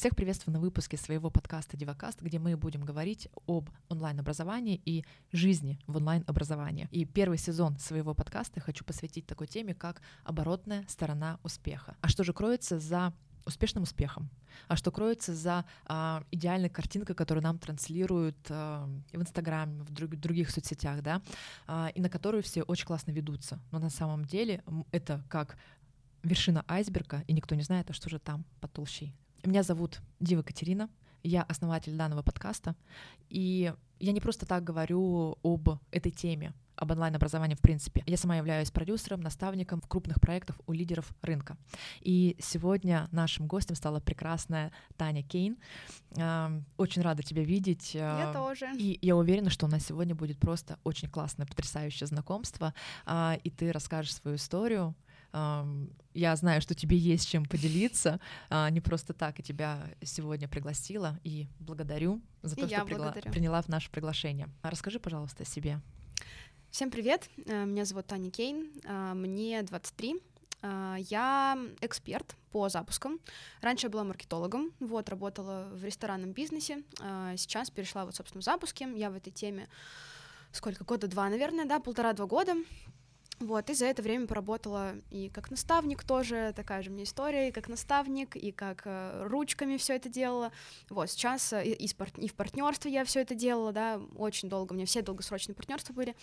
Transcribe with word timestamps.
Всех 0.00 0.16
приветствую 0.16 0.54
на 0.54 0.60
выпуске 0.60 0.96
своего 0.96 1.28
подкаста 1.28 1.76
Дивакаст, 1.76 2.22
где 2.22 2.38
мы 2.38 2.56
будем 2.56 2.86
говорить 2.86 3.28
об 3.46 3.68
онлайн-образовании 3.90 4.80
и 4.86 5.04
жизни 5.30 5.78
в 5.86 5.98
онлайн-образовании. 5.98 6.88
И 6.90 7.04
первый 7.04 7.36
сезон 7.36 7.76
своего 7.78 8.14
подкаста 8.14 8.60
хочу 8.60 8.82
посвятить 8.82 9.26
такой 9.26 9.46
теме, 9.46 9.74
как 9.74 10.00
оборотная 10.24 10.86
сторона 10.88 11.38
успеха. 11.42 11.98
А 12.00 12.08
что 12.08 12.24
же 12.24 12.32
кроется 12.32 12.78
за 12.78 13.12
успешным 13.44 13.82
успехом, 13.82 14.30
а 14.68 14.76
что 14.76 14.90
кроется 14.90 15.34
за 15.34 15.66
а, 15.84 16.24
идеальной 16.30 16.70
картинкой, 16.70 17.14
которую 17.14 17.44
нам 17.44 17.58
транслируют 17.58 18.38
а, 18.48 18.88
в 19.12 19.20
Инстаграме, 19.20 19.82
в 19.82 19.92
друг, 19.92 20.16
других 20.16 20.50
соцсетях, 20.50 21.02
да, 21.02 21.20
а, 21.66 21.88
и 21.94 22.00
на 22.00 22.08
которую 22.08 22.42
все 22.42 22.62
очень 22.62 22.86
классно 22.86 23.10
ведутся. 23.10 23.60
Но 23.70 23.78
на 23.78 23.90
самом 23.90 24.24
деле 24.24 24.64
это 24.92 25.22
как 25.28 25.58
вершина 26.22 26.64
айсберга, 26.68 27.22
и 27.26 27.34
никто 27.34 27.54
не 27.54 27.62
знает, 27.64 27.90
а 27.90 27.92
что 27.92 28.08
же 28.08 28.18
там 28.18 28.46
под 28.62 28.72
толщей. 28.72 29.14
Меня 29.44 29.62
зовут 29.62 30.00
Дива 30.20 30.42
Катерина, 30.42 30.90
я 31.22 31.42
основатель 31.42 31.96
данного 31.96 32.22
подкаста, 32.22 32.76
и 33.30 33.72
я 33.98 34.12
не 34.12 34.20
просто 34.20 34.44
так 34.44 34.64
говорю 34.64 35.38
об 35.42 35.70
этой 35.90 36.12
теме, 36.12 36.52
об 36.76 36.90
онлайн-образовании 36.90 37.54
в 37.54 37.60
принципе. 37.60 38.02
Я 38.06 38.18
сама 38.18 38.36
являюсь 38.36 38.70
продюсером, 38.70 39.20
наставником 39.20 39.80
в 39.80 39.86
крупных 39.86 40.20
проектах 40.20 40.60
у 40.66 40.72
лидеров 40.72 41.10
рынка. 41.22 41.56
И 42.00 42.36
сегодня 42.38 43.08
нашим 43.12 43.46
гостем 43.46 43.76
стала 43.76 44.00
прекрасная 44.00 44.72
Таня 44.98 45.22
Кейн. 45.22 45.56
Очень 46.76 47.02
рада 47.02 47.22
тебя 47.22 47.42
видеть. 47.42 47.94
Я 47.94 48.32
тоже. 48.34 48.70
И 48.76 48.98
я 49.00 49.16
уверена, 49.16 49.48
что 49.48 49.66
у 49.66 49.68
нас 49.70 49.86
сегодня 49.86 50.14
будет 50.14 50.38
просто 50.38 50.78
очень 50.84 51.08
классное, 51.08 51.46
потрясающее 51.46 52.06
знакомство, 52.06 52.74
а, 53.06 53.38
и 53.42 53.48
ты 53.48 53.72
расскажешь 53.72 54.14
свою 54.14 54.36
историю, 54.36 54.94
я 55.32 56.36
знаю, 56.36 56.60
что 56.60 56.74
тебе 56.74 56.96
есть 56.96 57.28
чем 57.28 57.44
поделиться. 57.44 58.20
А, 58.48 58.68
не 58.70 58.80
просто 58.80 59.12
так 59.12 59.38
я 59.38 59.44
тебя 59.44 59.90
сегодня 60.02 60.48
пригласила 60.48 61.18
и 61.22 61.46
благодарю 61.60 62.20
за 62.42 62.56
то, 62.56 62.66
и 62.66 62.68
что 62.68 62.84
пригла... 62.84 63.12
приняла 63.12 63.62
в 63.62 63.68
наше 63.68 63.90
приглашение. 63.90 64.48
А 64.62 64.70
расскажи, 64.70 64.98
пожалуйста, 64.98 65.44
о 65.44 65.46
себе. 65.46 65.80
Всем 66.70 66.90
привет, 66.90 67.28
э, 67.46 67.64
меня 67.64 67.84
зовут 67.84 68.06
Таня 68.06 68.30
Кейн, 68.30 68.70
э, 68.84 69.12
мне 69.14 69.60
23, 69.62 70.22
э, 70.62 70.96
я 70.98 71.58
эксперт 71.80 72.36
по 72.52 72.68
запускам. 72.68 73.18
Раньше 73.60 73.86
я 73.86 73.90
была 73.90 74.04
маркетологом, 74.04 74.70
вот, 74.78 75.08
работала 75.08 75.68
в 75.72 75.84
ресторанном 75.84 76.32
бизнесе, 76.32 76.84
сейчас 77.36 77.70
перешла 77.70 78.04
вот, 78.04 78.14
собственно, 78.14 78.40
в 78.40 78.44
запуски, 78.44 78.86
я 78.96 79.10
в 79.10 79.16
этой 79.16 79.32
теме 79.32 79.68
сколько, 80.52 80.84
года 80.84 81.08
два, 81.08 81.28
наверное, 81.28 81.64
да, 81.64 81.80
полтора-два 81.80 82.26
года, 82.26 82.54
вот, 83.40 83.70
и 83.70 83.74
за 83.74 83.86
это 83.86 84.02
время 84.02 84.26
поработала 84.26 84.94
и 85.10 85.30
как 85.30 85.50
наставник 85.50 86.04
тоже, 86.04 86.52
такая 86.54 86.82
же 86.82 86.90
меня 86.90 87.04
история, 87.04 87.48
и 87.48 87.52
как 87.52 87.68
наставник, 87.68 88.36
и 88.36 88.52
как 88.52 88.82
э, 88.84 89.26
ручками 89.26 89.78
все 89.78 89.96
это 89.96 90.10
делала. 90.10 90.52
Вот, 90.90 91.10
сейчас 91.10 91.54
э, 91.54 91.64
и, 91.64 91.86
спар- 91.86 92.12
и 92.18 92.28
в 92.28 92.34
партнерстве 92.34 92.92
я 92.92 93.02
все 93.04 93.20
это 93.20 93.34
делала, 93.34 93.72
да, 93.72 93.98
очень 94.16 94.50
долго, 94.50 94.72
у 94.72 94.76
меня 94.76 94.84
все 94.84 95.00
долгосрочные 95.00 95.54
партнерства 95.54 95.94
были. 95.94 96.14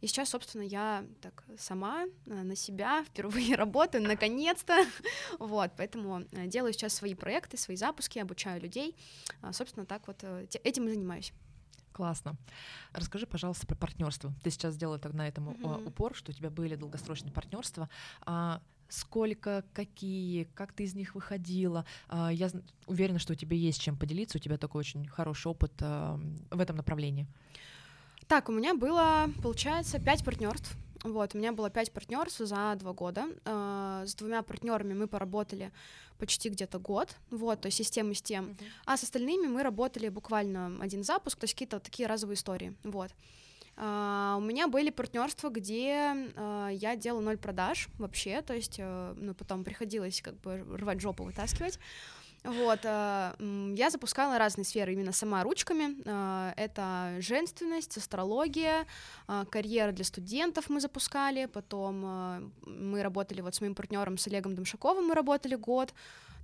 И 0.00 0.06
сейчас, 0.06 0.30
собственно, 0.30 0.62
я 0.62 1.04
так 1.20 1.44
сама 1.58 2.06
э, 2.24 2.32
на 2.34 2.56
себя 2.56 3.04
впервые 3.04 3.54
работаю, 3.56 4.02
наконец-то. 4.04 4.74
вот, 5.38 5.72
поэтому 5.76 6.22
э, 6.32 6.46
делаю 6.46 6.72
сейчас 6.72 6.94
свои 6.94 7.14
проекты, 7.14 7.58
свои 7.58 7.76
запуски, 7.76 8.18
обучаю 8.18 8.62
людей. 8.62 8.96
А, 9.42 9.52
собственно, 9.52 9.84
так 9.84 10.06
вот 10.06 10.20
э, 10.22 10.46
этим 10.64 10.88
и 10.88 10.90
занимаюсь. 10.90 11.34
Классно. 11.92 12.36
Расскажи, 12.92 13.26
пожалуйста, 13.26 13.66
про 13.66 13.74
партнерство. 13.74 14.32
Ты 14.42 14.50
сейчас 14.50 14.74
сделала 14.74 14.98
так 14.98 15.12
на 15.12 15.28
этом 15.28 15.50
mm-hmm. 15.50 15.88
упор, 15.88 16.14
что 16.14 16.30
у 16.30 16.34
тебя 16.34 16.50
были 16.50 16.74
долгосрочные 16.74 17.32
партнерства. 17.32 17.88
А 18.22 18.62
сколько, 18.92 19.64
какие, 19.72 20.44
как 20.54 20.72
ты 20.72 20.84
из 20.84 20.94
них 20.94 21.14
выходила. 21.14 21.84
А, 22.08 22.30
я 22.30 22.50
уверена, 22.86 23.18
что 23.18 23.32
у 23.32 23.36
тебя 23.36 23.56
есть 23.56 23.80
чем 23.80 23.96
поделиться, 23.96 24.38
у 24.38 24.40
тебя 24.40 24.58
такой 24.58 24.80
очень 24.80 25.08
хороший 25.08 25.48
опыт 25.48 25.72
а, 25.80 26.20
в 26.50 26.60
этом 26.60 26.76
направлении. 26.76 27.26
Так, 28.32 28.48
у 28.48 28.52
меня 28.52 28.72
было, 28.72 29.28
получается, 29.42 29.98
пять 29.98 30.24
партнерств. 30.24 30.74
Вот, 31.04 31.34
у 31.34 31.38
меня 31.38 31.52
было 31.52 31.68
пять 31.68 31.92
партнерств 31.92 32.38
за 32.38 32.74
два 32.76 32.94
года. 32.94 33.26
А, 33.44 34.04
с 34.06 34.14
двумя 34.14 34.40
партнерами 34.42 34.94
мы 34.94 35.06
поработали 35.06 35.70
почти 36.16 36.48
где-то 36.48 36.78
год, 36.78 37.14
вот, 37.30 37.60
то 37.60 37.66
есть 37.66 37.76
системы 37.76 38.14
с 38.14 38.22
тем. 38.22 38.46
Uh-huh. 38.46 38.66
А 38.86 38.96
с 38.96 39.02
остальными 39.02 39.48
мы 39.48 39.62
работали 39.62 40.08
буквально 40.08 40.78
один 40.80 41.04
запуск, 41.04 41.40
то 41.40 41.44
есть 41.44 41.52
какие-то 41.52 41.76
вот 41.76 41.82
такие 41.82 42.08
разовые 42.08 42.36
истории, 42.36 42.74
вот. 42.84 43.10
Uh, 43.76 44.38
у 44.38 44.40
меня 44.40 44.66
были 44.66 44.88
партнерства, 44.88 45.50
где 45.50 45.88
uh, 46.34 46.74
я 46.74 46.96
делала 46.96 47.20
ноль 47.20 47.38
продаж 47.38 47.88
вообще, 47.98 48.40
то 48.40 48.54
есть, 48.54 48.78
uh, 48.78 49.14
ну, 49.20 49.34
потом 49.34 49.62
приходилось 49.62 50.22
как 50.22 50.40
бы 50.40 50.64
рвать 50.78 51.02
жопу, 51.02 51.24
вытаскивать. 51.24 51.78
Вот, 52.44 52.80
э, 52.82 53.72
я 53.76 53.90
запускала 53.90 54.36
разные 54.36 54.64
сферы 54.64 54.92
именно 54.92 55.12
сама 55.12 55.44
ручками. 55.44 55.96
Э, 56.04 56.52
это 56.56 57.16
женственность, 57.20 57.96
астрология, 57.96 58.86
э, 59.28 59.44
карьера 59.48 59.92
для 59.92 60.04
студентов 60.04 60.68
мы 60.68 60.80
запускали, 60.80 61.46
потом 61.46 62.52
мы 62.66 63.02
работали 63.02 63.42
вот 63.42 63.54
с 63.54 63.60
моим 63.60 63.74
партнером, 63.74 64.18
с 64.18 64.26
Олегом 64.26 64.56
Домшаковым 64.56 65.06
мы 65.06 65.14
работали 65.14 65.54
год, 65.54 65.94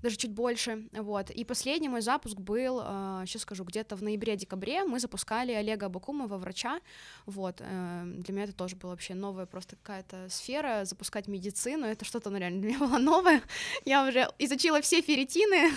даже 0.02 0.16
чуть 0.16 0.32
больше, 0.32 0.88
вот. 0.92 1.30
И 1.30 1.44
последний 1.44 1.88
мой 1.88 2.00
запуск 2.00 2.36
был, 2.36 2.80
э, 2.82 3.24
сейчас 3.26 3.42
скажу, 3.42 3.64
где-то 3.64 3.96
в 3.96 4.02
ноябре-декабре 4.02 4.84
мы 4.84 5.00
запускали 5.00 5.52
Олега 5.52 5.86
Абакумова, 5.86 6.38
врача, 6.38 6.80
вот. 7.26 7.60
Э, 7.60 8.02
для 8.04 8.34
меня 8.34 8.44
это 8.44 8.52
тоже 8.52 8.76
была 8.76 8.92
вообще 8.92 9.14
новая 9.14 9.46
просто 9.46 9.76
какая-то 9.76 10.28
сфера, 10.28 10.84
запускать 10.84 11.28
медицину, 11.28 11.86
это 11.86 12.04
что-то, 12.04 12.30
ну, 12.30 12.38
реально 12.38 12.60
для 12.60 12.70
меня 12.70 12.78
было 12.78 12.98
новое, 12.98 13.42
я 13.84 14.06
уже 14.06 14.28
изучила 14.38 14.80
все 14.80 15.00
ферритины, 15.00 15.70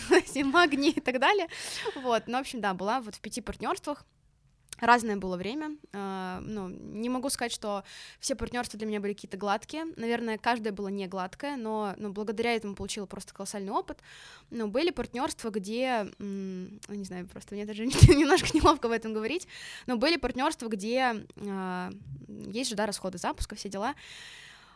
магний 0.52 0.92
и 0.92 1.02
так 1.02 1.20
далее, 1.20 1.48
вот. 1.96 2.24
Ну, 2.28 2.38
в 2.38 2.42
общем, 2.42 2.62
да, 2.62 2.74
была 2.74 3.02
вот 3.02 3.16
в 3.16 3.20
пяти 3.20 3.42
партнерствах, 3.42 4.06
разное 4.82 5.16
было 5.16 5.38
время. 5.38 5.78
Uh, 5.94 6.40
ну, 6.42 6.68
не 6.68 7.10
могу 7.10 7.30
сказать, 7.30 7.52
что 7.52 7.84
все 8.20 8.36
партнерства 8.36 8.78
для 8.78 8.88
меня 8.88 9.00
были 9.00 9.14
какие-то 9.14 9.38
гладкие. 9.38 9.86
Наверное, 9.96 10.38
каждое 10.38 10.72
было 10.72 10.90
не 10.90 11.08
гладкое, 11.08 11.56
но 11.56 11.94
ну, 11.98 12.12
благодаря 12.12 12.56
этому 12.56 12.76
получила 12.76 13.06
просто 13.06 13.34
колоссальный 13.34 13.72
опыт. 13.72 14.00
Но 14.50 14.68
были 14.68 14.92
партнерства, 14.92 15.50
где, 15.50 16.12
не 16.20 17.04
знаю, 17.04 17.28
просто 17.28 17.56
мне 17.56 17.66
даже 17.66 17.86
немножко 17.86 18.50
неловко 18.54 18.88
в 18.88 18.92
этом 18.92 19.14
говорить, 19.14 19.48
но 19.88 19.96
были 19.96 20.18
партнерства, 20.18 20.68
где 20.68 21.26
uh, 21.36 21.98
есть 22.52 22.70
же, 22.70 22.76
да, 22.76 22.86
расходы 22.86 23.18
запуска, 23.18 23.56
все 23.56 23.70
дела. 23.70 23.96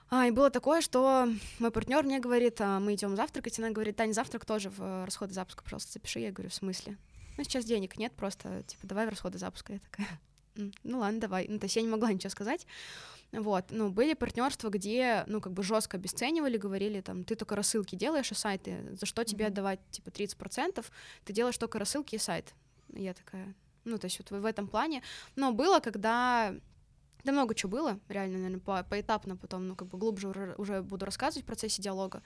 А, 0.09 0.27
и 0.27 0.31
было 0.31 0.49
такое, 0.49 0.81
что 0.81 1.27
мой 1.59 1.71
партнер 1.71 2.03
мне 2.03 2.19
говорит, 2.19 2.61
а, 2.61 2.79
мы 2.79 2.93
идем 2.93 3.15
завтракать, 3.15 3.57
она 3.57 3.71
говорит, 3.71 3.95
Таня, 3.95 4.13
завтрак 4.13 4.45
тоже 4.45 4.69
в 4.69 5.03
расходы 5.03 5.33
запуска, 5.33 5.63
пожалуйста, 5.63 5.93
запиши. 5.93 6.19
Я 6.19 6.31
говорю, 6.31 6.49
в 6.49 6.53
смысле? 6.53 6.97
Ну, 7.37 7.43
сейчас 7.43 7.65
денег 7.65 7.97
нет, 7.97 8.13
просто, 8.13 8.63
типа, 8.63 8.87
давай 8.87 9.05
в 9.05 9.09
расходы 9.09 9.37
запуска. 9.37 9.73
Я 9.73 9.79
такая, 9.79 10.07
ну 10.83 10.99
ладно, 10.99 11.19
давай. 11.19 11.47
Ну, 11.47 11.59
то 11.59 11.65
есть 11.65 11.75
я 11.75 11.81
не 11.81 11.87
могла 11.87 12.11
ничего 12.11 12.29
сказать. 12.29 12.65
Вот, 13.31 13.65
ну, 13.69 13.89
были 13.89 14.13
партнерства, 14.13 14.69
где, 14.69 15.23
ну, 15.27 15.41
как 15.41 15.51
бы 15.51 15.63
жестко 15.63 15.97
обесценивали, 15.97 16.57
говорили, 16.57 17.01
там, 17.01 17.23
ты 17.23 17.35
только 17.35 17.55
рассылки 17.55 17.95
делаешь 17.95 18.31
и 18.31 18.35
сайты, 18.35 18.95
за 18.97 19.05
что 19.05 19.23
тебе 19.25 19.47
отдавать, 19.47 19.79
типа, 19.91 20.09
30%, 20.09 20.85
ты 21.25 21.33
делаешь 21.33 21.57
только 21.57 21.79
рассылки 21.79 22.15
и 22.15 22.19
сайт. 22.19 22.53
Я 22.93 23.13
такая, 23.13 23.53
ну, 23.83 23.97
то 23.97 24.05
есть 24.05 24.19
вот 24.19 24.31
в 24.31 24.45
этом 24.45 24.67
плане. 24.67 25.01
Но 25.35 25.51
было, 25.51 25.79
когда 25.79 26.55
да 27.25 27.31
много 27.31 27.55
чего 27.55 27.71
было, 27.71 27.99
реально, 28.07 28.37
наверное, 28.37 28.59
по 28.59 28.83
поэтапно 28.83 29.35
потом, 29.35 29.67
ну, 29.67 29.75
как 29.75 29.87
бы 29.87 29.97
глубже 29.97 30.53
уже 30.57 30.83
буду 30.83 31.05
рассказывать 31.05 31.43
в 31.43 31.47
процессе 31.47 31.81
диалога. 31.81 32.21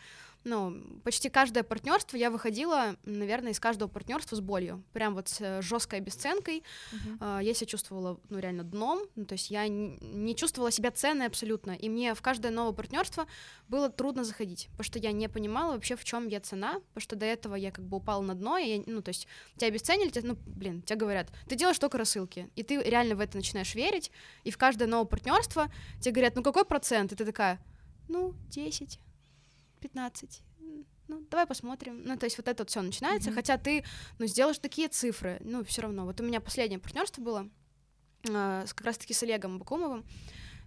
Ну, 0.46 0.82
почти 1.04 1.30
каждое 1.30 1.64
партнерство 1.64 2.16
я 2.16 2.32
выходила, 2.32 2.96
наверное, 3.04 3.52
из 3.52 3.60
каждого 3.60 3.90
партнерства 3.90 4.36
с 4.36 4.40
болью. 4.40 4.84
Прям 4.94 5.14
вот 5.14 5.28
с 5.28 5.42
э, 5.42 5.62
жесткой 5.62 6.00
обесценкой. 6.00 6.64
Uh-huh. 6.94 7.44
Я 7.44 7.54
себя 7.54 7.68
чувствовала, 7.68 8.20
ну, 8.30 8.40
реально 8.40 8.64
дном. 8.64 9.02
Ну, 9.16 9.26
то 9.26 9.34
есть 9.34 9.52
я 9.52 9.68
не 9.68 10.36
чувствовала 10.36 10.72
себя 10.72 10.92
ценной 10.92 11.26
абсолютно. 11.26 11.72
И 11.72 11.90
мне 11.90 12.14
в 12.14 12.22
каждое 12.22 12.52
новое 12.52 12.74
партнерство 12.74 13.28
было 13.68 13.90
трудно 13.90 14.24
заходить, 14.24 14.68
потому 14.72 14.84
что 14.84 15.00
я 15.00 15.12
не 15.12 15.28
понимала 15.28 15.74
вообще, 15.74 15.96
в 15.96 16.04
чем 16.04 16.28
я 16.28 16.40
цена, 16.40 16.76
потому 16.76 17.02
что 17.02 17.16
до 17.16 17.26
этого 17.26 17.56
я 17.56 17.72
как 17.72 17.86
бы 17.86 17.98
упала 17.98 18.22
на 18.22 18.34
дно, 18.34 18.58
и 18.58 18.78
я, 18.78 18.84
ну, 18.86 19.02
то 19.02 19.10
есть 19.10 19.28
тебя 19.58 19.68
обесценили, 19.68 20.10
тебя, 20.10 20.30
ну, 20.30 20.38
блин, 20.46 20.81
тебе 20.81 20.98
говорят, 20.98 21.28
ты 21.48 21.56
делаешь 21.56 21.80
только 21.80 21.98
рассылки, 21.98 22.50
и 22.56 22.63
ты 22.63 22.81
реально 22.81 23.16
в 23.16 23.19
это 23.19 23.38
начинаешь 23.38 23.75
верить, 23.75 24.12
и 24.44 24.52
в 24.52 24.58
каждое 24.58 24.88
новое 24.88 25.06
партнерство 25.06 25.72
тебе 26.00 26.13
говорят, 26.13 26.36
ну, 26.36 26.44
какой 26.44 26.66
процент? 26.66 27.12
И 27.12 27.16
ты 27.16 27.25
такая, 27.25 27.60
ну, 28.08 28.34
10, 28.50 29.00
15, 29.80 30.44
ну, 31.08 31.26
давай 31.31 31.48
посмотрим. 31.48 32.04
Ну, 32.06 32.18
то 32.18 32.26
есть 32.26 32.38
вот 32.38 32.48
это 32.48 32.62
вот 32.62 32.70
все 32.70 32.81
начинается, 32.81 33.31
mm-hmm. 33.31 33.34
хотя 33.34 33.58
ты, 33.58 33.84
ну, 34.20 34.28
сделаешь 34.28 34.60
такие 34.60 34.88
цифры, 34.88 35.40
ну, 35.44 35.64
все 35.64 35.81
равно. 35.81 36.06
Вот 36.06 36.22
у 36.22 36.24
меня 36.24 36.40
последнее 36.40 36.80
партнерство 36.80 37.22
было 37.22 37.50
э, 38.28 38.66
как 38.68 38.86
раз-таки 38.86 39.14
с 39.14 39.24
Олегом 39.24 39.58
Бакумовым, 39.58 40.06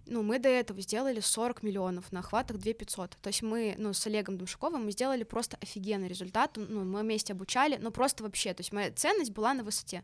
ну, 0.05 0.21
мы 0.21 0.37
до 0.37 0.49
этого 0.49 0.81
сделали 0.81 1.21
40 1.21 1.63
миллионов 1.63 2.11
на 2.11 2.19
охватах 2.19 2.57
2 2.57 2.73
500. 2.73 3.17
То 3.21 3.27
есть 3.27 3.41
мы, 3.41 3.75
ну, 3.77 3.93
с 3.93 4.05
Олегом 4.05 4.37
Домшаковым 4.37 4.85
мы 4.85 4.91
сделали 4.91 5.23
просто 5.23 5.57
офигенный 5.61 6.09
результат. 6.09 6.57
Ну, 6.57 6.83
мы 6.83 7.01
вместе 7.01 7.33
обучали, 7.33 7.77
ну, 7.77 7.91
просто 7.91 8.23
вообще. 8.23 8.53
То 8.53 8.61
есть 8.61 8.73
моя 8.73 8.91
ценность 8.91 9.31
была 9.31 9.53
на 9.53 9.63
высоте. 9.63 10.03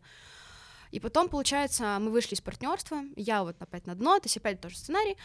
И 0.92 1.00
потом, 1.00 1.30
получается, 1.30 1.98
мы 2.00 2.12
вышли 2.12 2.36
из 2.36 2.42
партнерства, 2.42 3.04
я 3.16 3.44
вот 3.44 3.56
опять 3.62 3.86
на 3.86 3.96
дно, 3.96 4.20
то 4.20 4.26
есть 4.26 4.38
опять 4.38 4.60
тоже 4.60 4.78
сценарий, 4.78 5.18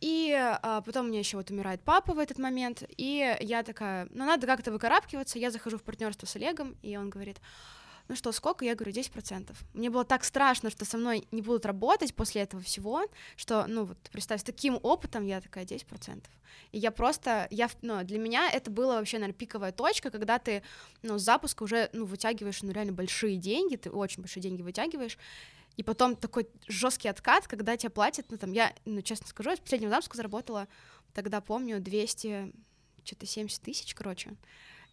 и 0.00 0.32
а, 0.62 0.80
потом 0.80 1.06
у 1.06 1.08
меня 1.08 1.18
еще 1.18 1.36
вот 1.36 1.50
умирает 1.50 1.82
папа 1.82 2.14
в 2.14 2.18
этот 2.18 2.38
момент, 2.38 2.84
и 2.96 3.36
я 3.40 3.62
такая, 3.62 4.06
ну 4.10 4.24
надо 4.24 4.46
как-то 4.46 4.72
выкарабкиваться, 4.72 5.38
я 5.38 5.50
захожу 5.50 5.78
в 5.78 5.82
партнерство 5.82 6.26
с 6.26 6.36
Олегом, 6.36 6.76
и 6.82 6.96
он 6.96 7.10
говорит, 7.10 7.38
ну 8.10 8.16
что, 8.16 8.32
сколько? 8.32 8.64
Я 8.64 8.74
говорю, 8.74 8.92
10%. 8.92 9.54
Мне 9.72 9.88
было 9.88 10.04
так 10.04 10.24
страшно, 10.24 10.68
что 10.68 10.84
со 10.84 10.98
мной 10.98 11.28
не 11.30 11.42
будут 11.42 11.64
работать 11.64 12.12
после 12.12 12.42
этого 12.42 12.60
всего, 12.60 13.04
что, 13.36 13.66
ну 13.68 13.84
вот, 13.84 13.98
представь, 14.10 14.40
с 14.40 14.44
таким 14.44 14.80
опытом 14.82 15.24
я 15.24 15.40
такая, 15.40 15.64
10%. 15.64 16.24
И 16.72 16.78
я 16.78 16.90
просто, 16.90 17.46
я, 17.52 17.70
ну, 17.82 18.02
для 18.02 18.18
меня 18.18 18.50
это 18.50 18.68
было 18.68 18.94
вообще, 18.94 19.18
наверное, 19.18 19.38
пиковая 19.38 19.70
точка, 19.70 20.10
когда 20.10 20.40
ты, 20.40 20.64
ну, 21.02 21.18
с 21.18 21.22
запуска 21.22 21.62
уже, 21.62 21.88
ну, 21.92 22.04
вытягиваешь, 22.04 22.60
ну, 22.62 22.72
реально 22.72 22.94
большие 22.94 23.36
деньги, 23.36 23.76
ты 23.76 23.90
очень 23.90 24.22
большие 24.22 24.42
деньги 24.42 24.62
вытягиваешь, 24.62 25.16
и 25.76 25.84
потом 25.84 26.16
такой 26.16 26.48
жесткий 26.66 27.06
откат, 27.06 27.46
когда 27.46 27.76
тебе 27.76 27.90
платят, 27.90 28.26
ну, 28.30 28.38
там, 28.38 28.50
я, 28.50 28.74
ну, 28.86 29.02
честно 29.02 29.28
скажу, 29.28 29.50
я 29.50 29.56
с 29.56 29.60
последнего 29.60 29.90
запуска 29.90 30.16
заработала, 30.16 30.66
тогда 31.14 31.40
помню, 31.40 31.78
200, 31.78 32.52
что-то 33.04 33.26
70 33.26 33.62
тысяч, 33.62 33.94
короче, 33.94 34.34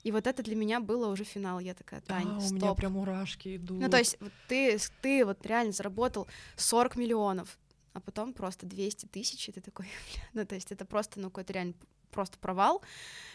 и 0.08 0.12
вот 0.12 0.26
это 0.26 0.42
для 0.42 0.56
меня 0.56 0.80
было 0.80 1.10
уже 1.10 1.26
финал. 1.26 1.60
Я 1.60 1.74
такая, 1.74 2.00
Тань, 2.00 2.36
да, 2.36 2.40
стоп. 2.40 2.52
у 2.52 2.56
меня 2.56 2.74
прям 2.76 2.94
мурашки 2.94 3.58
идут. 3.58 3.82
Ну, 3.82 3.90
то 3.90 3.98
есть 3.98 4.18
ты, 4.48 4.78
ты 5.02 5.26
вот 5.26 5.46
реально 5.46 5.74
заработал 5.74 6.30
40 6.56 6.96
миллионов, 6.96 7.60
а 7.92 8.00
потом 8.00 8.32
просто 8.32 8.66
200 8.66 9.08
тысяч, 9.08 9.50
и 9.50 9.52
ты 9.52 9.60
такой, 9.60 9.86
ну, 10.34 10.46
то 10.46 10.56
есть 10.56 10.72
это 10.72 10.86
просто, 10.86 11.20
ну, 11.20 11.28
какой-то 11.28 11.52
реально 11.52 11.74
просто 12.10 12.38
провал. 12.38 12.82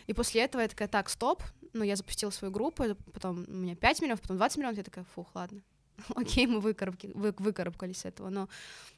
И 0.06 0.14
после 0.14 0.40
этого 0.40 0.62
я 0.62 0.68
такая, 0.68 0.88
так, 0.88 1.10
стоп, 1.10 1.42
ну, 1.74 1.84
я 1.84 1.94
запустила 1.94 2.30
свою 2.30 2.50
группу, 2.50 2.84
потом 3.12 3.44
у 3.46 3.52
меня 3.52 3.76
5 3.76 4.00
миллионов, 4.00 4.22
потом 4.22 4.38
20 4.38 4.56
миллионов, 4.56 4.78
я 4.78 4.84
такая, 4.84 5.04
фух, 5.14 5.28
ладно, 5.34 5.60
окей, 6.14 6.46
мы 6.46 6.60
выкарабки, 6.60 7.10
вы, 7.14 7.34
выкарабкались 7.38 7.98
с 7.98 8.04
этого, 8.04 8.30
но 8.30 8.48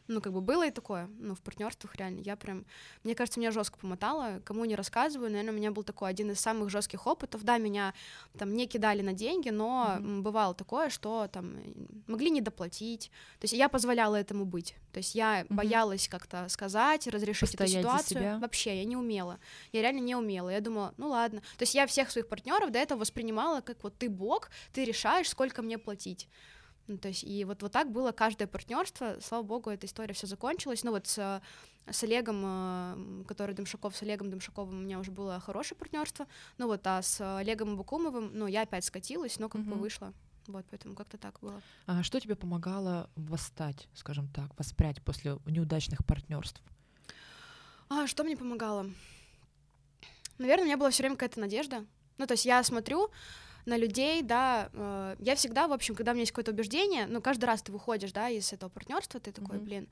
ну, 0.06 0.20
как 0.20 0.32
бы 0.32 0.40
было 0.40 0.66
и 0.66 0.70
такое, 0.70 1.08
ну, 1.18 1.34
в 1.34 1.40
партнерствах 1.40 1.96
реально. 1.96 2.20
Я 2.20 2.36
прям, 2.36 2.66
мне 3.04 3.14
кажется, 3.14 3.40
меня 3.40 3.50
жестко 3.50 3.78
помотало, 3.78 4.40
кому 4.44 4.64
не 4.66 4.76
рассказываю, 4.76 5.30
наверное, 5.30 5.54
у 5.54 5.56
меня 5.56 5.70
был 5.70 5.82
такой 5.82 6.10
один 6.10 6.30
из 6.30 6.40
самых 6.40 6.68
жестких 6.68 7.06
опытов. 7.06 7.42
Да, 7.42 7.56
меня 7.56 7.94
там 8.36 8.54
не 8.54 8.66
кидали 8.66 9.00
на 9.00 9.14
деньги, 9.14 9.48
но 9.48 9.96
mm-hmm. 9.98 10.20
бывало 10.20 10.54
такое, 10.54 10.90
что 10.90 11.28
там 11.32 11.56
могли 12.06 12.30
не 12.30 12.42
доплатить. 12.42 13.10
То 13.40 13.44
есть 13.44 13.54
я 13.54 13.68
позволяла 13.68 14.16
этому 14.16 14.44
быть. 14.44 14.76
То 14.92 14.98
есть 14.98 15.14
я 15.14 15.40
mm-hmm. 15.40 15.54
боялась 15.54 16.08
как-то 16.08 16.48
сказать, 16.48 17.06
разрешить 17.06 17.50
Постоять 17.50 17.72
эту 17.72 17.80
ситуацию. 17.80 18.40
Вообще, 18.40 18.76
я 18.76 18.84
не 18.84 18.96
умела. 18.96 19.38
Я 19.72 19.80
реально 19.80 20.00
не 20.00 20.16
умела. 20.16 20.50
Я 20.50 20.60
думала, 20.60 20.92
ну 20.98 21.08
ладно. 21.08 21.40
То 21.56 21.62
есть 21.62 21.74
я 21.74 21.86
всех 21.86 22.10
своих 22.10 22.28
партнеров 22.28 22.70
до 22.70 22.78
этого 22.78 23.00
воспринимала 23.00 23.62
как 23.62 23.82
вот 23.82 23.96
ты 23.96 24.10
бог, 24.10 24.50
ты 24.72 24.84
решаешь, 24.84 25.30
сколько 25.30 25.62
мне 25.62 25.78
платить. 25.78 26.28
Ну, 26.86 26.98
то 26.98 27.08
есть, 27.08 27.24
и 27.24 27.44
вот, 27.44 27.62
вот 27.62 27.72
так 27.72 27.90
было 27.90 28.12
каждое 28.12 28.46
партнерство. 28.46 29.16
Слава 29.22 29.42
богу, 29.42 29.70
эта 29.70 29.86
история 29.86 30.12
все 30.12 30.26
закончилась. 30.26 30.84
Ну, 30.84 30.90
вот 30.90 31.06
с, 31.06 31.42
с 31.90 32.02
Олегом, 32.02 32.42
э, 32.44 33.24
который 33.26 33.54
Дымшаков, 33.54 33.96
с 33.96 34.02
Олегом 34.02 34.30
Дымшаковым 34.30 34.78
у 34.78 34.82
меня 34.82 34.98
уже 34.98 35.10
было 35.10 35.40
хорошее 35.40 35.78
партнерство. 35.78 36.26
Ну, 36.58 36.66
вот, 36.66 36.86
а 36.86 37.00
с 37.00 37.38
Олегом 37.38 37.76
Бакумовым, 37.76 38.30
ну, 38.34 38.46
я 38.46 38.62
опять 38.62 38.84
скатилась, 38.84 39.38
но 39.38 39.48
как 39.48 39.62
mm-hmm. 39.62 39.64
бы 39.64 39.76
вышла. 39.76 40.12
Вот, 40.46 40.66
поэтому 40.70 40.94
как-то 40.94 41.16
так 41.16 41.40
было. 41.40 41.62
А 41.86 42.02
что 42.02 42.20
тебе 42.20 42.36
помогало 42.36 43.08
восстать, 43.16 43.88
скажем 43.94 44.28
так, 44.28 44.50
воспрять 44.58 45.02
после 45.02 45.38
неудачных 45.46 46.04
партнерств? 46.04 46.62
А, 47.88 48.06
что 48.06 48.24
мне 48.24 48.36
помогало? 48.36 48.90
Наверное, 50.36 50.64
у 50.64 50.66
меня 50.66 50.76
была 50.76 50.90
все 50.90 51.02
время 51.02 51.16
какая-то 51.16 51.40
надежда. 51.40 51.86
Ну, 52.18 52.26
то 52.26 52.32
есть 52.34 52.44
я 52.44 52.62
смотрю, 52.62 53.10
на 53.66 53.76
людей, 53.76 54.22
да, 54.22 54.70
э, 54.72 55.16
я 55.18 55.34
всегда, 55.34 55.68
в 55.68 55.72
общем, 55.72 55.94
когда 55.94 56.12
у 56.12 56.14
меня 56.14 56.22
есть 56.22 56.32
какое-то 56.32 56.52
убеждение, 56.52 57.06
ну, 57.06 57.20
каждый 57.20 57.46
раз 57.46 57.62
ты 57.62 57.72
выходишь, 57.72 58.12
да, 58.12 58.28
из 58.28 58.52
этого 58.52 58.70
партнерства, 58.70 59.20
ты 59.20 59.32
такой, 59.32 59.58
mm-hmm. 59.58 59.62
блин, 59.62 59.88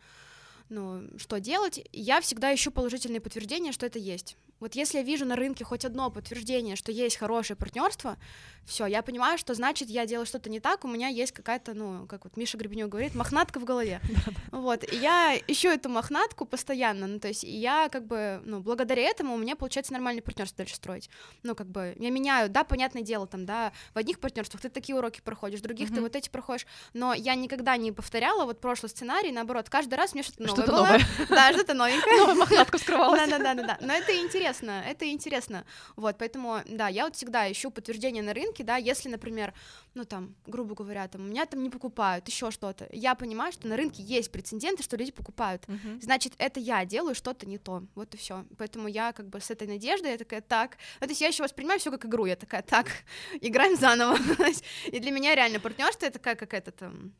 ну, 0.68 1.02
что 1.18 1.40
делать, 1.40 1.80
я 1.92 2.20
всегда 2.20 2.54
ищу 2.54 2.70
положительные 2.70 3.20
подтверждения, 3.20 3.72
что 3.72 3.86
это 3.86 3.98
есть. 3.98 4.36
Вот 4.62 4.76
если 4.76 4.98
я 4.98 5.02
вижу 5.02 5.24
на 5.24 5.34
рынке 5.34 5.64
хоть 5.64 5.84
одно 5.84 6.08
подтверждение, 6.08 6.76
что 6.76 6.92
есть 6.92 7.16
хорошее 7.16 7.56
партнерство, 7.56 8.16
все, 8.64 8.86
я 8.86 9.02
понимаю, 9.02 9.36
что 9.36 9.54
значит 9.54 9.88
я 9.90 10.06
делаю 10.06 10.24
что-то 10.24 10.48
не 10.48 10.60
так, 10.60 10.84
у 10.84 10.88
меня 10.88 11.08
есть 11.08 11.32
какая-то, 11.32 11.74
ну, 11.74 12.06
как 12.06 12.22
вот 12.22 12.36
Миша 12.36 12.56
Гребенюк 12.56 12.88
говорит, 12.88 13.14
мохнатка 13.14 13.58
в 13.58 13.64
голове. 13.64 14.00
Вот, 14.52 14.84
и 14.84 14.96
я 14.96 15.36
ищу 15.48 15.70
эту 15.70 15.88
мохнатку 15.88 16.44
постоянно, 16.44 17.06
ну, 17.06 17.18
то 17.18 17.26
есть 17.26 17.42
я 17.42 17.88
как 17.88 18.06
бы, 18.06 18.40
ну, 18.44 18.60
благодаря 18.60 19.02
этому 19.02 19.34
у 19.34 19.38
меня 19.38 19.56
получается 19.56 19.92
нормальное 19.92 20.22
партнерство 20.22 20.58
дальше 20.58 20.76
строить. 20.76 21.10
Ну, 21.42 21.56
как 21.56 21.66
бы, 21.68 21.96
я 21.98 22.10
меняю, 22.10 22.48
да, 22.48 22.62
понятное 22.62 23.02
дело, 23.02 23.26
там, 23.26 23.46
да, 23.46 23.72
в 23.94 23.98
одних 23.98 24.20
партнерствах 24.20 24.60
ты 24.60 24.68
такие 24.68 24.94
уроки 24.94 25.20
проходишь, 25.24 25.60
в 25.60 25.62
других 25.62 25.92
ты 25.92 26.00
вот 26.00 26.14
эти 26.14 26.28
проходишь, 26.28 26.66
но 26.92 27.14
я 27.14 27.34
никогда 27.34 27.76
не 27.76 27.90
повторяла 27.90 28.44
вот 28.44 28.60
прошлый 28.60 28.90
сценарий, 28.90 29.32
наоборот, 29.32 29.68
каждый 29.68 29.94
раз 29.94 30.14
мне 30.14 30.22
что-то 30.22 30.42
новое 30.42 30.54
что-то 30.54 30.72
было. 30.72 30.86
Новое. 30.86 31.00
Да, 31.28 31.52
что-то 31.52 31.74
новенькое. 31.74 32.16
Новая 32.18 32.34
мохнатка 32.34 32.78
вскрывалась. 32.78 33.28
Да-да-да, 33.28 33.78
но 33.80 33.92
это 33.92 34.14
интересно, 34.16 34.51
это 34.60 35.10
интересно, 35.10 35.64
вот, 35.96 36.16
поэтому, 36.18 36.60
да, 36.66 36.88
я 36.88 37.04
вот 37.04 37.16
всегда 37.16 37.50
ищу 37.50 37.70
подтверждение 37.70 38.22
на 38.22 38.34
рынке, 38.34 38.64
да, 38.64 38.76
если, 38.76 39.08
например, 39.08 39.54
ну 39.94 40.04
там, 40.04 40.34
грубо 40.46 40.74
говоря, 40.74 41.08
там, 41.08 41.28
меня 41.30 41.46
там 41.46 41.62
не 41.62 41.70
покупают, 41.70 42.28
еще 42.28 42.50
что-то, 42.50 42.88
я 42.92 43.14
понимаю, 43.14 43.52
что 43.52 43.68
на 43.68 43.76
рынке 43.76 44.02
есть 44.02 44.30
прецеденты, 44.30 44.82
что 44.82 44.96
люди 44.96 45.12
покупают, 45.12 45.64
uh-huh. 45.64 46.00
значит, 46.02 46.34
это 46.38 46.60
я 46.60 46.84
делаю 46.84 47.14
что-то 47.14 47.46
не 47.46 47.58
то, 47.58 47.84
вот 47.94 48.14
и 48.14 48.16
все, 48.16 48.44
поэтому 48.58 48.88
я 48.88 49.12
как 49.12 49.28
бы 49.28 49.40
с 49.40 49.50
этой 49.50 49.66
надеждой, 49.66 50.12
я 50.12 50.18
такая, 50.18 50.40
так, 50.40 50.76
ну, 51.00 51.06
то 51.06 51.10
есть 51.10 51.20
я 51.20 51.28
еще 51.28 51.42
воспринимаю 51.42 51.80
все 51.80 51.90
как 51.90 52.04
игру, 52.06 52.26
я 52.26 52.36
такая, 52.36 52.62
так, 52.62 52.88
играем 53.40 53.76
заново, 53.76 54.16
и 54.86 54.98
для 54.98 55.10
меня 55.10 55.34
реально 55.34 55.60
партнерство 55.60 56.06
это 56.06 56.18
такая 56.18 56.36
как 56.36 56.54
это 56.54 56.72
там 56.72 57.12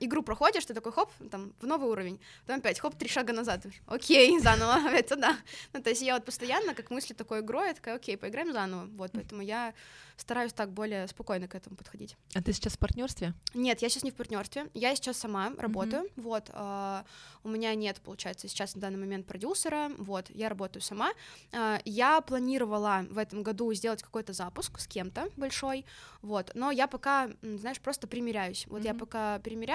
игру 0.00 0.22
проходишь, 0.22 0.64
ты 0.64 0.74
такой 0.74 0.92
хоп, 0.92 1.10
там, 1.30 1.52
в 1.60 1.66
новый 1.66 1.90
уровень, 1.90 2.20
потом 2.46 2.58
опять 2.58 2.78
хоп, 2.78 2.94
три 2.94 3.08
шага 3.08 3.32
назад, 3.32 3.64
окей, 3.86 4.38
заново, 4.40 4.74
опять 4.88 5.08
туда. 5.08 5.36
Ну, 5.72 5.82
то 5.82 5.90
есть 5.90 6.02
я 6.02 6.14
вот 6.14 6.24
постоянно, 6.24 6.74
как 6.74 6.90
мысли 6.90 7.14
такой 7.14 7.40
игрой, 7.40 7.68
я 7.68 7.74
такая, 7.74 7.96
окей, 7.96 8.16
поиграем 8.16 8.52
заново, 8.52 8.86
вот, 8.96 9.12
поэтому 9.12 9.42
я 9.42 9.74
стараюсь 10.16 10.52
так 10.52 10.70
более 10.70 11.08
спокойно 11.08 11.48
к 11.48 11.54
этому 11.54 11.76
подходить. 11.76 12.16
А 12.34 12.42
ты 12.42 12.52
сейчас 12.52 12.74
в 12.74 12.78
партнерстве? 12.78 13.32
Нет, 13.54 13.80
я 13.80 13.88
сейчас 13.88 14.04
не 14.04 14.10
в 14.10 14.14
партнерстве, 14.14 14.68
я 14.74 14.94
сейчас 14.94 15.16
сама 15.16 15.52
работаю, 15.56 16.04
mm-hmm. 16.04 16.22
вот, 16.22 16.50
э, 16.52 17.02
у 17.42 17.48
меня 17.48 17.74
нет, 17.74 18.00
получается, 18.04 18.48
сейчас 18.48 18.74
на 18.74 18.82
данный 18.82 18.98
момент 18.98 19.26
продюсера, 19.26 19.90
вот, 19.96 20.28
я 20.30 20.48
работаю 20.48 20.82
сама. 20.82 21.12
Э, 21.52 21.78
я 21.84 22.20
планировала 22.20 23.06
в 23.10 23.16
этом 23.16 23.42
году 23.42 23.72
сделать 23.72 24.02
какой-то 24.02 24.32
запуск 24.32 24.78
с 24.78 24.86
кем-то 24.86 25.28
большой, 25.36 25.86
вот, 26.20 26.50
но 26.54 26.70
я 26.70 26.86
пока, 26.86 27.30
знаешь, 27.40 27.80
просто 27.80 28.06
примеряюсь, 28.06 28.66
вот 28.66 28.82
mm-hmm. 28.82 28.86
я 28.86 28.94
пока 28.94 29.38
примеряюсь, 29.38 29.69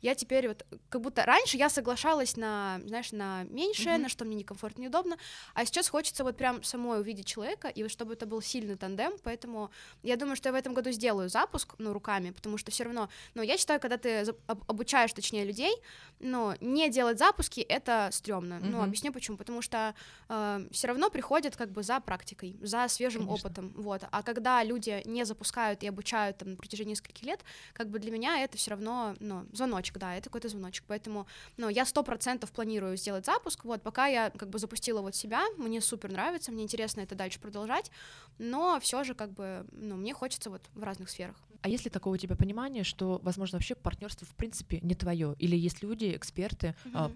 я 0.00 0.14
теперь 0.14 0.48
вот, 0.48 0.66
как 0.88 1.00
будто 1.00 1.24
раньше 1.24 1.56
я 1.56 1.68
соглашалась 1.68 2.36
на, 2.36 2.80
знаешь, 2.86 3.12
на 3.12 3.44
меньшее, 3.44 3.96
mm-hmm. 3.96 4.02
на 4.02 4.08
что 4.08 4.24
мне 4.24 4.36
некомфортно, 4.36 4.82
неудобно, 4.82 5.16
а 5.54 5.64
сейчас 5.64 5.88
хочется 5.88 6.24
вот 6.24 6.36
прям 6.36 6.62
самой 6.62 7.00
увидеть 7.00 7.26
человека, 7.26 7.68
и 7.68 7.82
вот 7.82 7.92
чтобы 7.92 8.14
это 8.14 8.26
был 8.26 8.40
сильный 8.42 8.76
тандем, 8.76 9.12
поэтому 9.22 9.70
я 10.02 10.16
думаю, 10.16 10.36
что 10.36 10.48
я 10.48 10.52
в 10.52 10.56
этом 10.56 10.74
году 10.74 10.90
сделаю 10.90 11.28
запуск, 11.28 11.74
ну, 11.78 11.92
руками, 11.92 12.30
потому 12.30 12.58
что 12.58 12.70
все 12.70 12.84
равно, 12.84 13.08
ну, 13.34 13.42
я 13.42 13.56
считаю, 13.56 13.80
когда 13.80 13.96
ты 13.96 14.24
обучаешь, 14.66 15.12
точнее, 15.12 15.44
людей, 15.44 15.74
ну, 16.20 16.54
не 16.60 16.88
делать 16.90 17.18
запуски, 17.18 17.60
это 17.60 18.08
стрёмно. 18.12 18.54
Mm-hmm. 18.54 18.68
Ну, 18.68 18.82
объясню 18.82 19.12
почему. 19.12 19.36
Потому 19.36 19.62
что 19.62 19.94
э, 20.28 20.68
все 20.70 20.88
равно 20.88 21.10
приходят 21.10 21.56
как 21.56 21.70
бы 21.70 21.82
за 21.82 22.00
практикой, 22.00 22.56
за 22.62 22.88
свежим 22.88 23.26
Конечно. 23.26 23.48
опытом, 23.48 23.72
вот. 23.76 24.02
А 24.10 24.22
когда 24.22 24.62
люди 24.64 25.02
не 25.04 25.24
запускают 25.24 25.82
и 25.82 25.88
обучают 25.88 26.38
там 26.38 26.50
на 26.50 26.56
протяжении 26.56 26.90
нескольких 26.90 27.24
лет, 27.24 27.44
как 27.72 27.90
бы 27.90 27.98
для 27.98 28.10
меня 28.10 28.42
это 28.42 28.56
все 28.56 28.70
равно, 28.70 29.15
ну, 29.20 29.46
звоночек, 29.52 29.98
да, 29.98 30.14
это 30.14 30.24
какой-то 30.24 30.48
звоночек. 30.48 30.84
Поэтому, 30.86 31.26
ну, 31.56 31.68
я 31.68 31.84
сто 31.84 32.02
процентов 32.02 32.52
планирую 32.52 32.96
сделать 32.96 33.26
запуск, 33.26 33.64
вот, 33.64 33.82
пока 33.82 34.06
я 34.06 34.30
как 34.30 34.50
бы 34.50 34.58
запустила 34.58 35.00
вот 35.00 35.14
себя, 35.14 35.44
мне 35.56 35.80
супер 35.80 36.10
нравится, 36.10 36.52
мне 36.52 36.62
интересно 36.62 37.00
это 37.00 37.14
дальше 37.14 37.40
продолжать, 37.40 37.90
но 38.38 38.78
все 38.80 39.04
же 39.04 39.14
как 39.14 39.32
бы 39.32 39.66
ну, 39.72 39.96
мне 39.96 40.14
хочется 40.14 40.50
вот 40.50 40.62
в 40.74 40.82
разных 40.82 41.10
сферах. 41.10 41.36
А 41.62 41.68
есть 41.68 41.84
ли 41.84 41.90
такое 41.90 42.14
у 42.14 42.16
тебя 42.16 42.36
понимание, 42.36 42.84
что, 42.84 43.20
возможно, 43.22 43.58
вообще 43.58 43.74
партнерство 43.74 44.26
в 44.26 44.34
принципе 44.34 44.78
не 44.82 44.94
твое? 44.94 45.34
Или 45.38 45.56
есть 45.56 45.82
люди, 45.82 46.14
эксперты, 46.16 46.76
а, 46.94 47.10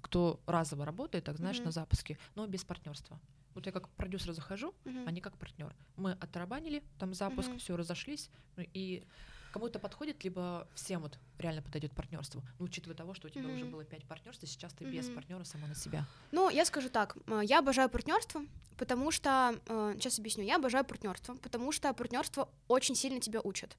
кто 0.00 0.40
разово 0.46 0.84
работает, 0.84 1.24
так 1.24 1.36
знаешь, 1.36 1.58
uh-huh. 1.58 1.66
на 1.66 1.70
запуске, 1.70 2.18
но 2.34 2.46
без 2.46 2.64
партнерства? 2.64 3.20
Вот 3.54 3.66
я 3.66 3.72
как 3.72 3.88
продюсер 3.90 4.32
захожу, 4.32 4.74
uh-huh. 4.84 5.04
а 5.06 5.10
не 5.10 5.20
как 5.20 5.36
партнер. 5.36 5.74
Мы 5.96 6.12
оттарабанили 6.12 6.82
там 6.98 7.14
запуск, 7.14 7.50
uh-huh. 7.50 7.58
все 7.58 7.76
разошлись, 7.76 8.30
и 8.56 9.04
кому-то 9.54 9.78
подходит, 9.78 10.24
либо 10.24 10.66
всем 10.74 11.02
вот 11.02 11.16
реально 11.38 11.62
подойдет 11.62 11.92
партнерство, 11.92 12.42
ну, 12.58 12.64
учитывая 12.64 12.96
того, 12.96 13.14
что 13.14 13.28
у 13.28 13.30
тебя 13.30 13.44
mm-hmm. 13.44 13.54
уже 13.54 13.64
было 13.66 13.84
пять 13.84 14.04
партнерств, 14.04 14.42
и 14.42 14.46
сейчас 14.46 14.72
ты 14.72 14.84
mm-hmm. 14.84 14.90
без 14.90 15.08
партнера 15.08 15.44
сама 15.44 15.68
на 15.68 15.76
себя. 15.76 16.06
Ну, 16.32 16.50
я 16.50 16.64
скажу 16.64 16.88
так, 16.88 17.16
э, 17.28 17.40
я 17.44 17.60
обожаю 17.60 17.88
партнерство, 17.88 18.42
потому 18.76 19.12
что, 19.12 19.60
сейчас 19.94 20.18
э, 20.18 20.22
объясню, 20.22 20.42
я 20.42 20.56
обожаю 20.56 20.84
партнерство, 20.84 21.36
потому 21.36 21.70
что 21.70 21.94
партнерство 21.94 22.48
очень 22.66 22.96
сильно 22.96 23.20
тебя 23.20 23.40
учат. 23.44 23.76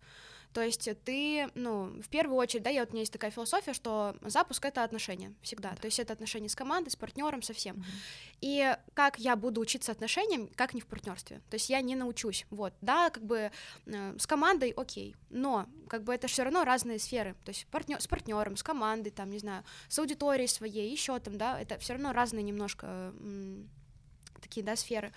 То 0.55 0.61
есть 0.61 0.87
ты, 1.03 1.49
ну, 1.53 2.01
в 2.01 2.07
первую 2.07 2.37
очередь, 2.37 2.63
да, 2.63 2.69
я 2.69 2.79
вот 2.79 2.91
у 2.91 2.93
меня 2.93 3.01
есть 3.01 3.11
такая 3.11 3.29
философия, 3.29 3.73
что 3.73 4.15
запуск 4.21 4.63
это 4.63 4.85
отношения 4.85 5.33
всегда. 5.41 5.71
Да. 5.71 5.75
То 5.75 5.87
есть 5.87 5.99
это 5.99 6.13
отношения 6.13 6.47
с 6.47 6.55
командой, 6.55 6.91
с 6.91 6.95
партнером, 6.95 7.41
со 7.41 7.53
всем. 7.53 7.75
Mm-hmm. 7.75 8.37
И 8.39 8.77
как 8.93 9.19
я 9.19 9.35
буду 9.35 9.59
учиться 9.59 9.91
отношениям, 9.91 10.47
как 10.55 10.73
не 10.73 10.79
в 10.79 10.87
партнерстве. 10.87 11.41
То 11.49 11.55
есть 11.55 11.69
я 11.69 11.81
не 11.81 11.97
научусь. 11.97 12.45
Вот, 12.51 12.73
да, 12.79 13.09
как 13.09 13.25
бы 13.25 13.51
э, 13.85 14.15
с 14.17 14.25
командой 14.25 14.69
окей, 14.69 15.17
но 15.29 15.67
как 15.89 16.05
бы 16.05 16.15
это 16.15 16.27
все 16.27 16.43
равно 16.43 16.63
разные 16.63 16.99
сферы. 16.99 17.35
То 17.43 17.49
есть 17.49 17.67
партнер, 17.67 17.99
с 17.99 18.07
партнером, 18.07 18.55
с 18.55 18.63
командой, 18.63 19.09
там, 19.09 19.31
не 19.31 19.39
знаю, 19.39 19.65
с 19.89 19.99
аудиторией 19.99 20.47
своей, 20.47 20.89
еще 20.89 21.19
там, 21.19 21.37
да, 21.37 21.59
это 21.59 21.77
все 21.79 21.93
равно 21.95 22.13
разные 22.13 22.43
немножко 22.43 22.87
м- 23.19 23.69
такие, 24.39 24.65
да, 24.65 24.77
сферы. 24.77 25.11
А, 25.11 25.15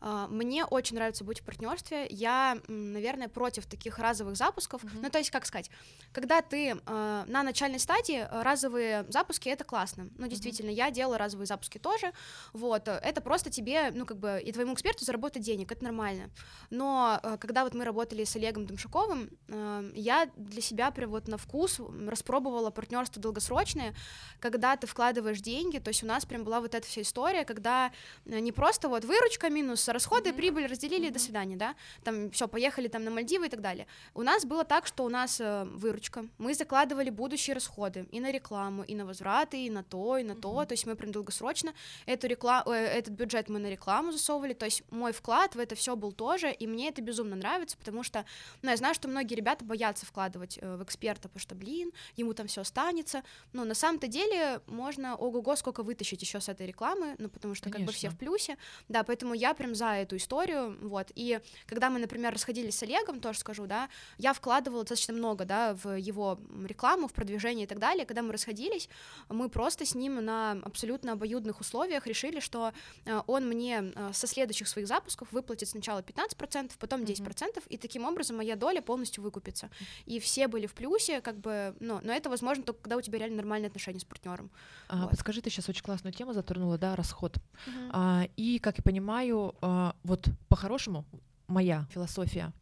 мне 0.00 0.64
очень 0.64 0.96
нравится 0.96 1.24
быть 1.24 1.40
в 1.40 1.44
партнерстве. 1.44 2.06
Я, 2.08 2.58
наверное, 2.68 3.28
против 3.28 3.66
таких 3.66 3.98
разовых 3.98 4.36
запусков. 4.36 4.84
Mm-hmm. 4.84 5.00
Ну, 5.02 5.10
то 5.10 5.18
есть, 5.18 5.30
как 5.30 5.46
сказать, 5.46 5.70
когда 6.12 6.42
ты 6.42 6.70
э, 6.70 7.24
на 7.26 7.42
начальной 7.42 7.78
стадии, 7.78 8.18
э, 8.18 8.42
разовые 8.42 9.04
запуски 9.08 9.48
это 9.48 9.64
классно. 9.64 10.08
Ну, 10.18 10.26
действительно, 10.26 10.70
mm-hmm. 10.70 10.74
я 10.74 10.90
делаю 10.90 11.18
разовые 11.18 11.46
запуски 11.46 11.78
тоже. 11.78 12.12
Вот, 12.52 12.88
это 12.88 13.20
просто 13.20 13.50
тебе, 13.50 13.90
ну, 13.92 14.06
как 14.06 14.18
бы, 14.18 14.40
и 14.44 14.52
твоему 14.52 14.74
эксперту 14.74 15.04
заработать 15.04 15.42
денег, 15.42 15.72
это 15.72 15.84
нормально. 15.84 16.30
Но 16.70 17.20
э, 17.22 17.36
когда 17.38 17.64
вот 17.64 17.74
мы 17.74 17.84
работали 17.84 18.24
с 18.24 18.36
Олегом 18.36 18.66
Дымшаковым, 18.66 19.30
э, 19.48 19.90
я 19.94 20.30
для 20.36 20.62
себя 20.62 20.90
прям 20.90 21.10
вот 21.10 21.28
на 21.28 21.38
вкус 21.38 21.80
распробовала 22.06 22.70
партнерство 22.70 23.20
долгосрочное, 23.20 23.94
когда 24.40 24.76
ты 24.76 24.86
вкладываешь 24.86 25.40
деньги, 25.40 25.78
то 25.78 25.88
есть 25.88 26.02
у 26.02 26.06
нас 26.06 26.24
прям 26.24 26.44
была 26.44 26.60
вот 26.60 26.74
эта 26.74 26.86
вся 26.86 27.02
история, 27.02 27.44
когда 27.44 27.92
не 28.24 28.52
просто 28.52 28.88
вот 28.88 29.04
выручка 29.04 29.50
минус 29.50 29.85
расходы, 29.92 30.30
mm-hmm. 30.30 30.36
прибыль 30.36 30.66
разделили, 30.66 31.08
mm-hmm. 31.08 31.12
до 31.12 31.18
свидания, 31.18 31.56
да, 31.56 31.74
там 32.04 32.30
все, 32.30 32.48
поехали 32.48 32.88
там 32.88 33.04
на 33.04 33.10
Мальдивы 33.10 33.46
и 33.46 33.48
так 33.48 33.60
далее. 33.60 33.86
У 34.14 34.22
нас 34.22 34.44
было 34.44 34.64
так, 34.64 34.86
что 34.86 35.04
у 35.04 35.08
нас 35.08 35.40
э, 35.40 35.64
выручка, 35.64 36.26
мы 36.38 36.54
закладывали 36.54 37.10
будущие 37.10 37.54
расходы 37.54 38.06
и 38.10 38.20
на 38.20 38.30
рекламу, 38.30 38.82
и 38.82 38.94
на 38.94 39.04
возвраты, 39.04 39.66
и 39.66 39.70
на 39.70 39.82
то, 39.82 40.18
и 40.18 40.22
на 40.22 40.32
mm-hmm. 40.32 40.40
то, 40.40 40.64
то 40.64 40.72
есть 40.72 40.86
мы 40.86 40.96
прям 40.96 41.12
долгосрочно 41.12 41.72
эту 42.06 42.26
рекламу, 42.26 42.70
э, 42.70 42.76
этот 42.76 43.14
бюджет 43.14 43.48
мы 43.48 43.58
на 43.58 43.70
рекламу 43.70 44.12
засовывали, 44.12 44.52
то 44.52 44.66
есть 44.66 44.82
мой 44.90 45.12
вклад 45.12 45.54
в 45.54 45.58
это 45.58 45.74
все 45.74 45.96
был 45.96 46.12
тоже, 46.12 46.52
и 46.52 46.66
мне 46.66 46.88
это 46.88 47.02
безумно 47.02 47.36
нравится, 47.36 47.76
потому 47.76 48.02
что, 48.02 48.24
ну, 48.62 48.70
я 48.70 48.76
знаю, 48.76 48.94
что 48.94 49.08
многие 49.08 49.34
ребята 49.34 49.64
боятся 49.64 50.06
вкладывать 50.06 50.58
э, 50.60 50.76
в 50.76 50.82
эксперта, 50.82 51.28
потому 51.28 51.40
что, 51.40 51.54
блин, 51.54 51.92
ему 52.16 52.34
там 52.34 52.46
все 52.46 52.62
останется, 52.62 53.22
но 53.52 53.64
на 53.64 53.74
самом-то 53.74 54.08
деле 54.08 54.60
можно 54.66 55.16
ого-го 55.16 55.56
сколько 55.56 55.82
вытащить 55.82 56.22
еще 56.22 56.40
с 56.40 56.48
этой 56.48 56.66
рекламы, 56.66 57.14
ну, 57.18 57.28
потому 57.28 57.54
что 57.54 57.70
Конечно. 57.70 57.86
как 57.86 57.86
бы 57.86 57.92
все 57.92 58.10
в 58.10 58.18
плюсе, 58.18 58.56
да, 58.88 59.02
поэтому 59.02 59.34
я 59.34 59.54
прям 59.54 59.74
за 59.76 59.94
эту 59.94 60.16
историю, 60.16 60.76
вот, 60.80 61.12
и 61.14 61.40
когда 61.66 61.90
мы, 61.90 61.98
например, 61.98 62.32
расходились 62.32 62.76
с 62.76 62.82
Олегом, 62.82 63.20
тоже 63.20 63.38
скажу, 63.38 63.66
да, 63.66 63.88
я 64.18 64.32
вкладывала 64.32 64.82
достаточно 64.82 65.14
много, 65.14 65.44
да, 65.44 65.74
в 65.74 65.96
его 65.96 66.38
рекламу, 66.64 67.08
в 67.08 67.12
продвижение 67.12 67.64
и 67.64 67.68
так 67.68 67.78
далее, 67.78 68.06
когда 68.06 68.22
мы 68.22 68.32
расходились, 68.32 68.88
мы 69.28 69.48
просто 69.48 69.84
с 69.84 69.94
ним 69.94 70.24
на 70.24 70.52
абсолютно 70.64 71.12
обоюдных 71.12 71.60
условиях 71.60 72.06
решили, 72.06 72.40
что 72.40 72.72
э, 73.04 73.20
он 73.26 73.48
мне 73.48 73.92
э, 73.94 74.10
со 74.12 74.26
следующих 74.26 74.68
своих 74.68 74.88
запусков 74.88 75.32
выплатит 75.32 75.68
сначала 75.68 76.00
15%, 76.00 76.72
потом 76.78 77.02
10%, 77.02 77.06
mm-hmm. 77.06 77.62
и 77.68 77.76
таким 77.76 78.04
образом 78.04 78.36
моя 78.36 78.56
доля 78.56 78.80
полностью 78.80 79.22
выкупится, 79.22 79.70
и 80.06 80.18
все 80.20 80.48
были 80.48 80.66
в 80.66 80.74
плюсе, 80.74 81.20
как 81.20 81.38
бы, 81.38 81.76
ну, 81.80 82.00
но 82.02 82.12
это 82.12 82.30
возможно 82.30 82.64
только 82.64 82.82
когда 82.82 82.96
у 82.96 83.00
тебя 83.00 83.18
реально 83.18 83.36
нормальные 83.36 83.68
отношения 83.68 84.00
с 84.00 84.04
партнером. 84.04 84.50
А, 84.88 85.02
вот. 85.02 85.10
Подскажи, 85.10 85.42
ты 85.42 85.50
сейчас 85.50 85.68
очень 85.68 85.82
классную 85.82 86.12
тему 86.12 86.32
затронула, 86.32 86.78
да, 86.78 86.96
расход, 86.96 87.36
mm-hmm. 87.36 87.90
а, 87.92 88.28
и, 88.36 88.58
как 88.58 88.78
я 88.78 88.82
понимаю, 88.82 89.54
вот 90.02 90.28
по-хорошему 90.48 91.04
моя 91.46 91.86
философия, 91.90 92.52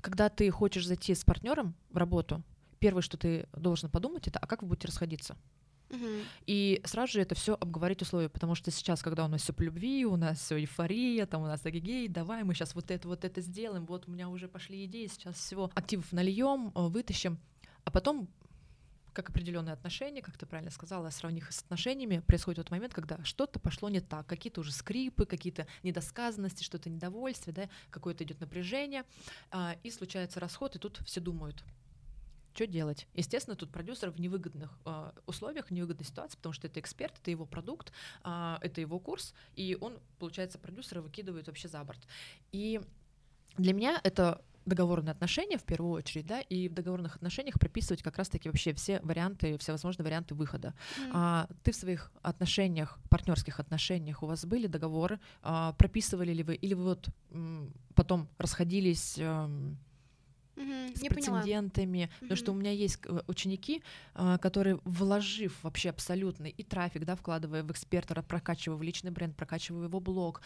когда 0.00 0.28
ты 0.28 0.50
хочешь 0.50 0.86
зайти 0.86 1.14
с 1.14 1.24
партнером 1.24 1.74
в 1.90 1.96
работу, 1.96 2.42
первое, 2.78 3.02
что 3.02 3.16
ты 3.16 3.48
должен 3.56 3.88
подумать, 3.88 4.28
это 4.28 4.38
а 4.38 4.46
как 4.46 4.62
вы 4.62 4.68
будете 4.68 4.88
расходиться? 4.88 5.36
И 6.46 6.80
сразу 6.84 7.12
же 7.12 7.20
это 7.20 7.34
все 7.34 7.54
обговорить 7.54 8.02
условия, 8.02 8.28
потому 8.28 8.54
что 8.54 8.70
сейчас, 8.70 9.02
когда 9.02 9.24
у 9.24 9.28
нас 9.28 9.42
все 9.42 9.52
по 9.52 9.62
любви, 9.62 10.04
у 10.04 10.16
нас 10.16 10.40
все 10.40 10.58
эйфория, 10.58 11.24
там 11.26 11.42
у 11.42 11.46
нас 11.46 11.64
агегей, 11.64 12.08
давай 12.08 12.42
мы 12.42 12.54
сейчас 12.54 12.74
вот 12.74 12.90
это 12.90 13.06
вот 13.06 13.24
это 13.24 13.40
сделаем, 13.40 13.86
вот 13.86 14.08
у 14.08 14.10
меня 14.10 14.28
уже 14.28 14.48
пошли 14.48 14.84
идеи, 14.86 15.06
сейчас 15.06 15.36
всего 15.36 15.70
активов 15.74 16.10
нальем, 16.12 16.72
э, 16.74 16.86
вытащим, 16.88 17.38
а 17.84 17.90
потом 17.90 18.28
как 19.14 19.30
определенные 19.30 19.72
отношения, 19.72 20.20
как 20.20 20.36
ты 20.36 20.44
правильно 20.44 20.70
сказала, 20.70 21.08
сравнив 21.10 21.44
их 21.44 21.52
с 21.52 21.62
отношениями, 21.62 22.18
происходит 22.18 22.58
тот 22.58 22.70
момент, 22.70 22.92
когда 22.92 23.22
что-то 23.24 23.58
пошло 23.58 23.88
не 23.88 24.00
так, 24.00 24.26
какие-то 24.26 24.60
уже 24.60 24.72
скрипы, 24.72 25.24
какие-то 25.24 25.66
недосказанности, 25.82 26.62
что-то 26.62 26.90
недовольствие, 26.90 27.54
да, 27.54 27.68
какое-то 27.90 28.24
идет 28.24 28.40
напряжение, 28.40 29.04
а, 29.50 29.76
и 29.82 29.90
случается 29.90 30.40
расход, 30.40 30.76
и 30.76 30.78
тут 30.78 31.00
все 31.06 31.20
думают, 31.20 31.64
что 32.54 32.68
делать? 32.68 33.08
Естественно, 33.14 33.56
тут 33.56 33.72
продюсер 33.72 34.10
в 34.10 34.20
невыгодных 34.20 34.78
э, 34.84 35.10
условиях, 35.26 35.66
в 35.66 35.70
невыгодной 35.72 36.06
ситуации, 36.06 36.36
потому 36.36 36.52
что 36.52 36.68
это 36.68 36.78
эксперт, 36.78 37.18
это 37.20 37.32
его 37.32 37.46
продукт, 37.46 37.92
э, 38.22 38.56
это 38.60 38.80
его 38.80 39.00
курс, 39.00 39.34
и 39.56 39.76
он, 39.80 39.98
получается, 40.20 40.58
продюсера 40.60 41.02
выкидывает 41.02 41.48
вообще 41.48 41.66
за 41.66 41.82
борт. 41.82 41.98
И 42.52 42.80
для 43.58 43.72
меня 43.72 44.00
это 44.04 44.40
договорные 44.66 45.12
отношения 45.12 45.58
в 45.58 45.64
первую 45.64 45.92
очередь, 45.92 46.26
да, 46.26 46.40
и 46.40 46.68
в 46.68 46.74
договорных 46.74 47.16
отношениях 47.16 47.58
прописывать 47.58 48.02
как 48.02 48.18
раз-таки 48.18 48.48
вообще 48.48 48.72
все 48.74 49.00
варианты, 49.02 49.56
все 49.58 49.72
возможные 49.72 50.04
варианты 50.04 50.34
выхода. 50.34 50.74
Mm. 50.98 51.10
А, 51.12 51.48
ты 51.62 51.72
в 51.72 51.76
своих 51.76 52.12
отношениях, 52.22 52.98
партнерских 53.10 53.60
отношениях, 53.60 54.22
у 54.22 54.26
вас 54.26 54.44
были 54.44 54.66
договоры, 54.66 55.20
а, 55.42 55.72
прописывали 55.72 56.32
ли 56.32 56.42
вы, 56.42 56.54
или 56.54 56.74
вы 56.74 56.84
вот 56.84 57.08
м, 57.30 57.72
потом 57.94 58.28
расходились 58.38 59.18
а, 59.18 59.50
Mm-hmm, 60.56 60.96
с 60.96 61.00
прецедентами, 61.00 61.98
mm-hmm. 61.98 62.20
потому 62.20 62.36
что 62.36 62.52
у 62.52 62.54
меня 62.54 62.70
есть 62.70 63.00
э, 63.06 63.22
ученики, 63.26 63.82
а, 64.14 64.38
которые, 64.38 64.78
вложив 64.84 65.58
вообще 65.64 65.90
абсолютный 65.90 66.50
и 66.50 66.62
трафик, 66.62 67.04
да, 67.04 67.16
вкладывая 67.16 67.64
в 67.64 67.72
эксперта, 67.72 68.22
прокачивая 68.22 68.78
в 68.78 68.82
личный 68.82 69.10
бренд, 69.10 69.36
прокачивая 69.36 69.86
его 69.86 69.98
блог, 69.98 70.42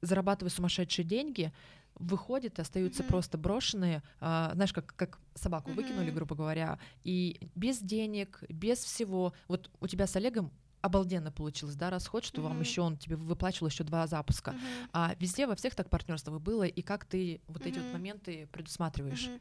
зарабатывая 0.00 0.50
сумасшедшие 0.50 1.04
деньги, 1.04 1.52
выходят 1.98 2.58
и 2.58 2.62
остаются 2.62 3.02
mm-hmm. 3.02 3.08
просто 3.08 3.38
брошенные, 3.38 4.02
а, 4.20 4.52
знаешь, 4.54 4.72
как, 4.72 4.94
как 4.96 5.18
собаку 5.34 5.70
mm-hmm. 5.70 5.74
выкинули, 5.74 6.10
грубо 6.10 6.34
говоря, 6.34 6.78
и 7.04 7.48
без 7.54 7.78
денег, 7.78 8.42
без 8.48 8.78
всего. 8.78 9.32
Вот 9.48 9.70
у 9.80 9.86
тебя 9.86 10.06
с 10.06 10.16
Олегом 10.16 10.50
обалденно 10.80 11.32
получилось, 11.32 11.74
да, 11.74 11.90
расход, 11.90 12.24
что 12.24 12.40
mm-hmm. 12.40 12.44
вам 12.44 12.60
еще 12.60 12.82
он 12.82 12.96
тебе 12.96 13.16
выплачивал 13.16 13.68
еще 13.68 13.84
два 13.84 14.06
запуска. 14.06 14.52
Mm-hmm. 14.52 14.88
А 14.92 15.16
везде 15.18 15.46
во 15.46 15.56
всех 15.56 15.74
так 15.74 15.90
партнерствах 15.90 16.40
было, 16.40 16.64
и 16.64 16.82
как 16.82 17.04
ты 17.04 17.40
вот 17.48 17.62
mm-hmm. 17.62 17.68
эти 17.68 17.78
вот 17.78 17.92
моменты 17.92 18.48
предусматриваешь? 18.52 19.26
Mm-hmm. 19.26 19.40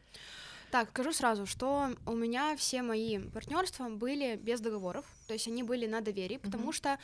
Так, 0.77 0.89
скажу 0.89 1.11
сразу, 1.11 1.47
что 1.47 1.89
у 2.05 2.11
меня 2.11 2.55
все 2.55 2.83
мои 2.83 3.17
партнерства 3.17 3.89
были 3.89 4.35
без 4.35 4.61
договоров, 4.61 5.05
то 5.25 5.33
есть 5.33 5.47
они 5.47 5.63
были 5.63 5.87
на 5.87 6.01
доверии, 6.01 6.37
потому 6.37 6.69
mm-hmm. 6.69 6.75
что 6.75 6.99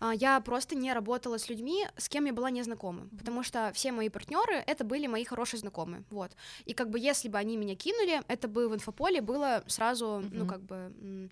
а, 0.00 0.14
я 0.14 0.40
просто 0.40 0.74
не 0.74 0.94
работала 0.94 1.36
с 1.36 1.50
людьми, 1.50 1.86
с 1.98 2.08
кем 2.08 2.24
я 2.24 2.32
была 2.32 2.48
не 2.50 2.62
знакома, 2.62 3.02
mm-hmm. 3.02 3.18
потому 3.18 3.42
что 3.42 3.70
все 3.74 3.92
мои 3.92 4.08
партнеры 4.08 4.64
это 4.66 4.82
были 4.82 5.06
мои 5.08 5.24
хорошие 5.24 5.60
знакомые, 5.60 6.04
вот. 6.08 6.30
И 6.64 6.72
как 6.72 6.88
бы 6.88 6.98
если 6.98 7.28
бы 7.28 7.36
они 7.36 7.58
меня 7.58 7.76
кинули, 7.76 8.22
это 8.28 8.48
бы 8.48 8.66
в 8.70 8.74
инфополе 8.74 9.20
было 9.20 9.62
сразу, 9.66 10.06
mm-hmm. 10.06 10.30
ну 10.32 10.46
как 10.46 10.62
бы 10.62 11.28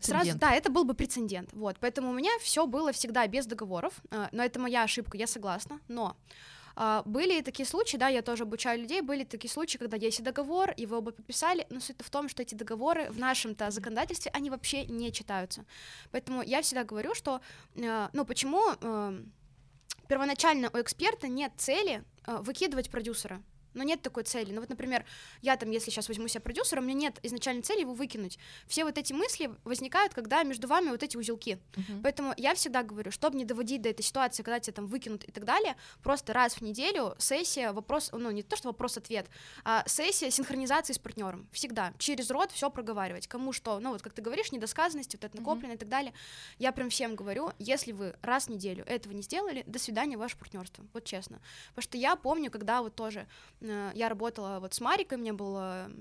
сразу, 0.00 0.38
да, 0.38 0.54
это 0.54 0.70
был 0.70 0.84
бы 0.84 0.94
прецедент, 0.94 1.50
вот. 1.52 1.76
Поэтому 1.78 2.08
у 2.08 2.14
меня 2.14 2.30
все 2.40 2.66
было 2.66 2.90
всегда 2.92 3.26
без 3.26 3.44
договоров, 3.44 3.92
а, 4.10 4.30
но 4.32 4.42
это 4.42 4.58
моя 4.58 4.84
ошибка, 4.84 5.18
я 5.18 5.26
согласна, 5.26 5.78
но 5.88 6.16
были 7.04 7.40
такие 7.40 7.66
случаи, 7.66 7.96
да, 7.96 8.08
я 8.08 8.22
тоже 8.22 8.42
обучаю 8.42 8.80
людей, 8.80 9.00
были 9.00 9.24
такие 9.24 9.50
случаи, 9.50 9.78
когда 9.78 9.96
есть 9.96 10.22
договор, 10.22 10.72
и 10.72 10.86
вы 10.86 10.98
оба 10.98 11.12
подписали, 11.12 11.66
но 11.70 11.80
суть 11.80 11.96
в 12.00 12.10
том, 12.10 12.28
что 12.28 12.42
эти 12.42 12.54
договоры 12.54 13.10
в 13.10 13.18
нашем-то 13.18 13.70
законодательстве, 13.70 14.30
они 14.34 14.50
вообще 14.50 14.84
не 14.86 15.12
читаются. 15.12 15.64
Поэтому 16.10 16.42
я 16.42 16.62
всегда 16.62 16.84
говорю, 16.84 17.14
что, 17.14 17.40
э, 17.76 18.08
ну, 18.12 18.24
почему 18.24 18.62
э, 18.80 19.22
первоначально 20.08 20.70
у 20.72 20.80
эксперта 20.80 21.28
нет 21.28 21.52
цели 21.56 22.02
э, 22.26 22.38
выкидывать 22.40 22.90
продюсера, 22.90 23.42
но 23.74 23.82
нет 23.82 24.02
такой 24.02 24.24
цели. 24.24 24.52
Ну 24.52 24.60
вот, 24.60 24.70
например, 24.70 25.04
я 25.42 25.56
там, 25.56 25.70
если 25.70 25.90
сейчас 25.90 26.08
возьму 26.08 26.28
себя 26.28 26.40
продюсера, 26.40 26.80
у 26.80 26.84
меня 26.84 26.94
нет 26.94 27.18
изначальной 27.22 27.62
цели 27.62 27.80
его 27.80 27.94
выкинуть. 27.94 28.38
Все 28.66 28.84
вот 28.84 28.98
эти 28.98 29.12
мысли 29.12 29.50
возникают, 29.64 30.14
когда 30.14 30.42
между 30.42 30.68
вами 30.68 30.90
вот 30.90 31.02
эти 31.02 31.16
узелки. 31.16 31.58
Uh-huh. 31.72 32.00
Поэтому 32.02 32.34
я 32.36 32.54
всегда 32.54 32.82
говорю, 32.82 33.10
чтобы 33.10 33.36
не 33.36 33.44
доводить 33.44 33.82
до 33.82 33.88
этой 33.90 34.02
ситуации, 34.02 34.42
когда 34.42 34.60
тебя 34.60 34.74
там 34.74 34.86
выкинут 34.86 35.24
и 35.24 35.32
так 35.32 35.44
далее, 35.44 35.76
просто 36.02 36.32
раз 36.32 36.54
в 36.54 36.60
неделю 36.62 37.14
сессия, 37.18 37.72
вопрос, 37.72 38.10
ну 38.12 38.30
не 38.30 38.42
то, 38.42 38.56
что 38.56 38.68
вопрос-ответ, 38.68 39.26
а 39.64 39.84
сессия 39.86 40.30
синхронизации 40.30 40.92
с 40.92 40.98
партнером. 40.98 41.48
Всегда. 41.52 41.92
Через 41.98 42.30
рот 42.30 42.52
все 42.52 42.70
проговаривать. 42.70 43.26
Кому 43.26 43.52
что, 43.52 43.78
ну 43.80 43.92
вот 43.92 44.02
как 44.02 44.12
ты 44.12 44.22
говоришь, 44.22 44.52
недосказанности, 44.52 45.16
вот 45.16 45.24
это 45.24 45.36
накопленное 45.36 45.72
uh-huh. 45.72 45.76
и 45.76 45.80
так 45.80 45.88
далее. 45.88 46.12
Я 46.58 46.72
прям 46.72 46.90
всем 46.90 47.14
говорю, 47.16 47.52
если 47.58 47.92
вы 47.92 48.14
раз 48.22 48.46
в 48.46 48.50
неделю 48.50 48.84
этого 48.86 49.12
не 49.12 49.22
сделали, 49.22 49.64
до 49.66 49.78
свидания, 49.78 50.16
ваше 50.16 50.36
партнерство. 50.36 50.84
Вот 50.92 51.04
честно. 51.04 51.40
Потому 51.70 51.82
что 51.82 51.98
я 51.98 52.16
помню, 52.16 52.50
когда 52.50 52.82
вот 52.82 52.94
тоже 52.94 53.26
я 53.94 54.08
работала 54.08 54.58
вот 54.60 54.74
с 54.74 54.80
Марикой, 54.80 55.18
мне 55.18 55.32
был 55.32 55.56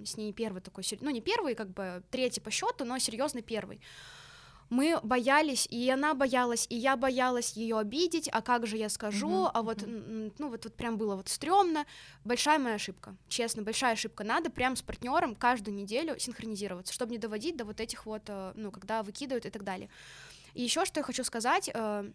с 0.06 0.18
ней 0.18 0.34
первый 0.34 0.62
такой, 0.62 0.84
ну 1.02 1.10
не 1.10 1.22
первый, 1.22 1.56
как 1.56 1.70
бы 1.70 2.04
третий 2.12 2.42
по 2.42 2.52
счету, 2.52 2.86
но 2.86 3.00
серьезный 3.00 3.42
первый. 3.42 3.80
мы 4.74 5.00
боялись, 5.04 5.68
и 5.70 5.90
она 5.90 6.14
боялась, 6.14 6.66
и 6.70 6.76
я 6.76 6.98
боялась 6.98 7.54
ее 7.54 7.78
обидеть, 7.78 8.28
а 8.32 8.42
как 8.42 8.66
же 8.66 8.78
я 8.78 8.90
скажу, 8.90 9.46
uh-huh, 9.46 9.52
а 9.54 9.62
вот, 9.62 9.84
uh-huh. 9.84 10.34
ну 10.40 10.50
вот, 10.50 10.66
вот 10.66 10.74
прям 10.76 10.98
было 10.98 11.16
вот 11.16 11.30
стрёмно, 11.30 11.86
большая 12.24 12.60
моя 12.60 12.76
ошибка, 12.76 13.16
честно, 13.28 13.62
большая 13.62 13.94
ошибка, 13.94 14.24
надо 14.24 14.50
прям 14.50 14.76
с 14.76 14.82
партнером 14.82 15.36
каждую 15.36 15.76
неделю 15.76 16.20
синхронизироваться, 16.20 16.94
чтобы 16.94 17.12
не 17.12 17.20
доводить 17.20 17.56
до 17.56 17.66
вот 17.66 17.80
этих 17.80 18.06
вот, 18.06 18.24
э, 18.28 18.54
ну, 18.56 18.72
когда 18.72 19.04
выкидывают 19.04 19.46
и 19.46 19.50
так 19.50 19.64
далее. 19.64 19.90
И 20.54 20.64
еще 20.64 20.86
что 20.86 21.00
я 21.00 21.04
хочу 21.04 21.24
сказать, 21.24 21.70
э, 21.74 22.12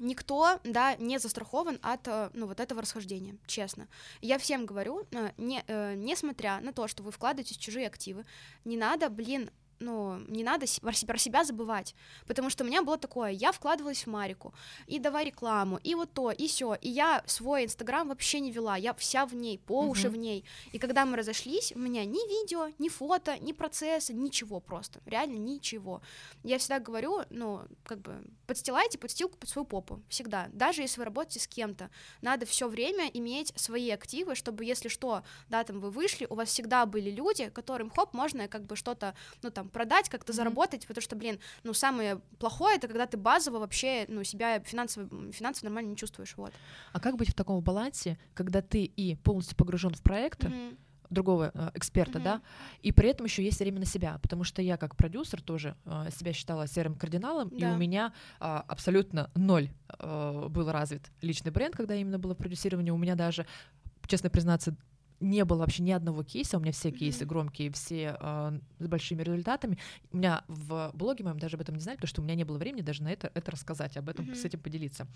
никто, 0.00 0.58
да, 0.64 0.96
не 0.96 1.18
застрахован 1.18 1.78
от, 1.82 2.08
э, 2.08 2.30
ну, 2.32 2.46
вот 2.46 2.58
этого 2.58 2.82
расхождения, 2.82 3.36
честно. 3.46 3.88
Я 4.20 4.38
всем 4.38 4.66
говорю, 4.66 5.06
не, 5.36 5.62
несмотря 5.96 6.60
на 6.60 6.72
то, 6.72 6.88
что 6.88 7.02
вы 7.02 7.12
вкладываетесь 7.12 7.56
в 7.56 7.60
чужие 7.60 7.86
активы, 7.86 8.24
не 8.64 8.76
надо, 8.76 9.08
блин, 9.08 9.50
ну, 9.80 10.18
не 10.28 10.44
надо 10.44 10.66
про 10.82 11.18
себя 11.18 11.44
забывать, 11.44 11.94
потому 12.26 12.50
что 12.50 12.64
у 12.64 12.66
меня 12.66 12.82
было 12.82 12.98
такое, 12.98 13.30
я 13.30 13.50
вкладывалась 13.50 14.04
в 14.04 14.10
Марику, 14.10 14.54
и 14.86 14.98
давай 14.98 15.24
рекламу, 15.24 15.78
и 15.82 15.94
вот 15.94 16.12
то, 16.12 16.30
и 16.30 16.46
все, 16.46 16.74
и 16.74 16.88
я 16.88 17.24
свой 17.26 17.64
Инстаграм 17.64 18.08
вообще 18.08 18.40
не 18.40 18.52
вела, 18.52 18.76
я 18.76 18.94
вся 18.94 19.26
в 19.26 19.34
ней, 19.34 19.58
по 19.58 19.82
уши 19.86 20.08
uh-huh. 20.08 20.10
в 20.10 20.16
ней, 20.16 20.44
и 20.72 20.78
когда 20.78 21.06
мы 21.06 21.16
разошлись, 21.16 21.72
у 21.74 21.78
меня 21.78 22.04
ни 22.04 22.28
видео, 22.28 22.68
ни 22.78 22.88
фото, 22.88 23.38
ни 23.38 23.52
процесса, 23.52 24.12
ничего 24.12 24.60
просто, 24.60 25.00
реально 25.06 25.36
ничего. 25.36 26.02
Я 26.44 26.58
всегда 26.58 26.78
говорю, 26.78 27.22
ну, 27.30 27.62
как 27.84 28.00
бы, 28.00 28.22
подстилайте 28.46 28.98
подстилку 28.98 29.38
под 29.38 29.48
свою 29.48 29.64
попу, 29.64 30.02
всегда, 30.08 30.48
даже 30.52 30.82
если 30.82 31.00
вы 31.00 31.06
работаете 31.06 31.40
с 31.40 31.48
кем-то, 31.48 31.90
надо 32.20 32.44
все 32.44 32.68
время 32.68 33.08
иметь 33.08 33.52
свои 33.56 33.90
активы, 33.90 34.34
чтобы, 34.34 34.64
если 34.64 34.88
что, 34.88 35.22
да, 35.48 35.64
там 35.64 35.80
вы 35.80 35.90
вышли, 35.90 36.26
у 36.28 36.34
вас 36.34 36.50
всегда 36.50 36.84
были 36.84 37.10
люди, 37.10 37.48
которым, 37.48 37.90
хоп, 37.90 38.12
можно 38.12 38.46
как 38.46 38.66
бы 38.66 38.76
что-то, 38.76 39.14
ну, 39.42 39.50
там, 39.50 39.69
продать, 39.70 40.08
как-то 40.08 40.32
mm-hmm. 40.32 40.36
заработать, 40.36 40.86
потому 40.86 41.02
что, 41.02 41.16
блин, 41.16 41.38
ну, 41.62 41.72
самое 41.72 42.20
плохое 42.38 42.76
это 42.76 42.88
когда 42.88 43.06
ты 43.06 43.16
базово 43.16 43.58
вообще, 43.58 44.04
ну, 44.08 44.24
себя 44.24 44.60
финансово, 44.60 45.32
финансово 45.32 45.66
нормально 45.66 45.90
не 45.90 45.96
чувствуешь, 45.96 46.36
вот. 46.36 46.52
А 46.92 47.00
как 47.00 47.16
быть 47.16 47.30
в 47.30 47.34
таком 47.34 47.62
балансе, 47.62 48.18
когда 48.34 48.62
ты 48.62 48.84
и 48.84 49.16
полностью 49.16 49.56
погружен 49.56 49.94
в 49.94 50.02
проекты, 50.02 50.48
mm-hmm 50.48 50.76
другого 51.10 51.50
э, 51.52 51.70
эксперта, 51.74 52.18
mm-hmm. 52.18 52.22
да, 52.22 52.42
и 52.82 52.92
при 52.92 53.08
этом 53.08 53.26
еще 53.26 53.42
есть 53.42 53.58
время 53.58 53.80
на 53.80 53.84
себя, 53.84 54.18
потому 54.22 54.44
что 54.44 54.62
я 54.62 54.76
как 54.76 54.96
продюсер 54.96 55.42
тоже 55.42 55.76
э, 55.84 56.08
себя 56.16 56.32
считала 56.32 56.66
серым 56.66 56.94
кардиналом, 56.94 57.50
да. 57.50 57.56
и 57.70 57.74
у 57.74 57.76
меня 57.76 58.12
э, 58.40 58.44
абсолютно 58.44 59.30
ноль 59.34 59.70
э, 59.98 60.46
был 60.48 60.70
развит 60.70 61.10
личный 61.20 61.50
бренд, 61.50 61.74
когда 61.74 61.94
именно 61.94 62.18
было 62.18 62.34
продюсирование, 62.34 62.92
у 62.92 62.96
меня 62.96 63.16
даже, 63.16 63.46
честно 64.06 64.30
признаться, 64.30 64.76
не 65.20 65.44
было 65.44 65.58
вообще 65.58 65.82
ни 65.82 65.92
одного 65.92 66.22
кейса, 66.24 66.56
у 66.56 66.60
меня 66.60 66.72
все 66.72 66.90
кейсы 66.90 67.24
громкие, 67.24 67.70
все 67.70 68.16
э, 68.18 68.58
с 68.78 68.86
большими 68.88 69.22
результатами. 69.22 69.78
У 70.12 70.16
меня 70.16 70.44
в 70.48 70.90
блоге 70.94 71.24
моем 71.24 71.38
даже 71.38 71.56
об 71.56 71.60
этом 71.60 71.74
не 71.74 71.80
знали, 71.80 71.96
потому 71.96 72.08
что 72.08 72.22
у 72.22 72.24
меня 72.24 72.34
не 72.34 72.44
было 72.44 72.58
времени 72.58 72.82
даже 72.82 73.02
на 73.02 73.12
это, 73.12 73.30
это 73.34 73.50
рассказать, 73.50 73.96
об 73.96 74.08
этом, 74.08 74.24
mm-hmm. 74.24 74.34
с 74.34 74.44
этим 74.44 74.60
поделиться. 74.60 75.06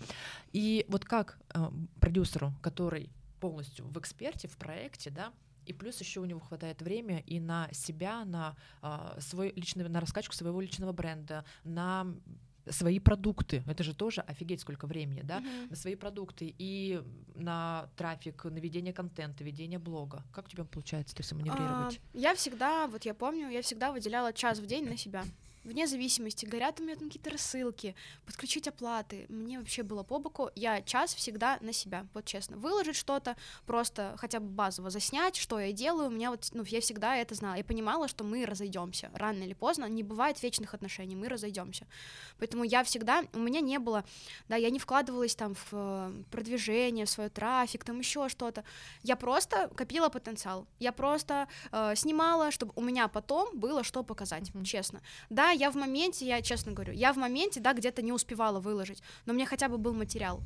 И 0.53 0.85
вот 0.87 1.05
как 1.05 1.37
э, 1.53 1.69
продюсеру, 1.99 2.53
который 2.61 3.09
полностью 3.39 3.85
в 3.85 3.99
эксперте, 3.99 4.47
в 4.47 4.57
проекте, 4.57 5.09
да, 5.09 5.33
и 5.65 5.73
плюс 5.73 5.99
еще 5.99 6.19
у 6.19 6.25
него 6.25 6.39
хватает 6.39 6.81
времени 6.81 7.23
и 7.25 7.39
на 7.39 7.67
себя, 7.71 8.23
на 8.25 8.55
э, 8.81 9.19
свой 9.19 9.51
личный, 9.55 9.87
на 9.89 9.99
раскачку 9.99 10.33
своего 10.33 10.61
личного 10.61 10.91
бренда, 10.91 11.43
на 11.63 12.07
свои 12.69 12.99
продукты. 12.99 13.63
Это 13.67 13.83
же 13.83 13.93
тоже 13.93 14.21
офигеть 14.21 14.61
сколько 14.61 14.87
времени, 14.87 15.21
да, 15.21 15.39
uh-huh. 15.39 15.69
на 15.69 15.75
свои 15.75 15.95
продукты 15.95 16.53
и 16.57 17.01
на 17.35 17.89
трафик, 17.95 18.45
на 18.45 18.57
ведение 18.57 18.93
контента, 18.93 19.43
ведение 19.43 19.79
блога. 19.79 20.23
Как 20.33 20.45
у 20.45 20.49
тебя 20.49 20.63
получается 20.63 21.15
это 21.15 21.23
все 21.23 21.35
маневрировать? 21.35 21.99
А, 22.13 22.17
я 22.17 22.35
всегда, 22.35 22.87
вот 22.87 23.05
я 23.05 23.13
помню, 23.13 23.49
я 23.49 23.61
всегда 23.61 23.91
выделяла 23.91 24.33
час 24.33 24.59
в 24.59 24.65
день 24.65 24.87
на 24.87 24.97
себя 24.97 25.23
вне 25.65 25.87
зависимости, 25.87 26.45
горят 26.45 26.79
у 26.79 26.83
меня 26.83 26.95
там 26.95 27.07
какие-то 27.07 27.31
рассылки, 27.31 27.95
подключить 28.25 28.67
оплаты, 28.67 29.25
мне 29.29 29.59
вообще 29.59 29.83
было 29.83 30.03
по 30.03 30.19
боку, 30.19 30.49
я 30.55 30.81
час 30.81 31.13
всегда 31.15 31.57
на 31.61 31.73
себя, 31.73 32.05
вот 32.13 32.25
честно, 32.25 32.57
выложить 32.57 32.95
что-то, 32.95 33.35
просто 33.65 34.15
хотя 34.17 34.39
бы 34.39 34.47
базово 34.47 34.89
заснять, 34.89 35.35
что 35.35 35.59
я 35.59 35.71
делаю, 35.71 36.07
у 36.09 36.11
меня 36.11 36.29
вот, 36.31 36.49
ну, 36.53 36.63
я 36.67 36.81
всегда 36.81 37.17
это 37.17 37.35
знала, 37.35 37.55
я 37.55 37.63
понимала, 37.63 38.07
что 38.07 38.23
мы 38.23 38.45
разойдемся, 38.45 39.09
рано 39.13 39.43
или 39.43 39.53
поздно, 39.53 39.85
не 39.85 40.03
бывает 40.03 40.41
вечных 40.43 40.73
отношений, 40.73 41.15
мы 41.15 41.27
разойдемся, 41.27 41.87
поэтому 42.37 42.63
я 42.63 42.83
всегда, 42.83 43.23
у 43.33 43.39
меня 43.39 43.59
не 43.59 43.79
было, 43.79 44.05
да, 44.47 44.55
я 44.55 44.69
не 44.69 44.79
вкладывалась 44.79 45.35
там 45.35 45.55
в 45.55 45.69
э, 45.71 46.23
продвижение, 46.31 47.05
в 47.05 47.09
свой 47.09 47.29
трафик, 47.29 47.83
там 47.83 47.99
еще 47.99 48.29
что-то, 48.29 48.63
я 49.03 49.15
просто 49.15 49.69
копила 49.75 50.09
потенциал, 50.09 50.67
я 50.79 50.91
просто 50.91 51.47
э, 51.71 51.95
снимала, 51.95 52.51
чтобы 52.51 52.71
у 52.75 52.81
меня 52.81 53.07
потом 53.07 53.57
было 53.57 53.83
что 53.83 54.03
показать, 54.03 54.49
mm-hmm. 54.49 54.63
честно, 54.63 55.01
да, 55.29 55.54
я 55.55 55.71
в 55.71 55.75
моменте, 55.75 56.25
я 56.25 56.41
честно 56.41 56.71
говорю, 56.71 56.93
я 56.93 57.13
в 57.13 57.17
моменте, 57.17 57.59
да, 57.59 57.73
где-то 57.73 58.01
не 58.01 58.11
успевала 58.11 58.59
выложить, 58.59 59.01
но 59.25 59.33
мне 59.33 59.45
хотя 59.45 59.69
бы 59.69 59.77
был 59.77 59.93
материал. 59.93 60.41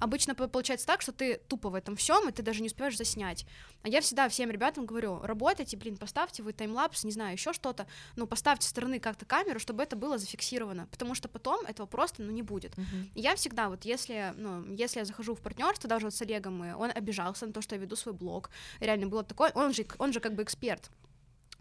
Обычно 0.00 0.34
получается 0.34 0.86
так, 0.86 1.02
что 1.02 1.12
ты 1.12 1.36
тупо 1.46 1.68
в 1.68 1.74
этом 1.74 1.94
всем, 1.94 2.26
и 2.26 2.32
ты 2.32 2.42
даже 2.42 2.62
не 2.62 2.68
успеваешь 2.68 2.96
заснять. 2.96 3.46
А 3.82 3.88
я 3.88 4.00
всегда 4.00 4.30
всем 4.30 4.50
ребятам 4.50 4.86
говорю, 4.86 5.20
работайте, 5.22 5.76
блин, 5.76 5.98
поставьте 5.98 6.42
вы 6.42 6.54
таймлапс, 6.54 7.04
не 7.04 7.12
знаю, 7.12 7.32
еще 7.32 7.52
что-то, 7.52 7.86
ну, 8.16 8.26
поставьте 8.26 8.64
со 8.64 8.70
стороны 8.70 8.98
как-то 8.98 9.26
камеру, 9.26 9.60
чтобы 9.60 9.82
это 9.82 9.96
было 9.96 10.16
зафиксировано, 10.16 10.88
потому 10.90 11.14
что 11.14 11.28
потом 11.28 11.66
этого 11.66 11.86
просто, 11.86 12.22
ну, 12.22 12.32
не 12.32 12.42
будет. 12.42 12.76
Uh-huh. 12.76 13.10
И 13.14 13.20
я 13.20 13.36
всегда, 13.36 13.68
вот 13.68 13.84
если, 13.84 14.32
ну, 14.36 14.64
если 14.72 15.00
я 15.00 15.04
захожу 15.04 15.34
в 15.34 15.40
партнерство, 15.40 15.88
даже 15.88 16.06
вот 16.06 16.14
с 16.14 16.22
Олегом, 16.22 16.64
и 16.64 16.72
он 16.72 16.90
обижался 16.94 17.46
на 17.46 17.52
то, 17.52 17.60
что 17.60 17.74
я 17.74 17.80
веду 17.80 17.94
свой 17.94 18.14
блог, 18.14 18.50
реально 18.80 19.06
было 19.06 19.22
такое, 19.22 19.52
он 19.54 19.74
же, 19.74 19.86
он 19.98 20.14
же 20.14 20.20
как 20.20 20.34
бы 20.34 20.42
эксперт, 20.42 20.90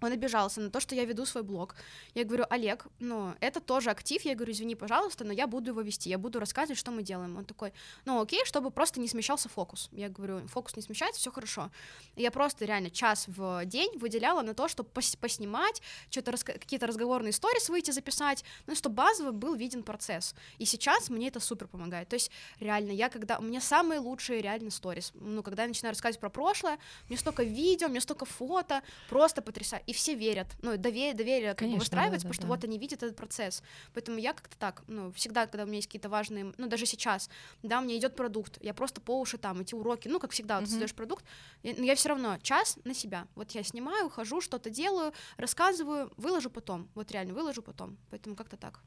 он 0.01 0.11
обижался 0.11 0.61
на 0.61 0.69
то, 0.69 0.79
что 0.79 0.95
я 0.95 1.05
веду 1.05 1.25
свой 1.25 1.43
блог. 1.43 1.75
Я 2.13 2.23
говорю, 2.23 2.45
Олег, 2.49 2.87
ну, 2.99 3.33
это 3.39 3.59
тоже 3.59 3.89
актив. 3.89 4.21
Я 4.23 4.35
говорю, 4.35 4.53
извини, 4.53 4.75
пожалуйста, 4.75 5.23
но 5.23 5.33
я 5.33 5.47
буду 5.47 5.71
его 5.71 5.81
вести, 5.81 6.09
я 6.09 6.17
буду 6.17 6.39
рассказывать, 6.39 6.77
что 6.77 6.91
мы 6.91 7.03
делаем. 7.03 7.37
Он 7.37 7.45
такой, 7.45 7.73
ну, 8.05 8.21
окей, 8.21 8.45
чтобы 8.45 8.71
просто 8.71 8.99
не 8.99 9.07
смещался 9.07 9.49
фокус. 9.49 9.89
Я 9.91 10.09
говорю, 10.09 10.47
фокус 10.47 10.75
не 10.75 10.81
смещается, 10.81 11.19
все 11.19 11.31
хорошо. 11.31 11.71
Я 12.15 12.31
просто 12.31 12.65
реально 12.65 12.89
час 12.89 13.25
в 13.27 13.65
день 13.65 13.97
выделяла 13.97 14.41
на 14.41 14.53
то, 14.53 14.67
чтобы 14.67 14.89
пос 14.89 15.15
поснимать, 15.15 15.81
что-то 16.09 16.31
рас 16.31 16.43
какие-то 16.43 16.87
разговорные 16.87 17.31
истории 17.31 17.59
выйти 17.69 17.91
записать, 17.91 18.45
ну, 18.67 18.75
чтобы 18.75 18.95
базово 18.95 19.31
был 19.31 19.55
виден 19.55 19.83
процесс. 19.83 20.33
И 20.59 20.65
сейчас 20.65 21.09
мне 21.09 21.27
это 21.27 21.39
супер 21.39 21.67
помогает. 21.67 22.07
То 22.07 22.15
есть, 22.15 22.31
реально, 22.59 22.91
я 22.91 23.09
когда... 23.09 23.37
У 23.37 23.43
меня 23.43 23.59
самые 23.59 23.99
лучшие 23.99 24.41
реально 24.41 24.71
сторис. 24.71 25.11
Ну, 25.15 25.43
когда 25.43 25.63
я 25.63 25.67
начинаю 25.67 25.91
рассказывать 25.91 26.21
про 26.21 26.29
прошлое, 26.29 26.79
мне 27.09 27.17
столько 27.17 27.43
видео, 27.43 27.89
мне 27.89 27.99
столько 27.99 28.25
фото, 28.25 28.81
просто 29.09 29.41
потрясающе 29.41 29.88
и 29.89 29.93
все 29.93 30.13
верят, 30.13 30.47
ну, 30.61 30.77
доверие, 30.77 31.15
доверие 31.15 31.55
как 31.55 31.67
бы 31.67 31.77
выстраивается, 31.77 32.27
да, 32.27 32.29
да, 32.29 32.33
потому 32.33 32.33
да. 32.33 32.35
что 32.35 32.47
вот 32.47 32.63
они 32.63 32.77
видят 32.77 33.01
этот 33.01 33.15
процесс. 33.15 33.63
Поэтому 33.95 34.19
я 34.19 34.33
как-то 34.33 34.55
так, 34.55 34.83
ну, 34.87 35.11
всегда, 35.13 35.47
когда 35.47 35.63
у 35.63 35.65
меня 35.65 35.77
есть 35.77 35.87
какие-то 35.87 36.09
важные, 36.09 36.53
ну, 36.57 36.67
даже 36.67 36.85
сейчас, 36.85 37.27
да, 37.63 37.79
у 37.79 37.81
меня 37.81 37.97
идет 37.97 38.15
продукт, 38.15 38.59
я 38.61 38.75
просто 38.75 39.01
по 39.01 39.19
уши 39.19 39.39
там, 39.39 39.61
эти 39.61 39.73
уроки, 39.73 40.07
ну, 40.07 40.19
как 40.19 40.29
всегда, 40.29 40.59
вот, 40.59 40.65
uh-huh. 40.65 40.69
создаешь 40.69 40.93
продукт, 40.93 41.25
но 41.63 41.83
я 41.83 41.95
все 41.95 42.09
равно 42.09 42.37
час 42.43 42.77
на 42.83 42.93
себя. 42.93 43.27
Вот 43.33 43.49
я 43.51 43.63
снимаю, 43.63 44.11
хожу, 44.11 44.41
что-то 44.41 44.69
делаю, 44.69 45.11
рассказываю, 45.37 46.11
выложу 46.17 46.51
потом. 46.51 46.87
Вот 46.93 47.11
реально, 47.11 47.33
выложу 47.33 47.63
потом. 47.63 47.97
Поэтому 48.11 48.35
как-то 48.35 48.57
так. 48.57 48.81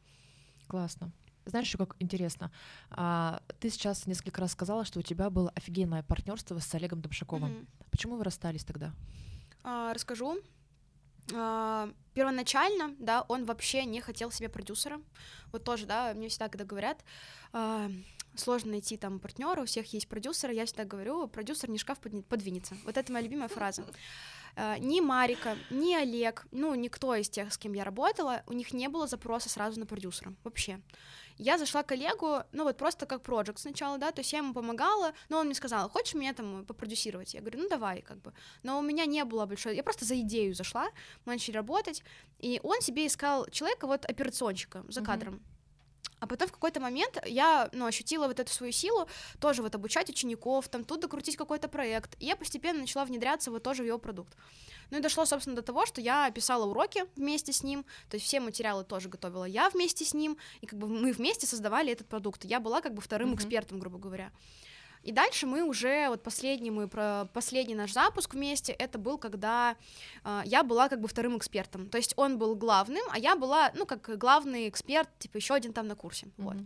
Классно. 0.69 1.11
Знаешь, 1.47 1.67
еще 1.67 1.79
как 1.79 1.97
интересно, 1.99 2.53
а, 2.91 3.43
ты 3.59 3.71
сейчас 3.71 4.07
несколько 4.07 4.41
раз 4.41 4.53
сказала, 4.53 4.85
что 4.85 5.01
у 5.01 5.03
тебя 5.03 5.29
было 5.31 5.51
офигенное 5.57 6.05
партнерство 6.05 6.61
с 6.61 6.73
Олегом 6.77 7.01
Добшаковым. 7.01 7.51
Mm-hmm. 7.51 7.87
Почему 7.91 8.17
вы 8.17 8.23
расстались 8.23 8.65
тогда? 8.65 8.93
А, 9.65 9.93
расскажу. 9.93 10.41
А, 11.35 11.89
первоначально, 12.15 12.95
да, 12.99 13.25
он 13.29 13.45
вообще 13.45 13.85
не 13.85 14.01
хотел 14.01 14.31
себе 14.31 14.49
продюсера. 14.49 15.01
Вот 15.53 15.65
тоже, 15.65 15.87
да, 15.87 16.13
мне 16.15 16.29
всегда, 16.29 16.49
когда 16.49 16.65
говорят, 16.65 17.05
э, 17.53 17.91
сложно 18.35 18.73
найти 18.73 18.97
там 18.97 19.19
партнера, 19.19 19.63
у 19.63 19.67
всех 19.67 19.93
есть 19.93 20.09
продюсеры, 20.09 20.55
я 20.55 20.67
всегда 20.67 20.85
говорю, 20.85 21.27
продюсер 21.29 21.71
не 21.71 21.79
шкаф 21.79 21.99
подвинется. 22.01 22.77
Вот 22.85 22.97
это 22.97 23.13
моя 23.13 23.25
любимая 23.25 23.49
фраза. 23.49 23.85
Э, 24.57 24.77
ни 24.79 25.01
Марика, 25.01 25.57
ни 25.71 25.95
Олег, 25.95 26.47
ну, 26.51 26.75
никто 26.75 27.15
из 27.15 27.29
тех, 27.29 27.53
с 27.53 27.59
кем 27.59 27.73
я 27.73 27.85
работала, 27.85 28.43
у 28.47 28.53
них 28.53 28.73
не 28.73 28.89
было 28.89 29.07
запроса 29.07 29.49
сразу 29.49 29.81
на 29.81 29.87
продюсера, 29.87 30.35
вообще. 30.45 30.81
Я 31.39 31.59
зашла 31.59 31.83
к 31.83 31.87
коллегу, 31.87 32.43
ну 32.53 32.65
вот 32.65 32.77
просто 32.77 33.07
как 33.07 33.23
проект 33.23 33.59
сначала, 33.59 33.99
да, 33.99 34.13
то 34.13 34.21
есть 34.21 34.33
я 34.33 34.39
ему 34.39 34.55
помогала, 34.55 35.13
но 35.29 35.39
он 35.39 35.47
мне 35.47 35.55
сказал, 35.55 35.89
хочешь 35.89 36.15
меня 36.15 36.33
там 36.33 36.65
попродюсировать? 36.65 37.35
Я 37.35 37.41
говорю, 37.41 37.61
ну 37.61 37.69
давай, 37.69 38.03
как 38.03 38.21
бы. 38.21 38.33
Но 38.63 38.79
у 38.79 38.83
меня 38.83 39.07
не 39.07 39.25
было 39.25 39.47
большой, 39.47 39.77
я 39.77 39.83
просто 39.83 40.05
за 40.05 40.21
идею 40.21 40.55
зашла, 40.55 40.89
мы 41.25 41.35
начали 41.35 41.57
работать, 41.57 42.03
и 42.39 42.61
он 42.63 42.81
себе 42.81 43.07
искал 43.07 43.47
человека, 43.51 43.87
вот 43.87 44.05
операционщика 44.05 44.85
за 44.89 45.03
кадром. 45.03 45.35
Uh-huh. 45.35 45.52
А 46.23 46.27
потом 46.29 46.47
в 46.47 46.53
какой-то 46.53 46.79
момент 46.79 47.19
я, 47.27 47.69
ну, 47.73 47.85
ощутила 47.85 48.29
вот 48.29 48.39
эту 48.39 48.53
свою 48.53 48.73
силу, 48.73 49.09
тоже 49.41 49.61
вот 49.61 49.75
обучать 49.75 50.09
учеников, 50.09 50.69
там 50.69 50.85
тут 50.85 51.01
докрутить 51.01 51.37
какой-то 51.37 51.67
проект, 51.67 52.15
и 52.21 52.27
я 52.27 52.37
постепенно 52.37 52.79
начала 52.79 53.05
внедряться 53.05 53.51
вот 53.51 53.65
тоже 53.65 53.83
в 53.83 53.87
его 53.87 53.99
продукт. 53.99 54.37
Ну 54.91 54.99
и 54.99 55.01
дошло, 55.01 55.25
собственно, 55.25 55.57
до 55.57 55.63
того, 55.63 55.85
что 55.85 56.01
я 56.01 56.31
писала 56.31 56.65
уроки 56.65 57.07
вместе 57.17 57.53
с 57.53 57.65
ним, 57.65 57.85
то 58.09 58.15
есть 58.15 58.25
все 58.25 58.39
материалы 58.39 58.85
тоже 58.85 59.09
готовила 59.09 59.47
я 59.47 59.69
вместе 59.71 60.05
с 60.05 60.15
ним, 60.15 60.39
и 60.61 60.67
как 60.67 60.79
бы 60.79 60.87
мы 60.87 61.11
вместе 61.11 61.49
создавали 61.49 61.91
этот 61.91 62.07
продукт. 62.07 62.45
Я 62.45 62.61
была 62.61 62.83
как 62.83 62.95
бы 62.95 63.03
вторым 63.03 63.33
mm-hmm. 63.33 63.35
экспертом, 63.35 63.81
грубо 63.81 63.99
говоря. 63.99 64.31
И 65.03 65.13
дальше 65.13 65.47
мы 65.47 65.63
уже, 65.65 66.09
вот 66.09 66.23
последний, 66.23 66.71
мы 66.71 66.89
про 66.89 67.27
последний 67.33 67.75
наш 67.75 67.93
запуск 67.93 68.35
вместе, 68.35 68.73
это 68.73 68.99
был, 68.99 69.19
когда 69.19 69.77
э, 70.25 70.43
я 70.45 70.63
была 70.63 70.89
как 70.89 71.01
бы 71.01 71.09
вторым 71.09 71.37
экспертом, 71.37 71.89
то 71.89 71.99
есть 71.99 72.15
он 72.17 72.39
был 72.39 72.55
главным, 72.55 73.03
а 73.11 73.19
я 73.19 73.35
была, 73.35 73.73
ну, 73.75 73.85
как 73.85 74.17
главный 74.19 74.69
эксперт, 74.69 75.09
типа 75.19 75.39
еще 75.39 75.55
один 75.55 75.73
там 75.73 75.89
на 75.89 75.97
курсе, 75.97 76.27
mm-hmm. 76.27 76.33
вот. 76.37 76.57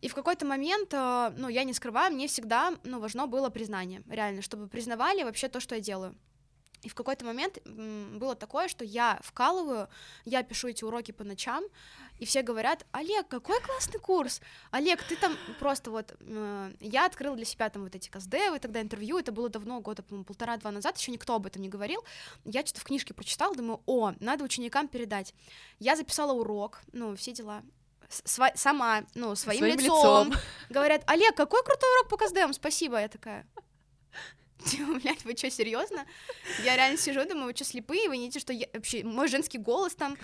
И 0.00 0.08
в 0.08 0.14
какой-то 0.14 0.46
момент, 0.46 0.94
э, 0.94 1.32
ну, 1.36 1.48
я 1.48 1.64
не 1.64 1.74
скрываю, 1.74 2.14
мне 2.14 2.26
всегда, 2.26 2.72
ну, 2.84 2.98
важно 2.98 3.26
было 3.26 3.50
признание, 3.50 4.02
реально, 4.08 4.40
чтобы 4.40 4.66
признавали 4.66 5.22
вообще 5.22 5.48
то, 5.48 5.60
что 5.60 5.74
я 5.74 5.80
делаю. 5.80 6.14
И 6.82 6.88
в 6.88 6.94
какой-то 6.94 7.24
момент 7.24 7.58
было 7.64 8.34
такое, 8.34 8.68
что 8.68 8.84
я 8.84 9.20
вкалываю, 9.22 9.88
я 10.24 10.42
пишу 10.42 10.68
эти 10.68 10.82
уроки 10.84 11.12
по 11.12 11.24
ночам, 11.24 11.64
и 12.18 12.24
все 12.24 12.42
говорят, 12.42 12.86
Олег, 12.92 13.28
какой 13.28 13.60
классный 13.60 13.98
курс, 13.98 14.40
Олег, 14.70 15.02
ты 15.04 15.16
там 15.16 15.36
просто 15.58 15.90
вот, 15.90 16.14
э, 16.20 16.72
я 16.80 17.06
открыла 17.06 17.36
для 17.36 17.44
себя 17.44 17.68
там 17.70 17.84
вот 17.84 17.94
эти 17.94 18.08
каздевы, 18.08 18.58
тогда 18.58 18.80
интервью, 18.80 19.18
это 19.18 19.32
было 19.32 19.48
давно, 19.48 19.80
года, 19.80 20.02
полтора-два 20.02 20.70
назад, 20.70 20.98
еще 20.98 21.12
никто 21.12 21.34
об 21.34 21.46
этом 21.46 21.62
не 21.62 21.68
говорил, 21.68 22.04
я 22.44 22.64
что-то 22.64 22.80
в 22.80 22.84
книжке 22.84 23.14
прочитала, 23.14 23.54
думаю, 23.54 23.80
о, 23.86 24.12
надо 24.20 24.44
ученикам 24.44 24.88
передать, 24.88 25.34
я 25.78 25.96
записала 25.96 26.32
урок, 26.32 26.80
ну, 26.92 27.16
все 27.16 27.32
дела, 27.32 27.62
сва- 28.08 28.54
сама, 28.54 29.04
ну, 29.14 29.34
своим, 29.34 29.58
своим 29.60 29.78
лицом, 29.78 30.28
лицом, 30.28 30.40
говорят, 30.68 31.02
Олег, 31.06 31.34
какой 31.34 31.62
крутой 31.62 31.88
урок 32.00 32.10
по 32.10 32.16
каздевам, 32.16 32.52
спасибо, 32.52 33.00
я 33.00 33.08
такая, 33.08 33.46
блядь, 35.02 35.24
вы 35.24 35.36
что, 35.36 35.50
серьезно? 35.50 36.06
Я 36.64 36.76
реально 36.76 36.98
сижу, 36.98 37.24
думаю, 37.24 37.46
вы 37.46 37.54
что, 37.54 37.64
слепые? 37.64 38.08
Вы 38.08 38.16
видите, 38.16 38.40
что 38.40 38.52
я 38.52 38.66
вообще 38.72 39.04
мой 39.04 39.28
женский 39.28 39.58
голос 39.58 39.94
там 39.94 40.16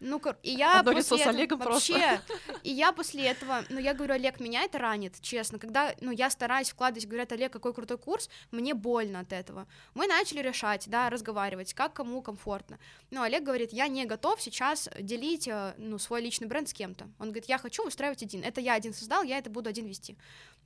ну, 0.00 0.20
и 0.42 0.50
я 0.50 0.80
Одно 0.80 0.92
после 0.92 1.16
лицо 1.16 1.30
с 1.30 1.34
Олегом 1.34 1.58
вообще, 1.58 2.20
просто. 2.26 2.60
и 2.62 2.70
я 2.70 2.92
после 2.92 3.26
этого, 3.26 3.64
ну, 3.68 3.78
я 3.78 3.94
говорю, 3.94 4.14
Олег, 4.14 4.40
меня 4.40 4.62
это 4.62 4.78
ранит, 4.78 5.20
честно, 5.20 5.58
когда, 5.58 5.94
ну, 6.00 6.10
я 6.10 6.30
стараюсь 6.30 6.70
вкладывать, 6.70 7.06
говорят, 7.06 7.32
Олег, 7.32 7.52
какой 7.52 7.72
крутой 7.72 7.98
курс, 7.98 8.28
мне 8.50 8.74
больно 8.74 9.20
от 9.20 9.32
этого. 9.32 9.66
Мы 9.94 10.06
начали 10.06 10.40
решать, 10.40 10.88
да, 10.88 11.10
разговаривать, 11.10 11.74
как 11.74 11.94
кому 11.94 12.22
комфортно. 12.22 12.78
Ну, 13.10 13.22
Олег 13.22 13.42
говорит, 13.42 13.72
я 13.72 13.88
не 13.88 14.04
готов 14.04 14.40
сейчас 14.40 14.88
делить, 15.00 15.48
э, 15.48 15.74
ну, 15.78 15.98
свой 15.98 16.20
личный 16.20 16.46
бренд 16.46 16.68
с 16.68 16.72
кем-то. 16.72 17.04
Он 17.18 17.28
говорит, 17.28 17.46
я 17.46 17.58
хочу 17.58 17.86
устраивать 17.86 18.22
один, 18.22 18.42
это 18.42 18.60
я 18.60 18.74
один 18.74 18.92
создал, 18.92 19.22
я 19.22 19.38
это 19.38 19.50
буду 19.50 19.70
один 19.70 19.86
вести. 19.86 20.16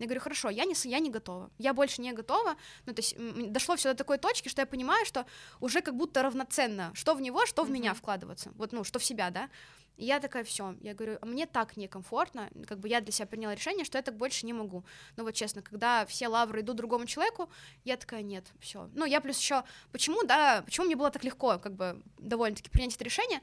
Я 0.01 0.07
говорю, 0.07 0.23
хорошо, 0.23 0.49
я 0.49 0.65
не, 0.65 0.75
я 0.89 0.99
не 0.99 1.11
готова, 1.11 1.51
я 1.59 1.75
больше 1.75 2.01
не 2.01 2.13
готова, 2.13 2.57
ну, 2.87 2.95
то 2.95 3.01
есть 3.01 3.15
дошло 3.53 3.77
все 3.77 3.91
до 3.91 3.95
такой 3.95 4.17
точки, 4.17 4.49
что 4.49 4.63
я 4.63 4.67
понимаю, 4.67 5.05
что 5.05 5.27
уже 5.61 5.83
как 5.83 5.95
будто 5.95 6.23
равноценно, 6.23 6.91
что 6.95 7.15
в 7.15 7.21
него, 7.21 7.45
что 7.45 7.65
в 7.65 7.69
mm-hmm. 7.69 7.73
меня 7.73 7.93
вкладываться, 7.93 8.51
вот, 8.57 8.73
ну, 8.73 8.83
что 8.83 8.99
в 8.99 9.05
себя, 9.05 9.20
да, 9.29 9.51
и 10.01 10.07
я 10.07 10.19
такая, 10.19 10.45
все, 10.45 10.77
я 10.81 10.95
говорю, 10.95 11.19
мне 11.21 11.45
так 11.45 11.77
некомфортно, 11.77 12.49
как 12.67 12.79
бы 12.81 12.89
я 12.89 13.03
для 13.03 13.13
себя 13.13 13.27
приняла 13.27 13.55
решение, 13.55 13.85
что 13.85 13.99
я 13.99 14.03
так 14.03 14.17
больше 14.17 14.47
не 14.47 14.55
могу. 14.55 14.83
Ну 15.17 15.25
вот 15.25 15.35
честно, 15.35 15.61
когда 15.61 16.07
все 16.07 16.29
лавры 16.29 16.63
идут 16.63 16.79
другому 16.79 17.05
человеку, 17.05 17.51
я 17.85 17.99
такая, 17.99 18.23
нет, 18.23 18.47
все. 18.61 18.89
Ну 18.95 19.05
я 19.05 19.21
плюс 19.21 19.39
еще, 19.39 19.63
почему, 19.93 20.23
да, 20.25 20.63
почему 20.65 20.87
мне 20.87 20.97
было 20.97 21.11
так 21.11 21.23
легко, 21.23 21.59
как 21.59 21.75
бы 21.75 22.03
довольно-таки 22.17 22.71
принять 22.71 22.95
это 22.95 23.05
решение, 23.05 23.43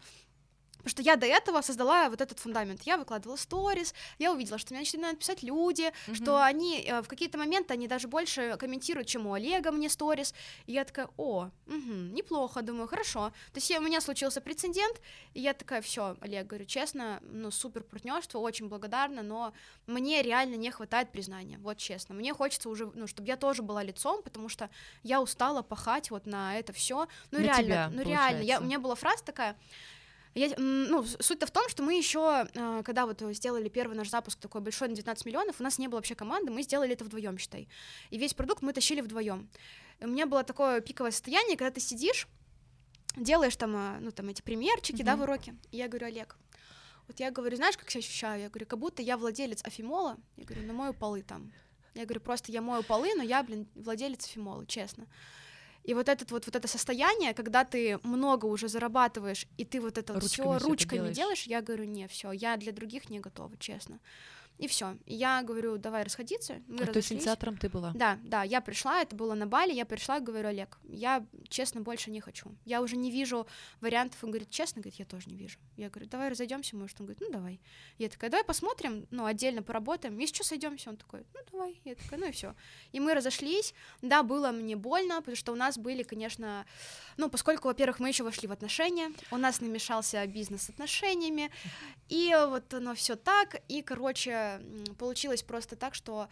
Потому 0.88 1.04
что 1.04 1.12
я 1.12 1.17
до 1.17 1.26
этого 1.26 1.62
создала 1.62 2.10
вот 2.10 2.21
этот 2.21 2.39
фундамент. 2.39 2.84
Я 2.84 2.97
выкладывала 2.97 3.36
сторис, 3.36 3.93
я 4.19 4.32
увидела, 4.32 4.58
что 4.58 4.73
меня 4.73 4.80
начали 4.82 5.15
писать 5.15 5.43
люди, 5.43 5.82
mm-hmm. 5.82 6.15
что 6.15 6.41
они 6.41 6.82
э, 6.82 7.02
в 7.02 7.10
какие-то 7.10 7.38
моменты 7.38 7.73
они 7.73 7.89
даже 7.89 8.08
больше 8.08 8.56
комментируют, 8.58 9.10
чем 9.10 9.28
у 9.28 9.34
Олега 9.34 9.71
мне 9.71 9.89
сторис. 9.89 10.34
И 10.65 10.71
я 10.71 10.86
такая, 10.86 11.10
о, 11.17 11.50
угу, 11.67 11.93
неплохо, 12.13 12.62
думаю, 12.62 12.88
хорошо. 12.88 13.34
То 13.52 13.58
есть 13.60 13.69
у 13.71 13.82
меня 13.82 14.00
случился 14.00 14.39
прецедент, 14.39 15.02
и 15.34 15.41
я 15.41 15.54
такая, 15.54 15.82
все, 15.82 16.15
Олег, 16.21 16.47
говорю 16.47 16.63
честно, 16.63 17.19
ну 17.21 17.52
супер 17.52 17.84
партнерство, 17.84 18.39
очень 18.39 18.69
благодарна, 18.69 19.23
но 19.23 19.52
мне 19.88 20.21
реально 20.21 20.56
не 20.56 20.71
хватает 20.71 21.12
признания, 21.12 21.58
вот 21.58 21.80
честно. 21.80 22.15
Мне 22.15 22.34
хочется 22.34 22.69
уже, 22.69 22.89
ну, 22.95 23.08
чтобы 23.08 23.28
я 23.28 23.36
тоже 23.36 23.62
была 23.62 23.84
лицом, 23.84 24.23
потому 24.23 24.47
что 24.47 24.69
я 25.04 25.21
устала 25.21 25.63
пахать 25.63 26.12
вот 26.12 26.26
на 26.26 26.58
это 26.58 26.71
все. 26.71 27.10
Ну 27.32 27.39
на 27.39 27.43
реально, 27.43 27.63
тебя, 27.63 27.89
ну 27.89 28.04
получается. 28.04 28.30
реально, 28.30 28.43
я, 28.43 28.60
у 28.60 28.63
меня 28.63 28.80
была 28.80 28.95
фраза 28.95 29.26
такая 29.26 29.58
я, 30.38 30.54
ну, 30.58 31.04
суть-то 31.04 31.45
в 31.45 31.52
том, 31.52 31.67
что 31.69 31.84
мы 31.84 31.97
еще, 31.97 32.19
а, 32.56 32.84
когда 32.84 33.06
вот 33.06 33.21
сделали 33.32 33.69
первый 33.69 33.95
наш 33.95 34.10
запуск 34.10 34.39
такой 34.39 34.62
большой 34.62 34.88
на 34.88 34.95
19 34.95 35.26
миллионов, 35.26 35.60
у 35.60 35.63
нас 35.63 35.80
не 35.80 35.88
было 35.88 35.97
вообще 35.97 36.15
команды, 36.15 36.52
мы 36.52 36.62
сделали 36.62 36.93
это 36.93 37.04
вдвоем, 37.04 37.38
считай. 37.38 37.67
И 38.10 38.17
весь 38.17 38.34
продукт 38.34 38.62
мы 38.62 38.73
тащили 38.73 39.02
вдвоем. 39.02 39.50
У 40.00 40.08
меня 40.08 40.28
было 40.28 40.43
такое 40.43 40.82
пиковое 40.82 41.12
состояние, 41.12 41.58
когда 41.58 41.71
ты 41.71 41.80
сидишь, 41.80 42.28
делаешь 43.15 43.56
там, 43.56 43.76
а, 43.76 43.97
ну, 44.00 44.12
там 44.12 44.30
эти 44.30 44.41
примерчики, 44.41 45.02
mm-hmm. 45.02 45.06
да, 45.06 45.15
в 45.15 45.21
уроке. 45.21 45.56
И 45.71 45.78
я 45.78 45.88
говорю, 45.88 46.08
Олег, 46.08 46.38
вот 47.08 47.19
я 47.19 47.32
говорю, 47.32 47.56
знаешь, 47.56 47.78
как 47.78 47.89
себя 47.89 48.00
ощущаю? 48.00 48.41
Я 48.41 48.50
говорю, 48.50 48.65
как 48.67 48.80
будто 48.80 49.02
я 49.02 49.17
владелец 49.17 49.63
Афимола. 49.63 50.17
Я 50.36 50.43
говорю, 50.43 50.67
ну, 50.67 50.73
мою 50.73 50.93
полы 50.93 51.23
там. 51.23 51.52
Я 51.95 52.04
говорю, 52.04 52.21
просто 52.21 52.52
я 52.52 52.62
мою 52.62 52.84
полы, 52.84 53.15
но 53.15 53.23
я, 53.23 53.41
блин, 53.41 53.67
владелец 53.76 54.26
Афимола, 54.26 54.65
честно. 54.67 55.08
И 55.88 55.93
вот, 55.93 56.10
этот 56.10 56.32
вот, 56.32 56.45
вот 56.45 56.56
это 56.56 56.67
состояние, 56.67 57.34
когда 57.34 57.63
ты 57.63 57.97
много 58.04 58.45
уже 58.45 58.67
зарабатываешь, 58.67 59.47
и 59.58 59.63
ты 59.63 59.80
вот 59.80 59.97
это 59.97 60.19
все 60.19 60.60
ручками 60.60 61.00
делаешь. 61.00 61.15
делаешь, 61.15 61.47
я 61.47 61.62
говорю, 61.62 61.86
не, 61.86 62.08
все, 62.08 62.34
я 62.34 62.58
для 62.58 62.73
других 62.73 63.10
не 63.10 63.21
готова, 63.21 63.56
честно. 63.58 64.00
И 64.58 64.67
все. 64.67 64.98
Я 65.06 65.43
говорю, 65.43 65.78
давай 65.78 66.04
расходиться. 66.04 66.62
Мы 66.67 66.84
а 66.84 66.88
то 66.88 66.98
есть 66.98 67.12
инициатором 67.12 67.58
ты 67.58 67.70
была? 67.70 67.91
Да, 67.93 68.17
да. 68.24 68.43
Я 68.43 68.60
пришла, 68.60 69.02
это 69.02 69.15
было 69.15 69.36
на 69.36 69.46
Бали, 69.46 69.72
я 69.72 69.86
пришла 69.86 70.17
и 70.17 70.22
говорю, 70.22 70.48
Олег, 70.48 70.80
я, 70.84 71.26
честно, 71.48 71.82
больше 71.82 72.10
не 72.10 72.22
хочу. 72.22 72.56
Я 72.65 72.82
уже 72.82 72.96
не 72.96 73.12
вижу 73.12 73.48
вариантов. 73.82 74.24
Он 74.24 74.32
говорит, 74.32 74.50
честно, 74.50 74.82
говорит, 74.82 75.00
я 75.00 75.06
тоже 75.06 75.30
не 75.30 75.38
вижу. 75.38 75.60
Я 75.76 75.89
говорю, 75.89 76.10
давай 76.10 76.30
разойдемся, 76.30 76.76
может. 76.76 77.00
Он 77.00 77.06
говорит, 77.06 77.22
ну 77.22 77.32
давай. 77.32 77.60
Я 78.00 78.10
такая, 78.10 78.32
давай 78.32 78.43
посмотрим, 78.43 79.06
ну, 79.12 79.26
отдельно 79.26 79.62
поработаем. 79.62 80.17
Если 80.17 80.36
что, 80.36 80.43
сойдемся. 80.43 80.89
Он 80.89 80.98
такой, 80.98 81.24
ну 81.34 81.39
давай. 81.52 81.80
Я 81.86 81.93
такая, 81.96 82.20
ну 82.20 82.28
и 82.28 82.32
все. 82.32 82.56
И 82.91 83.00
мы 83.00 83.13
разошлись. 83.13 83.76
Да, 84.02 84.24
было 84.24 84.52
мне 84.52 84.76
больно, 84.76 85.17
потому 85.17 85.36
что 85.36 85.52
у 85.52 85.56
нас 85.56 85.78
были, 85.78 86.02
конечно, 86.02 86.65
ну, 87.17 87.30
поскольку, 87.30 87.67
во-первых, 87.67 88.00
мы 88.00 88.08
еще 88.10 88.24
вошли 88.24 88.48
в 88.48 88.52
отношения, 88.52 89.12
у 89.30 89.38
нас 89.38 89.62
намешался 89.62 90.26
бизнес 90.26 90.63
с 90.63 90.70
отношениями, 90.70 91.52
и 92.10 92.36
вот 92.48 92.74
оно 92.74 92.96
все 92.96 93.15
так, 93.15 93.62
и, 93.67 93.82
короче, 93.82 94.46
получилось 94.97 95.43
просто 95.43 95.75
так, 95.75 95.95
что 95.95 96.27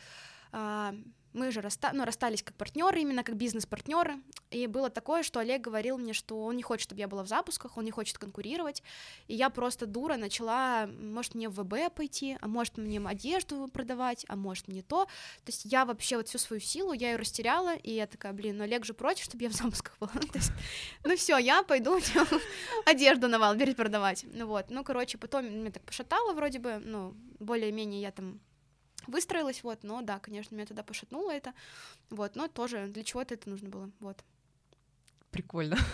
а, 0.52 0.94
мы 1.36 1.52
же 1.52 1.62
расста 1.62 1.92
ну, 1.94 2.06
расстались 2.06 2.42
как 2.42 2.56
партнеры, 2.56 3.02
именно 3.02 3.24
как 3.24 3.36
бизнес-партнеры. 3.36 4.16
И 4.52 4.68
было 4.68 4.90
такое, 4.90 5.22
что 5.22 5.42
Олег 5.42 5.62
говорил 5.62 5.98
мне, 5.98 6.14
что 6.14 6.44
он 6.44 6.56
не 6.56 6.64
хочет, 6.64 6.84
чтобы 6.84 7.02
я 7.02 7.08
была 7.08 7.24
в 7.24 7.28
запусках, 7.28 7.78
он 7.78 7.84
не 7.84 7.92
хочет 7.92 8.18
конкурировать. 8.18 8.82
И 9.28 9.36
я 9.36 9.50
просто 9.50 9.86
дура 9.86 10.16
начала, 10.16 10.88
может, 10.88 11.36
мне 11.36 11.50
в 11.50 11.62
ВБ 11.62 11.94
пойти, 11.94 12.38
а 12.40 12.48
может, 12.48 12.78
мне 12.78 13.00
одежду 13.06 13.68
продавать, 13.68 14.26
а 14.30 14.36
может, 14.36 14.70
мне 14.70 14.82
то. 14.82 15.06
То 15.06 15.48
есть 15.48 15.66
я 15.66 15.86
вообще 15.86 16.18
вот 16.18 16.30
всю 16.30 16.38
свою 16.38 16.62
силу, 16.62 16.94
я 16.94 17.12
ее 17.12 17.18
растеряла, 17.18 17.76
и 17.76 17.92
я 17.92 18.08
такая, 18.08 18.32
блин, 18.32 18.58
ну 18.58 18.64
Олег 18.64 18.86
же 18.86 18.94
против, 18.94 19.26
чтобы 19.26 19.44
я 19.44 19.50
в 19.50 19.54
запусках 19.54 19.98
была. 20.00 20.12
есть, 20.34 20.52
ну 21.04 21.16
все, 21.18 21.38
я 21.38 21.64
пойду 21.64 22.00
одежду 22.86 23.28
на 23.28 23.40
Валберет 23.40 23.76
продавать. 23.76 24.26
Ну 24.32 24.48
вот, 24.48 24.70
ну, 24.70 24.84
короче, 24.84 25.18
потом 25.18 25.46
меня 25.46 25.72
так 25.72 25.84
пошатало 25.84 26.34
вроде 26.34 26.60
бы, 26.60 26.82
ну, 26.84 27.14
более-менее 27.40 28.02
я 28.02 28.12
там 28.12 28.40
выстроилась, 29.08 29.64
вот, 29.64 29.84
но 29.84 30.02
да, 30.02 30.20
конечно, 30.20 30.56
меня 30.56 30.66
тогда 30.66 30.84
пошатнуло 30.84 31.32
это, 31.32 31.54
вот, 32.10 32.36
но 32.36 32.48
тоже 32.48 32.88
для 32.88 33.04
чего-то 33.04 33.34
это 33.34 33.50
нужно 33.50 33.70
было, 33.70 33.92
вот. 34.00 34.24
Прикольно. 35.32 35.78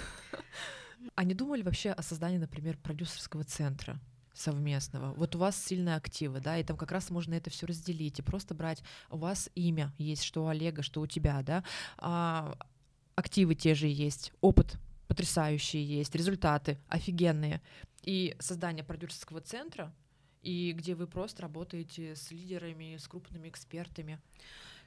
А 1.16 1.24
не 1.24 1.34
думали 1.34 1.64
вообще 1.64 1.90
о 1.90 2.04
создании, 2.04 2.38
например, 2.38 2.78
продюсерского 2.78 3.44
центра? 3.44 4.00
совместного. 4.34 5.14
Вот 5.14 5.36
у 5.36 5.40
вас 5.40 5.62
сильные 5.62 5.96
активы, 5.96 6.40
да, 6.40 6.58
и 6.58 6.64
там 6.64 6.78
как 6.78 6.92
раз 6.92 7.10
можно 7.10 7.34
это 7.34 7.50
все 7.50 7.66
разделить 7.66 8.20
и 8.20 8.22
просто 8.22 8.54
брать. 8.54 8.82
У 9.10 9.18
вас 9.18 9.50
имя 9.56 9.94
есть, 9.98 10.24
что 10.24 10.46
у 10.46 10.48
Олега, 10.48 10.84
что 10.84 11.02
у 11.02 11.08
тебя, 11.08 11.42
да, 11.44 11.64
а, 11.98 12.56
активы 13.16 13.56
те 13.56 13.76
же 13.76 13.88
есть, 13.88 14.32
опыт 14.42 14.78
потрясающий 15.08 15.82
есть, 15.82 16.16
результаты 16.16 16.80
офигенные. 16.88 17.62
И 18.04 18.36
создание 18.40 18.84
продюсерского 18.84 19.42
центра 19.42 19.94
и 20.42 20.72
где 20.74 20.96
вы 20.96 21.08
просто 21.08 21.44
работаете 21.44 22.16
с 22.16 22.32
лидерами, 22.32 22.98
с 22.98 23.08
крупными 23.08 23.50
экспертами. 23.50 24.20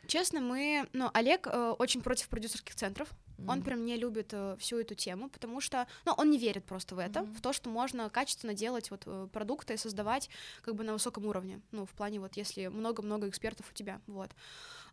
Честно, 0.06 0.40
мы, 0.40 0.86
ну, 0.92 1.10
Олег 1.14 1.46
э, 1.46 1.74
очень 1.78 2.02
против 2.02 2.28
продюсерских 2.28 2.74
центров. 2.74 3.08
Mm-hmm. 3.38 3.50
Он 3.50 3.62
прям 3.62 3.84
не 3.84 3.96
любит 3.96 4.28
э, 4.32 4.56
всю 4.58 4.78
эту 4.78 4.94
тему, 4.94 5.28
потому 5.28 5.60
что, 5.60 5.86
ну, 6.04 6.12
он 6.12 6.30
не 6.30 6.38
верит 6.38 6.64
просто 6.64 6.94
в 6.94 6.98
это, 6.98 7.20
mm-hmm. 7.20 7.34
в 7.34 7.40
то, 7.40 7.52
что 7.52 7.70
можно 7.70 8.10
качественно 8.10 8.54
делать 8.54 8.90
вот 8.90 9.04
э, 9.06 9.28
продукты 9.32 9.74
и 9.74 9.76
создавать 9.76 10.28
как 10.62 10.74
бы 10.74 10.84
на 10.84 10.92
высоком 10.92 11.26
уровне. 11.26 11.60
Ну, 11.72 11.86
в 11.86 11.90
плане 11.90 12.20
вот, 12.20 12.36
если 12.36 12.66
много-много 12.66 13.28
экспертов 13.28 13.66
у 13.70 13.74
тебя, 13.74 14.00
вот. 14.06 14.30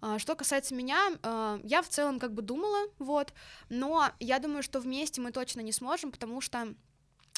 А, 0.02 0.17
что 0.17 0.36
касается 0.36 0.74
меня, 0.74 1.12
э, 1.21 1.60
я 1.63 1.82
в 1.82 1.89
целом 1.89 2.19
как 2.19 2.34
бы 2.34 2.41
думала, 2.41 2.88
вот, 2.97 3.34
но 3.69 4.10
я 4.19 4.39
думаю, 4.39 4.63
что 4.63 4.80
вместе 4.80 5.21
мы 5.21 5.32
точно 5.32 5.62
не 5.62 5.71
сможем, 5.71 6.12
потому 6.12 6.41
что, 6.41 6.74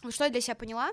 что 0.09 0.23
я 0.23 0.29
для 0.29 0.41
себя 0.41 0.55
поняла, 0.55 0.91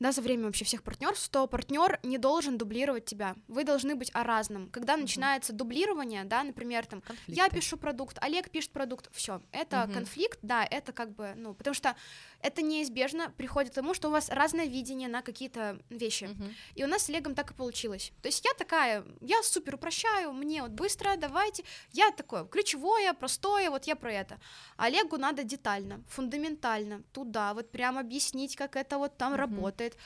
да, 0.00 0.12
за 0.12 0.22
время 0.22 0.44
вообще 0.44 0.64
всех 0.64 0.82
партнерств, 0.82 1.24
что 1.24 1.46
партнер 1.46 1.98
не 2.02 2.18
должен 2.18 2.58
дублировать 2.58 3.04
тебя. 3.04 3.36
Вы 3.48 3.64
должны 3.64 3.94
быть 3.94 4.10
о 4.14 4.24
разном. 4.24 4.68
Когда 4.70 4.94
uh-huh. 4.94 5.02
начинается 5.02 5.52
дублирование, 5.52 6.24
да, 6.24 6.42
например, 6.44 6.86
там, 6.86 7.00
Конфликты. 7.00 7.32
я 7.32 7.48
пишу 7.48 7.76
продукт, 7.76 8.18
Олег 8.20 8.50
пишет 8.50 8.70
продукт, 8.70 9.08
все, 9.12 9.42
это 9.52 9.76
uh-huh. 9.76 9.92
конфликт, 9.92 10.38
да, 10.42 10.64
это 10.64 10.92
как 10.92 11.14
бы, 11.14 11.34
ну, 11.36 11.54
потому 11.54 11.74
что 11.74 11.96
это 12.40 12.62
неизбежно 12.62 13.30
приходит 13.36 13.72
к 13.72 13.74
тому, 13.74 13.94
что 13.94 14.08
у 14.08 14.10
вас 14.10 14.28
разное 14.28 14.66
видение 14.66 15.08
на 15.08 15.22
какие-то 15.22 15.78
вещи. 15.90 16.24
Uh-huh. 16.24 16.54
И 16.74 16.84
у 16.84 16.86
нас 16.86 17.02
с 17.02 17.08
Олегом 17.08 17.34
так 17.34 17.50
и 17.50 17.54
получилось. 17.54 18.12
То 18.22 18.28
есть 18.28 18.44
я 18.44 18.54
такая, 18.54 19.04
я 19.20 19.42
супер 19.42 19.74
упрощаю, 19.74 20.32
мне 20.32 20.62
вот 20.62 20.70
быстро, 20.70 21.16
давайте. 21.16 21.64
Я 21.92 22.10
такое, 22.10 22.44
ключевое, 22.44 23.12
простое, 23.12 23.70
вот 23.70 23.84
я 23.84 23.96
про 23.96 24.12
это. 24.12 24.38
Олегу 24.76 25.16
надо 25.16 25.42
детально, 25.42 26.04
фундаментально, 26.08 27.02
туда, 27.12 27.54
вот 27.54 27.70
прям 27.70 27.98
объяснить, 27.98 28.56
как 28.56 28.76
это 28.76 28.98
вот 28.98 29.16
там 29.16 29.34
uh-huh. 29.34 29.38
работает 29.38 29.96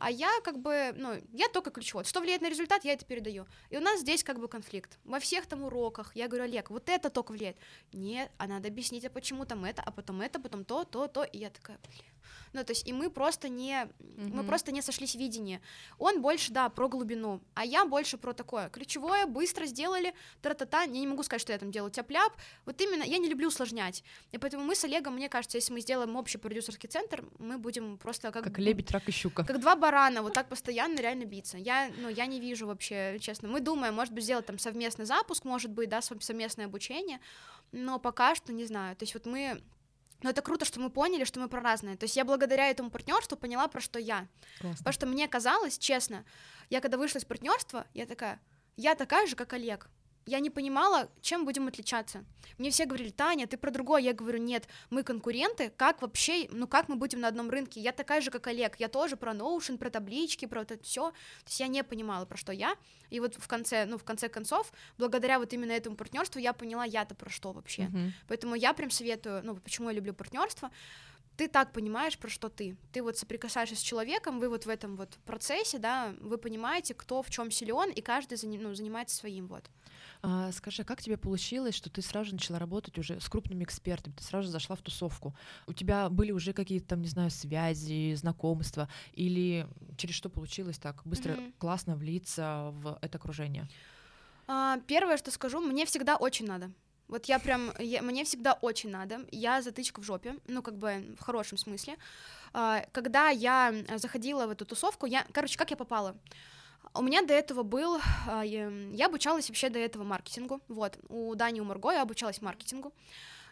а 0.00 0.10
я 0.10 0.30
как 0.42 0.58
бы, 0.58 0.92
ну, 0.96 1.12
я 1.32 1.48
только 1.48 1.70
ключевой. 1.70 2.04
Что 2.04 2.20
влияет 2.20 2.42
на 2.42 2.48
результат, 2.48 2.84
я 2.84 2.94
это 2.94 3.04
передаю. 3.04 3.46
И 3.68 3.76
у 3.76 3.80
нас 3.80 4.00
здесь 4.00 4.24
как 4.24 4.40
бы 4.40 4.48
конфликт. 4.48 4.98
Во 5.04 5.20
всех 5.20 5.46
там 5.46 5.62
уроках 5.62 6.16
я 6.16 6.26
говорю, 6.26 6.44
Олег, 6.44 6.70
вот 6.70 6.88
это 6.88 7.10
только 7.10 7.32
влияет. 7.32 7.56
Нет, 7.92 8.30
а 8.38 8.46
надо 8.46 8.68
объяснить, 8.68 9.04
а 9.04 9.10
почему 9.10 9.44
там 9.44 9.64
это, 9.64 9.82
а 9.82 9.90
потом 9.90 10.22
это, 10.22 10.40
потом 10.40 10.64
то, 10.64 10.84
то, 10.84 11.06
то. 11.06 11.22
И 11.22 11.38
я 11.38 11.50
такая, 11.50 11.78
блин. 11.86 12.04
Ну, 12.52 12.64
то 12.64 12.72
есть, 12.72 12.86
и 12.88 12.92
мы 12.92 13.10
просто 13.10 13.48
не, 13.48 13.82
mm-hmm. 13.82 14.34
мы 14.34 14.44
просто 14.44 14.72
не 14.72 14.82
сошлись 14.82 15.14
в 15.14 15.18
видении. 15.18 15.60
Он 15.98 16.20
больше, 16.20 16.52
да, 16.52 16.68
про 16.68 16.88
глубину, 16.88 17.40
а 17.54 17.64
я 17.64 17.84
больше 17.84 18.18
про 18.18 18.32
такое. 18.32 18.68
Ключевое, 18.70 19.26
быстро 19.26 19.66
сделали, 19.66 20.14
тра-та-та, 20.42 20.82
я 20.82 20.86
не 20.86 21.06
могу 21.06 21.22
сказать, 21.22 21.42
что 21.42 21.52
я 21.52 21.58
там 21.58 21.70
делаю 21.70 21.90
тяп-ляп, 21.90 22.32
вот 22.66 22.80
именно, 22.80 23.02
я 23.02 23.18
не 23.18 23.28
люблю 23.28 23.48
усложнять, 23.48 24.02
и 24.32 24.38
поэтому 24.38 24.64
мы 24.64 24.74
с 24.74 24.84
Олегом, 24.84 25.14
мне 25.14 25.28
кажется, 25.28 25.58
если 25.58 25.72
мы 25.72 25.80
сделаем 25.80 26.16
общий 26.16 26.38
продюсерский 26.38 26.88
центр, 26.88 27.24
мы 27.38 27.58
будем 27.58 27.98
просто 27.98 28.32
как... 28.32 28.44
Как 28.44 28.58
лебедь, 28.58 28.90
рак 28.90 29.08
и 29.08 29.12
щука. 29.12 29.44
Как 29.44 29.60
два 29.60 29.76
барана, 29.76 30.22
вот 30.22 30.34
так 30.34 30.48
постоянно 30.48 30.98
реально 31.00 31.24
биться. 31.24 31.58
Я, 31.58 31.90
ну, 31.98 32.08
я 32.08 32.26
не 32.26 32.40
вижу 32.40 32.66
вообще, 32.66 33.18
честно. 33.20 33.48
Мы 33.48 33.60
думаем, 33.60 33.94
может 33.94 34.12
быть, 34.12 34.24
сделать 34.24 34.46
там 34.46 34.58
совместный 34.58 35.04
запуск, 35.04 35.44
может 35.44 35.70
быть, 35.70 35.88
да, 35.88 36.00
совместное 36.02 36.66
обучение, 36.66 37.20
но 37.72 37.98
пока 37.98 38.34
что 38.34 38.52
не 38.52 38.64
знаю. 38.64 38.96
То 38.96 39.04
есть 39.04 39.14
вот 39.14 39.26
мы 39.26 39.62
но 40.22 40.30
это 40.30 40.42
круто, 40.42 40.64
что 40.64 40.80
мы 40.80 40.90
поняли, 40.90 41.24
что 41.24 41.40
мы 41.40 41.48
про 41.48 41.60
разные. 41.60 41.96
То 41.96 42.04
есть 42.04 42.16
я 42.16 42.24
благодаря 42.24 42.68
этому 42.68 42.90
партнерству 42.90 43.36
поняла, 43.36 43.68
про 43.68 43.80
что 43.80 43.98
я. 43.98 44.26
Классно. 44.60 44.78
Потому 44.78 44.92
что 44.92 45.06
мне 45.06 45.28
казалось, 45.28 45.78
честно, 45.78 46.24
я 46.68 46.80
когда 46.80 46.98
вышла 46.98 47.18
из 47.18 47.24
партнерства, 47.24 47.86
я 47.94 48.06
такая, 48.06 48.40
я 48.76 48.94
такая 48.94 49.26
же, 49.26 49.36
как 49.36 49.52
Олег 49.52 49.88
я 50.26 50.40
не 50.40 50.50
понимала, 50.50 51.08
чем 51.20 51.44
будем 51.44 51.68
отличаться. 51.68 52.24
Мне 52.58 52.70
все 52.70 52.84
говорили, 52.84 53.10
Таня, 53.10 53.46
ты 53.46 53.56
про 53.56 53.70
другое. 53.70 54.02
Я 54.02 54.12
говорю, 54.12 54.38
нет, 54.38 54.68
мы 54.90 55.02
конкуренты, 55.02 55.72
как 55.76 56.02
вообще, 56.02 56.46
ну 56.50 56.66
как 56.66 56.88
мы 56.88 56.96
будем 56.96 57.20
на 57.20 57.28
одном 57.28 57.50
рынке? 57.50 57.80
Я 57.80 57.92
такая 57.92 58.20
же, 58.20 58.30
как 58.30 58.46
Олег, 58.46 58.78
я 58.78 58.88
тоже 58.88 59.16
про 59.16 59.32
Notion, 59.32 59.78
про 59.78 59.90
таблички, 59.90 60.46
про 60.46 60.62
это 60.62 60.78
все. 60.82 61.10
То 61.10 61.46
есть 61.46 61.60
я 61.60 61.68
не 61.68 61.82
понимала, 61.82 62.26
про 62.26 62.36
что 62.36 62.52
я. 62.52 62.74
И 63.08 63.18
вот 63.20 63.34
в 63.34 63.48
конце, 63.48 63.86
ну 63.86 63.98
в 63.98 64.04
конце 64.04 64.28
концов, 64.28 64.72
благодаря 64.98 65.38
вот 65.38 65.52
именно 65.52 65.72
этому 65.72 65.96
партнерству 65.96 66.38
я 66.38 66.52
поняла, 66.52 66.84
я-то 66.84 67.14
про 67.14 67.30
что 67.30 67.52
вообще. 67.52 67.82
Uh-huh. 67.82 68.10
Поэтому 68.28 68.54
я 68.54 68.72
прям 68.72 68.90
советую, 68.90 69.42
ну 69.44 69.56
почему 69.56 69.88
я 69.88 69.94
люблю 69.94 70.14
партнерство, 70.14 70.70
ты 71.40 71.48
так 71.48 71.72
понимаешь, 71.72 72.18
про 72.18 72.28
что 72.28 72.50
ты. 72.50 72.76
Ты 72.92 73.02
вот 73.02 73.16
соприкасаешься 73.16 73.74
с 73.74 73.80
человеком, 73.80 74.40
вы 74.40 74.50
вот 74.50 74.66
в 74.66 74.68
этом 74.68 74.96
вот 74.96 75.16
процессе, 75.24 75.78
да, 75.78 76.14
вы 76.20 76.36
понимаете, 76.36 76.92
кто 76.92 77.22
в 77.22 77.30
чем 77.30 77.50
силен, 77.50 77.90
и 77.90 78.02
каждый 78.02 78.38
ну, 78.58 78.74
занимается 78.74 79.16
своим 79.16 79.46
вот. 79.46 79.64
А, 80.20 80.52
скажи, 80.52 80.84
как 80.84 81.00
тебе 81.00 81.16
получилось, 81.16 81.74
что 81.74 81.88
ты 81.88 82.02
сразу 82.02 82.32
начала 82.32 82.58
работать 82.58 82.98
уже 82.98 83.18
с 83.20 83.28
крупными 83.30 83.64
экспертами, 83.64 84.12
ты 84.12 84.22
сразу 84.22 84.50
зашла 84.50 84.76
в 84.76 84.82
тусовку? 84.82 85.34
У 85.66 85.72
тебя 85.72 86.10
были 86.10 86.30
уже 86.30 86.52
какие-то 86.52 86.88
там, 86.88 87.00
не 87.00 87.08
знаю, 87.08 87.30
связи, 87.30 88.12
знакомства, 88.16 88.90
или 89.14 89.66
через 89.96 90.16
что 90.16 90.28
получилось 90.28 90.78
так 90.78 91.00
быстро, 91.06 91.32
mm-hmm. 91.32 91.54
классно 91.56 91.96
влиться 91.96 92.68
в 92.74 92.98
это 93.00 93.16
окружение? 93.16 93.66
А, 94.46 94.78
первое, 94.86 95.16
что 95.16 95.30
скажу, 95.30 95.58
мне 95.62 95.86
всегда 95.86 96.16
очень 96.16 96.46
надо. 96.46 96.70
Вот 97.10 97.26
я 97.26 97.40
прям, 97.40 97.72
я, 97.78 98.02
мне 98.02 98.24
всегда 98.24 98.52
очень 98.52 98.90
надо. 98.90 99.26
Я 99.32 99.62
затычка 99.62 100.00
в 100.00 100.04
жопе, 100.04 100.36
ну, 100.46 100.62
как 100.62 100.76
бы 100.76 101.16
в 101.18 101.22
хорошем 101.22 101.58
смысле. 101.58 101.96
А, 102.52 102.84
когда 102.92 103.30
я 103.30 103.74
заходила 103.96 104.46
в 104.46 104.50
эту 104.50 104.64
тусовку, 104.64 105.06
я, 105.06 105.26
короче, 105.32 105.58
как 105.58 105.70
я 105.70 105.76
попала? 105.76 106.16
У 106.94 107.02
меня 107.02 107.22
до 107.22 107.34
этого 107.34 107.64
был, 107.64 108.00
а, 108.28 108.42
я 108.42 109.06
обучалась 109.06 109.48
вообще 109.48 109.70
до 109.70 109.80
этого 109.80 110.04
маркетингу, 110.04 110.60
вот, 110.68 110.98
у 111.08 111.34
Дани, 111.34 111.60
у 111.60 111.64
Марго 111.64 111.90
я 111.90 112.02
обучалась 112.02 112.40
маркетингу, 112.40 112.92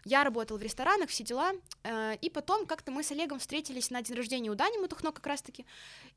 я 0.05 0.23
работала 0.23 0.57
в 0.57 0.61
ресторанах, 0.61 1.09
все 1.09 1.23
дела, 1.23 1.51
э, 1.83 2.15
и 2.15 2.29
потом 2.29 2.65
как-то 2.65 2.91
мы 2.91 3.03
с 3.03 3.11
Олегом 3.11 3.39
встретились 3.39 3.91
на 3.91 4.01
день 4.01 4.15
рождения 4.15 4.49
у 4.49 4.55
Дани 4.55 4.77
Мутухно 4.77 5.11
как 5.11 5.25
раз-таки, 5.27 5.65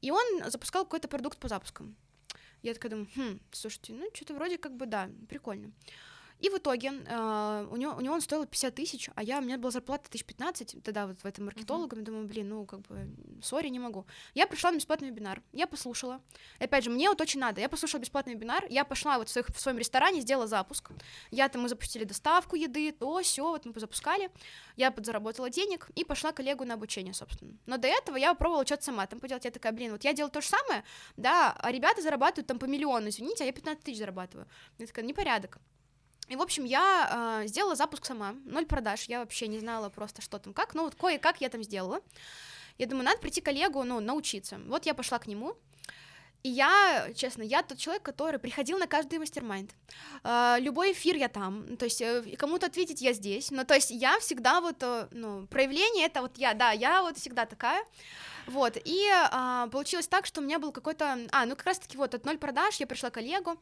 и 0.01 0.11
он 0.11 0.25
запускал 0.47 0.85
какой-то 0.85 1.09
продукт 1.09 1.39
по 1.39 1.49
запускам. 1.49 1.97
Я 2.63 2.75
такая 2.75 2.91
думаю, 2.91 3.09
хм, 3.15 3.41
слушайте, 3.51 3.93
ну, 3.93 4.09
что-то 4.15 4.35
вроде 4.35 4.59
как 4.59 4.77
бы, 4.77 4.87
да, 4.87 5.09
прикольно. 5.29 5.73
И 6.43 6.51
в 6.51 6.59
итоге 6.59 6.91
э, 7.07 7.67
у, 7.71 7.77
него, 7.77 7.95
у 7.95 8.01
него 8.01 8.15
он 8.15 8.21
стоил 8.21 8.45
50 8.45 8.75
тысяч, 8.75 9.09
а 9.15 9.23
я, 9.23 9.39
у 9.39 9.43
меня 9.43 9.59
была 9.59 9.71
зарплата 9.71 10.11
тысяч 10.11 10.25
15 10.25 10.83
тогда 10.83 11.07
вот 11.07 11.21
в 11.21 11.25
этом 11.25 11.45
маркетологом, 11.45 12.01
uh-huh. 12.01 12.05
думаю, 12.05 12.27
блин, 12.27 12.49
ну 12.49 12.67
как 12.67 12.81
бы, 12.81 13.09
сори, 13.41 13.69
не 13.69 13.79
могу. 13.79 14.07
Я 14.35 14.49
пришла 14.49 14.73
на 14.73 14.77
бесплатный 14.77 15.09
вебинар, 15.09 15.41
я 15.53 15.69
послушала. 15.69 16.21
Опять 16.59 16.83
же, 16.83 16.91
мне 16.91 17.09
вот 17.09 17.21
очень 17.21 17.39
надо, 17.39 17.61
я 17.61 17.69
послушала 17.69 18.01
бесплатный 18.01 18.35
вебинар, 18.35 18.67
я 18.69 18.85
пошла 18.85 19.19
вот 19.19 19.29
в, 19.29 19.31
своих, 19.31 19.47
в 19.55 19.61
своем 19.61 19.79
ресторане, 19.79 20.21
сделала 20.21 20.49
запуск. 20.49 20.91
Я 21.31 21.49
там, 21.49 21.63
мы 21.63 21.69
запустили 21.69 22.03
доставку 22.03 22.57
еды, 22.57 22.91
то, 22.91 23.21
все, 23.23 23.45
вот 23.45 23.65
мы 23.65 23.73
запускали. 23.77 24.29
Я 24.77 24.91
подзаработала 24.91 25.49
денег 25.49 25.91
и 25.95 26.05
пошла 26.05 26.33
коллегу 26.33 26.65
на 26.65 26.75
обучение, 26.75 27.15
собственно. 27.15 27.57
Но 27.67 27.77
до 27.77 27.87
этого 27.87 28.17
я 28.17 28.35
попробовала 28.35 28.67
что-то 28.67 28.83
сама 28.83 29.07
там 29.07 29.21
поделать. 29.21 29.45
Я 29.45 29.53
такая, 29.53 29.73
блин, 29.73 29.93
вот 29.93 30.03
я 30.03 30.13
делаю 30.13 30.33
то 30.33 30.41
же 30.41 30.49
самое, 30.49 30.83
да, 31.17 31.53
а 31.57 31.71
ребята 31.71 32.03
зарабатывают 32.03 32.49
там 32.49 32.59
по 32.59 32.65
миллиону, 32.65 33.11
извините, 33.11 33.45
а 33.45 33.47
я 33.47 33.53
15 33.53 33.85
тысяч 33.85 33.99
зарабатываю. 33.99 34.49
Я 34.79 34.87
такая, 34.87 35.05
непорядок. 35.05 35.61
И, 36.29 36.37
в 36.37 36.43
общем, 36.43 36.65
я 36.65 37.43
э, 37.43 37.47
сделала 37.47 37.75
запуск 37.75 38.05
сама, 38.05 38.35
ноль 38.45 38.65
продаж, 38.65 39.05
я 39.05 39.21
вообще 39.21 39.49
не 39.49 39.59
знала 39.59 39.91
просто, 39.91 40.23
что 40.23 40.39
там 40.39 40.55
как, 40.55 40.75
ну 40.75 40.85
вот 40.85 40.95
кое-как 40.95 41.41
я 41.41 41.49
там 41.49 41.63
сделала. 41.63 42.01
Я 42.79 42.87
думаю, 42.87 43.05
надо 43.05 43.19
прийти 43.21 43.41
к 43.41 43.45
коллегу, 43.45 43.85
ну, 43.85 44.01
научиться. 44.01 44.59
Вот 44.67 44.87
я 44.87 44.95
пошла 44.95 45.19
к 45.19 45.27
нему, 45.27 45.57
и 46.43 46.49
я, 46.49 47.09
честно, 47.15 47.43
я 47.43 47.63
тот 47.63 47.79
человек, 47.79 48.03
который 48.03 48.41
приходил 48.41 48.79
на 48.79 48.87
каждый 48.87 49.19
мастер-майнд. 49.19 49.71
Э, 50.25 50.57
любой 50.59 50.93
эфир 50.93 51.17
я 51.17 51.29
там, 51.29 51.77
то 51.77 51.85
есть 51.85 52.01
э, 52.01 52.23
кому-то 52.37 52.67
ответить 52.67 53.01
я 53.01 53.13
здесь. 53.13 53.51
Ну, 53.51 53.65
то 53.65 53.75
есть 53.75 53.91
я 53.91 54.19
всегда 54.19 54.61
вот, 54.61 54.83
э, 54.83 55.09
ну, 55.13 55.47
проявление 55.47 56.07
это 56.07 56.23
вот 56.23 56.39
я, 56.39 56.55
да, 56.55 56.73
я 56.73 57.03
вот 57.03 57.17
всегда 57.17 57.47
такая. 57.47 57.85
Вот, 58.47 58.77
и 58.77 59.07
э, 59.09 59.69
получилось 59.71 60.09
так, 60.09 60.27
что 60.27 60.41
у 60.41 60.45
меня 60.45 60.59
был 60.59 60.73
какой-то... 60.73 61.17
А, 61.31 61.47
ну 61.47 61.55
как 61.55 61.67
раз-таки 61.67 61.97
вот 61.97 62.15
от 62.15 62.25
ноль 62.25 62.39
продаж 62.39 62.77
я 62.81 62.89
пришла 62.89 63.11
к 63.11 63.15
коллегу, 63.15 63.57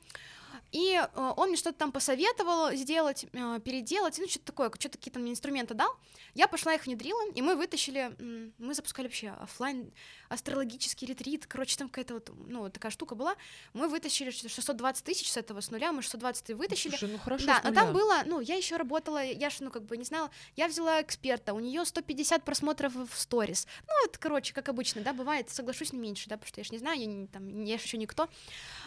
и 0.73 0.95
э, 0.95 1.33
он 1.37 1.49
мне 1.49 1.57
что-то 1.57 1.79
там 1.79 1.93
посоветовал 1.93 2.73
сделать, 2.73 3.27
э, 3.33 3.61
переделать, 3.65 4.19
ну, 4.19 4.29
что-то 4.29 4.47
такое, 4.47 4.71
что-то 4.79 4.99
какие-то 4.99 5.19
мне 5.19 5.33
инструменты 5.33 5.75
дал. 5.75 5.91
Я 6.35 6.49
пошла 6.49 6.75
их 6.75 6.87
внедрила, 6.87 7.31
и 7.33 7.43
мы 7.43 7.57
вытащили, 7.57 8.15
мы 8.59 8.75
запускали 8.75 9.07
вообще 9.07 9.31
офлайн 9.31 9.93
астрологический 10.31 11.09
ретрит, 11.09 11.47
короче, 11.47 11.77
там 11.77 11.89
какая-то 11.89 12.15
вот, 12.15 12.31
ну, 12.47 12.71
такая 12.71 12.93
штука 12.93 13.17
была. 13.17 13.35
Мы 13.75 13.89
вытащили 13.89 14.31
620 14.31 15.05
тысяч 15.05 15.31
с 15.31 15.37
этого, 15.37 15.61
с 15.61 15.71
нуля, 15.73 15.93
мы 15.93 16.03
620 16.03 16.51
вытащили. 16.51 16.91
Слушай, 16.91 17.11
ну 17.11 17.19
хорошо, 17.19 17.47
Да, 17.47 17.61
но 17.65 17.73
там 17.73 17.93
было, 17.93 18.23
ну, 18.25 18.39
я 18.41 18.55
еще 18.55 18.77
работала, 18.77 19.23
я 19.25 19.51
же, 19.51 19.57
ну, 19.61 19.71
как 19.71 19.85
бы 19.85 19.97
не 19.97 20.05
знала, 20.05 20.31
я 20.55 20.69
взяла 20.69 21.03
эксперта, 21.03 21.53
у 21.53 21.59
нее 21.59 21.85
150 21.85 22.45
просмотров 22.45 22.95
в 22.95 23.21
сторис. 23.21 23.67
Ну, 23.89 23.93
это, 24.07 24.19
короче, 24.21 24.55
как 24.55 24.69
обычно, 24.69 25.03
да, 25.03 25.13
бывает, 25.13 25.51
соглашусь, 25.51 25.93
не 25.93 25.99
меньше, 25.99 26.29
да, 26.29 26.37
потому 26.37 26.49
что 26.49 26.61
я 26.61 26.65
же 26.65 26.71
не 26.71 26.79
знаю, 26.79 27.01
я 27.01 27.07
не, 27.07 27.27
там, 27.27 27.65
я 27.65 27.75
еще 27.75 27.99
никто. 27.99 28.29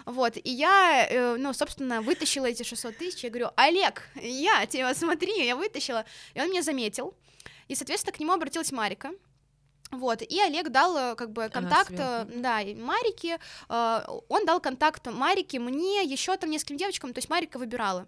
Вот, 0.05 0.37
и 0.37 0.49
я, 0.49 1.05
э, 1.09 1.35
ну, 1.35 1.51
собственно, 1.53 2.01
вытащила 2.01 2.45
эти 2.45 2.63
600 2.63 2.97
тысяч, 2.97 3.23
я 3.23 3.29
говорю, 3.29 3.49
Олег, 3.57 4.07
я 4.15 4.65
тебя 4.65 4.93
смотри, 4.95 5.45
я 5.45 5.57
вытащила, 5.57 6.05
и 6.35 6.39
он 6.39 6.49
меня 6.49 6.61
заметил, 6.61 7.13
и, 7.67 7.75
соответственно, 7.75 8.15
к 8.15 8.19
нему 8.21 8.31
обратилась 8.31 8.71
Марика, 8.71 9.11
вот, 9.99 10.21
и 10.21 10.39
Олег 10.41 10.69
дал 10.69 10.97
э, 10.97 11.15
как 11.15 11.31
бы 11.31 11.49
контакт, 11.49 11.93
э, 11.97 12.25
да, 12.35 12.59
Марике, 12.75 13.39
э, 13.69 14.01
он 14.29 14.45
дал 14.45 14.59
контакт 14.59 15.07
Марике, 15.07 15.59
мне, 15.59 16.03
еще 16.03 16.35
там 16.37 16.49
нескольким 16.49 16.77
девочкам, 16.77 17.13
то 17.13 17.19
есть 17.19 17.29
Марика 17.29 17.57
выбирала. 17.57 18.07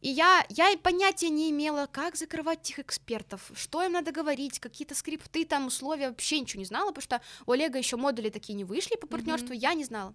И 0.00 0.10
я, 0.10 0.46
я 0.48 0.76
понятия 0.80 1.28
не 1.28 1.50
имела, 1.50 1.86
как 1.90 2.14
закрывать 2.14 2.60
этих 2.60 2.78
экспертов, 2.78 3.50
что 3.54 3.82
им 3.82 3.92
надо 3.92 4.12
говорить, 4.12 4.60
какие-то 4.60 4.94
скрипты, 4.94 5.44
там 5.44 5.66
условия, 5.66 6.10
вообще 6.10 6.38
ничего 6.38 6.60
не 6.60 6.66
знала, 6.66 6.92
потому 6.92 7.02
что 7.02 7.20
у 7.46 7.52
Олега 7.52 7.78
еще 7.78 7.96
модули 7.96 8.30
такие 8.30 8.54
не 8.54 8.64
вышли 8.64 8.96
по 8.96 9.08
партнерству, 9.08 9.52
mm-hmm. 9.52 9.60
я 9.60 9.74
не 9.74 9.84
знала. 9.84 10.14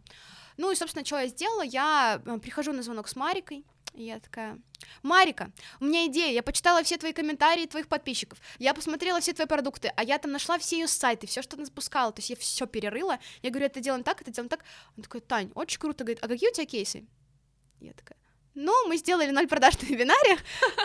Ну 0.56 0.72
и, 0.72 0.76
собственно, 0.76 1.04
что 1.04 1.20
я 1.20 1.28
сделала, 1.28 1.64
я 1.64 2.22
прихожу 2.42 2.72
на 2.72 2.82
звонок 2.82 3.10
с 3.10 3.16
Марикой, 3.16 3.66
и 3.94 4.04
я 4.04 4.20
такая, 4.20 4.60
Марика, 5.02 5.52
у 5.80 5.86
меня 5.86 6.08
идея, 6.08 6.32
я 6.32 6.44
почитала 6.44 6.84
все 6.84 6.98
твои 6.98 7.14
комментарии 7.14 7.66
твоих 7.66 7.88
подписчиков, 7.88 8.40
я 8.60 8.74
посмотрела 8.74 9.20
все 9.20 9.34
твои 9.34 9.48
продукты, 9.48 9.92
а 9.96 10.04
я 10.04 10.18
там 10.18 10.32
нашла 10.32 10.58
все 10.58 10.80
ее 10.80 10.88
сайты, 10.88 11.28
все, 11.28 11.42
что 11.42 11.56
она 11.56 11.66
запускала, 11.66 12.12
то 12.12 12.20
есть 12.20 12.30
я 12.30 12.36
все 12.36 12.66
перерыла, 12.66 13.20
я 13.42 13.50
говорю, 13.50 13.68
это 13.68 13.80
делаем 13.80 14.04
так, 14.04 14.22
это 14.22 14.32
делаем 14.32 14.50
так, 14.50 14.64
он 14.98 15.04
такой, 15.04 15.22
Тань, 15.22 15.52
очень 15.56 15.80
круто, 15.80 16.04
говорит, 16.04 16.24
а 16.24 16.28
какие 16.28 16.50
у 16.50 16.54
тебя 16.54 16.66
кейсы? 16.66 17.06
Я 17.80 17.94
такая, 17.94 18.18
ну, 18.56 18.88
мы 18.88 18.98
сделали 18.98 19.32
ноль 19.32 19.48
продаж 19.48 19.82
на 19.82 19.88
вебинаре. 19.88 20.38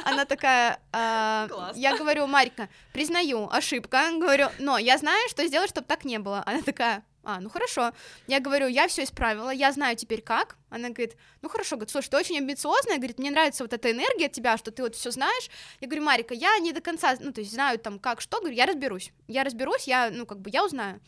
Она 0.04 0.24
такая, 0.24 0.80
э, 0.92 1.48
я 1.74 1.96
говорю, 1.98 2.26
Марика, 2.26 2.68
признаю, 2.92 3.48
ошибка, 3.50 4.10
говорю, 4.12 4.48
но 4.58 4.78
я 4.78 4.96
знаю, 4.96 5.28
что 5.28 5.46
сделать, 5.46 5.70
чтобы 5.70 5.86
так 5.86 6.04
не 6.04 6.18
было. 6.18 6.42
Она 6.46 6.62
такая, 6.62 7.04
А, 7.24 7.40
ну 7.40 7.50
хорошо. 7.50 7.92
Я 8.26 8.40
говорю, 8.40 8.68
я 8.68 8.88
все 8.88 9.04
исправила, 9.04 9.50
я 9.50 9.72
знаю 9.72 9.96
теперь 9.96 10.22
как. 10.22 10.56
Она 10.70 10.88
говорит, 10.88 11.16
ну 11.42 11.48
хорошо, 11.48 11.76
говорит, 11.76 11.90
слушай, 11.90 12.08
ты 12.08 12.16
очень 12.16 12.38
амбициозная, 12.38 12.96
говорит, 12.96 13.18
мне 13.18 13.30
нравится 13.30 13.64
вот 13.64 13.72
эта 13.72 13.90
энергия 13.90 14.26
от 14.26 14.32
тебя, 14.32 14.56
что 14.56 14.70
ты 14.70 14.82
вот 14.82 14.94
все 14.94 15.10
знаешь. 15.10 15.50
Я 15.80 15.88
говорю, 15.88 16.04
Марика, 16.04 16.34
я 16.34 16.58
не 16.58 16.72
до 16.72 16.80
конца, 16.80 17.16
ну 17.20 17.32
то 17.32 17.40
есть 17.40 17.52
знаю 17.52 17.78
там 17.78 17.98
как, 17.98 18.20
что, 18.20 18.38
говорю, 18.38 18.56
я 18.56 18.66
разберусь, 18.66 19.12
я 19.26 19.44
разберусь, 19.44 19.84
я, 19.84 20.10
ну 20.10 20.26
как 20.26 20.40
бы, 20.40 20.50
я 20.50 20.64
узнаю. 20.64 21.00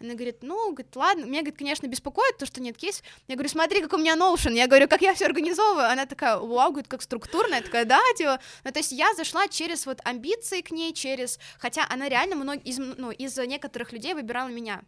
Она 0.00 0.14
говорит, 0.14 0.42
ну, 0.42 0.72
говорит, 0.72 0.94
ладно, 0.96 1.24
меня, 1.24 1.40
говорит, 1.40 1.56
конечно, 1.56 1.86
беспокоит 1.86 2.36
то, 2.36 2.46
что 2.46 2.60
нет 2.60 2.76
кейс. 2.76 3.02
Я 3.28 3.36
говорю, 3.36 3.48
смотри, 3.48 3.80
как 3.80 3.92
у 3.92 3.96
меня 3.96 4.16
Notion. 4.16 4.52
Я 4.52 4.66
говорю, 4.66 4.88
как 4.88 5.02
я 5.02 5.14
все 5.14 5.26
организовываю. 5.26 5.88
Она 5.88 6.04
такая, 6.04 6.36
вау, 6.36 6.72
говорит, 6.72 6.88
как 6.88 7.00
структурная. 7.00 7.58
Я 7.58 7.64
такая, 7.64 7.84
да, 7.84 8.00
типа. 8.16 8.40
Ну, 8.64 8.72
то 8.72 8.80
есть 8.80 8.92
я 8.92 9.14
зашла 9.14 9.46
через 9.48 9.86
вот 9.86 10.00
амбиции 10.04 10.62
к 10.62 10.72
ней, 10.72 10.92
через... 10.92 11.38
Хотя 11.58 11.86
она 11.88 12.08
реально 12.08 12.36
много 12.36 12.60
из, 12.60 12.78
ну, 12.78 13.12
из 13.12 13.36
некоторых 13.38 13.92
людей 13.92 14.14
выбирала 14.14 14.48
меня. 14.48 14.82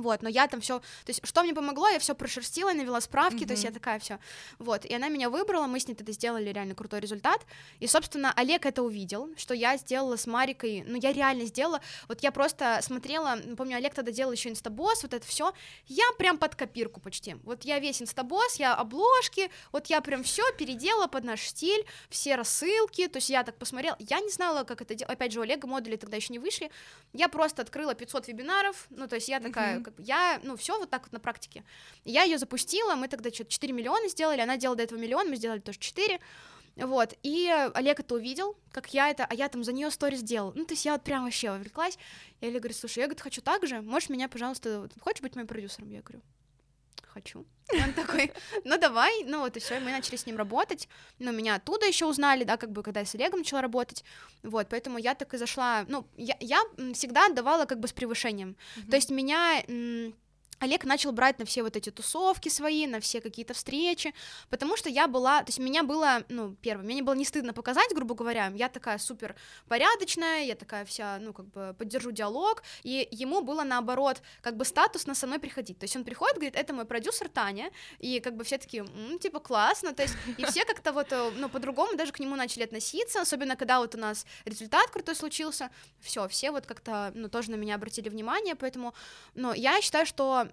Вот, 0.00 0.22
но 0.22 0.30
я 0.30 0.46
там 0.48 0.62
все, 0.62 0.78
то 0.78 1.08
есть, 1.08 1.20
что 1.24 1.42
мне 1.42 1.52
помогло, 1.52 1.88
я 1.88 1.98
все 1.98 2.14
прошерстила, 2.14 2.72
навела 2.72 3.02
справки, 3.02 3.42
mm-hmm. 3.42 3.46
то 3.46 3.52
есть 3.52 3.64
я 3.64 3.70
такая 3.70 3.98
все, 3.98 4.18
вот, 4.58 4.86
и 4.86 4.94
она 4.94 5.08
меня 5.08 5.28
выбрала, 5.28 5.66
мы 5.66 5.78
с 5.78 5.86
ней 5.86 5.94
тогда 5.94 6.12
сделали 6.12 6.48
реально 6.50 6.74
крутой 6.74 7.00
результат, 7.00 7.42
и, 7.80 7.86
собственно, 7.86 8.32
Олег 8.34 8.64
это 8.64 8.82
увидел, 8.82 9.28
что 9.36 9.52
я 9.52 9.76
сделала 9.76 10.16
с 10.16 10.26
Марикой, 10.26 10.84
ну, 10.86 10.96
я 10.96 11.12
реально 11.12 11.44
сделала, 11.44 11.82
вот 12.08 12.22
я 12.22 12.32
просто 12.32 12.80
смотрела, 12.82 13.36
помню, 13.58 13.76
Олег 13.76 13.92
тогда 13.92 14.10
делал 14.10 14.32
еще 14.32 14.48
инстабосс, 14.48 15.02
вот 15.02 15.12
это 15.12 15.26
все, 15.26 15.52
я 15.86 16.04
прям 16.16 16.38
под 16.38 16.54
копирку 16.54 16.98
почти, 16.98 17.34
вот 17.44 17.64
я 17.64 17.78
весь 17.78 18.00
инстабосс, 18.00 18.56
я 18.56 18.74
обложки, 18.74 19.50
вот 19.70 19.88
я 19.88 20.00
прям 20.00 20.22
все 20.22 20.50
переделала 20.56 21.08
под 21.08 21.24
наш 21.24 21.42
стиль, 21.42 21.84
все 22.08 22.36
рассылки, 22.36 23.06
то 23.06 23.18
есть 23.18 23.28
я 23.28 23.44
так 23.44 23.58
посмотрела, 23.58 23.96
я 23.98 24.20
не 24.20 24.30
знала, 24.30 24.64
как 24.64 24.80
это 24.80 24.94
делать, 24.94 25.12
опять 25.12 25.32
же, 25.32 25.40
у 25.40 25.42
Олега 25.42 25.66
модули 25.66 25.96
тогда 25.96 26.16
еще 26.16 26.32
не 26.32 26.38
вышли, 26.38 26.70
я 27.12 27.28
просто 27.28 27.60
открыла 27.60 27.94
500 27.94 28.28
вебинаров, 28.28 28.86
ну, 28.88 29.06
то 29.06 29.16
есть 29.16 29.28
я 29.28 29.40
такая, 29.40 29.76
mm-hmm 29.76 29.89
как 29.90 29.96
бы 29.96 30.02
я, 30.02 30.40
ну, 30.42 30.56
все 30.56 30.78
вот 30.78 30.90
так 30.90 31.02
вот 31.02 31.12
на 31.12 31.20
практике. 31.20 31.64
Я 32.04 32.22
ее 32.22 32.38
запустила, 32.38 32.94
мы 32.94 33.08
тогда 33.08 33.30
что-то 33.30 33.50
4 33.50 33.72
миллиона 33.72 34.08
сделали, 34.08 34.40
она 34.40 34.56
делала 34.56 34.76
до 34.76 34.84
этого 34.84 34.98
миллион, 34.98 35.28
мы 35.28 35.36
сделали 35.36 35.60
тоже 35.60 35.78
4. 35.78 36.20
Вот, 36.76 37.14
и 37.22 37.48
Олег 37.74 38.00
это 38.00 38.14
увидел, 38.14 38.56
как 38.70 38.94
я 38.94 39.10
это, 39.10 39.26
а 39.28 39.34
я 39.34 39.48
там 39.48 39.64
за 39.64 39.72
нее 39.72 39.90
сторис 39.90 40.20
сделал. 40.20 40.52
Ну, 40.54 40.64
то 40.64 40.72
есть 40.72 40.84
я 40.84 40.92
вот 40.92 41.02
прям 41.02 41.24
вообще 41.24 41.50
увлеклась. 41.50 41.98
Я 42.40 42.48
Олег 42.48 42.62
говорю, 42.62 42.74
слушай, 42.74 43.00
я 43.00 43.06
говорю, 43.06 43.22
хочу 43.22 43.42
так 43.42 43.66
же, 43.66 43.82
можешь 43.82 44.08
меня, 44.08 44.28
пожалуйста, 44.28 44.88
хочешь 45.00 45.20
быть 45.20 45.34
моим 45.34 45.48
продюсером? 45.48 45.90
Я 45.90 46.00
говорю, 46.00 46.22
хочу. 47.12 47.46
Он 47.72 47.92
такой, 47.92 48.32
ну 48.64 48.78
давай, 48.78 49.24
ну 49.24 49.40
вот 49.40 49.56
и 49.56 49.60
все, 49.60 49.80
мы 49.80 49.90
начали 49.90 50.16
с 50.16 50.26
ним 50.26 50.36
работать, 50.36 50.88
но 51.18 51.32
меня 51.32 51.56
оттуда 51.56 51.86
еще 51.86 52.06
узнали, 52.06 52.44
да, 52.44 52.56
как 52.56 52.70
бы, 52.70 52.82
когда 52.82 53.00
я 53.00 53.06
с 53.06 53.14
Олегом 53.14 53.40
начала 53.40 53.62
работать, 53.62 54.04
вот, 54.42 54.68
поэтому 54.68 54.98
я 54.98 55.14
так 55.14 55.34
и 55.34 55.38
зашла, 55.38 55.84
ну, 55.88 56.06
я, 56.16 56.36
я 56.40 56.62
всегда 56.94 57.26
отдавала 57.26 57.66
как 57.66 57.80
бы 57.80 57.88
с 57.88 57.92
превышением, 57.92 58.56
mm-hmm. 58.76 58.90
то 58.90 58.96
есть 58.96 59.10
меня 59.10 59.62
Олег 60.60 60.84
начал 60.84 61.10
брать 61.12 61.38
на 61.38 61.46
все 61.46 61.62
вот 61.62 61.74
эти 61.74 61.90
тусовки 61.90 62.50
свои, 62.50 62.86
на 62.86 63.00
все 63.00 63.22
какие-то 63.22 63.54
встречи, 63.54 64.14
потому 64.50 64.76
что 64.76 64.90
я 64.90 65.08
была, 65.08 65.40
то 65.40 65.48
есть 65.48 65.58
меня 65.58 65.82
было, 65.82 66.22
ну, 66.28 66.54
первое, 66.60 66.84
мне 66.84 66.96
не 66.96 67.02
было 67.02 67.14
не 67.14 67.24
стыдно 67.24 67.54
показать, 67.54 67.94
грубо 67.94 68.14
говоря, 68.14 68.52
я 68.54 68.68
такая 68.68 68.98
супер 68.98 69.34
порядочная, 69.68 70.44
я 70.44 70.54
такая 70.54 70.84
вся, 70.84 71.18
ну, 71.18 71.32
как 71.32 71.46
бы 71.46 71.74
поддержу 71.78 72.10
диалог, 72.10 72.62
и 72.82 73.08
ему 73.10 73.40
было 73.40 73.62
наоборот, 73.62 74.20
как 74.42 74.56
бы 74.58 74.66
статусно 74.66 75.14
со 75.14 75.26
мной 75.26 75.38
приходить, 75.38 75.78
то 75.78 75.84
есть 75.84 75.96
он 75.96 76.04
приходит, 76.04 76.36
говорит, 76.36 76.56
это 76.56 76.74
мой 76.74 76.84
продюсер 76.84 77.30
Таня, 77.30 77.70
и 77.98 78.20
как 78.20 78.36
бы 78.36 78.44
все 78.44 78.58
такие, 78.58 78.84
м, 78.84 79.18
типа, 79.18 79.40
классно, 79.40 79.94
то 79.94 80.02
есть, 80.02 80.14
и 80.36 80.44
все 80.44 80.66
как-то 80.66 80.92
вот, 80.92 81.10
э, 81.10 81.30
ну, 81.36 81.48
по-другому 81.48 81.96
даже 81.96 82.12
к 82.12 82.20
нему 82.20 82.36
начали 82.36 82.64
относиться, 82.64 83.22
особенно 83.22 83.56
когда 83.56 83.78
вот 83.78 83.94
у 83.94 83.98
нас 83.98 84.26
результат 84.44 84.90
крутой 84.90 85.16
случился, 85.16 85.70
все, 86.00 86.28
все 86.28 86.50
вот 86.50 86.66
как-то, 86.66 87.12
ну, 87.14 87.30
тоже 87.30 87.50
на 87.50 87.54
меня 87.54 87.76
обратили 87.76 88.10
внимание, 88.10 88.54
поэтому, 88.54 88.92
ну, 89.34 89.54
я 89.54 89.80
считаю, 89.80 90.04
что 90.04 90.49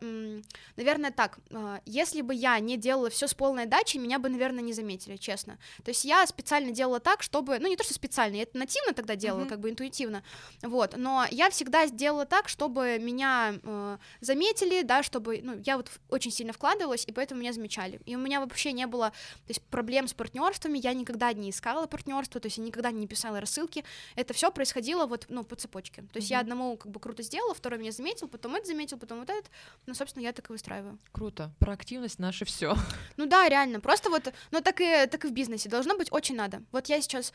наверное, 0.76 1.12
так, 1.12 1.40
а, 1.52 1.82
если 1.86 2.22
бы 2.22 2.34
я 2.34 2.60
не 2.60 2.78
делала 2.78 3.10
все 3.10 3.28
с 3.28 3.34
полной 3.34 3.66
дачей, 3.66 4.00
меня 4.00 4.20
бы, 4.20 4.30
наверное, 4.30 4.64
не 4.64 4.74
заметили, 4.74 5.18
честно. 5.18 5.58
То 5.84 5.90
есть 5.90 6.06
я 6.06 6.26
специально 6.28 6.72
делала 6.72 7.00
так, 7.00 7.24
чтобы, 7.24 7.60
ну 7.60 7.68
не 7.68 7.76
то, 7.76 7.84
что 7.84 7.94
специально, 7.94 8.36
я 8.36 8.44
это 8.44 8.58
нативно 8.58 8.94
тогда 8.94 9.16
делала, 9.16 9.44
mm-hmm. 9.44 9.50
как 9.50 9.60
бы 9.60 9.70
интуитивно, 9.70 10.24
вот, 10.62 10.96
но 10.98 11.26
я 11.32 11.50
всегда 11.50 11.88
сделала 11.88 12.26
так, 12.26 12.50
чтобы 12.50 13.00
меня 13.00 13.56
э, 13.64 13.98
заметили, 14.22 14.82
да, 14.82 15.04
чтобы, 15.04 15.40
ну, 15.44 15.62
я 15.66 15.78
вот 15.78 15.92
очень 16.10 16.32
сильно 16.32 16.54
вкладывалась, 16.54 17.06
и 17.06 17.12
поэтому 17.12 17.42
меня 17.42 17.54
замечали. 17.54 18.00
И 18.06 18.16
у 18.16 18.20
меня 18.20 18.40
вообще 18.40 18.72
не 18.72 18.88
было, 18.88 19.10
то 19.10 19.50
есть 19.50 19.62
проблем 19.64 20.08
с 20.08 20.14
партнерствами, 20.14 20.80
я 20.80 20.94
никогда 20.94 21.34
не 21.34 21.50
искала 21.50 21.88
партнерство, 21.88 22.40
то 22.40 22.48
есть 22.48 22.58
я 22.58 22.64
никогда 22.64 22.92
не 22.92 23.08
писала 23.08 23.40
рассылки, 23.40 23.84
это 24.16 24.34
все 24.34 24.52
происходило 24.52 25.06
вот, 25.06 25.26
ну, 25.30 25.44
по 25.44 25.56
цепочке. 25.56 26.02
То 26.02 26.18
есть 26.18 26.30
mm-hmm. 26.30 26.34
я 26.34 26.40
одному 26.40 26.78
как 26.78 26.92
бы 26.92 27.00
круто 27.00 27.24
сделала, 27.24 27.54
второй 27.54 27.80
меня 27.80 27.92
заметил, 27.92 28.28
потом 28.28 28.56
это 28.56 28.68
заметил, 28.68 28.98
потом 28.98 29.20
вот 29.20 29.30
этот, 29.30 29.50
ну, 29.88 29.94
собственно, 29.94 30.24
я 30.24 30.34
так 30.34 30.50
и 30.50 30.52
выстраиваю. 30.54 31.00
Круто. 31.12 31.52
Проактивность 31.60 32.20
наше 32.20 32.46
все. 32.46 32.76
Ну 33.18 33.26
да, 33.26 33.50
реально. 33.50 33.80
Просто 33.80 34.10
вот, 34.10 34.32
ну 34.52 34.62
так 34.62 34.82
и, 34.82 35.08
так 35.08 35.26
и 35.26 35.30
в 35.30 35.32
бизнесе. 35.32 35.70
Должно 35.70 35.98
быть 35.98 36.12
очень 36.12 36.36
надо. 36.36 36.62
Вот 36.72 36.88
я 36.88 37.02
сейчас 37.02 37.34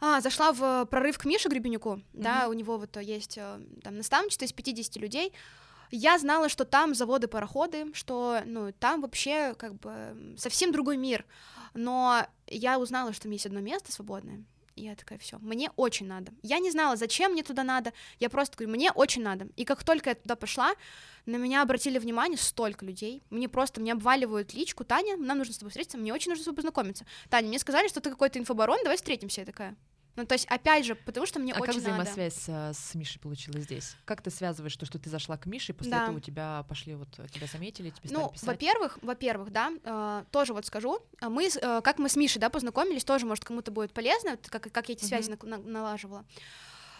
а, 0.00 0.20
зашла 0.20 0.52
в 0.52 0.84
прорыв 0.86 1.16
к 1.16 1.24
Мише 1.24 1.48
Гребенюку, 1.48 1.94
mm-hmm. 1.94 2.02
да, 2.12 2.48
у 2.48 2.52
него 2.52 2.76
вот 2.76 2.96
есть 3.00 3.38
э, 3.38 3.60
там 3.82 3.96
наставничество 3.96 4.44
из 4.44 4.52
50 4.52 4.96
людей. 4.96 5.32
Я 5.90 6.18
знала, 6.18 6.48
что 6.48 6.64
там 6.64 6.94
заводы-пароходы, 6.94 7.94
что, 7.94 8.40
ну, 8.44 8.72
там 8.72 9.00
вообще 9.00 9.54
как 9.54 9.74
бы 9.76 10.34
совсем 10.36 10.72
другой 10.72 10.96
мир. 10.96 11.24
Но 11.74 12.26
я 12.48 12.78
узнала, 12.78 13.12
что 13.12 13.22
там 13.22 13.32
есть 13.32 13.46
одно 13.46 13.60
место 13.60 13.92
свободное, 13.92 14.44
и 14.76 14.82
я 14.82 14.94
такая, 14.94 15.18
все, 15.18 15.38
мне 15.38 15.70
очень 15.76 16.06
надо. 16.06 16.32
Я 16.42 16.58
не 16.58 16.70
знала, 16.70 16.96
зачем 16.96 17.32
мне 17.32 17.42
туда 17.42 17.64
надо. 17.64 17.92
Я 18.18 18.28
просто 18.28 18.56
говорю, 18.56 18.74
мне 18.74 18.92
очень 18.92 19.22
надо. 19.22 19.48
И 19.56 19.64
как 19.64 19.82
только 19.84 20.10
я 20.10 20.14
туда 20.14 20.36
пошла, 20.36 20.74
на 21.26 21.36
меня 21.36 21.62
обратили 21.62 21.98
внимание 21.98 22.38
столько 22.38 22.84
людей. 22.84 23.22
Мне 23.30 23.48
просто, 23.48 23.80
мне 23.80 23.92
обваливают 23.92 24.54
личку. 24.54 24.84
Таня, 24.84 25.16
нам 25.16 25.38
нужно 25.38 25.54
с 25.54 25.58
тобой 25.58 25.70
встретиться, 25.70 25.98
мне 25.98 26.14
очень 26.14 26.30
нужно 26.30 26.42
с 26.42 26.44
тобой 26.46 26.56
познакомиться. 26.56 27.04
Таня, 27.28 27.48
мне 27.48 27.58
сказали, 27.58 27.88
что 27.88 28.00
ты 28.00 28.10
какой-то 28.10 28.38
инфобарон, 28.38 28.78
давай 28.82 28.96
встретимся. 28.96 29.40
Я 29.40 29.46
такая, 29.46 29.76
ну, 30.16 30.24
то 30.24 30.34
есть, 30.34 30.46
опять 30.46 30.86
же, 30.86 30.94
потому 30.94 31.26
что 31.26 31.38
мне 31.38 31.52
а 31.52 31.60
очень 31.60 31.74
как 31.74 31.82
взаимосвязь 31.82 32.48
надо. 32.48 32.72
с, 32.72 32.78
с 32.78 32.94
Мишей 32.94 33.20
получилась 33.20 33.64
здесь? 33.64 33.96
Как 34.06 34.22
ты 34.22 34.30
связываешь 34.30 34.74
то, 34.76 34.86
что 34.86 34.98
ты 34.98 35.10
зашла 35.10 35.36
к 35.36 35.44
Мише, 35.44 35.72
и 35.72 35.74
после 35.74 35.92
да. 35.92 36.04
этого 36.04 36.16
у 36.16 36.20
тебя 36.20 36.64
пошли, 36.68 36.94
вот, 36.94 37.08
тебя 37.30 37.46
заметили, 37.46 37.90
тебе 37.90 38.08
Ну, 38.10 38.32
во-первых, 38.42 38.98
во-первых, 39.02 39.52
да, 39.52 39.72
э, 39.84 40.24
тоже 40.30 40.54
вот 40.54 40.64
скажу, 40.64 41.00
э, 41.20 41.28
мы, 41.28 41.48
э, 41.48 41.80
как 41.82 41.98
мы 41.98 42.08
с 42.08 42.16
Мишей, 42.16 42.40
да, 42.40 42.48
познакомились, 42.48 43.04
тоже, 43.04 43.26
может, 43.26 43.44
кому-то 43.44 43.70
будет 43.70 43.92
полезно, 43.92 44.38
как, 44.48 44.72
как 44.72 44.88
я 44.88 44.94
эти 44.94 45.04
связи 45.04 45.30
mm-hmm. 45.30 45.46
на, 45.46 45.58
на, 45.58 45.64
налаживала. 45.64 46.24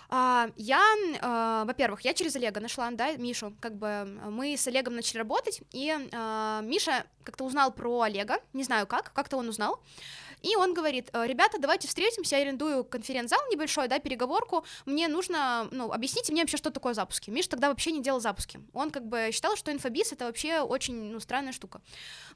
Uh, 0.09 0.53
я, 0.57 0.83
uh, 1.21 1.67
во-первых, 1.67 2.03
я 2.03 2.15
через 2.15 2.37
Олега 2.37 2.61
нашла, 2.61 2.91
да, 2.93 3.13
Мишу, 3.17 3.55
как 3.61 3.75
бы 3.77 4.05
мы 4.31 4.57
с 4.57 4.67
Олегом 4.69 4.95
начали 4.95 5.19
работать, 5.19 5.63
и 5.73 5.89
uh, 5.89 6.63
Миша 6.65 7.05
как-то 7.25 7.45
узнал 7.45 7.73
про 7.73 8.03
Олега, 8.03 8.39
не 8.53 8.63
знаю 8.63 8.87
как, 8.87 9.13
как-то 9.13 9.37
он 9.37 9.49
узнал, 9.49 9.81
и 10.43 10.55
он 10.55 10.75
говорит, 10.75 11.11
«Э, 11.13 11.27
ребята, 11.27 11.59
давайте 11.59 11.89
встретимся, 11.89 12.37
я 12.37 12.43
арендую 12.43 12.85
конференц-зал 12.85 13.41
небольшой, 13.51 13.89
да, 13.89 13.99
переговорку, 13.99 14.65
мне 14.85 15.09
нужно, 15.09 15.69
ну, 15.73 15.91
объясните 15.93 16.33
мне 16.33 16.43
вообще, 16.43 16.57
что 16.57 16.71
такое 16.71 16.95
запуски. 16.95 17.31
Миш 17.31 17.49
тогда 17.49 17.69
вообще 17.69 17.93
не 17.93 18.03
делал 18.03 18.21
запуски. 18.21 18.61
Он 18.73 18.91
как 18.91 19.07
бы 19.07 19.31
считал, 19.33 19.57
что 19.57 19.73
инфобиз 19.73 20.13
это 20.13 20.27
вообще 20.27 20.61
очень, 20.61 20.95
ну, 20.95 21.21
странная 21.21 21.53
штука. 21.53 21.81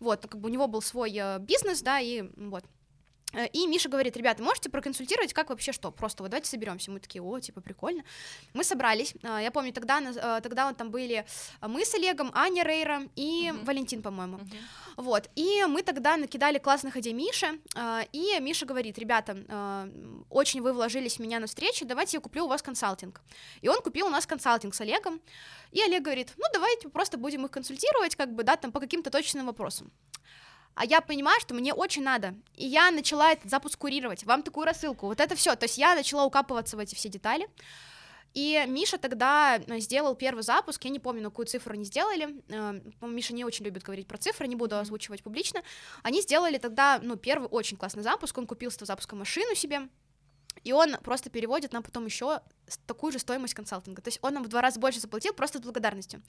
Вот, 0.00 0.22
как 0.22 0.40
бы 0.40 0.48
у 0.48 0.52
него 0.52 0.66
был 0.66 0.82
свой 0.82 1.12
э, 1.14 1.38
бизнес, 1.38 1.82
да, 1.82 2.00
и 2.00 2.24
вот. 2.36 2.64
Э, 3.32 3.46
и 3.48 3.66
Миша 3.66 3.88
говорит, 3.88 4.16
ребята, 4.16 4.42
можете 4.42 4.70
проконсультировать, 4.70 5.32
как 5.32 5.50
вообще 5.50 5.72
что? 5.72 5.90
Просто 5.90 6.22
вот 6.22 6.30
давайте 6.30 6.48
соберемся. 6.48 6.90
Мы 6.90 7.00
такие, 7.00 7.22
о, 7.22 7.40
типа, 7.40 7.60
прикольно. 7.60 8.02
Мы 8.54 8.64
собрались. 8.64 9.14
Э, 9.22 9.38
я 9.42 9.50
помню, 9.50 9.72
тогда, 9.72 10.00
э, 10.00 10.40
тогда 10.42 10.66
вот 10.66 10.76
там 10.76 10.90
были 10.90 11.24
мы 11.60 11.84
с 11.84 11.94
Олегом, 11.94 12.30
Аня 12.34 12.64
Рейра 12.64 13.02
и 13.16 13.48
uh-huh. 13.48 13.64
Валентин, 13.64 14.02
по-моему. 14.02 14.38
Uh-huh. 14.38 14.56
Вот. 14.96 15.30
И 15.36 15.64
мы 15.66 15.82
тогда 15.82 16.16
накидали 16.16 16.58
классных 16.58 16.96
идей 16.96 17.12
Мише. 17.12 17.58
И 18.12 18.38
Миша 18.40 18.66
говорит, 18.66 18.98
ребята, 18.98 19.88
очень 20.28 20.60
вы 20.60 20.72
вложились 20.72 21.16
в 21.16 21.20
меня 21.20 21.40
на 21.40 21.46
встречу, 21.46 21.86
давайте 21.86 22.16
я 22.16 22.20
куплю 22.20 22.44
у 22.44 22.48
вас 22.48 22.62
консалтинг. 22.62 23.20
И 23.62 23.68
он 23.68 23.80
купил 23.80 24.06
у 24.06 24.10
нас 24.10 24.26
консалтинг 24.26 24.74
с 24.74 24.80
Олегом. 24.80 25.20
И 25.72 25.80
Олег 25.82 26.02
говорит, 26.02 26.32
ну 26.36 26.44
давайте 26.52 26.88
просто 26.88 27.16
будем 27.16 27.46
их 27.46 27.50
консультировать, 27.50 28.16
как 28.16 28.34
бы, 28.34 28.42
да, 28.42 28.56
там 28.56 28.72
по 28.72 28.80
каким-то 28.80 29.10
точным 29.10 29.46
вопросам 29.46 29.90
а 30.74 30.84
я 30.84 31.00
понимаю, 31.00 31.40
что 31.40 31.54
мне 31.54 31.74
очень 31.74 32.02
надо, 32.02 32.34
и 32.54 32.66
я 32.66 32.90
начала 32.90 33.32
этот 33.32 33.50
запуск 33.50 33.78
курировать, 33.78 34.24
вам 34.24 34.42
такую 34.42 34.66
рассылку, 34.66 35.06
вот 35.06 35.20
это 35.20 35.34
все, 35.34 35.54
то 35.56 35.64
есть 35.64 35.78
я 35.78 35.94
начала 35.94 36.24
укапываться 36.24 36.76
в 36.76 36.80
эти 36.80 36.94
все 36.94 37.08
детали, 37.08 37.48
и 38.32 38.64
Миша 38.68 38.96
тогда 38.98 39.58
э, 39.58 39.78
сделал 39.80 40.14
первый 40.14 40.42
запуск, 40.42 40.84
я 40.84 40.90
не 40.90 41.00
помню, 41.00 41.22
на 41.22 41.30
какую 41.30 41.46
цифру 41.46 41.74
они 41.74 41.84
сделали, 41.84 42.28
э, 42.48 42.80
Миша 43.00 43.34
не 43.34 43.44
очень 43.44 43.64
любит 43.64 43.82
говорить 43.82 44.06
про 44.06 44.18
цифры, 44.18 44.46
не 44.46 44.56
буду 44.56 44.78
озвучивать 44.78 45.22
публично, 45.22 45.62
они 46.02 46.22
сделали 46.22 46.58
тогда, 46.58 47.00
ну, 47.02 47.16
первый 47.16 47.48
очень 47.48 47.76
классный 47.76 48.02
запуск, 48.02 48.38
он 48.38 48.46
купил 48.46 48.70
с 48.70 48.76
этого 48.76 48.86
запуска 48.86 49.16
машину 49.16 49.54
себе, 49.54 49.88
и 50.62 50.72
он 50.72 50.96
просто 51.02 51.30
переводит 51.30 51.72
нам 51.72 51.82
потом 51.82 52.06
еще 52.06 52.40
такую 52.86 53.12
же 53.12 53.18
стоимость 53.18 53.54
консалтинга, 53.54 54.00
то 54.02 54.08
есть 54.08 54.18
он 54.22 54.34
нам 54.34 54.44
в 54.44 54.48
два 54.48 54.62
раза 54.62 54.78
больше 54.78 55.00
заплатил 55.00 55.32
просто 55.32 55.58
с 55.58 55.62
благодарностью. 55.62 56.22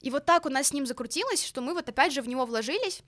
И 0.00 0.10
вот 0.10 0.24
так 0.24 0.46
у 0.46 0.48
нас 0.48 0.68
с 0.68 0.72
ним 0.72 0.86
закрутилось, 0.86 1.44
что 1.44 1.60
мы 1.60 1.74
вот 1.74 1.88
опять 1.88 2.12
же 2.12 2.22
в 2.22 2.28
него 2.28 2.46
вложились. 2.46 3.02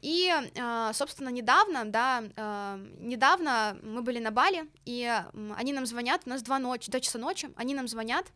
И, 0.00 0.32
э, 0.32 0.90
собственно, 0.94 1.28
недавно, 1.28 1.84
да, 1.84 2.22
э, 2.36 2.86
недавно 3.00 3.76
мы 3.82 4.02
были 4.02 4.18
на 4.18 4.30
Бали, 4.30 4.66
и 4.84 5.12
они 5.56 5.72
нам 5.72 5.86
звонят, 5.86 6.22
у 6.26 6.30
нас 6.30 6.42
два 6.42 6.58
ночи, 6.58 6.90
до 6.90 7.00
часа 7.00 7.18
ночи, 7.18 7.50
они 7.56 7.74
нам 7.74 7.88
звонят, 7.88 8.26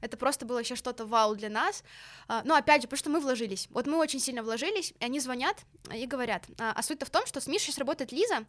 это 0.00 0.16
просто 0.16 0.46
было 0.46 0.58
еще 0.58 0.76
что-то 0.76 1.06
вау 1.06 1.34
для 1.34 1.48
нас. 1.48 1.82
А, 2.28 2.42
но 2.44 2.54
опять 2.54 2.82
же, 2.82 2.88
потому 2.88 2.98
что 2.98 3.10
мы 3.10 3.20
вложились. 3.20 3.68
Вот 3.70 3.86
мы 3.86 3.96
очень 3.98 4.20
сильно 4.20 4.42
вложились, 4.42 4.94
и 4.98 5.04
они 5.04 5.20
звонят 5.20 5.56
и 5.94 6.06
говорят. 6.06 6.44
А, 6.58 6.72
а 6.74 6.82
суть-то 6.82 7.06
в 7.06 7.10
том, 7.10 7.26
что 7.26 7.40
с 7.40 7.46
Мишей 7.46 7.74
работает 7.76 8.12
Лиза, 8.12 8.44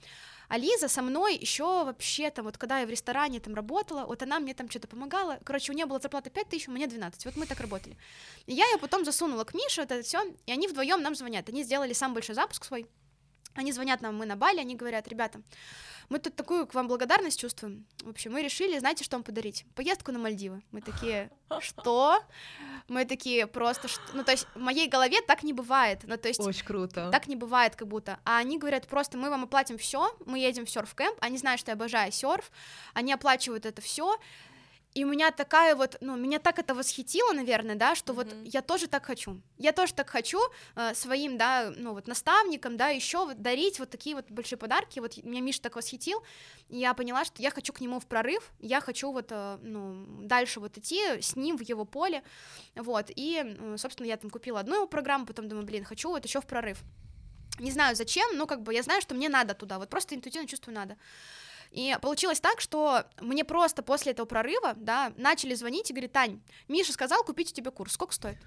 а 0.48 0.58
Лиза 0.58 0.88
со 0.88 1.02
мной 1.02 1.36
еще 1.38 1.86
вообще 1.86 2.30
там, 2.30 2.46
вот 2.46 2.58
когда 2.58 2.80
я 2.80 2.86
в 2.86 2.90
ресторане 2.90 3.40
там 3.40 3.54
работала, 3.54 4.06
вот 4.06 4.22
она 4.22 4.40
мне 4.40 4.54
там 4.54 4.70
что-то 4.70 4.88
помогала. 4.88 5.40
Короче, 5.44 5.72
у 5.72 5.76
нее 5.76 5.86
была 5.86 6.00
зарплата 6.00 6.30
5 6.30 6.50
тысяч, 6.50 6.68
у 6.68 6.72
меня 6.72 6.88
12. 6.88 7.26
Вот 7.26 7.36
мы 7.36 7.46
так 7.46 7.60
работали. 7.60 7.98
И 8.48 8.54
я 8.54 8.66
ее 8.70 8.78
потом 8.78 9.06
засунула 9.06 9.44
к 9.44 9.54
Мише, 9.54 9.82
вот 9.82 9.92
это 9.92 10.04
все, 10.04 10.24
и 10.46 10.52
они 10.52 10.68
вдвоем 10.68 11.02
нам 11.02 11.16
звонят. 11.16 11.50
Они 11.50 11.64
сделали 11.64 11.94
самый 11.94 12.16
большой 12.16 12.36
запуск 12.36 12.66
свой. 12.66 12.88
Они 13.56 13.72
звонят 13.72 14.02
нам, 14.02 14.16
мы 14.16 14.26
на 14.26 14.36
Бали, 14.36 14.60
они 14.60 14.76
говорят, 14.76 15.08
ребята, 15.08 15.42
мы 16.10 16.20
тут 16.20 16.36
такую 16.36 16.68
к 16.68 16.74
вам 16.74 16.88
благодарность 16.88 17.40
чувствуем. 17.40 17.86
В 18.04 18.10
общем, 18.10 18.34
мы 18.34 18.42
решили, 18.42 18.78
знаете, 18.80 19.04
что 19.04 19.16
вам 19.16 19.24
подарить? 19.24 19.66
Поездку 19.76 20.12
на 20.12 20.20
Мальдивы. 20.20 20.62
Мы 20.72 20.82
такие, 20.82 21.32
что? 21.60 22.20
Мы 22.90 23.06
такие 23.06 23.48
просто, 23.48 23.88
что... 23.88 24.02
ну, 24.14 24.24
то 24.24 24.32
есть 24.32 24.46
в 24.54 24.60
моей 24.60 24.90
голове 24.90 25.22
так 25.22 25.44
не 25.44 25.54
бывает. 25.54 26.02
Ну, 26.04 26.18
то 26.18 26.28
есть... 26.28 26.40
Очень 26.40 26.66
круто. 26.66 27.10
Так 27.12 27.28
не 27.28 27.38
бывает 27.38 27.78
как 27.78 27.88
будто. 27.88 28.20
А 28.26 28.40
они 28.40 28.58
говорят 28.58 28.88
просто, 28.88 29.18
мы 29.18 29.30
вам 29.30 29.44
оплатим 29.44 29.78
все, 29.78 30.14
мы 30.26 30.40
едем 30.40 30.66
в 30.66 30.70
серф-кэмп, 30.70 31.18
они 31.22 31.38
знают, 31.38 31.62
что 31.62 31.72
я 31.72 31.76
обожаю 31.76 32.12
серф, 32.12 32.52
они 32.94 33.14
оплачивают 33.14 33.66
это 33.66 33.82
все, 33.82 34.18
и 34.94 35.06
у 35.06 35.08
меня 35.08 35.32
такая 35.32 35.76
вот, 35.76 35.98
ну, 36.02 36.18
меня 36.18 36.40
так 36.40 36.60
это 36.60 36.76
восхитило, 36.76 37.32
наверное, 37.32 37.76
да, 37.76 37.96
что 37.96 38.12
mm-hmm. 38.12 38.16
вот 38.16 38.36
я 38.44 38.62
тоже 38.62 38.88
так 38.88 39.06
хочу. 39.06 39.42
Я 39.58 39.72
тоже 39.72 39.94
так 39.94 40.10
хочу 40.10 40.40
э, 40.76 40.94
своим, 40.94 41.38
да, 41.38 41.72
ну, 41.78 41.94
вот 41.94 42.08
наставникам, 42.08 42.76
да, 42.76 42.90
еще 42.90 43.26
вот 43.26 43.42
дарить 43.42 43.80
вот 43.80 43.90
такие 43.90 44.16
вот 44.16 44.30
большие 44.30 44.60
подарки. 44.60 45.00
Вот 45.00 45.16
меня 45.24 45.40
Миша 45.40 45.62
так 45.62 45.78
восхитил, 45.78 46.22
и 46.68 46.80
я 46.80 46.94
поняла, 46.94 47.24
что 47.24 47.42
я 47.42 47.52
хочу 47.52 47.72
к 47.72 47.80
нему 47.80 48.00
в 48.02 48.06
прорыв, 48.06 48.52
я 48.60 48.82
хочу 48.82 49.12
вот, 49.12 49.28
э, 49.30 49.60
ну, 49.62 50.06
дальше 50.24 50.60
вот 50.60 50.78
идти 50.78 51.22
с 51.22 51.38
ним 51.38 51.58
в 51.58 51.62
его 51.62 51.86
поле, 51.86 52.22
вот. 52.76 53.06
И, 53.16 53.42
э, 53.46 53.78
собственно, 53.78 54.08
я 54.08 54.18
там 54.18 54.30
купила 54.30 54.60
одну 54.60 54.76
его 54.76 54.88
программу, 54.88 55.26
потом 55.26 55.48
думаю, 55.48 55.66
блин, 55.66 55.86
хочу 55.86 56.10
вот 56.10 56.26
еще 56.26 56.42
в 56.42 56.46
прорыв. 56.46 56.80
Не 57.60 57.72
знаю 57.72 57.96
зачем, 57.96 58.36
но 58.36 58.46
как 58.46 58.62
бы 58.62 58.74
я 58.74 58.84
знаю, 58.84 59.02
что 59.02 59.16
мне 59.16 59.30
надо 59.30 59.54
туда, 59.54 59.80
вот 59.80 59.90
просто 59.90 60.16
интуитивно 60.16 60.48
чувствую 60.48 60.76
надо. 60.76 60.98
И 61.72 61.98
получилось 62.02 62.42
так, 62.42 62.60
что 62.60 63.06
мне 63.22 63.46
просто 63.46 63.82
после 63.82 64.12
этого 64.12 64.26
прорыва, 64.26 64.74
да, 64.76 65.14
начали 65.16 65.56
звонить 65.56 65.90
и 65.90 65.94
говорить, 65.94 66.12
Тань, 66.12 66.42
Миша 66.68 66.92
сказал 66.92 67.24
купить 67.24 67.52
у 67.52 67.54
тебя 67.54 67.72
курс, 67.72 67.94
сколько 67.94 68.14
стоит? 68.14 68.38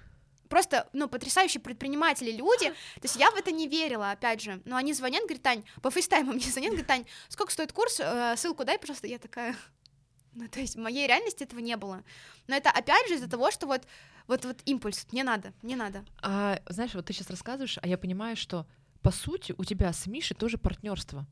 Просто, 0.47 0.87
ну, 0.93 1.09
потрясающие 1.09 1.59
предприниматели, 1.59 2.31
люди, 2.31 2.69
то 2.69 3.01
есть 3.01 3.15
я 3.15 3.31
в 3.31 3.35
это 3.35 3.51
не 3.51 3.67
верила, 3.67 4.11
опять 4.11 4.41
же, 4.41 4.61
но 4.65 4.75
они 4.75 4.93
звонят, 4.93 5.23
говорят, 5.23 5.41
Тань, 5.41 5.63
по 5.81 5.89
фейстайму 5.89 6.33
мне 6.33 6.43
звонят, 6.43 6.69
говорят, 6.69 6.87
Тань, 6.87 7.05
сколько 7.29 7.51
стоит 7.51 7.73
курс, 7.73 7.99
э, 7.99 8.35
ссылку 8.37 8.63
дай, 8.63 8.77
пожалуйста, 8.77 9.07
я 9.07 9.17
такая, 9.17 9.55
ну, 10.33 10.47
то 10.47 10.59
есть 10.59 10.75
в 10.75 10.79
моей 10.79 11.07
реальности 11.07 11.43
этого 11.43 11.59
не 11.61 11.75
было. 11.77 12.03
Но 12.45 12.55
это 12.55 12.69
опять 12.69 13.07
же 13.07 13.15
из-за 13.15 13.27
того, 13.27 13.49
что 13.49 13.65
вот, 13.65 13.87
вот, 14.27 14.45
вот 14.45 14.57
импульс, 14.65 15.07
мне 15.11 15.23
надо, 15.23 15.51
мне 15.63 15.75
надо. 15.75 16.05
А, 16.21 16.59
знаешь, 16.69 16.93
вот 16.93 17.07
ты 17.07 17.13
сейчас 17.13 17.31
рассказываешь, 17.31 17.79
а 17.81 17.87
я 17.87 17.97
понимаю, 17.97 18.37
что 18.37 18.67
по 19.05 19.11
сути, 19.11 19.53
у 19.59 19.63
тебя 19.63 19.93
с 19.93 20.07
Мишей 20.07 20.35
тоже 20.35 20.57
партнерство. 20.57 21.27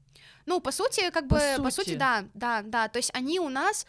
Ну, 0.45 0.61
по 0.61 0.71
сути, 0.71 1.09
как 1.09 1.23
бы, 1.23 1.37
по 1.37 1.41
сути, 1.41 1.63
по 1.63 1.71
сути 1.71 1.95
да, 1.95 2.25
да, 2.35 2.61
да. 2.61 2.87
То 2.87 2.97
есть 2.97 3.09
они 3.15 3.39
у 3.39 3.49
нас 3.49 3.87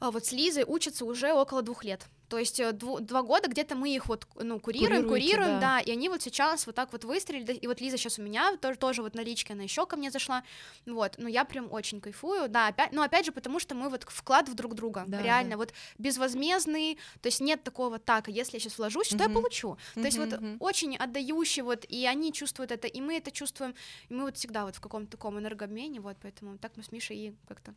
а, 0.00 0.10
вот 0.10 0.26
с 0.26 0.32
Лизой 0.32 0.64
учатся 0.66 1.04
уже 1.04 1.32
около 1.32 1.62
двух 1.62 1.84
лет. 1.84 2.08
То 2.28 2.38
есть 2.38 2.58
э, 2.58 2.70
дв- 2.70 3.00
два 3.00 3.22
года 3.22 3.48
где-то 3.48 3.76
мы 3.76 3.94
их 3.94 4.06
вот 4.06 4.26
ну 4.34 4.58
курируем, 4.58 5.08
курируем, 5.08 5.60
да. 5.60 5.76
да, 5.76 5.80
и 5.80 5.92
они 5.92 6.08
вот 6.08 6.22
сейчас 6.22 6.66
вот 6.66 6.74
так 6.74 6.92
вот 6.92 7.04
выстрелили, 7.04 7.52
и 7.52 7.66
вот 7.66 7.80
Лиза 7.80 7.96
сейчас 7.96 8.18
у 8.18 8.22
меня 8.22 8.56
тоже, 8.56 8.78
тоже 8.78 9.02
вот 9.02 9.14
на 9.14 9.20
личке, 9.20 9.52
она 9.52 9.62
еще 9.62 9.86
ко 9.86 9.96
мне 9.96 10.10
зашла, 10.10 10.42
вот, 10.86 11.14
но 11.18 11.28
я 11.28 11.44
прям 11.44 11.72
очень 11.72 12.00
кайфую, 12.00 12.48
да, 12.48 12.68
опять, 12.68 12.92
ну 12.92 13.02
опять 13.02 13.26
же 13.26 13.32
потому 13.32 13.60
что 13.60 13.74
мы 13.74 13.88
вот 13.88 14.04
вклад 14.04 14.48
в 14.48 14.54
друг 14.54 14.74
друга, 14.74 15.04
да, 15.06 15.22
реально. 15.22 15.52
да. 15.52 15.56
вот 15.56 15.72
безвозмездный, 15.98 16.98
то 17.20 17.28
есть 17.28 17.40
нет 17.40 17.62
такого 17.62 17.98
так, 17.98 18.28
если 18.28 18.56
я 18.56 18.60
сейчас 18.60 18.78
вложусь, 18.78 19.06
что 19.06 19.18
я 19.18 19.28
получу, 19.28 19.78
uh-huh, 19.94 20.00
то 20.00 20.06
есть 20.06 20.18
вот 20.18 20.28
uh-huh. 20.30 20.56
очень 20.58 20.96
отдающий 20.96 21.62
вот, 21.62 21.84
и 21.88 22.06
они 22.06 22.32
чувствуют 22.32 22.72
это, 22.72 22.88
и 22.88 23.00
мы 23.00 23.16
это 23.16 23.30
чувствуем, 23.30 23.74
и 24.08 24.14
мы 24.14 24.24
вот 24.24 24.36
всегда 24.36 24.64
вот 24.64 24.76
в 24.76 24.80
каком-то 24.80 25.12
таком 25.12 25.38
энергообмене, 25.38 26.00
вот, 26.00 26.16
поэтому 26.20 26.58
так 26.58 26.72
мы 26.76 26.82
с 26.82 26.90
Мишей 26.90 27.16
и 27.16 27.34
как-то 27.46 27.74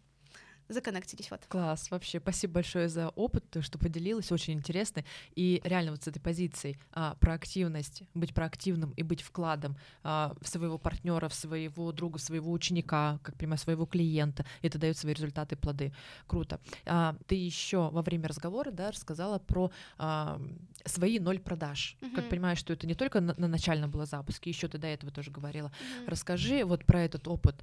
законнектились. 0.70 1.30
Вот. 1.32 1.42
Класс, 1.48 1.92
вообще, 1.92 2.20
спасибо 2.20 2.56
большое 2.56 2.90
за 2.90 3.10
опыт, 3.10 3.58
что 3.62 3.78
поделилась, 3.78 4.32
очень 4.32 4.54
интересно. 4.54 5.04
И 5.36 5.62
реально 5.64 5.92
вот 5.92 6.04
с 6.04 6.08
этой 6.08 6.20
позицией 6.20 6.78
а, 6.94 7.16
проактивность, 7.16 8.04
быть 8.14 8.34
проактивным 8.34 8.92
и 8.92 9.04
быть 9.04 9.22
вкладом 9.22 9.78
а, 10.04 10.36
в 10.42 10.48
своего 10.48 10.78
партнера, 10.78 11.28
в 11.28 11.34
своего 11.34 11.92
друга, 11.92 12.20
в 12.20 12.22
своего 12.22 12.52
ученика, 12.52 13.20
как 13.24 13.36
понимаю, 13.36 13.58
своего 13.58 13.86
клиента, 13.86 14.46
это 14.62 14.78
дает 14.78 14.98
свои 14.98 15.14
результаты, 15.14 15.56
плоды. 15.56 15.94
Круто. 16.28 16.60
А, 16.86 17.16
ты 17.28 17.36
еще 17.36 17.90
во 17.90 18.02
время 18.02 18.28
разговора 18.28 18.72
да, 18.72 18.92
рассказала 18.92 19.40
про 19.40 19.72
а, 19.98 20.40
свои 20.86 21.20
ноль 21.20 21.40
продаж. 21.40 21.98
Uh-huh. 22.02 22.16
Как 22.16 22.30
понимаешь, 22.30 22.60
что 22.60 22.74
это 22.74 22.88
не 22.88 22.96
только 22.96 23.22
на, 23.22 23.34
на 23.38 23.48
начальном 23.48 23.90
было 23.90 24.06
запуске, 24.06 24.50
еще 24.50 24.68
ты 24.68 24.78
до 24.78 24.88
этого 24.88 25.12
тоже 25.12 25.32
говорила. 25.32 25.70
Uh-huh. 25.70 26.10
Расскажи 26.10 26.64
вот 26.64 26.86
про 26.86 27.02
этот 27.02 27.28
опыт. 27.28 27.62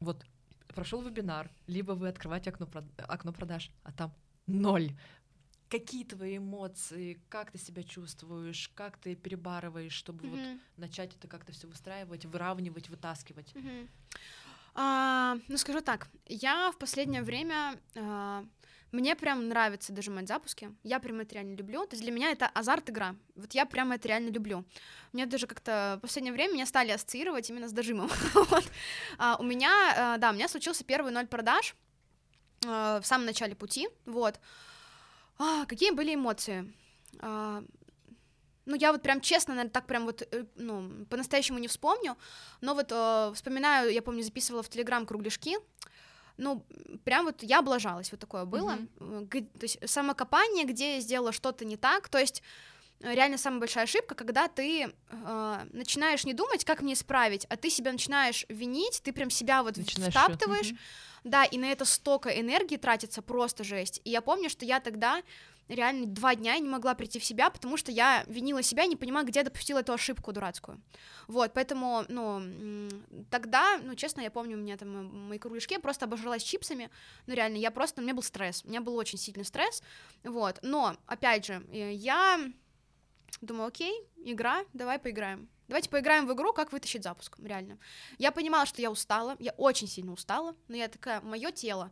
Вот 0.00 0.24
прошел 0.74 1.02
вебинар, 1.02 1.50
либо 1.66 1.92
вы 1.92 2.08
открываете 2.08 2.50
окно, 2.50 2.68
окно 2.98 3.32
продаж, 3.32 3.70
а 3.82 3.92
там 3.92 4.12
ноль. 4.46 4.92
Какие 5.70 6.04
твои 6.04 6.36
эмоции, 6.36 7.20
как 7.28 7.50
ты 7.50 7.58
себя 7.58 7.82
чувствуешь, 7.82 8.70
как 8.74 8.98
ты 8.98 9.16
перебарываешь, 9.16 9.92
чтобы 9.92 10.26
mm-hmm. 10.26 10.52
вот 10.52 10.60
начать 10.76 11.16
это 11.16 11.26
как-то 11.26 11.52
все 11.52 11.66
выстраивать, 11.66 12.26
выравнивать, 12.26 12.88
вытаскивать? 12.88 13.52
Mm-hmm. 13.54 13.88
А, 14.74 15.36
ну 15.48 15.56
скажу 15.56 15.80
так, 15.80 16.08
я 16.26 16.70
в 16.72 16.78
последнее 16.78 17.22
время 17.22 17.78
а, 17.96 18.44
мне 18.94 19.16
прям 19.16 19.48
нравится 19.48 19.92
дожимать 19.92 20.28
запуски. 20.28 20.72
Я 20.84 21.00
прям 21.00 21.20
это 21.20 21.34
реально 21.34 21.56
люблю. 21.56 21.84
То 21.86 21.94
есть 21.94 22.02
для 22.02 22.12
меня 22.12 22.30
это 22.30 22.46
азарт 22.46 22.90
игра. 22.90 23.16
Вот 23.34 23.52
я 23.52 23.66
прям 23.66 23.90
это 23.90 24.06
реально 24.06 24.30
люблю. 24.30 24.64
Мне 25.12 25.26
даже 25.26 25.46
как-то 25.46 25.96
в 25.98 26.02
последнее 26.02 26.32
время 26.32 26.54
меня 26.54 26.66
стали 26.66 26.92
ассоциировать 26.92 27.50
именно 27.50 27.68
с 27.68 27.72
дожимом. 27.72 28.08
а, 29.18 29.36
у 29.40 29.42
меня, 29.42 29.72
а, 29.96 30.18
да, 30.18 30.30
у 30.30 30.34
меня 30.34 30.48
случился 30.48 30.84
первый 30.84 31.12
ноль 31.12 31.26
продаж 31.26 31.74
а, 32.66 33.00
в 33.00 33.06
самом 33.06 33.26
начале 33.26 33.56
пути. 33.56 33.88
Вот. 34.06 34.38
А, 35.38 35.66
какие 35.66 35.90
были 35.90 36.14
эмоции? 36.14 36.72
А, 37.18 37.64
ну, 38.66 38.76
я 38.76 38.92
вот 38.92 39.02
прям 39.02 39.20
честно, 39.20 39.54
наверное, 39.54 39.72
так 39.72 39.86
прям 39.86 40.04
вот, 40.04 40.22
э, 40.22 40.44
ну, 40.54 41.04
по-настоящему 41.10 41.58
не 41.58 41.68
вспомню, 41.68 42.16
но 42.60 42.74
вот 42.74 42.92
э, 42.92 43.32
вспоминаю, 43.34 43.92
я 43.92 44.00
помню, 44.00 44.22
записывала 44.22 44.62
в 44.62 44.68
Телеграм 44.70 45.04
кругляшки, 45.04 45.56
ну, 46.36 46.64
прям 47.04 47.26
вот 47.26 47.42
я 47.42 47.60
облажалась, 47.60 48.10
вот 48.10 48.20
такое 48.20 48.44
было. 48.44 48.78
Mm-hmm. 48.98 49.58
То 49.58 49.64
есть 49.64 49.78
самокопание, 49.88 50.64
где 50.64 50.96
я 50.96 51.00
сделала 51.00 51.32
что-то 51.32 51.64
не 51.64 51.76
так, 51.76 52.08
то 52.08 52.18
есть 52.18 52.42
э, 53.00 53.14
реально 53.14 53.38
самая 53.38 53.60
большая 53.60 53.84
ошибка, 53.84 54.14
когда 54.14 54.48
ты 54.48 54.92
э, 55.10 55.66
начинаешь 55.72 56.24
не 56.24 56.34
думать, 56.34 56.64
как 56.64 56.82
мне 56.82 56.94
исправить, 56.94 57.46
а 57.48 57.56
ты 57.56 57.70
себя 57.70 57.92
начинаешь 57.92 58.46
винить, 58.48 59.00
ты 59.04 59.12
прям 59.12 59.30
себя 59.30 59.62
вот 59.62 59.76
начинаешь 59.76 60.12
втаптываешь, 60.12 60.72
mm-hmm. 60.72 60.78
Да, 61.24 61.44
и 61.44 61.58
на 61.58 61.72
это 61.72 61.84
столько 61.84 62.28
энергии 62.28 62.76
тратится, 62.76 63.22
просто 63.22 63.64
жесть. 63.64 64.00
И 64.04 64.10
я 64.10 64.20
помню, 64.20 64.50
что 64.50 64.64
я 64.64 64.80
тогда 64.80 65.22
реально 65.68 66.06
два 66.06 66.34
дня 66.34 66.58
не 66.58 66.68
могла 66.68 66.94
прийти 66.94 67.18
в 67.18 67.24
себя, 67.24 67.50
потому 67.50 67.76
что 67.76 67.90
я 67.90 68.24
винила 68.26 68.62
себя, 68.62 68.86
не 68.86 68.96
понимая, 68.96 69.24
где 69.24 69.40
я 69.40 69.44
допустила 69.44 69.78
эту 69.78 69.92
ошибку 69.94 70.32
дурацкую. 70.32 70.80
Вот, 71.26 71.52
поэтому, 71.54 72.04
ну, 72.08 72.42
тогда, 73.30 73.78
ну, 73.82 73.94
честно, 73.94 74.20
я 74.20 74.30
помню, 74.30 74.56
у 74.56 74.60
меня 74.60 74.76
там 74.76 74.96
э, 74.96 75.02
мои 75.02 75.38
кругляшки, 75.38 75.74
я 75.74 75.80
просто 75.80 76.04
обожралась 76.04 76.42
чипсами, 76.42 76.90
ну, 77.26 77.34
реально, 77.34 77.56
я 77.56 77.70
просто, 77.70 78.00
у 78.00 78.04
меня 78.04 78.14
был 78.14 78.22
стресс, 78.22 78.62
у 78.64 78.68
меня 78.68 78.80
был 78.80 78.94
очень 78.96 79.18
сильный 79.18 79.44
стресс, 79.44 79.82
вот, 80.22 80.58
но, 80.62 80.96
опять 81.06 81.46
же, 81.46 81.64
э, 81.72 81.94
я 81.94 82.38
думаю, 83.40 83.68
окей, 83.68 84.06
игра, 84.16 84.64
давай 84.74 84.98
поиграем. 84.98 85.48
Давайте 85.68 85.88
поиграем 85.88 86.26
в 86.26 86.32
игру, 86.34 86.52
как 86.52 86.72
вытащить 86.72 87.02
запуск, 87.02 87.36
реально. 87.42 87.78
Я 88.18 88.32
понимала, 88.32 88.66
что 88.66 88.82
я 88.82 88.90
устала, 88.90 89.36
я 89.38 89.52
очень 89.52 89.88
сильно 89.88 90.12
устала, 90.12 90.54
но 90.68 90.76
я 90.76 90.88
такая, 90.88 91.20
мое 91.22 91.50
тело, 91.52 91.90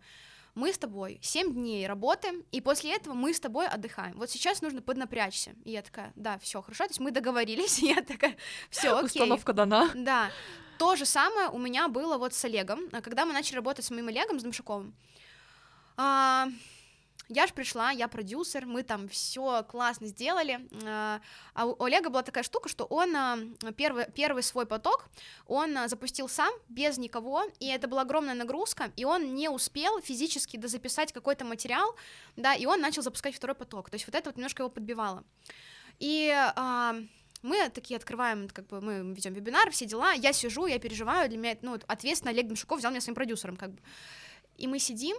мы 0.54 0.72
с 0.72 0.78
тобой 0.78 1.18
7 1.22 1.54
дней 1.54 1.86
работаем, 1.86 2.44
и 2.52 2.60
после 2.60 2.94
этого 2.94 3.14
мы 3.14 3.32
с 3.32 3.40
тобой 3.40 3.66
отдыхаем. 3.66 4.18
Вот 4.18 4.28
сейчас 4.30 4.60
нужно 4.60 4.82
поднапрячься. 4.82 5.54
И 5.64 5.70
я 5.72 5.80
такая, 5.80 6.12
да, 6.14 6.38
все 6.38 6.60
хорошо, 6.60 6.84
то 6.84 6.90
есть 6.90 7.00
мы 7.00 7.10
договорились, 7.10 7.78
и 7.82 7.86
я 7.86 8.02
такая, 8.02 8.36
все, 8.68 8.94
окей. 8.94 9.22
Установка 9.22 9.52
дана. 9.52 9.90
Да. 9.94 10.30
То 10.78 10.96
же 10.96 11.06
самое 11.06 11.48
у 11.48 11.58
меня 11.58 11.88
было 11.88 12.18
вот 12.18 12.34
с 12.34 12.44
Олегом, 12.44 12.88
когда 13.02 13.24
мы 13.24 13.32
начали 13.32 13.56
работать 13.56 13.84
с 13.84 13.90
моим 13.90 14.08
Олегом, 14.08 14.40
с 14.40 14.42
Домшаковым. 14.42 14.94
А, 15.96 16.48
я 17.28 17.46
же 17.46 17.54
пришла, 17.54 17.90
я 17.90 18.08
продюсер, 18.08 18.66
мы 18.66 18.82
там 18.82 19.08
все 19.08 19.64
классно 19.64 20.06
сделали. 20.06 20.60
А, 20.84 21.20
а 21.54 21.66
у 21.66 21.82
Олега 21.82 22.10
была 22.10 22.22
такая 22.22 22.44
штука, 22.44 22.68
что 22.68 22.84
он 22.84 23.14
а, 23.16 23.38
первый, 23.76 24.06
первый 24.12 24.42
свой 24.42 24.66
поток 24.66 25.06
он 25.46 25.76
а, 25.76 25.88
запустил 25.88 26.28
сам, 26.28 26.52
без 26.68 26.98
никого, 26.98 27.44
и 27.60 27.68
это 27.68 27.88
была 27.88 28.02
огромная 28.02 28.34
нагрузка, 28.34 28.92
и 28.96 29.04
он 29.04 29.34
не 29.34 29.48
успел 29.48 30.00
физически 30.00 30.56
дозаписать 30.56 31.12
какой-то 31.12 31.44
материал, 31.44 31.94
да, 32.36 32.54
и 32.54 32.66
он 32.66 32.80
начал 32.80 33.02
запускать 33.02 33.34
второй 33.34 33.54
поток. 33.54 33.90
То 33.90 33.94
есть 33.94 34.06
вот 34.06 34.14
это 34.14 34.30
вот 34.30 34.36
немножко 34.36 34.62
его 34.62 34.70
подбивало. 34.70 35.24
И 35.98 36.32
а, 36.34 36.94
мы 37.42 37.68
такие 37.70 37.96
открываем, 37.96 38.48
как 38.48 38.66
бы 38.66 38.80
мы 38.80 39.14
ведем 39.14 39.34
вебинар, 39.34 39.70
все 39.70 39.86
дела, 39.86 40.12
я 40.12 40.32
сижу, 40.32 40.66
я 40.66 40.78
переживаю, 40.78 41.28
для 41.28 41.38
меня, 41.38 41.56
ну, 41.62 41.78
ответственно 41.86 42.30
Олег 42.30 42.48
Дмшуков 42.48 42.78
взял 42.78 42.90
меня 42.90 43.00
своим 43.00 43.14
продюсером, 43.14 43.56
как 43.56 43.72
бы. 43.72 43.80
И 44.56 44.66
мы 44.66 44.78
сидим, 44.78 45.16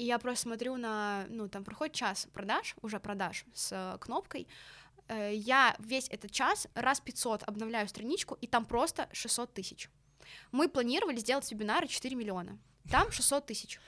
и 0.00 0.04
я 0.04 0.18
просто 0.18 0.42
смотрю 0.44 0.78
на, 0.78 1.26
ну, 1.28 1.46
там 1.48 1.62
проходит 1.62 1.94
час 1.94 2.26
продаж, 2.32 2.74
уже 2.80 2.98
продаж 2.98 3.44
с 3.52 3.98
кнопкой, 4.00 4.48
э, 5.08 5.34
я 5.34 5.76
весь 5.78 6.08
этот 6.08 6.30
час 6.30 6.68
раз 6.74 7.00
500 7.00 7.42
обновляю 7.42 7.86
страничку, 7.86 8.38
и 8.40 8.46
там 8.46 8.64
просто 8.64 9.10
600 9.12 9.52
тысяч. 9.52 9.90
Мы 10.52 10.70
планировали 10.70 11.18
сделать 11.18 11.50
вебинары 11.52 11.86
4 11.86 12.16
миллиона, 12.16 12.58
там 12.90 13.12
600 13.12 13.44
тысяч. 13.44 13.78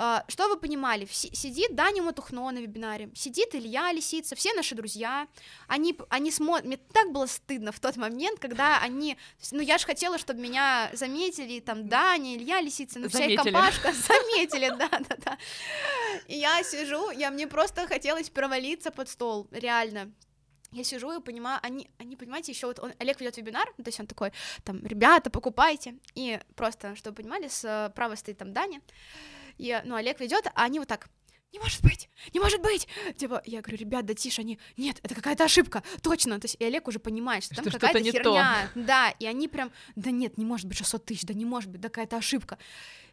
А, 0.00 0.24
что 0.28 0.48
вы 0.48 0.56
понимали? 0.56 1.08
Сидит 1.10 1.74
Даня 1.74 2.02
Матухно 2.02 2.48
на 2.52 2.58
вебинаре, 2.58 3.10
сидит 3.14 3.54
Илья 3.56 3.90
Лисица, 3.92 4.36
все 4.36 4.54
наши 4.54 4.76
друзья, 4.76 5.26
они, 5.66 5.98
они 6.08 6.30
смотрят, 6.30 6.66
мне 6.66 6.76
так 6.76 7.10
было 7.10 7.26
стыдно 7.26 7.72
в 7.72 7.80
тот 7.80 7.96
момент, 7.96 8.38
когда 8.38 8.80
они, 8.80 9.16
ну 9.50 9.60
я 9.60 9.76
же 9.76 9.86
хотела, 9.86 10.16
чтобы 10.16 10.40
меня 10.40 10.88
заметили, 10.92 11.58
там 11.58 11.88
Даня, 11.88 12.36
Илья 12.36 12.60
Лисица, 12.60 13.00
ну 13.00 13.08
вся 13.08 13.24
их 13.24 13.42
компашка 13.42 13.92
заметили, 13.92 14.68
да, 14.68 14.88
да, 14.88 15.16
да. 15.24 15.38
И 16.28 16.38
я 16.38 16.62
сижу, 16.62 17.10
я 17.10 17.32
мне 17.32 17.48
просто 17.48 17.88
хотелось 17.88 18.30
провалиться 18.30 18.92
под 18.92 19.08
стол, 19.08 19.48
реально, 19.50 20.12
я 20.70 20.84
сижу 20.84 21.18
и 21.18 21.20
понимаю, 21.20 21.58
они, 21.62 21.90
они 21.98 22.14
понимаете, 22.14 22.52
еще 22.52 22.68
вот 22.68 22.78
он, 22.78 22.92
Олег 23.00 23.20
ведет 23.20 23.36
вебинар, 23.36 23.66
то 23.76 23.82
есть 23.86 23.98
он 23.98 24.06
такой, 24.06 24.32
там, 24.62 24.84
ребята, 24.86 25.28
покупайте, 25.28 25.96
и 26.14 26.38
просто, 26.54 26.94
чтобы 26.94 27.16
вы 27.16 27.22
понимали, 27.22 27.48
справа 27.48 28.14
стоит 28.14 28.38
там 28.38 28.52
Даня, 28.52 28.80
и, 29.58 29.80
ну, 29.84 29.96
Олег 29.96 30.20
ведет, 30.20 30.46
а 30.54 30.64
они 30.64 30.78
вот 30.78 30.88
так, 30.88 31.08
не 31.52 31.58
может 31.58 31.82
быть, 31.82 32.08
не 32.34 32.40
может 32.40 32.60
быть. 32.60 32.86
Типа, 33.16 33.42
я 33.46 33.60
говорю, 33.60 33.78
ребят, 33.78 34.04
да 34.04 34.14
тише, 34.14 34.42
они, 34.42 34.58
нет, 34.76 34.98
это 35.02 35.14
какая-то 35.14 35.44
ошибка, 35.44 35.82
точно. 36.02 36.38
То 36.40 36.44
есть 36.44 36.56
и 36.58 36.64
Олег 36.64 36.88
уже 36.88 36.98
понимает, 36.98 37.44
что, 37.44 37.54
что 37.54 37.64
там 37.64 37.72
какая-то 37.72 38.02
херня. 38.02 38.70
То. 38.74 38.80
Да, 38.88 39.10
и 39.18 39.26
они 39.26 39.48
прям, 39.48 39.72
да 39.96 40.10
нет, 40.10 40.36
не 40.36 40.44
может 40.44 40.66
быть 40.66 40.76
600 40.76 41.04
тысяч, 41.04 41.22
да 41.24 41.34
не 41.34 41.44
может 41.44 41.70
быть, 41.70 41.80
да 41.80 41.88
какая-то 41.88 42.16
ошибка. 42.16 42.58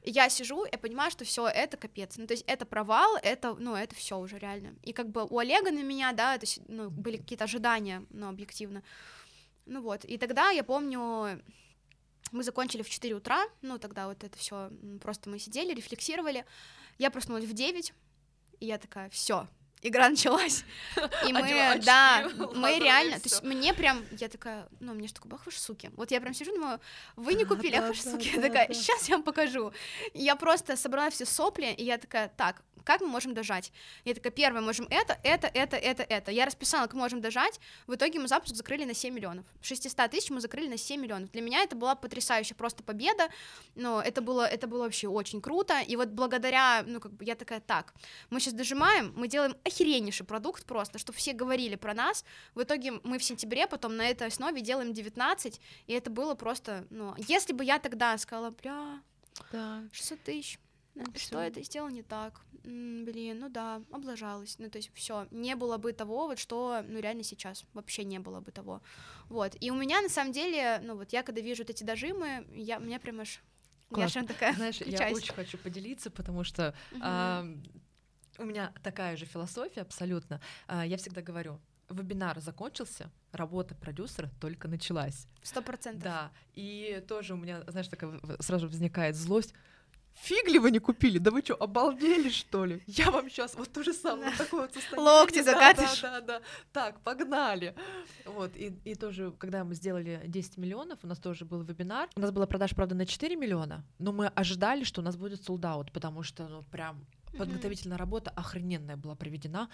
И 0.04 0.12
я 0.12 0.30
сижу 0.30 0.66
и 0.66 0.78
понимаю, 0.78 1.12
что 1.12 1.24
все 1.24 1.48
это 1.48 1.78
капец. 1.78 2.18
Ну, 2.18 2.28
то 2.28 2.34
есть 2.34 2.44
это 2.46 2.66
провал, 2.66 3.18
это, 3.24 3.56
ну, 3.56 3.74
это 3.76 3.96
все 3.96 4.18
уже 4.20 4.38
реально. 4.38 4.76
И 4.84 4.94
как 4.94 5.10
бы 5.10 5.26
у 5.28 5.40
Олега 5.40 5.72
на 5.72 5.82
меня, 5.82 6.12
да, 6.12 6.38
то 6.38 6.44
есть, 6.44 6.62
ну, 6.68 6.90
были 6.90 7.18
какие-то 7.18 7.46
ожидания, 7.46 8.06
ну, 8.10 8.28
объективно. 8.28 8.84
Ну 9.66 9.82
вот, 9.82 10.06
и 10.06 10.18
тогда 10.18 10.52
я 10.52 10.64
помню, 10.64 11.42
мы 12.32 12.44
закончили 12.44 12.82
в 12.82 12.90
4 12.90 13.16
утра, 13.16 13.46
ну, 13.62 13.78
тогда 13.78 14.08
вот 14.08 14.24
это 14.24 14.38
все 14.38 14.72
просто 15.02 15.30
мы 15.30 15.40
сидели, 15.40 15.74
рефлексировали. 15.74 16.46
Я 16.98 17.12
проснулась 17.12 17.46
в 17.46 17.54
9, 17.54 17.94
и 18.60 18.66
я 18.66 18.78
такая, 18.78 19.10
все, 19.10 19.48
игра 19.88 20.10
началась. 20.10 20.64
И 21.28 21.34
мы, 21.34 21.80
да, 21.84 22.30
мы 22.56 22.80
реально, 22.80 23.20
то 23.20 23.26
есть 23.26 23.44
мне 23.44 23.74
прям, 23.74 24.04
я 24.12 24.28
такая, 24.28 24.68
ну, 24.80 24.94
мне 24.94 25.08
же 25.08 25.14
такой, 25.14 25.32
бах, 25.32 25.46
вы 25.46 25.52
ж 25.52 25.56
суки. 25.56 25.92
Вот 25.96 26.12
я 26.12 26.22
прям 26.22 26.34
сижу, 26.34 26.54
думаю, 26.54 26.80
вы 27.16 27.34
не 27.34 27.46
купили, 27.46 27.76
ах, 27.76 27.88
вы 27.88 27.94
ж 27.94 28.02
суки. 28.02 28.32
Я 28.36 28.42
такая, 28.42 28.74
сейчас 28.74 29.08
я 29.10 29.16
вам 29.16 29.24
покажу. 29.24 29.72
Я 30.14 30.36
просто 30.36 30.76
собрала 30.76 31.10
все 31.10 31.26
сопли, 31.26 31.74
и 31.78 31.84
я 31.84 31.98
такая, 31.98 32.30
так, 32.30 32.62
как 32.86 33.02
мы 33.02 33.08
можем 33.08 33.34
дожать? 33.34 33.74
Я 34.06 34.14
такая, 34.14 34.32
первое, 34.32 34.62
можем 34.62 34.88
это, 34.90 35.18
это, 35.24 35.48
это, 35.48 35.76
это, 35.76 36.04
это. 36.04 36.32
Я 36.32 36.46
расписала, 36.46 36.84
как 36.84 36.94
мы 36.94 37.02
можем 37.02 37.20
дожать, 37.20 37.60
в 37.88 37.96
итоге 37.96 38.20
мы 38.20 38.28
запуск 38.28 38.56
закрыли 38.56 38.86
на 38.86 38.94
7 38.94 39.14
миллионов. 39.14 39.46
600 39.62 40.12
тысяч 40.12 40.30
мы 40.30 40.40
закрыли 40.40 40.68
на 40.68 40.78
7 40.78 41.02
миллионов. 41.02 41.32
Для 41.32 41.42
меня 41.42 41.64
это 41.64 41.76
была 41.76 41.96
потрясающая 41.96 42.56
просто 42.56 42.84
победа, 42.84 43.28
но 43.74 44.02
это 44.02 44.22
было, 44.22 44.46
это 44.46 44.68
было 44.68 44.84
вообще 44.84 45.08
очень 45.08 45.42
круто, 45.42 45.82
и 45.82 45.96
вот 45.96 46.10
благодаря, 46.10 46.84
ну, 46.86 47.00
как 47.00 47.12
бы, 47.14 47.26
я 47.26 47.36
такая, 47.36 47.60
так, 47.60 47.94
мы 48.30 48.40
сейчас 48.40 48.54
дожимаем, 48.54 49.14
мы 49.16 49.28
делаем 49.28 49.56
охереннейший 49.76 50.26
продукт 50.26 50.66
просто, 50.66 50.98
чтобы 50.98 51.18
все 51.18 51.34
говорили 51.34 51.76
про 51.76 51.94
нас, 51.94 52.24
в 52.54 52.64
итоге 52.64 52.94
мы 53.04 53.20
в 53.20 53.24
сентябре 53.24 53.68
потом 53.68 53.96
на 53.96 54.08
этой 54.08 54.28
основе 54.28 54.62
делаем 54.62 54.94
19, 54.94 55.62
и 55.88 55.94
это 55.94 56.10
было 56.10 56.36
просто, 56.36 56.88
ну, 56.90 57.14
если 57.28 57.54
бы 57.54 57.64
я 57.64 57.80
тогда 57.80 58.18
сказала, 58.18 58.52
бля, 58.52 59.02
да. 59.52 59.84
600 59.92 60.20
тысяч, 60.22 60.60
что 61.16 61.40
это 61.40 61.62
сделал 61.62 61.90
не 61.90 62.04
так? 62.04 62.42
блин, 62.66 63.40
ну 63.40 63.50
да, 63.50 63.84
облажалась. 63.92 64.58
Ну, 64.58 64.72
то 64.72 64.80
есть 64.80 64.90
все, 64.96 65.28
не 65.30 65.56
было 65.56 65.78
бы 65.78 65.94
того, 65.94 66.26
вот 66.26 66.40
что, 66.40 66.84
ну, 66.88 67.00
реально 67.00 67.24
сейчас 67.24 67.64
вообще 67.74 68.04
не 68.04 68.18
было 68.18 68.40
бы 68.40 68.52
того. 68.52 68.82
Вот. 69.30 69.56
И 69.60 69.70
у 69.70 69.76
меня 69.76 70.02
на 70.02 70.10
самом 70.10 70.32
деле, 70.32 70.82
ну, 70.84 70.96
вот 70.96 71.14
я 71.14 71.22
когда 71.22 71.42
вижу 71.42 71.62
вот 71.62 71.70
эти 71.70 71.84
дожимы, 71.84 72.48
я, 72.56 72.80
у 72.80 72.82
меня 72.82 73.00
прям 73.00 73.20
аж 73.20 73.42
Класс. 73.90 74.16
Я 74.16 74.24
такая, 74.24 74.54
Знаешь, 74.56 74.82
я 74.82 75.10
очень 75.10 75.34
хочу 75.34 75.58
поделиться, 75.58 76.10
потому 76.10 76.44
что 76.44 76.74
угу. 76.92 77.02
а, 77.04 77.46
у 78.38 78.44
меня 78.46 78.74
такая 78.84 79.18
же 79.18 79.26
философия 79.26 79.82
абсолютно. 79.82 80.42
А, 80.68 80.86
я 80.86 80.98
всегда 80.98 81.22
говорю, 81.22 81.60
вебинар 81.90 82.40
закончился, 82.40 83.12
работа 83.32 83.76
продюсера 83.76 84.30
только 84.40 84.68
началась. 84.68 85.28
Сто 85.42 85.62
процентов. 85.62 86.04
Да, 86.04 86.32
и 86.54 87.04
тоже 87.08 87.34
у 87.34 87.38
меня, 87.38 87.64
знаешь, 87.68 87.88
такая 87.88 88.20
сразу 88.40 88.68
возникает 88.68 89.16
злость. 89.16 89.54
Фигли 90.16 90.58
вы 90.60 90.72
не 90.72 90.80
купили? 90.80 91.18
Да 91.20 91.30
вы 91.30 91.42
что, 91.42 91.56
обалдели, 91.56 92.30
что 92.30 92.66
ли? 92.66 92.82
Я 92.88 93.12
вам 93.12 93.30
сейчас 93.30 93.56
вот 93.56 93.72
то 93.72 93.84
же 93.84 93.94
самое, 93.94 94.32
да. 94.32 94.38
такое 94.38 94.62
вот 94.62 94.74
состояние. 94.74 95.12
Локти 95.12 95.42
закатишь. 95.44 96.02
Да, 96.02 96.10
да, 96.10 96.22
да, 96.22 96.40
да. 96.40 96.46
Так, 96.72 97.00
погнали. 97.02 97.76
Вот, 98.26 98.56
и, 98.56 98.74
и 98.86 98.96
тоже, 98.96 99.34
когда 99.38 99.64
мы 99.64 99.76
сделали 99.76 100.22
10 100.26 100.58
миллионов, 100.58 101.00
у 101.04 101.08
нас 101.08 101.20
тоже 101.20 101.46
был 101.46 101.62
вебинар. 101.62 102.10
У 102.16 102.22
нас 102.22 102.32
была 102.32 102.48
продажа, 102.48 102.76
правда, 102.76 102.96
на 102.96 103.06
4 103.06 103.36
миллиона, 103.36 103.84
но 104.00 104.14
мы 104.14 104.28
ожидали, 104.28 104.84
что 104.84 105.02
у 105.02 105.04
нас 105.04 105.18
будет 105.18 105.44
солдаут, 105.44 105.92
потому 105.92 106.24
что, 106.24 106.48
ну, 106.48 106.64
прям 106.72 107.06
подготовительная 107.38 107.98
работа 107.98 108.32
охрененная 108.32 108.96
была 108.96 109.16
проведена. 109.16 109.70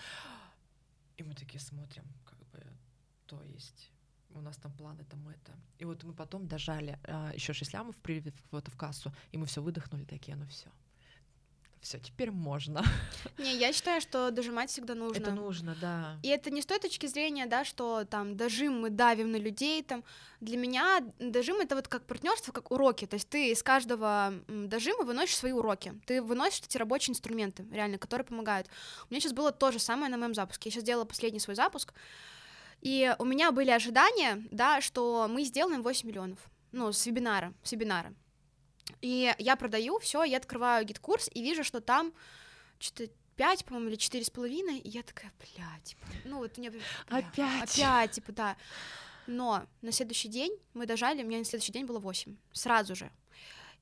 И 1.18 1.24
мы 1.24 1.36
такие 1.36 1.60
смотрим, 1.60 2.04
как 2.26 2.40
бы, 2.50 2.66
то 3.28 3.42
есть 3.44 3.91
у 4.36 4.42
нас 4.42 4.58
там 4.58 4.72
планы, 4.72 5.04
там 5.06 5.28
это. 5.30 5.52
И 5.80 5.86
вот 5.86 6.04
мы 6.04 6.14
потом 6.14 6.48
дожали 6.48 7.00
а, 7.04 7.32
еще 7.34 7.54
6 7.54 7.74
лямов 7.74 7.96
при, 7.98 8.24
вот, 8.52 8.68
в 8.68 8.78
кассу, 8.78 9.12
и 9.32 9.38
мы 9.38 9.46
все 9.46 9.62
выдохнули 9.62 10.06
такие, 10.06 10.36
ну 10.36 10.46
все. 10.48 10.70
Все, 11.82 11.98
теперь 11.98 12.30
можно. 12.30 12.84
Не, 13.40 13.58
я 13.58 13.74
считаю, 13.74 14.02
что 14.02 14.30
дожимать 14.30 14.70
всегда 14.70 14.94
нужно. 14.94 15.20
Это 15.20 15.32
нужно, 15.32 15.76
да. 15.82 16.20
И 16.22 16.28
это 16.28 16.52
не 16.52 16.62
с 16.62 16.66
той 16.68 16.78
точки 16.78 17.08
зрения, 17.08 17.48
да, 17.48 17.66
что 17.66 18.06
там 18.06 18.38
дожим 18.38 18.82
мы 18.82 18.92
давим 18.92 19.32
на 19.32 19.38
людей, 19.38 19.82
там. 19.82 20.04
Для 20.42 20.58
меня 20.58 21.00
дожим 21.18 21.60
это 21.60 21.76
вот 21.76 21.88
как 21.88 22.06
партнерство, 22.06 22.52
как 22.52 22.70
уроки. 22.70 23.08
То 23.08 23.16
есть 23.16 23.28
ты 23.30 23.52
из 23.52 23.64
каждого 23.64 24.32
дожима 24.48 25.04
выносишь 25.04 25.38
свои 25.38 25.54
уроки. 25.54 26.00
Ты 26.06 26.22
выносишь 26.22 26.62
эти 26.62 26.78
рабочие 26.78 27.14
инструменты, 27.14 27.66
реально, 27.72 27.98
которые 27.98 28.26
помогают. 28.26 28.68
У 29.10 29.14
меня 29.14 29.20
сейчас 29.20 29.34
было 29.34 29.52
то 29.52 29.72
же 29.72 29.80
самое 29.80 30.12
на 30.12 30.18
моем 30.18 30.36
запуске. 30.36 30.70
Я 30.70 30.74
сейчас 30.74 30.84
делала 30.84 31.06
последний 31.06 31.40
свой 31.40 31.56
запуск. 31.56 31.94
И 32.82 33.14
у 33.20 33.26
меня 33.26 33.52
были 33.52 33.70
ожидания, 33.70 34.44
да, 34.52 34.82
что 34.82 35.28
мы 35.30 35.44
сделаем 35.44 35.84
8 35.84 36.08
миллионов, 36.08 36.40
ну, 36.72 36.92
с 36.92 37.06
вебинара, 37.06 37.54
с 37.64 37.72
вебинара. 37.72 38.14
И 39.02 39.34
я 39.38 39.56
продаю, 39.56 40.00
все, 40.00 40.24
я 40.24 40.38
открываю 40.38 40.86
GetCourse 40.86 41.30
и 41.34 41.42
вижу, 41.42 41.64
что 41.64 41.80
там 41.80 42.14
что-то 42.80 43.12
5, 43.36 43.66
по-моему, 43.66 43.90
или 43.90 43.96
четыре 43.96 44.24
с 44.24 44.30
половиной, 44.30 44.80
и 44.80 44.90
я 44.90 45.04
такая, 45.04 45.32
бля, 45.40 45.68
типа, 45.84 46.06
ну 46.26 46.38
вот 46.38 46.58
мне... 46.58 46.72
Бля, 46.72 46.82
опять? 47.08 47.74
Опять, 47.74 48.12
типа, 48.12 48.32
да. 48.32 48.58
Но 49.28 49.66
на 49.82 49.92
следующий 49.92 50.28
день 50.28 50.58
мы 50.74 50.86
дожали, 50.86 51.24
у 51.24 51.26
меня 51.26 51.38
на 51.38 51.46
следующий 51.46 51.72
день 51.72 51.86
было 51.86 52.00
8, 52.00 52.36
сразу 52.52 52.96
же. 52.96 53.12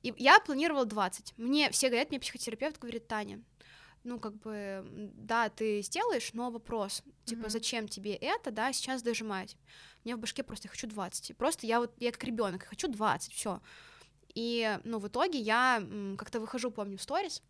И 0.02 0.14
я 0.16 0.38
планировала 0.40 0.84
20. 0.84 1.34
Мне 1.36 1.70
все 1.70 1.88
говорят, 1.88 2.10
мне 2.10 2.20
психотерапевт 2.20 2.78
говорит, 2.78 3.06
Таня, 3.06 3.42
ну, 4.04 4.18
как 4.18 4.34
бы, 4.36 4.84
да, 5.14 5.48
ты 5.48 5.82
сделаешь, 5.82 6.32
но 6.32 6.50
вопрос, 6.50 7.02
типа, 7.24 7.46
mm-hmm. 7.46 7.50
зачем 7.50 7.88
тебе 7.88 8.14
это, 8.14 8.50
да, 8.50 8.72
сейчас 8.72 9.02
дожимать. 9.02 9.56
Мне 10.04 10.16
в 10.16 10.18
башке 10.18 10.42
просто 10.42 10.68
я 10.68 10.70
хочу 10.70 10.86
20. 10.86 11.36
Просто 11.36 11.66
я 11.66 11.80
вот, 11.80 11.92
я 11.98 12.12
как 12.12 12.24
ребенок, 12.24 12.64
хочу 12.64 12.88
20, 12.88 13.32
все. 13.32 13.60
И, 14.34 14.78
ну, 14.84 14.98
в 14.98 15.08
итоге 15.08 15.38
я 15.38 15.82
как-то 16.16 16.40
выхожу, 16.40 16.70
помню, 16.70 16.96
в 16.96 17.02
сторис, 17.02 17.42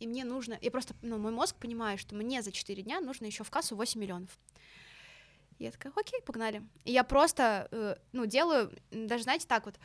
и 0.00 0.06
мне 0.06 0.24
нужно, 0.24 0.58
я 0.60 0.70
просто, 0.70 0.94
ну, 1.02 1.18
мой 1.18 1.32
мозг 1.32 1.56
понимает, 1.56 2.00
что 2.00 2.14
мне 2.14 2.42
за 2.42 2.52
4 2.52 2.82
дня 2.82 3.00
нужно 3.00 3.26
еще 3.26 3.44
в 3.44 3.50
кассу 3.50 3.76
8 3.76 4.00
миллионов. 4.00 4.30
И 5.58 5.64
я 5.64 5.70
такая, 5.70 5.92
окей, 5.94 6.20
погнали. 6.20 6.62
И 6.84 6.92
я 6.92 7.04
просто, 7.04 7.68
э, 7.70 7.96
ну, 8.12 8.26
делаю, 8.26 8.76
даже, 8.90 9.22
знаете, 9.22 9.46
так 9.46 9.66
вот, 9.66 9.76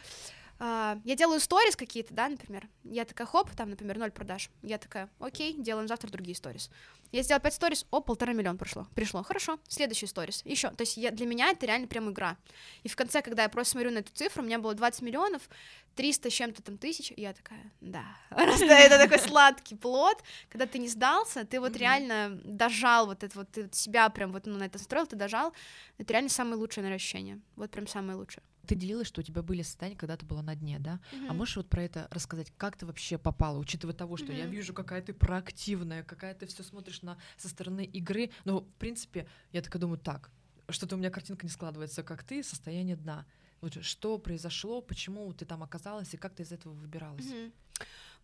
я 0.60 1.16
делаю 1.16 1.40
сторис 1.40 1.76
какие-то, 1.76 2.14
да, 2.14 2.28
например. 2.28 2.68
Я 2.84 3.06
такая, 3.06 3.26
хоп, 3.26 3.50
там, 3.56 3.70
например, 3.70 3.98
ноль 3.98 4.12
продаж. 4.12 4.50
Я 4.62 4.78
такая, 4.78 5.10
окей, 5.20 5.56
делаем 5.58 5.88
завтра 5.88 6.10
другие 6.10 6.36
сторис. 6.36 6.70
Я 7.12 7.24
сделала 7.24 7.42
5 7.42 7.54
сторис, 7.54 7.86
о, 7.90 8.02
полтора 8.02 8.34
миллиона 8.34 8.58
прошло. 8.58 8.86
Пришло, 8.94 9.24
хорошо, 9.24 9.60
следующий 9.68 10.06
сторис, 10.06 10.42
еще. 10.46 10.70
То 10.70 10.82
есть 10.82 10.98
я, 10.98 11.10
для 11.12 11.26
меня 11.26 11.50
это 11.50 11.66
реально 11.66 11.88
прям 11.88 12.12
игра. 12.12 12.38
И 12.84 12.90
в 12.90 12.96
конце, 12.96 13.22
когда 13.22 13.44
я 13.44 13.50
просто 13.50 13.72
смотрю 13.72 13.92
на 13.92 14.00
эту 14.00 14.12
цифру, 14.14 14.44
у 14.44 14.46
меня 14.46 14.60
было 14.60 14.76
20 14.76 15.02
миллионов, 15.02 15.50
300 15.96 16.30
с 16.30 16.34
чем-то 16.34 16.62
там 16.62 16.78
тысяч, 16.78 17.12
и 17.16 17.22
я 17.22 17.34
такая, 17.34 17.72
да. 17.82 18.04
Это 18.30 18.98
такой 19.00 19.20
сладкий 19.20 19.76
плод, 19.76 20.22
когда 20.50 20.68
ты 20.68 20.78
не 20.78 20.88
сдался, 20.88 21.46
ты 21.46 21.60
вот 21.60 21.76
реально 21.76 22.40
дожал 22.44 23.08
вот 23.08 23.24
это 23.24 23.40
вот, 23.40 23.50
ты 23.50 23.70
себя 23.72 24.10
прям 24.10 24.32
вот 24.32 24.46
ну, 24.46 24.58
на 24.58 24.64
это 24.66 24.78
строил, 24.78 25.08
ты 25.08 25.16
дожал. 25.16 25.54
Это 25.98 26.14
реально 26.14 26.30
самое 26.30 26.58
лучшее, 26.58 26.84
наверное, 26.84 26.98
ощущение. 26.98 27.40
Вот 27.56 27.72
прям 27.72 27.88
самое 27.88 28.18
лучшее 28.18 28.44
ты 28.70 28.76
делилась, 28.76 29.08
что 29.08 29.22
у 29.22 29.24
тебя 29.24 29.42
были 29.42 29.64
состояния, 29.64 29.98
когда 29.98 30.16
ты 30.16 30.28
была 30.28 30.44
на 30.44 30.56
дне, 30.56 30.78
да? 30.78 31.00
Mm-hmm. 31.12 31.28
А 31.28 31.34
можешь 31.34 31.58
вот 31.58 31.70
про 31.70 31.82
это 31.82 32.08
рассказать, 32.12 32.54
как 32.56 32.78
ты 32.78 32.86
вообще 32.86 33.18
попала, 33.18 33.58
учитывая 33.58 33.96
того, 33.96 34.16
что 34.16 34.28
mm-hmm. 34.28 34.38
я 34.38 34.46
вижу, 34.46 34.74
какая 34.76 35.02
ты 35.02 35.12
проактивная, 35.12 36.04
какая 36.04 36.36
ты 36.36 36.46
все 36.46 36.62
смотришь 36.62 37.02
на 37.02 37.18
со 37.38 37.50
стороны 37.50 37.84
игры. 37.84 38.30
Ну, 38.46 38.60
в 38.60 38.74
принципе, 38.76 39.28
я 39.52 39.64
так 39.64 39.76
думаю, 39.80 39.98
так, 39.98 40.30
что-то 40.70 40.96
у 40.96 41.00
меня 41.00 41.10
картинка 41.10 41.48
не 41.48 41.50
складывается, 41.50 42.04
как 42.04 42.24
ты, 42.24 42.44
состояние 42.44 42.96
дна. 42.96 43.26
Вот 43.62 43.84
что 43.84 44.20
произошло, 44.20 44.82
почему 44.82 45.34
ты 45.34 45.46
там 45.46 45.64
оказалась 45.64 46.14
и 46.14 46.18
как 46.18 46.36
ты 46.36 46.44
из 46.44 46.52
этого 46.52 46.74
выбиралась? 46.74 47.26
Мгм. 47.26 47.52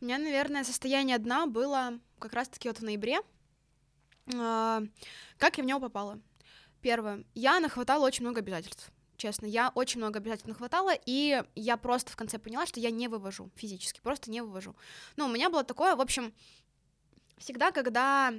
У 0.02 0.06
меня, 0.06 0.20
наверное, 0.20 0.64
состояние 0.64 1.18
дна 1.18 1.48
было 1.48 2.00
как 2.20 2.34
раз-таки 2.34 2.70
вот 2.70 2.78
в 2.78 2.84
ноябре. 2.84 3.18
А, 4.36 4.84
Как 5.40 5.58
я 5.58 5.64
в 5.64 5.68
него 5.68 5.80
попала? 5.80 6.20
Первое. 6.82 7.24
Я 7.34 7.60
нахватала 7.60 8.06
очень 8.06 8.24
много 8.24 8.42
обязательств. 8.42 8.92
Честно, 9.18 9.46
я 9.46 9.72
очень 9.76 10.00
много 10.00 10.20
обязательств 10.20 10.48
нахватала, 10.48 10.92
и 11.06 11.44
я 11.56 11.78
просто 11.78 12.12
в 12.12 12.16
конце 12.16 12.38
поняла, 12.38 12.66
что 12.66 12.80
я 12.80 12.92
не 12.92 13.08
вывожу 13.08 13.50
физически, 13.56 14.02
просто 14.02 14.30
не 14.30 14.42
вывожу. 14.42 14.76
Ну, 15.16 15.26
у 15.26 15.30
меня 15.30 15.50
было 15.50 15.64
такое, 15.64 15.96
в 15.96 16.02
общем, 16.02 16.34
всегда, 17.38 17.72
когда 17.72 18.34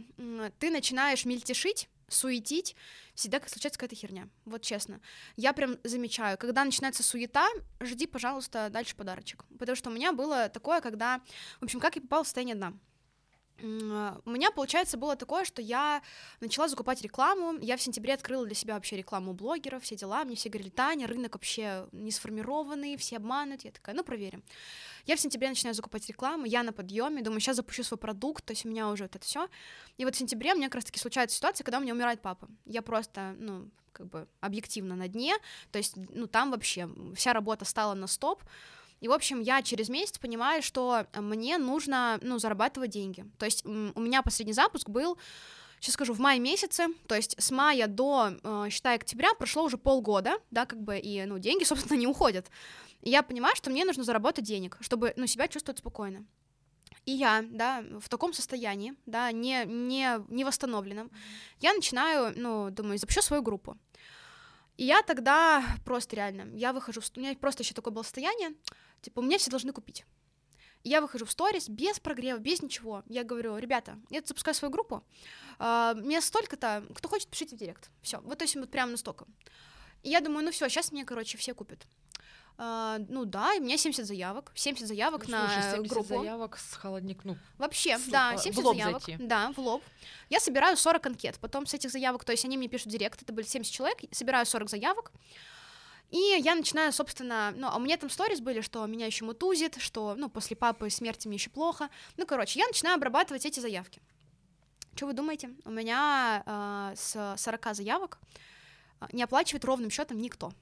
ты 0.58 0.70
начинаешь 0.70 1.24
мельтешить, 1.24 1.88
суетить, 2.08 2.76
всегда 3.14 3.40
как 3.40 3.48
случается 3.48 3.78
какая-то 3.78 3.96
херня. 3.96 4.28
Вот 4.44 4.62
честно. 4.62 5.00
Я 5.36 5.52
прям 5.52 5.76
замечаю, 5.82 6.38
когда 6.38 6.64
начинается 6.64 7.02
суета, 7.02 7.48
жди, 7.80 8.06
пожалуйста, 8.06 8.68
дальше 8.70 8.94
подарочек. 8.94 9.44
Потому 9.58 9.76
что 9.76 9.90
у 9.90 9.92
меня 9.92 10.12
было 10.12 10.48
такое, 10.48 10.80
когда... 10.80 11.20
В 11.60 11.64
общем, 11.64 11.80
как 11.80 11.96
я 11.96 12.02
попала 12.02 12.22
в 12.22 12.26
состояние 12.26 12.54
дна? 12.54 12.74
А, 13.62 14.20
У 14.24 14.30
меня, 14.30 14.50
получается, 14.50 14.96
было 14.96 15.16
такое, 15.16 15.44
что 15.44 15.62
я 15.62 16.02
начала 16.40 16.68
закупать 16.68 17.02
рекламу. 17.02 17.58
Я 17.60 17.76
в 17.76 17.82
сентябре 17.82 18.14
открыла 18.14 18.44
для 18.44 18.54
себя 18.54 18.74
вообще 18.74 18.96
рекламу 18.96 19.32
блогеров, 19.32 19.82
все 19.82 19.96
дела. 19.96 20.24
Мне 20.24 20.36
все 20.36 20.48
говорили, 20.48 20.70
Таня, 20.70 21.06
рынок 21.06 21.34
вообще 21.34 21.86
не 21.92 22.10
сформированный, 22.10 22.96
все 22.96 23.16
обманут. 23.16 23.62
Я 23.62 23.70
такая, 23.70 23.94
ну, 23.94 24.04
проверим. 24.04 24.42
Я 25.06 25.16
в 25.16 25.20
сентябре 25.20 25.48
начинаю 25.48 25.74
закупать 25.74 26.06
рекламу, 26.08 26.46
я 26.46 26.62
на 26.62 26.72
подъеме, 26.72 27.22
думаю, 27.22 27.40
сейчас 27.40 27.56
запущу 27.56 27.84
свой 27.84 27.98
продукт, 27.98 28.44
то 28.44 28.52
есть 28.52 28.66
у 28.66 28.68
меня 28.68 28.88
уже 28.88 29.04
вот 29.04 29.14
это 29.14 29.24
все. 29.24 29.48
И 29.98 30.04
вот 30.04 30.16
в 30.16 30.18
сентябре 30.18 30.52
у 30.52 30.56
меня 30.56 30.66
как 30.66 30.76
раз-таки 30.76 30.98
случается 30.98 31.36
ситуация, 31.36 31.64
когда 31.64 31.78
у 31.78 31.80
меня 31.80 31.94
умирает 31.94 32.20
папа. 32.20 32.48
Я 32.64 32.82
просто, 32.82 33.36
ну, 33.38 33.70
как 33.92 34.08
бы 34.08 34.28
объективно 34.40 34.96
на 34.96 35.08
дне, 35.08 35.34
то 35.70 35.78
есть, 35.78 35.94
ну, 35.96 36.26
там 36.26 36.50
вообще 36.50 36.88
вся 37.14 37.32
работа 37.32 37.64
стала 37.64 37.94
на 37.94 38.08
стоп. 38.08 38.42
И, 39.00 39.08
в 39.08 39.12
общем, 39.12 39.40
я 39.40 39.62
через 39.62 39.88
месяц 39.88 40.18
понимаю, 40.18 40.62
что 40.62 41.06
мне 41.14 41.58
нужно, 41.58 42.18
ну, 42.22 42.38
зарабатывать 42.38 42.90
деньги. 42.90 43.24
То 43.38 43.44
есть 43.44 43.64
у 43.64 44.00
меня 44.00 44.22
последний 44.22 44.54
запуск 44.54 44.88
был, 44.88 45.18
сейчас 45.80 45.94
скажу, 45.94 46.14
в 46.14 46.18
мае 46.18 46.40
месяце, 46.40 46.86
то 47.06 47.14
есть 47.14 47.34
с 47.38 47.50
мая 47.50 47.86
до, 47.86 48.30
э, 48.42 48.66
считай, 48.70 48.96
октября 48.96 49.34
прошло 49.34 49.64
уже 49.64 49.76
полгода, 49.76 50.38
да, 50.50 50.66
как 50.66 50.80
бы, 50.80 50.98
и, 50.98 51.24
ну, 51.24 51.38
деньги, 51.38 51.64
собственно, 51.64 51.98
не 51.98 52.06
уходят. 52.06 52.50
И 53.02 53.10
я 53.10 53.22
понимаю, 53.22 53.54
что 53.56 53.70
мне 53.70 53.84
нужно 53.84 54.04
заработать 54.04 54.44
денег, 54.44 54.78
чтобы, 54.80 55.12
ну, 55.16 55.26
себя 55.26 55.48
чувствовать 55.48 55.78
спокойно. 55.78 56.24
И 57.04 57.12
я, 57.12 57.44
да, 57.48 57.84
в 58.00 58.08
таком 58.08 58.32
состоянии, 58.32 58.94
да, 59.06 59.30
не, 59.30 59.64
не, 59.64 60.24
не 60.28 60.44
восстановленном, 60.44 61.10
я 61.60 61.72
начинаю, 61.72 62.32
ну, 62.36 62.70
думаю, 62.70 62.98
запущу 62.98 63.22
свою 63.22 63.42
группу. 63.42 63.76
И 64.76 64.84
я 64.84 65.02
тогда 65.02 65.64
просто 65.84 66.16
реально, 66.16 66.54
я 66.56 66.72
выхожу, 66.72 67.00
у 67.16 67.20
меня 67.20 67.34
просто 67.36 67.62
еще 67.62 67.74
такое 67.74 67.92
было 67.92 68.02
состояние, 68.02 68.50
типа, 69.00 69.20
меня 69.20 69.38
все 69.38 69.50
должны 69.50 69.72
купить. 69.72 70.04
И 70.82 70.90
я 70.90 71.00
выхожу 71.00 71.24
в 71.24 71.32
сторис 71.32 71.68
без 71.68 71.98
прогрева, 71.98 72.38
без 72.38 72.62
ничего. 72.62 73.02
Я 73.08 73.24
говорю, 73.24 73.56
ребята, 73.58 73.98
я 74.10 74.20
тут 74.20 74.28
запускаю 74.28 74.54
свою 74.54 74.70
группу, 74.70 75.02
а, 75.58 75.94
мне 75.94 76.20
столько-то, 76.20 76.86
кто 76.94 77.08
хочет, 77.08 77.28
пишите 77.28 77.56
в 77.56 77.58
директ. 77.58 77.90
Все, 78.02 78.20
вот 78.20 78.38
то 78.38 78.44
есть 78.44 78.54
вот 78.54 78.70
прям 78.70 78.92
настолько. 78.92 79.26
И 80.02 80.10
я 80.10 80.20
думаю, 80.20 80.44
ну 80.44 80.52
все, 80.52 80.68
сейчас 80.68 80.92
мне, 80.92 81.04
короче, 81.04 81.38
все 81.38 81.54
купят. 81.54 81.86
А, 82.58 82.98
ну 83.08 83.24
да, 83.26 83.54
и 83.54 83.60
у 83.60 83.62
меня 83.62 83.76
70 83.76 84.06
заявок, 84.06 84.50
70 84.54 84.86
заявок 84.88 85.26
Ну, 85.28 85.32
на 85.32 85.46
слушай, 85.46 85.62
70 85.72 85.90
группу. 85.90 86.18
заявок 86.20 86.56
с 86.58 86.72
холодник, 86.74 87.24
ну, 87.24 87.36
Вообще, 87.58 87.98
С- 87.98 88.04
да, 88.06 88.30
а, 88.30 88.36
в 88.36 88.40
70 88.40 88.64
лоб 88.64 88.76
заявок. 88.76 89.02
зайти. 89.04 89.22
Да, 89.22 89.52
в 89.52 89.58
лоб. 89.58 89.82
Я 90.30 90.40
собираю 90.40 90.76
40 90.76 91.04
анкет. 91.06 91.38
Потом 91.38 91.66
с 91.66 91.74
этих 91.74 91.90
заявок, 91.90 92.24
то 92.24 92.32
есть 92.32 92.44
они 92.46 92.56
мне 92.56 92.68
пишут 92.68 92.88
директ, 92.88 93.20
это 93.22 93.32
были 93.32 93.44
70 93.46 93.72
человек, 93.72 93.98
собираю 94.10 94.46
40 94.46 94.70
заявок. 94.70 95.12
И 96.10 96.18
я 96.18 96.54
начинаю, 96.54 96.92
собственно, 96.92 97.52
ну, 97.56 97.66
а 97.68 97.76
у 97.76 97.80
меня 97.80 97.96
там 97.96 98.08
сторис 98.08 98.40
были, 98.40 98.60
что 98.62 98.86
меня 98.86 99.06
еще 99.06 99.24
мутузит, 99.24 99.76
что, 99.78 100.14
ну, 100.16 100.30
после 100.30 100.56
папы 100.56 100.88
смерти 100.88 101.26
мне 101.28 101.36
еще 101.36 101.50
плохо. 101.50 101.90
Ну, 102.16 102.26
короче, 102.26 102.58
я 102.60 102.66
начинаю 102.68 102.94
обрабатывать 102.96 103.44
эти 103.44 103.60
заявки. 103.60 104.00
Что 104.94 105.06
вы 105.06 105.12
думаете? 105.12 105.50
У 105.64 105.70
меня 105.70 106.42
э, 106.46 106.94
с 106.96 107.34
40 107.36 107.74
заявок 107.74 108.18
э, 109.00 109.06
не 109.12 109.22
оплачивает 109.24 109.64
ровным 109.64 109.90
счетом 109.90 110.18
никто. 110.18 110.52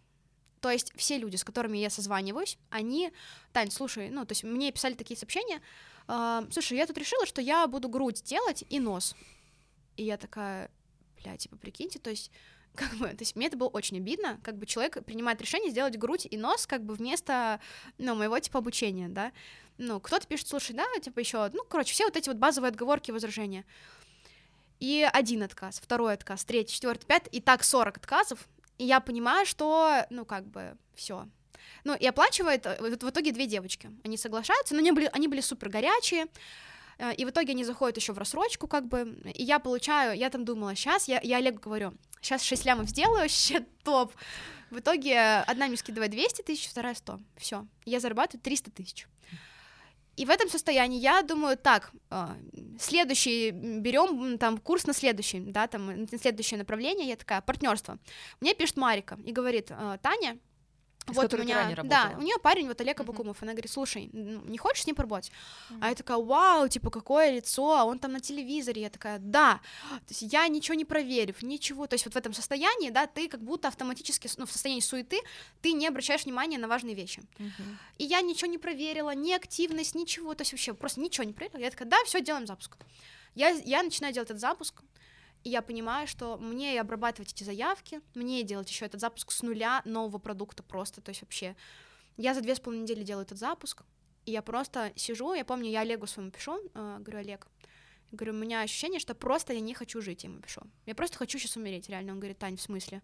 То 0.64 0.70
есть 0.70 0.94
все 0.96 1.18
люди, 1.18 1.36
с 1.36 1.44
которыми 1.44 1.76
я 1.76 1.90
созваниваюсь, 1.90 2.56
они, 2.70 3.12
Тань, 3.52 3.70
слушай, 3.70 4.08
ну, 4.08 4.24
то 4.24 4.32
есть 4.32 4.44
мне 4.44 4.72
писали 4.72 4.94
такие 4.94 5.14
сообщения, 5.14 5.60
«А, 6.08 6.42
слушай, 6.50 6.78
я 6.78 6.86
тут 6.86 6.96
решила, 6.96 7.26
что 7.26 7.42
я 7.42 7.66
буду 7.66 7.90
грудь 7.90 8.22
делать 8.22 8.64
и 8.70 8.80
нос. 8.80 9.14
И 9.98 10.04
я 10.04 10.16
такая, 10.16 10.70
бля, 11.22 11.36
типа, 11.36 11.58
прикиньте, 11.58 11.98
то 11.98 12.08
есть 12.08 12.30
как 12.74 12.94
бы, 12.94 13.08
то 13.08 13.20
есть 13.20 13.36
мне 13.36 13.48
это 13.48 13.58
было 13.58 13.68
очень 13.68 13.98
обидно, 13.98 14.40
как 14.42 14.56
бы 14.56 14.64
человек 14.64 15.04
принимает 15.04 15.38
решение 15.42 15.70
сделать 15.70 15.98
грудь 15.98 16.26
и 16.30 16.38
нос 16.38 16.66
как 16.66 16.82
бы 16.82 16.94
вместо, 16.94 17.60
ну, 17.98 18.14
моего 18.14 18.38
типа 18.38 18.60
обучения, 18.60 19.10
да, 19.10 19.32
ну, 19.76 20.00
кто-то 20.00 20.26
пишет, 20.26 20.48
слушай, 20.48 20.74
да, 20.74 20.86
типа 21.02 21.18
еще, 21.18 21.50
ну, 21.52 21.62
короче, 21.68 21.92
все 21.92 22.04
вот 22.04 22.16
эти 22.16 22.30
вот 22.30 22.38
базовые 22.38 22.70
отговорки 22.70 23.10
и 23.10 23.12
возражения. 23.12 23.66
И 24.80 25.06
один 25.12 25.42
отказ, 25.42 25.78
второй 25.78 26.14
отказ, 26.14 26.42
третий, 26.46 26.72
четвертый, 26.72 27.04
пятый, 27.04 27.28
и 27.28 27.42
так 27.42 27.64
40 27.64 27.98
отказов, 27.98 28.48
и 28.78 28.84
я 28.84 29.00
понимаю, 29.00 29.46
что, 29.46 30.06
ну, 30.10 30.24
как 30.24 30.46
бы, 30.46 30.76
все. 30.94 31.26
Ну, 31.84 31.94
и 31.94 32.06
оплачивает 32.06 32.66
э, 32.66 32.76
в 32.80 33.10
итоге 33.10 33.32
две 33.32 33.46
девочки. 33.46 33.90
Они 34.04 34.16
соглашаются, 34.16 34.74
но 34.74 34.80
они 34.80 34.92
были, 34.92 35.10
они 35.12 35.28
были 35.28 35.40
супер 35.40 35.68
горячие, 35.68 36.26
э, 36.98 37.14
и 37.14 37.24
в 37.24 37.30
итоге 37.30 37.52
они 37.52 37.64
заходят 37.64 37.96
еще 37.96 38.12
в 38.12 38.18
рассрочку, 38.18 38.66
как 38.66 38.86
бы, 38.86 39.18
и 39.34 39.42
я 39.42 39.58
получаю, 39.58 40.16
я 40.16 40.30
там 40.30 40.44
думала, 40.44 40.74
сейчас, 40.74 41.08
я, 41.08 41.20
я 41.22 41.38
Олегу 41.38 41.60
говорю, 41.60 41.94
сейчас 42.20 42.42
6 42.42 42.64
лямов 42.64 42.88
сделаю, 42.88 43.20
вообще 43.22 43.60
топ. 43.82 44.12
В 44.70 44.80
итоге 44.80 45.20
одна 45.46 45.68
мне 45.68 45.76
скидывает 45.76 46.10
200 46.10 46.42
тысяч, 46.42 46.68
вторая 46.68 46.94
100. 46.94 47.20
Все. 47.36 47.66
Я 47.84 48.00
зарабатываю 48.00 48.42
300 48.42 48.70
тысяч. 48.72 49.06
И 50.16 50.24
в 50.24 50.30
этом 50.30 50.48
состоянии 50.48 51.00
я 51.00 51.22
думаю, 51.22 51.56
так, 51.56 51.90
э, 52.10 52.26
следующий 52.78 53.50
берем 53.50 54.38
там 54.38 54.58
курс 54.58 54.86
на 54.86 54.92
следующий, 54.92 55.40
да, 55.40 55.66
там 55.66 55.86
на 55.86 56.18
следующее 56.18 56.58
направление. 56.58 57.08
Я 57.08 57.16
такая 57.16 57.40
партнерство. 57.40 57.98
Мне 58.40 58.54
пишет 58.54 58.76
Марика 58.76 59.18
и 59.24 59.32
говорит, 59.32 59.70
«Э, 59.70 59.98
Таня, 60.02 60.38
С 61.06 61.14
вот 61.14 61.34
у 61.34 61.36
меня, 61.36 61.74
да, 61.84 62.14
у 62.16 62.22
нее 62.22 62.36
парень 62.42 62.66
вот 62.66 62.80
Олег. 62.80 62.98
Абакумов, 63.00 63.42
она 63.42 63.52
говорит, 63.52 63.70
слушай, 63.70 64.08
не 64.12 64.56
хочешь 64.56 64.84
с 64.84 64.86
ним 64.86 64.96
поработать? 64.96 65.32
А 65.80 65.88
я 65.90 65.94
такая, 65.94 66.16
вау, 66.16 66.68
типа, 66.68 66.90
какое 66.90 67.30
лицо, 67.30 67.76
а 67.76 67.84
он 67.84 67.98
там 67.98 68.12
на 68.12 68.20
телевизоре, 68.20 68.82
я 68.82 68.90
такая, 68.90 69.18
да, 69.18 69.60
то 69.90 70.10
есть 70.10 70.22
я 70.22 70.48
ничего 70.48 70.74
не 70.74 70.84
проверив, 70.84 71.42
ничего, 71.42 71.86
то 71.86 71.94
есть 71.94 72.06
вот 72.06 72.14
в 72.14 72.16
этом 72.16 72.32
состоянии, 72.32 72.90
да, 72.90 73.06
ты 73.06 73.28
как 73.28 73.42
будто 73.42 73.68
автоматически, 73.68 74.30
ну, 74.38 74.46
в 74.46 74.52
состоянии 74.52 74.80
суеты, 74.80 75.20
ты 75.60 75.72
не 75.72 75.86
обращаешь 75.86 76.24
внимания 76.24 76.58
на 76.58 76.68
важные 76.68 76.94
вещи. 76.94 77.22
Мгм. 77.38 77.78
И 77.98 78.04
я 78.04 78.20
ничего 78.22 78.50
не 78.50 78.58
проверила, 78.58 79.14
ни 79.14 79.32
активность, 79.32 79.94
ничего, 79.94 80.34
то 80.34 80.42
есть 80.42 80.52
вообще 80.52 80.72
просто 80.72 81.00
ничего 81.00 81.24
не 81.24 81.32
проверила. 81.32 81.60
Я 81.60 81.70
такая, 81.70 81.88
да, 81.88 81.98
все, 82.04 82.20
делаем 82.20 82.46
запуск. 82.46 82.76
Я, 83.34 83.48
я 83.48 83.82
начинаю 83.82 84.14
делать 84.14 84.30
этот 84.30 84.40
запуск, 84.40 84.80
и 85.44 85.50
я 85.50 85.62
понимаю, 85.62 86.06
что 86.06 86.38
мне 86.38 86.74
и 86.74 86.78
обрабатывать 86.78 87.32
эти 87.32 87.44
заявки, 87.44 88.00
мне 88.14 88.40
и 88.40 88.44
делать 88.44 88.68
еще 88.68 88.86
этот 88.86 89.00
запуск 89.00 89.30
с 89.30 89.42
нуля 89.42 89.82
нового 89.84 90.18
продукта 90.18 90.62
просто, 90.62 91.00
то 91.00 91.10
есть 91.10 91.20
вообще. 91.20 91.54
Я 92.16 92.34
за 92.34 92.40
две 92.40 92.54
с 92.54 92.60
половиной 92.60 92.84
недели 92.84 93.02
делаю 93.04 93.24
этот 93.24 93.38
запуск, 93.38 93.82
и 94.24 94.32
я 94.32 94.40
просто 94.40 94.92
сижу, 94.96 95.34
я 95.34 95.44
помню, 95.44 95.68
я 95.68 95.80
Олегу 95.80 96.06
своему 96.06 96.30
пишу, 96.30 96.58
э, 96.74 96.96
говорю, 97.00 97.18
Олег, 97.18 97.46
говорю, 98.10 98.32
у 98.32 98.36
меня 98.36 98.62
ощущение, 98.62 99.00
что 99.00 99.14
просто 99.14 99.52
я 99.52 99.60
не 99.60 99.74
хочу 99.74 100.00
жить, 100.00 100.24
я 100.24 100.30
ему 100.30 100.40
пишу. 100.40 100.62
Я 100.86 100.94
просто 100.94 101.18
хочу 101.18 101.38
сейчас 101.38 101.56
умереть, 101.56 101.88
реально. 101.88 102.12
Он 102.12 102.20
говорит, 102.20 102.38
Тань, 102.38 102.56
в 102.56 102.62
смысле? 102.62 103.02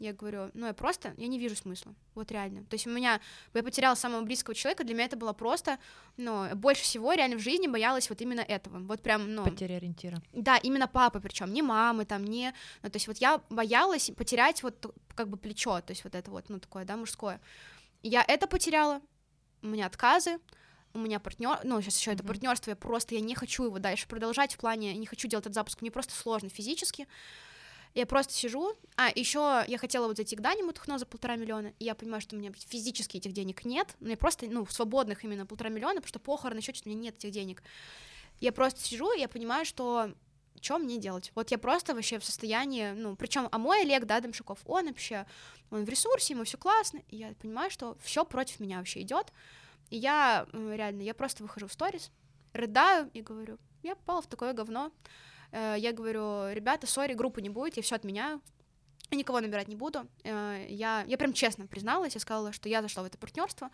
Я 0.00 0.14
говорю, 0.14 0.50
ну 0.54 0.66
я 0.66 0.72
просто, 0.72 1.12
я 1.18 1.26
не 1.26 1.38
вижу 1.38 1.54
смысла, 1.54 1.94
вот 2.14 2.32
реально. 2.32 2.64
То 2.64 2.74
есть 2.74 2.86
у 2.86 2.90
меня, 2.90 3.20
я 3.52 3.62
потеряла 3.62 3.94
самого 3.94 4.22
близкого 4.22 4.54
человека, 4.54 4.82
для 4.82 4.94
меня 4.94 5.04
это 5.04 5.16
было 5.16 5.34
просто, 5.34 5.78
ну, 6.16 6.48
больше 6.56 6.82
всего 6.84 7.12
реально 7.12 7.36
в 7.36 7.40
жизни 7.40 7.66
боялась 7.66 8.08
вот 8.08 8.18
именно 8.22 8.40
этого. 8.40 8.78
Вот 8.78 9.02
прям, 9.02 9.34
ну, 9.34 9.44
Потеря 9.44 9.76
ориентира. 9.76 10.22
да, 10.32 10.56
именно 10.56 10.88
папы, 10.88 11.20
причем 11.20 11.52
не 11.52 11.60
мамы, 11.60 12.06
там, 12.06 12.24
не, 12.24 12.54
ну, 12.82 12.88
то 12.88 12.96
есть 12.96 13.08
вот 13.08 13.18
я 13.18 13.42
боялась 13.50 14.10
потерять 14.16 14.62
вот 14.62 14.94
как 15.14 15.28
бы 15.28 15.36
плечо, 15.36 15.82
то 15.82 15.90
есть 15.90 16.02
вот 16.02 16.14
это 16.14 16.30
вот, 16.30 16.48
ну, 16.48 16.58
такое, 16.58 16.86
да, 16.86 16.96
мужское. 16.96 17.38
Я 18.02 18.24
это 18.26 18.46
потеряла, 18.46 19.02
у 19.60 19.66
меня 19.66 19.84
отказы, 19.84 20.38
у 20.94 20.98
меня 20.98 21.20
партнер, 21.20 21.60
ну, 21.62 21.78
сейчас 21.82 21.98
еще 21.98 22.12
это 22.12 22.22
Мгм. 22.22 22.28
партнерство, 22.28 22.70
я 22.70 22.76
просто, 22.76 23.14
я 23.14 23.20
не 23.20 23.34
хочу 23.34 23.64
его 23.64 23.78
дальше 23.78 24.08
продолжать 24.08 24.54
в 24.54 24.58
плане, 24.58 24.94
не 24.94 25.04
хочу 25.04 25.28
делать 25.28 25.44
этот 25.44 25.54
запуск, 25.56 25.82
мне 25.82 25.90
просто 25.90 26.14
сложно 26.14 26.48
физически. 26.48 27.06
Я 27.94 28.06
просто 28.06 28.32
сижу, 28.32 28.72
а 28.96 29.08
еще 29.14 29.64
я 29.66 29.78
хотела 29.78 30.06
вот 30.06 30.16
зайти 30.16 30.36
к 30.36 30.40
Дане 30.40 30.62
Мутухно 30.62 30.98
за 30.98 31.06
полтора 31.06 31.34
миллиона, 31.36 31.72
и 31.80 31.84
я 31.84 31.94
понимаю, 31.96 32.20
что 32.20 32.36
у 32.36 32.38
меня 32.38 32.52
физически 32.52 33.16
этих 33.16 33.32
денег 33.32 33.64
нет, 33.64 33.96
мне 33.98 34.16
просто, 34.16 34.46
ну, 34.46 34.64
свободных 34.66 35.24
именно 35.24 35.44
полтора 35.44 35.70
миллиона, 35.70 35.96
потому 35.96 36.08
что 36.08 36.20
похороны, 36.20 36.58
еще 36.58 36.72
что-то, 36.72 36.88
у 36.88 36.92
меня 36.92 37.02
нет 37.02 37.16
этих 37.16 37.32
денег. 37.32 37.62
Я 38.38 38.52
просто 38.52 38.80
сижу, 38.80 39.12
и 39.12 39.20
я 39.20 39.28
понимаю, 39.28 39.64
что 39.64 40.12
что 40.60 40.78
мне 40.78 40.98
делать? 40.98 41.32
Вот 41.34 41.50
я 41.50 41.58
просто 41.58 41.94
вообще 41.94 42.18
в 42.18 42.24
состоянии, 42.24 42.92
ну, 42.92 43.16
причем, 43.16 43.48
а 43.50 43.58
мой 43.58 43.80
Олег, 43.80 44.04
да, 44.04 44.20
Домшаков, 44.20 44.58
он 44.66 44.88
вообще, 44.88 45.26
он 45.70 45.84
в 45.84 45.88
ресурсе, 45.88 46.34
ему 46.34 46.44
все 46.44 46.58
классно, 46.58 47.00
и 47.08 47.16
я 47.16 47.34
понимаю, 47.40 47.70
что 47.70 47.96
все 48.02 48.24
против 48.26 48.60
меня 48.60 48.76
вообще 48.78 49.00
идет, 49.00 49.32
и 49.88 49.96
я 49.96 50.46
м, 50.52 50.72
реально, 50.74 51.00
я 51.00 51.14
просто 51.14 51.42
выхожу 51.42 51.66
в 51.66 51.72
сторис, 51.72 52.10
рыдаю 52.52 53.10
и 53.14 53.22
говорю, 53.22 53.58
я 53.82 53.96
попала 53.96 54.20
в 54.20 54.26
такое 54.26 54.52
говно, 54.52 54.92
Э, 54.92 55.10
я 55.52 55.92
говорю, 55.92 56.52
ребята, 56.52 56.86
сори, 56.86 57.14
группы 57.14 57.42
не 57.42 57.50
будет, 57.50 57.76
я 57.76 57.82
все 57.82 57.96
отменяю, 57.96 58.40
никого 59.16 59.40
набирать 59.40 59.68
не 59.68 59.76
буду. 59.76 60.06
Э, 60.24 60.66
я, 60.68 61.04
я 61.06 61.18
прям 61.18 61.32
честно 61.32 61.66
призналась, 61.66 62.14
я 62.14 62.20
сказала, 62.20 62.52
что 62.52 62.68
я 62.68 62.82
зашла 62.82 63.02
в 63.02 63.06
это 63.06 63.18
партнерство, 63.18 63.70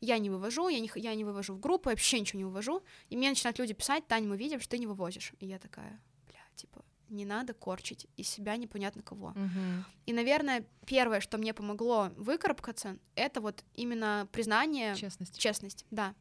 я 0.00 0.18
не 0.18 0.30
вывожу, 0.30 0.68
я 0.68 0.80
не, 0.80 0.90
я 0.96 1.14
не 1.14 1.24
вывожу 1.24 1.54
в 1.54 1.60
группу, 1.60 1.90
вообще 1.90 2.20
ничего 2.20 2.38
не 2.38 2.44
вывожу. 2.44 2.82
И 3.08 3.16
мне 3.16 3.28
начинают 3.28 3.58
люди 3.58 3.74
писать, 3.74 4.06
Таня, 4.06 4.28
мы 4.28 4.36
видим, 4.36 4.60
что 4.60 4.70
ты 4.70 4.78
не 4.78 4.86
вывозишь. 4.86 5.32
И 5.38 5.46
я 5.46 5.58
такая, 5.58 6.00
бля, 6.26 6.40
типа, 6.56 6.84
не 7.12 7.24
надо 7.24 7.54
корчить 7.54 8.06
из 8.16 8.28
себя 8.28 8.56
непонятно 8.56 9.02
кого. 9.02 9.30
Мгм. 9.30 9.84
И, 10.06 10.12
наверное, 10.12 10.64
первое, 10.86 11.20
что 11.20 11.38
мне 11.38 11.54
помогло 11.54 12.10
выкарабкаться, 12.16 12.96
это 13.14 13.40
вот 13.40 13.64
именно 13.74 14.26
признание 14.32 14.96
Честность. 14.96 15.38
Честность, 15.38 15.86
да. 15.90 16.14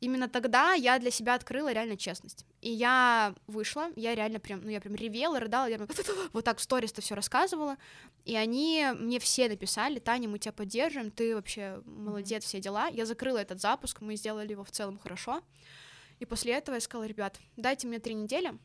Именно 0.00 0.28
тогда 0.28 0.72
я 0.72 0.98
для 0.98 1.10
себя 1.10 1.34
открыла 1.34 1.72
реально 1.72 1.96
честность. 1.96 2.46
И 2.60 2.70
я 2.70 3.34
вышла, 3.46 3.90
я 3.94 4.14
реально 4.14 4.40
прям, 4.40 4.62
ну 4.62 4.70
я 4.70 4.80
прям 4.80 4.94
ревела, 4.94 5.38
рыдала, 5.38 5.66
я 5.66 5.76
прям 5.76 5.88
вот 6.32 6.44
так 6.44 6.58
в 6.58 6.62
сторис-то 6.62 7.00
все 7.00 7.14
рассказывала. 7.14 7.76
И 8.24 8.34
они 8.34 8.86
мне 8.98 9.18
все 9.18 9.48
написали, 9.48 9.98
Таня, 9.98 10.28
мы 10.28 10.38
тебя 10.38 10.52
поддержим, 10.52 11.10
ты 11.10 11.34
вообще 11.34 11.80
молодец, 11.84 12.44
все 12.44 12.60
дела. 12.60 12.88
Я 12.88 13.06
закрыла 13.06 13.38
этот 13.38 13.60
запуск, 13.60 14.00
мы 14.00 14.16
сделали 14.16 14.52
его 14.52 14.64
в 14.64 14.70
целом 14.70 14.98
хорошо. 14.98 15.42
И 16.20 16.24
после 16.24 16.54
этого 16.54 16.74
я 16.74 16.80
сказала, 16.80 17.06
ребят, 17.06 17.38
дайте 17.56 17.86
мне 17.86 17.98
три 18.00 18.14
недели, 18.14 18.58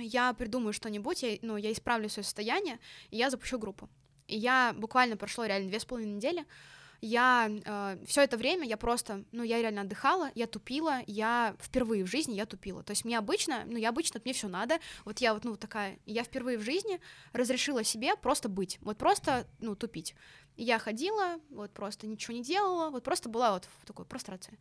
я 0.00 0.32
придумаю 0.32 0.72
что-нибудь, 0.72 1.22
я, 1.22 1.38
ну, 1.42 1.56
я 1.56 1.72
исправлю 1.72 2.08
свое 2.08 2.24
состояние, 2.24 2.78
и 3.10 3.16
я 3.16 3.30
запущу 3.30 3.58
группу. 3.58 3.88
И 4.28 4.36
я 4.36 4.74
буквально 4.76 5.16
прошло 5.16 5.44
реально 5.44 5.68
две 5.68 5.80
с 5.80 5.84
половиной 5.84 6.14
недели, 6.14 6.46
я 7.02 7.50
все 8.06 8.22
это 8.22 8.36
время 8.36 8.64
я 8.66 8.76
просто, 8.76 9.24
ну, 9.32 9.42
я 9.42 9.60
реально 9.60 9.80
отдыхала, 9.80 10.30
я 10.36 10.46
тупила, 10.46 11.00
я 11.08 11.56
впервые 11.60 12.04
в 12.04 12.06
жизни 12.06 12.34
я 12.34 12.46
тупила. 12.46 12.84
То 12.84 12.92
есть 12.92 13.04
мне 13.04 13.18
обычно, 13.18 13.64
ну, 13.66 13.76
я 13.76 13.88
обычно, 13.88 14.20
мне 14.24 14.32
все 14.32 14.46
надо, 14.46 14.78
вот 15.04 15.18
я 15.18 15.34
вот, 15.34 15.44
ну, 15.44 15.56
такая, 15.56 15.98
я 16.06 16.22
впервые 16.22 16.58
в 16.58 16.62
жизни 16.62 17.00
разрешила 17.32 17.82
себе 17.82 18.14
просто 18.14 18.48
быть, 18.48 18.78
вот 18.82 18.98
просто, 18.98 19.48
ну, 19.58 19.74
тупить. 19.74 20.14
Я 20.56 20.78
ходила, 20.78 21.40
вот 21.50 21.72
просто 21.72 22.06
ничего 22.06 22.36
не 22.36 22.42
делала, 22.42 22.90
вот 22.90 23.02
просто 23.02 23.28
была 23.28 23.54
вот 23.54 23.68
в 23.80 23.86
такой 23.86 24.04
прострации. 24.04 24.56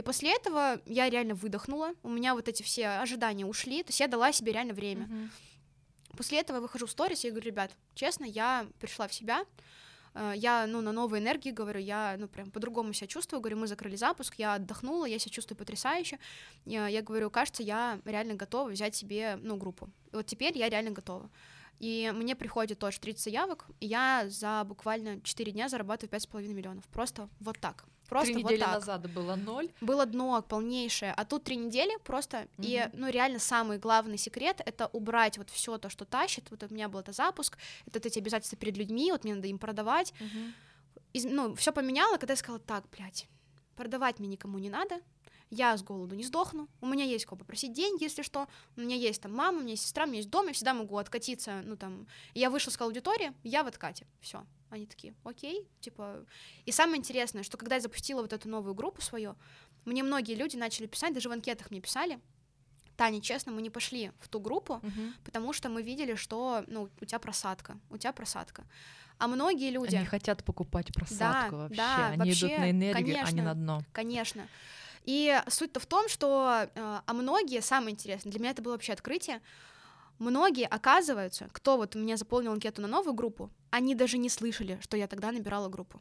И 0.00 0.02
после 0.02 0.34
этого 0.34 0.80
я 0.86 1.10
реально 1.10 1.34
выдохнула, 1.34 1.92
у 2.02 2.08
меня 2.08 2.34
вот 2.34 2.48
эти 2.48 2.62
все 2.62 2.88
ожидания 2.88 3.44
ушли, 3.44 3.82
то 3.82 3.90
есть 3.90 4.00
я 4.00 4.08
дала 4.08 4.32
себе 4.32 4.52
реально 4.52 4.72
время. 4.72 5.02
Мгм. 5.02 5.30
После 6.16 6.40
этого 6.40 6.56
я 6.56 6.62
выхожу 6.62 6.86
в 6.86 6.90
сторис, 6.90 7.22
и 7.22 7.28
говорю, 7.28 7.44
ребят, 7.44 7.70
честно, 7.94 8.24
я 8.24 8.66
пришла 8.80 9.08
в 9.08 9.12
себя, 9.12 9.44
э, 10.14 10.32
я, 10.36 10.66
ну, 10.66 10.80
на 10.80 10.92
новой 10.92 11.18
энергии, 11.18 11.50
говорю, 11.50 11.80
я, 11.80 12.16
ну, 12.18 12.28
прям 12.28 12.50
по-другому 12.50 12.94
себя 12.94 13.08
чувствую, 13.08 13.42
говорю, 13.42 13.58
мы 13.58 13.66
закрыли 13.66 13.96
запуск, 13.96 14.36
я 14.38 14.54
отдохнула, 14.54 15.04
я 15.04 15.18
себя 15.18 15.32
чувствую 15.32 15.58
потрясающе, 15.58 16.18
я, 16.64 16.88
я 16.88 17.02
говорю, 17.02 17.28
кажется, 17.28 17.62
я 17.62 18.00
реально 18.06 18.36
готова 18.36 18.70
взять 18.70 18.94
себе, 18.94 19.38
ну, 19.42 19.56
группу, 19.58 19.90
и 20.12 20.16
вот 20.16 20.24
теперь 20.24 20.56
я 20.56 20.70
реально 20.70 20.92
готова. 20.92 21.28
И 21.78 22.10
мне 22.14 22.34
приходит 22.34 22.78
тоже 22.78 23.00
30 23.00 23.22
заявок, 23.22 23.66
и 23.80 23.86
я 23.86 24.24
за 24.28 24.64
буквально 24.64 25.20
4 25.20 25.52
дня 25.52 25.68
зарабатываю 25.68 26.10
5,5 26.10 26.54
миллионов. 26.54 26.84
Просто 26.88 27.28
вот 27.38 27.58
так. 27.58 27.84
Просто 28.10 28.32
Три 28.34 28.42
вот 28.42 28.50
недели 28.50 28.60
так. 28.64 28.72
назад 28.74 29.08
было 29.08 29.36
ноль. 29.36 29.70
Было 29.80 30.04
дно 30.04 30.42
полнейшее, 30.42 31.14
а 31.16 31.24
тут 31.24 31.44
три 31.44 31.54
недели 31.56 31.96
просто, 32.02 32.48
и, 32.58 32.80
Мгм. 32.86 33.00
ну, 33.00 33.08
реально 33.08 33.38
самый 33.38 33.78
главный 33.78 34.18
секрет— 34.18 34.60
это 34.66 34.88
убрать 34.88 35.38
вот 35.38 35.48
все 35.48 35.78
то, 35.78 35.88
что 35.88 36.04
тащит, 36.04 36.50
вот 36.50 36.64
у 36.64 36.74
меня 36.74 36.88
был 36.88 36.98
это 36.98 37.12
запуск, 37.12 37.56
это 37.86 38.08
эти 38.08 38.18
обязательства 38.18 38.58
перед 38.58 38.76
людьми, 38.76 39.12
вот 39.12 39.22
мне 39.22 39.36
надо 39.36 39.46
им 39.46 39.58
продавать, 39.58 40.12
Из- 41.12 41.24
ну, 41.24 41.54
все 41.54 41.72
поменяла, 41.72 42.16
когда 42.18 42.32
я 42.32 42.36
сказала, 42.36 42.58
так, 42.60 42.84
блядь, 42.90 43.28
продавать 43.76 44.18
мне 44.18 44.28
никому 44.28 44.58
не 44.58 44.70
надо, 44.70 45.00
я 45.50 45.76
с 45.76 45.82
голоду 45.84 46.16
не 46.16 46.24
сдохну, 46.24 46.68
у 46.80 46.86
меня 46.86 47.04
есть 47.04 47.26
кого 47.26 47.38
попросить 47.38 47.72
деньги, 47.72 48.02
если 48.02 48.22
что, 48.22 48.48
у 48.76 48.80
меня 48.80 48.96
есть 48.96 49.22
там 49.22 49.32
мама, 49.32 49.58
у 49.58 49.60
меня 49.60 49.72
есть 49.72 49.84
сестра, 49.84 50.02
у 50.04 50.06
меня 50.08 50.18
есть 50.18 50.30
дом, 50.30 50.48
я 50.48 50.52
всегда 50.52 50.74
могу 50.74 50.96
откатиться, 50.98 51.62
ну, 51.64 51.76
там, 51.76 52.08
я 52.34 52.50
вышла 52.50 52.72
с 52.72 52.80
аудитории, 52.80 53.32
я 53.44 53.62
в 53.62 53.68
откате, 53.68 54.04
все. 54.20 54.44
Они 54.70 54.86
такие, 54.86 55.14
окей, 55.24 55.68
типа... 55.80 56.24
И 56.64 56.72
самое 56.72 56.98
интересное, 56.98 57.42
что 57.42 57.56
когда 57.56 57.74
я 57.74 57.80
запустила 57.80 58.22
вот 58.22 58.32
эту 58.32 58.48
новую 58.48 58.74
группу 58.74 59.02
свою, 59.02 59.36
мне 59.84 60.02
многие 60.02 60.34
люди 60.34 60.56
начали 60.56 60.86
писать, 60.86 61.12
даже 61.12 61.28
в 61.28 61.32
анкетах 61.32 61.70
мне 61.70 61.80
писали, 61.80 62.20
Таня, 62.96 63.20
честно, 63.20 63.50
мы 63.50 63.62
не 63.62 63.70
пошли 63.70 64.12
в 64.20 64.28
ту 64.28 64.40
группу, 64.40 64.80
Мгм. 64.82 65.14
потому 65.24 65.52
что 65.52 65.68
мы 65.70 65.82
видели, 65.82 66.14
что, 66.14 66.64
ну, 66.66 66.88
у 67.00 67.04
тебя 67.04 67.18
просадка, 67.18 67.78
у 67.88 67.96
тебя 67.96 68.12
просадка. 68.12 68.64
А 69.18 69.26
многие 69.26 69.70
люди... 69.70 69.96
Они 69.96 70.06
хотят 70.06 70.44
покупать 70.44 70.92
просадку 70.94 71.56
вообще. 71.56 71.76
да, 71.76 72.06
Они 72.08 72.30
вообще, 72.30 72.46
идут 72.48 72.58
на 72.58 72.70
энергию, 72.70 72.96
а 72.96 73.00
не 73.00 73.12
конечно. 73.14 73.42
на 73.42 73.54
дно. 73.54 73.82
Конечно. 73.92 74.48
И 75.04 75.42
суть-то 75.48 75.80
в 75.80 75.86
том, 75.86 76.08
что, 76.08 76.68
э, 76.74 77.00
а 77.06 77.12
многие, 77.14 77.60
самое 77.62 77.92
интересное, 77.92 78.30
для 78.30 78.38
меня 78.40 78.50
это 78.50 78.62
было 78.62 78.72
вообще 78.72 78.92
открытие, 78.92 79.40
многие, 80.20 80.66
оказываются, 80.66 81.48
кто 81.52 81.76
вот 81.76 81.96
у 81.96 81.98
меня 81.98 82.16
заполнил 82.16 82.52
анкету 82.52 82.80
на 82.82 82.88
новую 82.88 83.14
группу, 83.14 83.50
они 83.70 83.94
даже 83.96 84.18
не 84.18 84.28
слышали, 84.28 84.78
что 84.82 84.96
я 84.96 85.08
тогда 85.08 85.32
набирала 85.32 85.68
группу. 85.68 86.00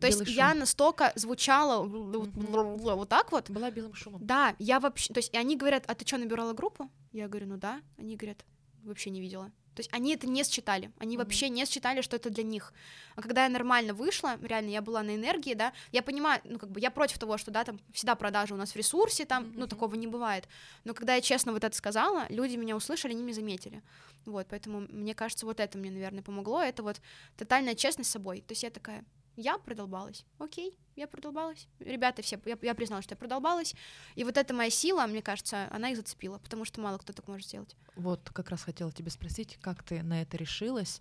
То 0.00 0.06
есть 0.06 0.20
Белый 0.20 0.34
я 0.34 0.50
шум. 0.50 0.58
настолько 0.58 1.12
звучала 1.14 1.82
вот 1.84 3.08
так 3.08 3.32
вот, 3.32 3.48
Была 3.50 3.70
белым 3.70 3.94
шумом. 3.94 4.20
да, 4.24 4.54
я 4.58 4.80
вообще, 4.80 5.12
то 5.12 5.18
есть 5.18 5.32
и 5.32 5.36
они 5.36 5.56
говорят, 5.56 5.84
а 5.86 5.94
ты 5.94 6.06
что, 6.06 6.18
набирала 6.18 6.52
группу? 6.52 6.90
Я 7.12 7.28
говорю, 7.28 7.46
ну 7.46 7.56
да. 7.56 7.80
Они 7.96 8.16
говорят, 8.16 8.44
вообще 8.82 9.10
не 9.10 9.20
видела. 9.20 9.50
То 9.74 9.80
есть 9.80 9.90
они 9.92 10.14
это 10.14 10.26
не 10.26 10.44
считали, 10.44 10.90
они 10.98 11.16
Мгм. 11.16 11.24
вообще 11.24 11.48
не 11.48 11.66
считали, 11.66 12.00
что 12.00 12.16
это 12.16 12.30
для 12.30 12.44
них. 12.44 12.72
А 13.16 13.22
когда 13.22 13.44
я 13.44 13.48
нормально 13.48 13.94
вышла, 13.94 14.38
реально, 14.42 14.70
я 14.70 14.82
была 14.82 15.02
на 15.02 15.14
энергии, 15.14 15.54
да, 15.54 15.72
я 15.92 16.02
понимаю, 16.02 16.40
ну 16.44 16.58
как 16.58 16.70
бы 16.70 16.80
я 16.80 16.90
против 16.90 17.18
того, 17.18 17.38
что, 17.38 17.50
да, 17.50 17.64
там 17.64 17.80
всегда 17.92 18.14
продажи 18.14 18.54
у 18.54 18.56
нас 18.56 18.72
в 18.72 18.76
ресурсе, 18.76 19.24
там, 19.24 19.52
ну 19.54 19.60
Мгм. 19.60 19.68
такого 19.68 19.94
не 19.96 20.06
бывает. 20.06 20.48
Но 20.84 20.94
когда 20.94 21.14
я 21.14 21.20
честно 21.20 21.52
вот 21.52 21.64
это 21.64 21.76
сказала, 21.76 22.26
люди 22.28 22.56
меня 22.56 22.76
услышали, 22.76 23.12
они 23.12 23.22
меня 23.22 23.34
заметили. 23.34 23.82
Вот, 24.26 24.46
поэтому 24.48 24.80
мне 24.88 25.14
кажется, 25.14 25.46
вот 25.46 25.60
это 25.60 25.76
мне, 25.78 25.90
наверное, 25.90 26.22
помогло, 26.22 26.62
это 26.62 26.82
вот 26.82 27.00
тотальная 27.36 27.74
честность 27.74 28.10
с 28.10 28.12
собой. 28.12 28.40
То 28.40 28.52
есть 28.52 28.62
я 28.62 28.70
такая, 28.70 29.04
я 29.36 29.58
продолбалась, 29.58 30.24
окей, 30.38 30.78
я 30.96 31.06
продолбалась. 31.06 31.66
Ребята 31.80 32.22
все, 32.22 32.40
я, 32.44 32.56
я 32.62 32.74
признала, 32.74 33.02
что 33.02 33.12
я 33.12 33.16
продолбалась. 33.16 33.74
И 34.14 34.24
вот 34.24 34.36
эта 34.36 34.54
моя 34.54 34.70
сила, 34.70 35.06
мне 35.06 35.22
кажется, 35.22 35.68
она 35.72 35.90
их 35.90 35.96
зацепила, 35.96 36.38
потому 36.38 36.64
что 36.64 36.80
мало 36.80 36.98
кто 36.98 37.12
так 37.12 37.26
может 37.28 37.48
сделать. 37.48 37.76
Вот 37.96 38.30
как 38.30 38.50
раз 38.50 38.62
хотела 38.62 38.92
тебя 38.92 39.10
спросить, 39.10 39.58
как 39.60 39.82
ты 39.82 40.02
на 40.02 40.22
это 40.22 40.36
решилась? 40.36 41.00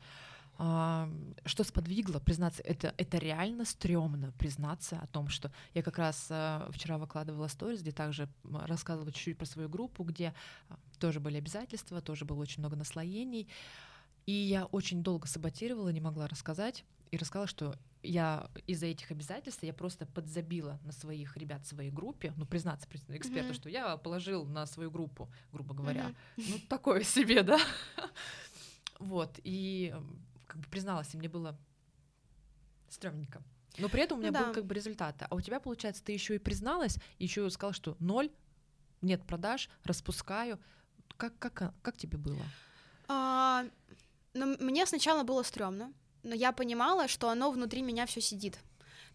А, 0.58 1.10
что 1.46 1.64
сподвигло 1.64 2.20
признаться? 2.20 2.62
Это, 2.64 2.94
это 2.98 3.18
реально 3.18 3.66
стрёмно 3.66 4.32
признаться 4.34 5.00
о 5.02 5.08
том, 5.08 5.28
что 5.28 5.52
я 5.74 5.82
как 5.82 5.98
раз 5.98 6.28
а, 6.30 6.70
вчера 6.72 6.98
выкладывала 6.98 7.48
сторис, 7.48 7.82
где 7.82 7.92
также 7.92 8.30
рассказывала 8.44 9.12
чуть-чуть 9.12 9.38
про 9.38 9.46
свою 9.46 9.70
группу, 9.70 10.04
где 10.04 10.34
а, 10.70 10.78
тоже 11.00 11.20
были 11.20 11.38
обязательства, 11.38 12.02
тоже 12.02 12.26
было 12.26 12.42
очень 12.42 12.60
много 12.60 12.76
наслоений. 12.76 13.48
И 14.26 14.32
я 14.32 14.66
очень 14.66 15.04
долго 15.04 15.28
саботировала, 15.28 15.90
не 15.90 16.02
могла 16.02 16.28
рассказать. 16.28 16.86
И 17.14 17.18
рассказала, 17.18 17.46
что 17.46 17.76
я 18.02 18.50
из-за 18.66 18.88
этих 18.88 19.12
обязательств 19.12 19.62
я 19.62 19.72
просто 19.72 20.08
подзабила 20.08 20.80
на 20.84 20.92
своих 20.92 21.38
ребят 21.38 21.64
в 21.64 21.68
своей 21.68 21.92
группе, 21.92 22.34
ну, 22.38 22.48
признаться 22.48 22.88
приз- 22.90 23.06
эксперту, 23.08 23.50
Мгм. 23.50 23.54
что 23.54 23.70
я 23.70 23.98
положил 23.98 24.46
на 24.48 24.66
свою 24.66 24.90
группу, 24.90 25.30
грубо 25.52 25.76
говоря, 25.76 26.06
Мгм. 26.08 26.16
ну, 26.38 26.60
такое 26.68 27.04
себе, 27.04 27.44
да. 27.44 27.60
Вот, 28.98 29.40
и 29.44 29.92
м, 29.94 30.26
как 30.48 30.58
бы 30.62 30.68
призналась, 30.70 31.14
и 31.14 31.18
мне 31.18 31.30
было 31.30 31.56
стрёмненько. 32.90 33.44
Но 33.78 33.90
при 33.90 34.02
этом 34.02 34.18
у 34.18 34.22
Ну 34.22 34.30
меня 34.30 34.40
был 34.40 34.48
да. 34.48 34.54
как 34.54 34.66
бы 34.66 34.74
результаты. 34.74 35.28
А 35.30 35.36
у 35.36 35.42
тебя, 35.42 35.60
получается, 35.60 36.04
ты 36.04 36.14
еще 36.14 36.34
и 36.34 36.40
призналась, 36.40 36.98
еще 37.20 37.46
и 37.46 37.50
сказала, 37.52 37.74
что 37.74 37.96
ноль, 38.00 38.32
нет 39.04 39.24
продаж, 39.28 39.70
распускаю. 39.84 40.60
Как, 41.18 41.38
как, 41.38 41.76
как 41.84 41.96
тебе 41.96 42.18
было? 42.18 42.44
А, 43.08 43.66
ну, 44.34 44.58
мне 44.60 44.88
сначала 44.88 45.22
было 45.24 45.44
стрёмно, 45.44 45.94
но 46.24 46.34
я 46.36 46.52
понимала, 46.52 47.08
что 47.08 47.30
оно 47.30 47.52
внутри 47.52 47.82
меня 47.82 48.06
все 48.06 48.22
сидит. 48.22 48.58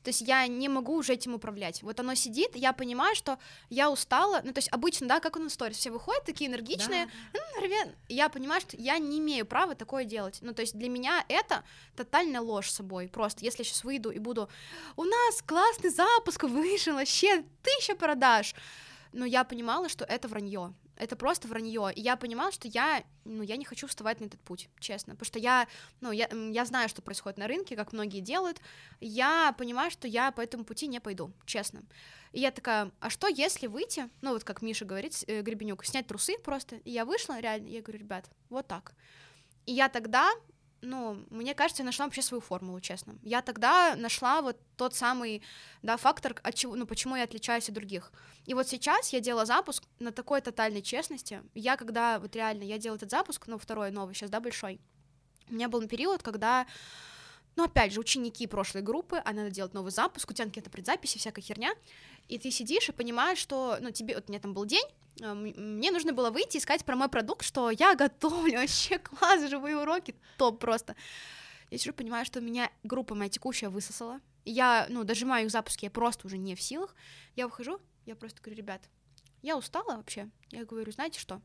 То 0.04 0.10
есть 0.10 0.20
я 0.20 0.46
не 0.46 0.68
могу 0.68 0.94
уже 0.94 1.14
этим 1.14 1.34
управлять. 1.34 1.82
Вот 1.82 1.98
оно 1.98 2.14
сидит, 2.14 2.54
я 2.54 2.72
понимаю, 2.72 3.16
что 3.16 3.38
я 3.68 3.90
устала. 3.90 4.40
Ну, 4.44 4.52
то 4.52 4.58
есть 4.58 4.68
обычно, 4.70 5.08
да, 5.08 5.18
как 5.18 5.36
у 5.36 5.40
нас 5.40 5.54
сторис, 5.54 5.76
все 5.76 5.90
выходят 5.90 6.24
такие 6.24 6.48
энергичные, 6.48 7.02
«М, 7.34 7.62
ребят». 7.62 7.88
я 8.08 8.28
понимаю, 8.28 8.60
что 8.60 8.76
я 8.76 8.98
не 8.98 9.18
имею 9.18 9.44
права 9.44 9.74
такое 9.74 10.04
делать. 10.04 10.38
Ну, 10.40 10.54
то 10.54 10.62
есть 10.62 10.76
для 10.78 10.88
меня 10.88 11.24
это 11.28 11.64
тотальная 11.96 12.40
ложь 12.40 12.70
с 12.70 12.76
собой. 12.76 13.08
Просто 13.08 13.44
если 13.44 13.58
я 13.58 13.64
сейчас 13.64 13.82
выйду 13.82 14.10
и 14.10 14.20
буду, 14.20 14.48
у 14.96 15.04
нас 15.04 15.42
классный 15.42 15.90
запуск 15.90 16.44
вышел, 16.44 16.94
вообще 16.94 17.44
тысяча 17.62 17.96
продаж. 17.96 18.54
Но 19.12 19.24
я 19.24 19.42
понимала, 19.42 19.88
что 19.88 20.04
это 20.04 20.28
вранье. 20.28 20.74
Это 20.98 21.14
просто 21.14 21.46
вранье. 21.46 21.92
И 21.94 22.00
я 22.00 22.16
понимала, 22.16 22.50
что 22.50 22.66
я, 22.66 23.04
ну, 23.24 23.42
я 23.42 23.56
не 23.56 23.64
хочу 23.64 23.86
вставать 23.86 24.20
на 24.20 24.24
этот 24.24 24.40
путь, 24.40 24.68
честно. 24.80 25.14
Потому 25.14 25.26
что 25.26 25.38
я, 25.38 25.68
ну, 26.00 26.10
я, 26.10 26.28
я 26.50 26.64
знаю, 26.64 26.88
что 26.88 27.02
происходит 27.02 27.38
на 27.38 27.46
рынке, 27.46 27.76
как 27.76 27.92
многие 27.92 28.20
делают. 28.20 28.60
Я 29.00 29.54
понимаю, 29.56 29.92
что 29.92 30.08
я 30.08 30.32
по 30.32 30.40
этому 30.40 30.64
пути 30.64 30.88
не 30.88 31.00
пойду, 31.00 31.32
честно. 31.46 31.82
И 32.32 32.40
я 32.40 32.50
такая, 32.50 32.90
а 32.98 33.10
что 33.10 33.28
если 33.28 33.68
выйти, 33.68 34.08
ну, 34.22 34.32
вот 34.32 34.42
как 34.42 34.60
Миша 34.60 34.84
говорит, 34.84 35.24
э, 35.28 35.40
Гребенюк, 35.40 35.84
снять 35.84 36.08
трусы 36.08 36.36
просто. 36.36 36.76
И 36.84 36.90
я 36.90 37.04
вышла, 37.04 37.38
реально, 37.38 37.68
я 37.68 37.80
говорю, 37.80 38.00
ребят, 38.00 38.28
вот 38.50 38.66
так. 38.66 38.92
И 39.66 39.72
я 39.72 39.88
тогда, 39.88 40.28
ну, 40.80 41.24
мне 41.30 41.54
кажется, 41.54 41.82
я 41.82 41.86
нашла 41.86 42.06
вообще 42.06 42.22
свою 42.22 42.40
формулу, 42.40 42.80
честно. 42.80 43.16
Я 43.22 43.42
тогда 43.42 43.96
нашла 43.96 44.42
вот 44.42 44.56
тот 44.76 44.94
самый, 44.94 45.42
да, 45.82 45.96
фактор, 45.96 46.36
от 46.42 46.54
чего, 46.54 46.76
ну, 46.76 46.86
почему 46.86 47.16
я 47.16 47.24
отличаюсь 47.24 47.68
от 47.68 47.74
других. 47.74 48.12
И 48.46 48.54
вот 48.54 48.68
сейчас 48.68 49.12
я 49.12 49.20
делала 49.20 49.44
запуск 49.44 49.84
на 49.98 50.12
такой 50.12 50.40
тотальной 50.40 50.82
честности. 50.82 51.42
Я 51.54 51.76
когда, 51.76 52.18
вот 52.18 52.34
реально, 52.36 52.62
я 52.62 52.78
делала 52.78 52.96
этот 52.96 53.10
запуск, 53.10 53.46
ну, 53.46 53.58
второй 53.58 53.90
новый 53.90 54.14
сейчас, 54.14 54.30
да, 54.30 54.40
большой, 54.40 54.80
У 55.50 55.54
меня 55.54 55.68
был 55.68 55.86
период, 55.88 56.22
когда 56.22 56.66
ну, 57.56 57.64
опять 57.64 57.92
же, 57.92 57.98
ученики 57.98 58.46
прошлой 58.46 58.82
группы, 58.82 59.20
а 59.24 59.32
надо 59.32 59.50
делать 59.50 59.74
новый 59.74 59.90
запуск, 59.90 60.30
у 60.30 60.32
тебя 60.32 60.46
какие-то 60.46 60.70
предзаписи, 60.70 61.18
всякая 61.18 61.42
херня, 61.42 61.72
и 62.28 62.38
ты 62.38 62.52
сидишь 62.52 62.88
и 62.88 62.92
понимаешь, 62.92 63.38
что, 63.38 63.78
ну, 63.80 63.90
тебе, 63.90 64.14
вот 64.14 64.26
у 64.28 64.30
меня 64.30 64.40
там 64.40 64.54
был 64.54 64.64
день, 64.64 64.86
мне 65.20 65.90
нужно 65.90 66.12
было 66.12 66.30
выйти 66.30 66.56
и 66.56 66.60
сказать 66.60 66.84
про 66.84 66.96
мой 66.96 67.08
продукт, 67.08 67.44
что 67.44 67.70
я 67.70 67.94
готовлю, 67.96 68.60
вообще 68.60 68.98
класс, 68.98 69.48
живые 69.48 69.76
уроки, 69.76 70.14
топ 70.36 70.58
просто. 70.58 70.96
Я 71.70 71.78
сижу, 71.78 71.92
понимаю, 71.92 72.24
что 72.24 72.40
меня 72.40 72.70
группа 72.82 73.14
моя 73.14 73.28
текущая 73.28 73.68
высосала, 73.68 74.20
я, 74.44 74.86
ну, 74.88 75.04
дожимаю 75.04 75.46
их 75.46 75.52
запуски, 75.52 75.84
я 75.84 75.90
просто 75.90 76.26
уже 76.26 76.38
не 76.38 76.54
в 76.54 76.62
силах, 76.62 76.94
я 77.36 77.46
выхожу, 77.46 77.80
я 78.06 78.16
просто 78.16 78.40
говорю, 78.42 78.56
ребят, 78.56 78.88
я 79.42 79.56
устала 79.56 79.96
вообще, 79.96 80.30
я 80.50 80.64
говорю, 80.64 80.90
знаете 80.92 81.20
что, 81.20 81.42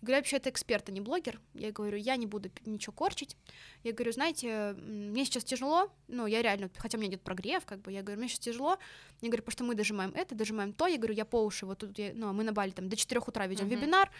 Говорю, 0.00 0.20
вообще 0.20 0.36
это 0.36 0.50
эксперт, 0.50 0.88
а 0.88 0.92
не 0.92 1.00
блогер. 1.00 1.40
Я 1.54 1.72
говорю, 1.72 1.96
я 1.96 2.16
не 2.16 2.26
буду 2.26 2.50
ничего 2.64 2.92
корчить. 2.92 3.36
Я 3.82 3.92
говорю, 3.92 4.12
знаете, 4.12 4.74
мне 4.78 5.24
сейчас 5.24 5.44
тяжело, 5.44 5.90
ну, 6.06 6.26
я 6.26 6.40
реально, 6.40 6.70
хотя 6.76 6.98
у 6.98 7.00
меня 7.00 7.10
идет 7.10 7.22
прогрев, 7.22 7.64
как 7.66 7.80
бы, 7.80 7.92
я 7.92 8.02
говорю, 8.02 8.20
мне 8.20 8.28
сейчас 8.28 8.40
тяжело. 8.40 8.78
Я 9.20 9.28
говорю, 9.28 9.42
потому 9.42 9.52
что 9.52 9.64
мы 9.64 9.74
дожимаем 9.74 10.12
это, 10.14 10.34
дожимаем 10.34 10.72
то. 10.72 10.86
Я 10.86 10.98
говорю, 10.98 11.14
я 11.14 11.24
по 11.24 11.44
уши, 11.44 11.66
вот 11.66 11.78
тут, 11.78 11.98
я, 11.98 12.12
ну, 12.14 12.32
мы 12.32 12.44
на 12.44 12.52
Бали 12.52 12.70
там 12.70 12.88
до 12.88 12.96
4 12.96 13.20
утра 13.26 13.46
ведем 13.46 13.66
uh-huh. 13.66 13.76
вебинар. 13.76 14.10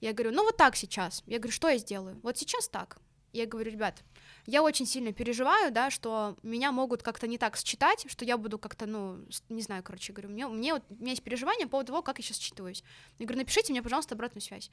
Я 0.00 0.12
говорю, 0.12 0.32
ну, 0.32 0.44
вот 0.44 0.56
так 0.56 0.76
сейчас. 0.76 1.22
Я 1.26 1.38
говорю, 1.38 1.52
что 1.52 1.68
я 1.68 1.78
сделаю? 1.78 2.18
Вот 2.22 2.36
сейчас 2.36 2.68
так. 2.68 2.98
Я 3.32 3.46
говорю, 3.46 3.70
ребят, 3.70 4.02
я 4.46 4.62
очень 4.62 4.86
сильно 4.86 5.12
переживаю, 5.12 5.72
да, 5.72 5.90
что 5.90 6.36
меня 6.42 6.72
могут 6.72 7.02
как-то 7.02 7.26
не 7.26 7.38
так 7.38 7.56
считать, 7.56 8.06
что 8.08 8.24
я 8.24 8.36
буду 8.36 8.58
как-то, 8.58 8.86
ну, 8.86 9.24
не 9.48 9.62
знаю, 9.62 9.82
короче, 9.82 10.12
говорю, 10.12 10.30
мне, 10.30 10.48
мне 10.48 10.74
вот, 10.74 10.82
у 10.90 10.94
меня 10.94 11.10
есть 11.10 11.22
переживания 11.22 11.66
по 11.66 11.72
поводу 11.72 11.88
того, 11.88 12.02
как 12.02 12.18
я 12.18 12.24
сейчас 12.24 12.38
считываюсь. 12.38 12.82
Я 13.18 13.26
говорю, 13.26 13.40
напишите 13.40 13.72
мне, 13.72 13.82
пожалуйста, 13.82 14.14
обратную 14.14 14.42
связь. 14.42 14.70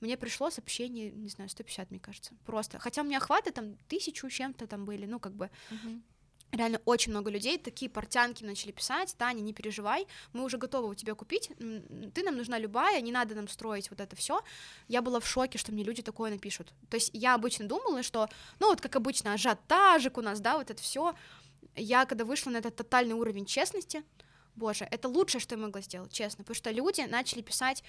Мне 0.00 0.16
пришло 0.16 0.50
сообщение, 0.50 1.10
не 1.12 1.28
знаю, 1.28 1.48
150, 1.48 1.90
мне 1.90 2.00
кажется, 2.00 2.34
просто. 2.44 2.78
Хотя 2.78 3.02
у 3.02 3.04
меня 3.04 3.18
охваты 3.18 3.52
там 3.52 3.76
тысячу 3.88 4.28
чем-то 4.28 4.66
там 4.66 4.84
были, 4.84 5.06
ну, 5.06 5.20
как 5.20 5.34
бы, 5.34 5.50
uh-huh 5.70 6.02
реально 6.52 6.80
очень 6.84 7.12
много 7.12 7.30
людей, 7.30 7.58
такие 7.58 7.90
портянки 7.90 8.44
начали 8.44 8.72
писать, 8.72 9.14
Таня, 9.18 9.40
не 9.40 9.52
переживай, 9.52 10.06
мы 10.32 10.44
уже 10.44 10.58
готовы 10.58 10.88
у 10.88 10.94
тебя 10.94 11.14
купить, 11.14 11.50
ты 12.14 12.22
нам 12.22 12.36
нужна 12.36 12.58
любая, 12.58 13.00
не 13.00 13.10
надо 13.10 13.34
нам 13.34 13.48
строить 13.48 13.90
вот 13.90 14.00
это 14.00 14.14
все. 14.16 14.42
Я 14.88 15.02
была 15.02 15.18
в 15.18 15.26
шоке, 15.26 15.58
что 15.58 15.72
мне 15.72 15.82
люди 15.82 16.02
такое 16.02 16.30
напишут. 16.30 16.72
То 16.90 16.96
есть 16.96 17.10
я 17.14 17.34
обычно 17.34 17.66
думала, 17.66 18.02
что, 18.02 18.28
ну 18.60 18.68
вот 18.68 18.80
как 18.80 18.94
обычно, 18.96 19.32
ажиотажик 19.32 20.18
у 20.18 20.22
нас, 20.22 20.40
да, 20.40 20.58
вот 20.58 20.70
это 20.70 20.80
все. 20.80 21.14
Я 21.74 22.04
когда 22.04 22.24
вышла 22.24 22.50
на 22.50 22.58
этот 22.58 22.76
тотальный 22.76 23.14
уровень 23.14 23.46
честности, 23.46 24.04
боже, 24.54 24.86
это 24.90 25.08
лучшее, 25.08 25.40
что 25.40 25.54
я 25.54 25.60
могла 25.60 25.80
сделать, 25.80 26.12
честно, 26.12 26.44
потому 26.44 26.54
что 26.54 26.70
люди 26.70 27.00
начали 27.02 27.40
писать, 27.40 27.82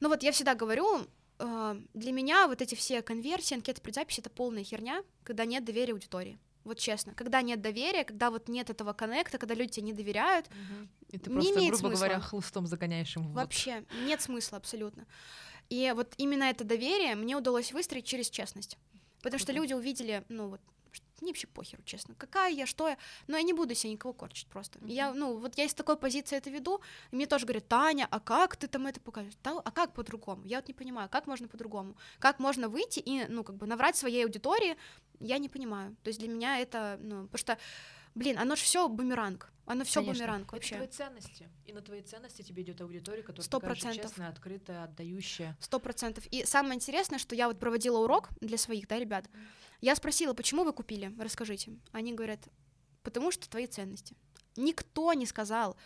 ну 0.00 0.10
вот 0.10 0.22
я 0.22 0.32
всегда 0.32 0.54
говорю, 0.54 1.06
э, 1.38 1.80
для 1.94 2.12
меня 2.12 2.48
вот 2.48 2.60
эти 2.60 2.74
все 2.74 3.00
конверсии, 3.00 3.54
анкеты, 3.54 3.80
предзаписи— 3.80 4.20
это 4.20 4.28
полная 4.28 4.62
херня, 4.62 5.02
когда 5.24 5.46
нет 5.46 5.64
доверия 5.64 5.94
аудитории. 5.94 6.38
Вот 6.68 6.78
честно, 6.78 7.14
когда 7.14 7.40
нет 7.40 7.62
доверия, 7.62 8.04
когда 8.04 8.30
вот 8.30 8.46
нет 8.48 8.68
этого 8.68 8.92
коннекта, 8.92 9.38
когда 9.38 9.54
люди 9.54 9.72
тебе 9.72 9.86
не 9.86 9.92
доверяют, 9.94 10.46
угу. 10.48 10.88
и 11.08 11.18
ты 11.18 11.30
просто, 11.30 11.54
грубо 11.54 11.76
смысла. 11.76 11.96
говоря, 11.96 12.20
хлыстом 12.20 12.66
загоняешь 12.66 13.16
им. 13.16 13.32
Вообще 13.32 13.84
нет 14.04 14.20
смысла 14.20 14.58
абсолютно. 14.58 15.06
И 15.70 15.90
вот 15.96 16.12
именно 16.18 16.44
это 16.44 16.64
доверие 16.64 17.14
мне 17.14 17.36
удалось 17.36 17.72
выстроить 17.72 18.04
через 18.04 18.28
честность, 18.28 18.76
потому 19.22 19.38
Круто. 19.38 19.44
что 19.44 19.52
люди 19.52 19.72
увидели, 19.72 20.22
ну 20.28 20.48
вот 20.48 20.60
мне 21.22 21.32
вообще 21.32 21.46
похеру, 21.46 21.82
честно. 21.84 22.14
Какая 22.14 22.52
я, 22.52 22.66
что 22.66 22.88
я. 22.88 22.98
Но 23.26 23.36
я 23.36 23.42
не 23.42 23.52
буду 23.52 23.74
себя 23.74 23.92
никого 23.92 24.12
корчить 24.12 24.46
просто. 24.48 24.78
Mm-hmm. 24.78 24.92
Я, 24.92 25.12
ну, 25.12 25.38
вот 25.38 25.56
я 25.58 25.64
из 25.64 25.74
такой 25.74 25.96
позиции 25.96 26.36
это 26.36 26.50
веду, 26.50 26.80
и 27.10 27.16
мне 27.16 27.26
тоже 27.26 27.46
говорят, 27.46 27.68
Таня, 27.68 28.08
а 28.10 28.20
как 28.20 28.56
ты 28.56 28.68
там 28.68 28.86
это 28.86 29.00
покажешь? 29.00 29.34
А 29.42 29.70
как 29.70 29.92
по-другому? 29.92 30.44
Я 30.44 30.58
вот 30.58 30.68
не 30.68 30.74
понимаю, 30.74 31.08
как 31.08 31.26
можно 31.26 31.48
по-другому? 31.48 31.96
Как 32.18 32.38
можно 32.38 32.68
выйти 32.68 33.00
и, 33.00 33.26
ну, 33.28 33.44
как 33.44 33.56
бы 33.56 33.66
наврать 33.66 33.96
своей 33.96 34.24
аудитории? 34.24 34.76
Я 35.20 35.38
не 35.38 35.48
понимаю. 35.48 35.96
То 36.02 36.08
есть 36.08 36.20
для 36.20 36.28
меня 36.28 36.58
это, 36.58 36.98
ну, 37.00 37.26
потому 37.26 37.38
что 37.38 37.58
блин, 38.18 38.38
оно 38.38 38.56
же 38.56 38.62
все 38.62 38.88
бумеранг. 38.88 39.50
Оно 39.66 39.84
все 39.84 40.02
бумеранг 40.02 40.52
вообще. 40.52 40.76
Это 40.76 40.86
твои 40.86 41.08
ценности. 41.08 41.48
И 41.66 41.72
на 41.72 41.82
твои 41.82 42.02
ценности 42.02 42.42
тебе 42.42 42.62
идет 42.62 42.80
аудитория, 42.80 43.22
которая 43.22 43.46
100%. 43.46 43.60
такая 43.60 43.94
честная, 43.94 44.28
открытая, 44.28 44.84
отдающая. 44.84 45.56
Сто 45.60 45.78
процентов. 45.78 46.26
И 46.30 46.44
самое 46.44 46.74
интересное, 46.74 47.18
что 47.18 47.34
я 47.34 47.48
вот 47.48 47.58
проводила 47.58 47.98
урок 47.98 48.30
для 48.40 48.58
своих, 48.58 48.88
да, 48.88 48.98
ребят. 48.98 49.26
Я 49.80 49.94
спросила, 49.94 50.34
почему 50.34 50.64
вы 50.64 50.72
купили? 50.72 51.14
Расскажите. 51.18 51.72
Они 51.92 52.12
говорят, 52.12 52.48
потому 53.02 53.30
что 53.30 53.48
твои 53.48 53.66
ценности. 53.66 54.16
Никто 54.56 55.12
не 55.12 55.24
сказал, 55.24 55.76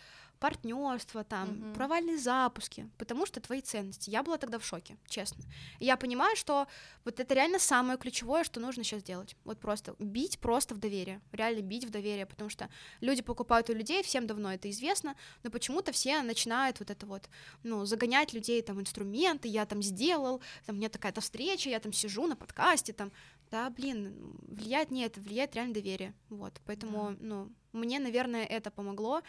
партнерство, 0.43 1.23
там, 1.23 1.49
угу. 1.51 1.75
провальные 1.75 2.19
запуски, 2.19 2.91
потому 2.99 3.27
что 3.27 3.41
твои 3.41 3.61
ценности. 3.61 4.11
Я 4.11 4.25
была 4.25 4.39
тогда 4.39 4.59
в 4.59 4.65
шоке, 4.65 4.97
честно. 5.07 5.45
И 5.79 5.85
я 5.85 5.97
понимаю, 5.97 6.35
что 6.35 6.67
вот 7.05 7.21
это 7.21 7.33
реально 7.33 7.61
самое 7.61 7.97
ключевое, 7.97 8.43
что 8.43 8.59
нужно 8.59 8.83
сейчас 8.83 9.05
делать. 9.05 9.37
Вот 9.45 9.61
просто 9.61 9.95
бить 10.01 10.41
просто 10.41 10.75
в 10.75 10.79
доверие, 10.79 11.21
реально 11.31 11.63
бить 11.63 11.85
в 11.85 11.91
доверие, 11.91 12.27
потому 12.27 12.51
что 12.51 12.69
люди 13.01 13.23
покупают 13.23 13.71
у 13.71 13.73
людей, 13.73 14.03
всем 14.03 14.27
давно 14.27 14.53
это 14.53 14.69
известно, 14.69 15.15
но 15.45 15.51
почему-то 15.51 15.93
все 15.93 16.23
начинают 16.23 16.81
вот 16.81 16.91
это 16.91 17.07
вот, 17.07 17.31
ну, 17.63 17.85
загонять 17.85 18.33
людей, 18.33 18.63
там, 18.63 18.81
инструменты, 18.81 19.47
я 19.47 19.65
там 19.65 19.81
сделал, 19.81 20.41
там, 20.67 20.75
у 20.75 20.79
меня 20.79 20.89
такая-то 20.89 21.21
встреча, 21.21 21.71
я 21.71 21.79
там 21.79 21.93
сижу 21.93 22.27
на 22.27 22.35
подкасте, 22.35 22.93
там, 22.93 23.13
да, 23.53 23.71
блин, 23.71 24.37
влияет 24.49 24.91
не 24.91 25.05
это, 25.05 25.21
влияет 25.21 25.55
реально 25.55 25.75
доверие, 25.75 26.15
вот, 26.31 26.61
поэтому, 26.67 27.11
да. 27.11 27.17
ну, 27.21 27.53
мне, 27.73 28.01
наверное, 28.01 28.45
это 28.45 28.73
помогло, 28.73 29.23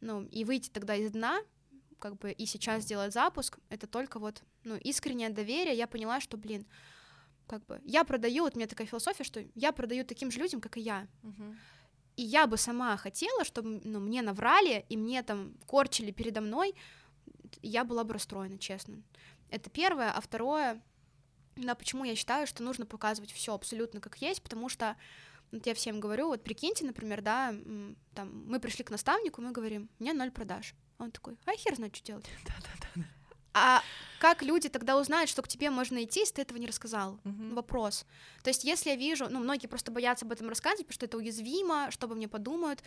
ну, 0.00 0.24
и 0.24 0.44
выйти 0.44 0.70
тогда 0.70 0.94
из 0.94 1.10
дна, 1.10 1.40
как 1.98 2.18
бы, 2.18 2.32
и 2.32 2.46
сейчас 2.46 2.82
сделать 2.82 3.12
запуск, 3.12 3.58
это 3.68 3.86
только 3.86 4.18
вот, 4.18 4.42
ну, 4.64 4.76
искреннее 4.76 5.30
доверие, 5.30 5.74
я 5.74 5.86
поняла, 5.86 6.20
что, 6.20 6.36
блин, 6.36 6.66
как 7.46 7.64
бы, 7.66 7.80
я 7.84 8.04
продаю, 8.04 8.44
вот 8.44 8.54
у 8.54 8.58
меня 8.58 8.66
такая 8.66 8.86
философия, 8.86 9.24
что 9.24 9.44
я 9.54 9.72
продаю 9.72 10.04
таким 10.04 10.30
же 10.30 10.40
людям, 10.40 10.60
как 10.60 10.76
и 10.76 10.80
я, 10.80 11.06
uh-huh. 11.22 11.56
и 12.16 12.22
я 12.22 12.46
бы 12.46 12.56
сама 12.56 12.96
хотела, 12.96 13.44
чтобы, 13.44 13.80
ну, 13.84 14.00
мне 14.00 14.22
наврали, 14.22 14.86
и 14.88 14.96
мне 14.96 15.22
там 15.22 15.54
корчили 15.66 16.10
передо 16.10 16.40
мной, 16.40 16.74
я 17.62 17.84
была 17.84 18.04
бы 18.04 18.14
расстроена, 18.14 18.58
честно. 18.58 19.02
Это 19.50 19.68
первое, 19.68 20.12
а 20.12 20.20
второе, 20.20 20.80
да, 21.56 21.74
почему 21.74 22.04
я 22.04 22.14
считаю, 22.14 22.46
что 22.46 22.62
нужно 22.62 22.86
показывать 22.86 23.32
все 23.32 23.54
абсолютно 23.54 24.00
как 24.00 24.16
есть, 24.22 24.42
потому 24.42 24.68
что 24.68 24.96
вот 25.52 25.66
я 25.66 25.74
всем 25.74 26.00
говорю, 26.00 26.28
вот 26.28 26.44
прикиньте, 26.44 26.84
например, 26.84 27.22
да, 27.22 27.54
там, 28.14 28.44
мы 28.46 28.60
пришли 28.60 28.84
к 28.84 28.90
наставнику, 28.90 29.42
мы 29.42 29.52
говорим, 29.52 29.88
меня 29.98 30.12
ноль 30.12 30.30
продаж. 30.30 30.74
Он 30.98 31.10
такой, 31.10 31.36
а 31.46 31.52
хер 31.56 31.74
знает, 31.74 31.96
что 31.96 32.06
делать. 32.06 32.26
Да-да-да. 32.46 33.04
А 33.52 33.82
как 34.20 34.42
люди 34.42 34.68
тогда 34.68 34.98
узнают, 34.98 35.30
что 35.30 35.40
к 35.40 35.48
тебе 35.48 35.70
можно 35.70 36.04
идти, 36.04 36.20
если 36.20 36.34
ты 36.34 36.42
этого 36.42 36.58
не 36.58 36.66
рассказал? 36.66 37.18
Uh-huh. 37.24 37.54
Вопрос. 37.54 38.04
То 38.42 38.50
есть, 38.50 38.64
если 38.64 38.90
я 38.90 38.96
вижу, 38.96 39.28
ну, 39.30 39.40
многие 39.40 39.66
просто 39.66 39.90
боятся 39.90 40.26
об 40.26 40.32
этом 40.32 40.50
рассказывать, 40.50 40.86
потому 40.86 40.94
что 40.94 41.06
это 41.06 41.16
уязвимо, 41.16 41.90
что 41.90 42.04
обо 42.06 42.14
мне 42.14 42.28
подумают. 42.28 42.82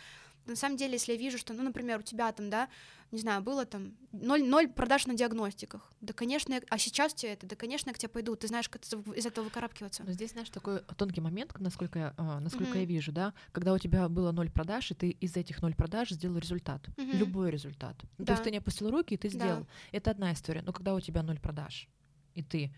На 0.46 0.54
самом 0.54 0.76
деле, 0.76 0.92
если 0.92 1.12
я 1.12 1.18
вижу, 1.18 1.36
что, 1.36 1.52
ну, 1.52 1.64
например, 1.64 1.98
у 1.98 2.02
тебя 2.02 2.30
там, 2.30 2.50
да, 2.50 2.68
не 3.10 3.20
знаю, 3.20 3.42
было 3.42 3.64
там 3.64 3.94
ноль, 4.12 4.42
ноль 4.42 4.68
продаж 4.68 5.06
на 5.06 5.14
диагностиках. 5.14 5.92
Да, 6.00 6.12
конечно, 6.12 6.54
я... 6.54 6.62
а 6.68 6.78
сейчас 6.78 7.14
тебе 7.14 7.32
это, 7.32 7.46
да, 7.46 7.56
конечно, 7.56 7.90
я 7.90 7.94
к 7.94 7.98
тебе 7.98 8.08
пойду, 8.08 8.34
ты 8.36 8.48
знаешь, 8.48 8.68
как 8.68 8.82
из 8.84 9.26
этого 9.26 9.44
выкарабкиваться. 9.44 10.02
Но 10.04 10.12
здесь, 10.12 10.32
знаешь, 10.32 10.50
такой 10.50 10.80
тонкий 10.96 11.20
момент, 11.20 11.54
насколько 11.58 11.98
я, 11.98 12.14
а, 12.16 12.40
насколько 12.40 12.76
mm-hmm. 12.76 12.80
я 12.80 12.84
вижу, 12.84 13.12
да, 13.12 13.32
когда 13.52 13.72
у 13.72 13.78
тебя 13.78 14.08
было 14.08 14.32
ноль 14.32 14.50
продаж, 14.50 14.90
и 14.90 14.94
ты 14.94 15.10
из 15.10 15.36
этих 15.36 15.62
ноль 15.62 15.74
продаж 15.74 16.10
сделал 16.10 16.38
результат, 16.38 16.88
mm-hmm. 16.88 17.16
любой 17.16 17.50
результат. 17.50 17.96
Ну, 18.18 18.24
да. 18.24 18.26
То 18.26 18.32
есть 18.32 18.44
ты 18.44 18.50
не 18.50 18.58
опустил 18.58 18.90
руки, 18.90 19.14
и 19.14 19.16
ты 19.16 19.28
сделал. 19.28 19.60
Да. 19.60 19.66
Это 19.92 20.10
одна 20.10 20.32
история. 20.32 20.62
Но 20.62 20.72
когда 20.72 20.94
у 20.94 21.00
тебя 21.00 21.22
ноль 21.24 21.38
продаж, 21.38 21.88
и 22.34 22.42
ты 22.42 22.74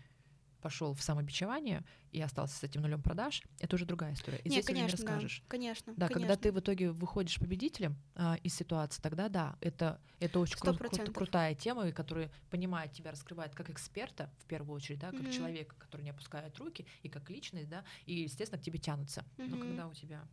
пошел 0.61 0.93
в 0.93 1.01
самобичевание 1.01 1.83
и 2.11 2.21
остался 2.21 2.55
с 2.57 2.63
этим 2.63 2.81
нулем 2.81 3.01
продаж, 3.01 3.41
это 3.59 3.75
уже 3.75 3.85
другая 3.85 4.13
история. 4.13 4.39
И 4.39 4.49
не, 4.49 4.55
здесь 4.55 4.65
конечно, 4.65 4.85
уже 4.87 4.97
не 4.97 5.03
расскажешь. 5.03 5.39
Да, 5.41 5.49
конечно. 5.49 5.93
Да, 5.95 6.07
конечно. 6.07 6.27
когда 6.27 6.41
ты 6.41 6.51
в 6.51 6.59
итоге 6.59 6.91
выходишь 6.91 7.39
победителем 7.39 7.95
а, 8.15 8.35
из 8.43 8.55
ситуации, 8.55 9.01
тогда 9.01 9.29
да, 9.29 9.55
это, 9.61 10.01
это 10.19 10.39
очень 10.39 10.57
кру- 10.57 10.77
кру- 10.77 11.13
крутая 11.13 11.53
тема, 11.55 11.91
которая 11.91 12.31
понимает 12.49 12.91
тебя, 12.91 13.11
раскрывает 13.11 13.53
как 13.53 13.69
эксперта, 13.69 14.31
в 14.39 14.45
первую 14.45 14.75
очередь, 14.75 14.99
да, 14.99 15.11
как 15.11 15.21
mm-hmm. 15.21 15.31
человека, 15.31 15.75
который 15.77 16.01
не 16.01 16.09
опускает 16.09 16.57
руки, 16.57 16.85
и 17.03 17.09
как 17.09 17.29
личность, 17.29 17.69
да, 17.69 17.83
и, 18.05 18.21
естественно, 18.21 18.59
к 18.59 18.65
тебе 18.65 18.79
тянутся. 18.79 19.25
Mm-hmm. 19.37 19.47
Но 19.47 19.57
когда 19.57 19.87
у 19.87 19.93
тебя 19.93 20.27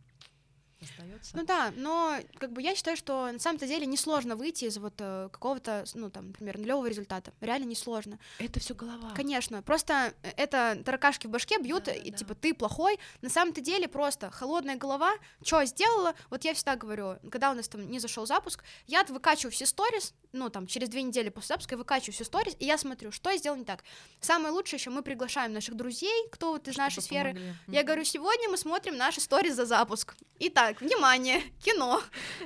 остается. 0.81 1.37
Ну 1.37 1.45
да, 1.45 1.73
но 1.75 2.17
как 2.37 2.51
бы 2.51 2.61
я 2.61 2.75
считаю, 2.75 2.97
что 2.97 3.31
на 3.31 3.39
самом-то 3.39 3.67
деле 3.67 3.85
несложно 3.85 4.35
выйти 4.35 4.65
из 4.65 4.77
вот 4.77 4.93
э, 4.99 5.29
какого-то, 5.31 5.85
ну 5.93 6.09
там, 6.09 6.27
например, 6.27 6.57
нулевого 6.57 6.87
результата. 6.87 7.33
Реально 7.41 7.65
несложно. 7.65 8.19
Это 8.39 8.59
все 8.59 8.75
голова. 8.75 9.11
Конечно. 9.11 9.61
Просто 9.63 10.13
это 10.37 10.81
таракашки 10.83 11.27
в 11.27 11.29
башке 11.29 11.59
бьют, 11.59 11.85
да, 11.85 11.93
и 11.93 12.11
да. 12.11 12.17
типа 12.17 12.35
ты 12.35 12.53
плохой. 12.53 12.99
На 13.21 13.29
самом-то 13.29 13.61
деле 13.61 13.87
просто 13.87 14.29
холодная 14.31 14.75
голова. 14.75 15.13
Что 15.43 15.63
сделала? 15.65 16.13
Вот 16.29 16.43
я 16.43 16.53
всегда 16.53 16.75
говорю, 16.75 17.17
когда 17.31 17.51
у 17.51 17.53
нас 17.53 17.67
там 17.67 17.89
не 17.89 17.99
зашел 17.99 18.25
запуск, 18.25 18.63
я 18.87 19.03
выкачиваю 19.05 19.51
все 19.51 19.65
сторис, 19.65 20.13
ну 20.31 20.49
там 20.49 20.67
через 20.67 20.89
две 20.89 21.01
недели 21.03 21.29
после 21.29 21.49
запуска 21.49 21.75
я 21.75 21.77
выкачиваю 21.77 22.13
все 22.13 22.25
сторис, 22.25 22.55
и 22.59 22.65
я 22.65 22.77
смотрю, 22.77 23.11
что 23.11 23.29
я 23.29 23.37
сделал 23.37 23.57
не 23.57 23.65
так. 23.65 23.83
Самое 24.19 24.53
лучшее 24.53 24.77
еще 24.77 24.89
мы 24.89 25.01
приглашаем 25.01 25.53
наших 25.53 25.75
друзей, 25.75 26.27
кто 26.31 26.51
вот 26.51 26.67
из 26.67 26.73
Чтобы 26.73 26.83
нашей 26.83 27.01
сферы. 27.01 27.29
Помогли. 27.33 27.55
Я 27.67 27.83
говорю, 27.83 28.03
сегодня 28.03 28.49
мы 28.49 28.57
смотрим 28.57 28.97
наши 28.97 29.21
сторис 29.21 29.55
за 29.55 29.65
запуск. 29.65 30.15
И 30.39 30.49
так 30.49 30.64
Так, 30.65 30.81
внимание, 30.81 31.41
кино. 31.63 32.01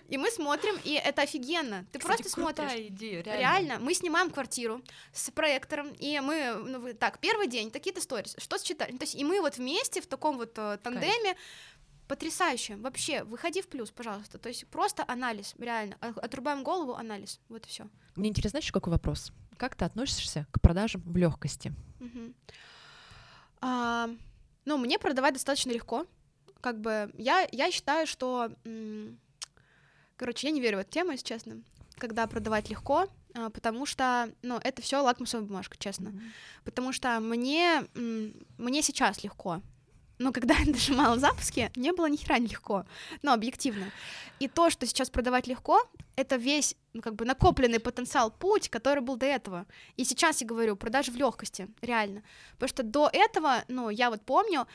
И 0.09 0.17
мы 0.17 0.29
смотрим, 0.29 0.75
и 0.83 0.91
это 0.91 1.21
офигенно. 1.21 1.85
Ты 1.93 1.99
Кстати, 1.99 2.23
просто 2.23 2.41
смотришь. 2.41 2.71
идея, 2.89 3.23
Реально. 3.23 3.39
реально. 3.39 3.79
мы 3.79 3.93
снимаем 3.93 4.29
квартиру 4.29 4.81
с 5.13 5.31
проектором, 5.31 5.93
и 5.93 6.19
мы, 6.19 6.53
ну, 6.55 6.93
так, 6.95 7.19
первый 7.19 7.47
день, 7.47 7.71
такие-то 7.71 8.01
сторис, 8.01 8.35
что 8.37 8.57
считали? 8.57 8.91
То 8.97 9.03
есть, 9.03 9.15
и 9.15 9.23
мы 9.23 9.39
вот 9.39 9.55
вместе 9.55 10.01
в 10.01 10.07
таком 10.07 10.35
вот 10.35 10.57
э, 10.57 10.79
тандеме, 10.83 11.37
потрясающе, 12.09 12.75
вообще, 12.75 13.23
выходи 13.23 13.61
в 13.61 13.69
плюс, 13.69 13.89
пожалуйста, 13.89 14.37
то 14.37 14.49
есть 14.49 14.67
просто 14.67 15.05
анализ, 15.07 15.53
реально, 15.57 15.95
отрубаем 16.01 16.65
голову, 16.65 16.95
анализ, 16.95 17.39
вот 17.47 17.65
и 17.67 17.69
все. 17.69 17.87
Мне 18.17 18.27
интересно, 18.27 18.59
знаешь, 18.59 18.71
какой 18.73 18.91
вопрос? 18.91 19.31
Как 19.55 19.75
ты 19.77 19.85
относишься 19.85 20.45
к 20.51 20.59
продажам 20.59 21.01
в 21.05 21.15
легкости? 21.15 21.71
Мгм. 22.01 22.33
А, 23.61 24.09
ну, 24.65 24.77
мне 24.77 24.99
продавать 24.99 25.35
достаточно 25.35 25.71
легко. 25.71 26.05
Как 26.61 26.79
бы 26.79 27.11
я, 27.17 27.47
я 27.51 27.71
считаю, 27.71 28.07
что... 28.07 28.51
Короче, 30.17 30.47
я 30.47 30.53
не 30.53 30.59
верю 30.59 30.77
в 30.77 30.81
эту 30.81 30.91
тему, 30.91 31.11
если 31.11 31.25
честно, 31.25 31.61
когда 31.97 32.27
продавать 32.27 32.69
легко, 32.69 33.07
а, 33.35 33.49
потому 33.49 33.85
что, 33.85 34.29
ну, 34.41 34.59
это 34.61 34.81
все 34.81 35.01
лакмусовая 35.01 35.45
бумажка, 35.45 35.77
честно. 35.77 36.13
Потому 36.65 36.91
что 36.91 37.19
мне, 37.19 37.85
мне 38.57 38.81
сейчас 38.81 39.23
легко. 39.23 39.61
Но 40.17 40.33
когда 40.33 40.55
я 40.55 40.65
нажимала 40.71 41.17
запуски, 41.17 41.71
не 41.75 41.93
было 41.93 42.07
ни 42.07 42.17
хера 42.17 42.37
не 42.37 42.47
легко. 42.47 42.85
Ну, 43.21 43.31
объективно. 43.31 43.91
И 44.39 44.47
то, 44.47 44.69
что 44.69 44.85
сейчас 44.85 45.09
продавать 45.09 45.47
легко, 45.47 45.81
это 46.15 46.35
весь, 46.35 46.75
ну, 46.93 47.01
как 47.01 47.15
бы 47.15 47.25
накопленный 47.25 47.79
потенциал, 47.79 48.31
путь, 48.31 48.69
который 48.69 49.01
был 49.01 49.15
до 49.15 49.25
этого. 49.25 49.65
И 49.95 50.03
сейчас 50.03 50.41
я 50.41 50.47
говорю, 50.47 50.75
продажи 50.75 51.11
в 51.11 51.15
легкости, 51.15 51.67
реально. 51.81 52.23
Потому 52.53 52.69
что 52.69 52.83
до 52.83 53.09
этого, 53.11 53.63
ну, 53.67 53.89
я 53.89 54.09
вот 54.09 54.21
помню, 54.25 54.67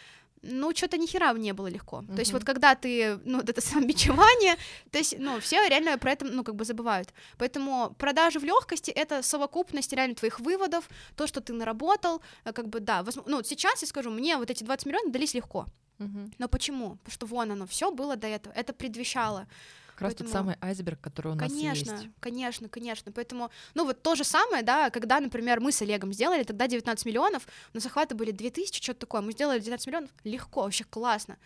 ну, 0.46 0.74
что-то 0.74 0.96
ни 0.98 1.06
хера 1.06 1.32
не 1.32 1.52
было 1.52 1.68
легко. 1.70 2.02
То 2.14 2.20
есть 2.20 2.32
вот 2.32 2.44
когда 2.44 2.74
ты, 2.74 3.18
ну, 3.24 3.38
вот 3.38 3.48
это 3.48 3.60
самобичевание, 3.72 4.56
то 4.90 4.98
есть, 4.98 5.18
ну, 5.18 5.40
все 5.40 5.68
реально 5.68 5.98
про 5.98 6.12
это, 6.12 6.24
ну, 6.24 6.44
как 6.44 6.54
бы 6.54 6.64
забывают. 6.64 7.12
Поэтому 7.38 7.94
продажи 7.98 8.38
в 8.38 8.44
легкости 8.44 8.90
это 8.90 9.22
совокупность 9.22 9.92
реально 9.92 10.14
твоих 10.14 10.40
выводов, 10.40 10.88
то, 11.16 11.26
что 11.26 11.40
ты 11.40 11.52
наработал, 11.52 12.20
э, 12.44 12.52
как 12.52 12.68
бы, 12.68 12.80
да, 12.80 13.02
возм- 13.02 13.24
ну, 13.26 13.36
вот 13.36 13.46
сейчас 13.46 13.82
я 13.82 13.88
скажу, 13.88 14.10
мне 14.10 14.36
вот 14.36 14.50
эти 14.50 14.64
20 14.64 14.86
миллионов 14.86 15.12
дались 15.12 15.34
легко. 15.34 15.66
Мгм. 15.98 16.32
Но 16.38 16.48
почему? 16.48 16.96
Потому 16.96 17.12
что 17.12 17.26
вон 17.26 17.50
оно, 17.52 17.66
все 17.66 17.90
было 17.90 18.16
до 18.16 18.26
этого, 18.26 18.52
это 18.54 18.72
предвещало. 18.72 19.46
Как 19.94 20.02
раз 20.02 20.14
тот 20.14 20.26
Поэтому- 20.26 20.32
самый 20.32 20.56
айсберг, 20.60 21.00
который 21.00 21.32
у 21.32 21.34
нас 21.36 21.48
Конечно, 21.52 21.92
есть. 21.92 22.08
конечно, 22.18 22.68
конечно. 22.68 23.12
Поэтому, 23.12 23.50
ну 23.74 23.84
вот 23.84 24.02
то 24.02 24.16
же 24.16 24.24
самое, 24.24 24.64
да, 24.64 24.90
когда, 24.90 25.20
например, 25.20 25.60
мы 25.60 25.70
с 25.70 25.80
Олегом 25.82 26.12
сделали, 26.12 26.42
тогда 26.42 26.66
19 26.66 27.06
миллионов, 27.06 27.46
но 27.72 27.78
захваты 27.80 28.16
были 28.16 28.32
2000, 28.32 28.82
что-то 28.82 29.00
такое, 29.00 29.20
мы 29.20 29.30
сделали 29.32 29.60
19 29.60 29.86
миллионов, 29.86 30.10
легко, 30.24 30.62
вообще 30.62 30.82
классно. 30.82 31.36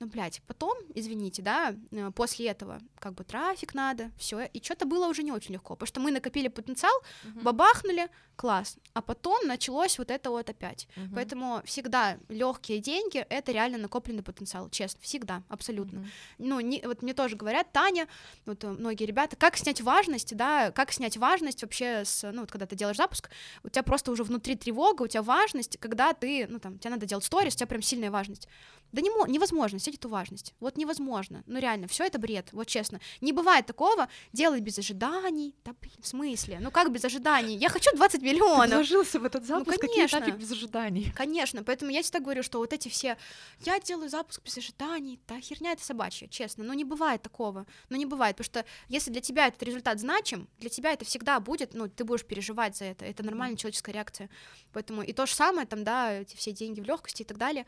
Ну, 0.00 0.06
блядь, 0.08 0.42
потом, 0.46 0.76
извините, 0.94 1.40
да, 1.40 1.74
э, 1.92 2.10
после 2.10 2.48
этого 2.48 2.80
как 2.98 3.14
бы 3.14 3.22
трафик 3.24 3.74
надо, 3.74 4.10
все, 4.18 4.44
и 4.44 4.62
что-то 4.62 4.86
было 4.86 5.06
уже 5.06 5.22
не 5.22 5.30
очень 5.30 5.54
легко, 5.54 5.74
потому 5.74 5.86
что 5.86 6.00
мы 6.00 6.10
накопили 6.10 6.48
потенциал, 6.48 6.92
Мгм. 7.22 7.44
бабахнули, 7.44 8.08
класс, 8.36 8.76
а 8.94 9.00
потом 9.02 9.46
началось 9.46 9.96
вот 9.98 10.10
это 10.10 10.30
вот 10.30 10.50
опять. 10.50 10.88
Мгм. 10.96 11.14
Поэтому 11.14 11.62
всегда 11.64 12.18
легкие 12.28 12.80
деньги 12.80 13.18
это 13.18 13.52
реально 13.52 13.78
накопленный 13.78 14.24
потенциал, 14.24 14.68
честно, 14.70 15.00
всегда, 15.00 15.42
абсолютно 15.48 16.00
Мгм. 16.00 16.10
ну, 16.38 16.60
не, 16.60 16.80
вот 16.84 17.02
мне 17.02 17.14
тоже 17.14 17.36
говорят, 17.36 17.70
Таня, 17.72 18.08
вот 18.46 18.64
э, 18.64 18.68
многие 18.68 19.04
ребята, 19.04 19.36
как 19.36 19.56
снять 19.56 19.80
важность, 19.80 20.36
да, 20.36 20.72
как 20.72 20.90
снять 20.90 21.16
важность 21.16 21.62
вообще 21.62 22.04
с, 22.04 22.28
ну, 22.32 22.40
вот 22.40 22.50
когда 22.50 22.66
ты 22.66 22.74
делаешь 22.74 22.96
запуск, 22.96 23.30
у 23.62 23.68
тебя 23.68 23.84
просто 23.84 24.10
уже 24.10 24.24
внутри 24.24 24.56
тревога, 24.56 25.02
у 25.02 25.06
тебя 25.06 25.22
важность, 25.22 25.78
когда 25.78 26.12
ты, 26.12 26.48
ну, 26.48 26.58
там, 26.58 26.78
тебе 26.80 26.90
надо 26.90 27.06
делать 27.06 27.24
сторис, 27.24 27.54
у 27.54 27.58
тебя 27.58 27.68
прям 27.68 27.82
сильная 27.82 28.10
важность. 28.10 28.48
Да 28.94 29.02
не, 29.02 29.10
мо- 29.10 29.26
невозможно 29.26 29.80
снять 29.80 29.96
эту 29.96 30.08
важность, 30.08 30.54
вот 30.60 30.76
невозможно, 30.76 31.42
ну, 31.46 31.58
реально, 31.58 31.88
все 31.88 32.04
это 32.04 32.20
бред, 32.20 32.50
вот 32.52 32.68
честно. 32.68 33.00
Не 33.20 33.32
бывает 33.32 33.66
такого, 33.66 34.08
делай 34.32 34.60
без 34.60 34.78
ожиданий, 34.78 35.56
да, 35.64 35.74
блин, 35.80 35.96
в 36.00 36.06
смысле, 36.06 36.58
ну, 36.60 36.70
как 36.70 36.92
без 36.92 37.04
ожиданий, 37.04 37.56
я 37.56 37.70
хочу 37.70 37.90
20 37.96 38.20
Ты 38.20 38.26
миллионов, 38.26 38.70
вложился 38.70 39.18
в 39.18 39.24
этот 39.24 39.44
запуск, 39.46 39.80
какие 39.80 39.96
конечно. 39.96 40.20
нафиг 40.20 40.36
без 40.36 40.52
ожиданий. 40.52 41.12
Конечно, 41.16 41.64
поэтому 41.64 41.90
я 41.90 42.02
всегда 42.02 42.20
говорю, 42.20 42.44
что 42.44 42.58
вот 42.58 42.72
эти 42.72 42.88
все, 42.88 43.16
я 43.64 43.80
делаю 43.80 44.08
запуск 44.08 44.40
без 44.44 44.56
ожиданий, 44.58 45.18
да 45.26 45.40
херня 45.40 45.72
это 45.72 45.84
собачья, 45.84 46.28
честно, 46.28 46.62
но 46.62 46.72
не 46.72 46.84
бывает 46.84 47.20
такого, 47.20 47.66
ну 47.88 47.96
не 47.96 48.06
бывает, 48.06 48.36
потому 48.36 48.44
что 48.62 48.64
если 48.88 49.10
для 49.10 49.20
тебя 49.20 49.48
этот 49.48 49.64
результат 49.64 49.98
значим, 49.98 50.46
для 50.58 50.70
тебя 50.70 50.92
это 50.92 51.04
всегда 51.04 51.40
будет, 51.40 51.74
ну 51.74 51.88
ты 51.88 52.04
будешь 52.04 52.24
переживать 52.24 52.76
за 52.76 52.84
это, 52.84 53.04
это 53.04 53.24
нормальная 53.24 53.56
человеческая 53.56 53.90
реакция, 53.90 54.30
поэтому 54.72 55.02
и 55.02 55.12
то 55.12 55.26
же 55.26 55.34
самое 55.34 55.66
там, 55.66 55.82
да, 55.82 56.12
эти 56.12 56.36
все 56.36 56.52
деньги 56.52 56.80
в 56.80 56.84
легкости 56.84 57.22
и 57.22 57.24
так 57.24 57.38
далее, 57.38 57.66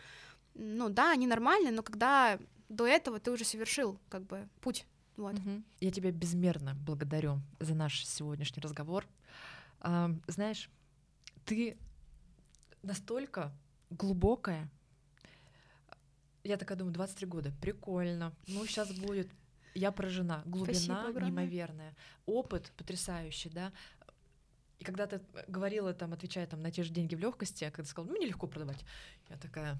ну 0.59 0.89
да, 0.89 1.13
они 1.13 1.27
нормальные, 1.27 1.73
но 1.73 1.83
когда 1.83 2.39
до 2.69 2.87
этого 2.87 3.21
ты 3.21 3.31
уже 3.31 3.45
совершил 3.45 3.99
как 4.09 4.25
бы 4.25 4.49
путь, 4.61 4.87
вот. 5.17 5.35
Мгм. 5.35 5.65
Я 5.81 5.91
тебя 5.91 6.11
безмерно 6.11 6.75
благодарю 6.75 7.41
за 7.61 7.75
наш 7.75 8.05
сегодняшний 8.05 8.61
разговор. 8.61 9.07
А, 9.81 10.11
знаешь, 10.27 10.71
ты 11.45 11.79
настолько 12.83 13.53
глубокая. 13.91 14.69
Я 16.45 16.57
такая 16.57 16.79
думаю, 16.79 16.95
23 16.95 17.27
года, 17.27 17.53
прикольно. 17.61 18.33
Ну, 18.47 18.67
сейчас 18.67 18.93
будет. 18.93 19.29
Я 19.75 19.93
поражена. 19.93 20.43
Глубина 20.47 21.11
неимоверная. 21.13 21.95
Опыт 22.25 22.73
потрясающий, 22.77 23.51
да. 23.51 23.73
И 24.79 24.85
когда 24.85 25.07
ты 25.07 25.21
говорила, 25.49 25.95
там, 25.95 26.13
отвечая 26.13 26.47
там, 26.47 26.61
на 26.61 26.71
те 26.71 26.83
же 26.83 26.93
деньги 26.93 27.15
в 27.15 27.21
легкости, 27.21 27.65
а 27.65 27.71
когда 27.71 27.85
ты 27.85 27.91
сказала, 27.91 28.11
ну, 28.11 28.17
мне 28.17 28.27
легко 28.27 28.47
продавать, 28.47 28.85
я 29.29 29.37
такая, 29.37 29.79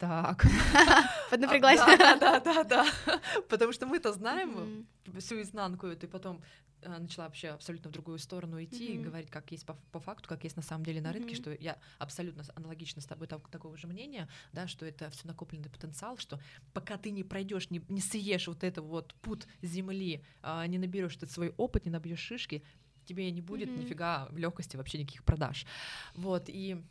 так. 0.00 0.46
Поднапряглась. 1.30 1.78
А, 1.80 1.96
Да, 1.96 2.16
да, 2.16 2.40
да, 2.40 2.64
да. 2.64 2.86
Потому 3.48 3.72
что 3.72 3.86
мы-то 3.86 4.12
знаем 4.12 4.86
Мгм. 5.04 5.20
всю 5.20 5.40
изнанку 5.42 5.88
и 5.88 6.06
потом 6.06 6.42
э, 6.82 6.98
начала 6.98 7.26
вообще 7.26 7.48
абсолютно 7.48 7.90
в 7.90 7.92
другую 7.92 8.18
сторону 8.18 8.62
идти 8.64 8.94
и 8.94 8.98
говорить, 8.98 9.30
как 9.30 9.52
есть 9.52 9.66
по, 9.66 10.00
факту, 10.00 10.28
как 10.28 10.42
есть 10.44 10.56
на 10.56 10.62
самом 10.62 10.84
деле 10.84 11.00
на 11.02 11.12
рынке, 11.12 11.34
что 11.34 11.52
я 11.52 11.76
абсолютно 11.98 12.42
аналогично 12.54 13.02
с 13.02 13.06
тобой 13.06 13.26
так- 13.28 13.48
такого 13.50 13.76
же 13.76 13.86
мнения, 13.86 14.28
да, 14.52 14.66
что 14.66 14.86
это 14.86 15.10
все 15.10 15.26
накопленный 15.28 15.68
потенциал, 15.68 16.16
что 16.16 16.40
пока 16.72 16.96
ты 16.96 17.10
не 17.10 17.22
пройдешь, 17.22 17.68
не, 17.70 18.00
съешь 18.00 18.48
вот 18.48 18.64
это 18.64 18.80
вот 18.80 19.14
путь 19.20 19.46
земли, 19.62 20.24
а, 20.42 20.66
не 20.66 20.78
наберешь 20.78 21.16
этот 21.16 21.30
свой 21.30 21.52
опыт, 21.58 21.84
не 21.84 21.90
набьешь 21.90 22.20
шишки, 22.20 22.62
тебе 23.04 23.30
не 23.30 23.42
будет 23.42 23.76
нифига 23.76 24.28
в 24.30 24.38
легкости 24.38 24.76
вообще 24.76 24.98
никаких 24.98 25.24
продаж. 25.24 25.66
Вот, 26.14 26.44
и 26.48 26.82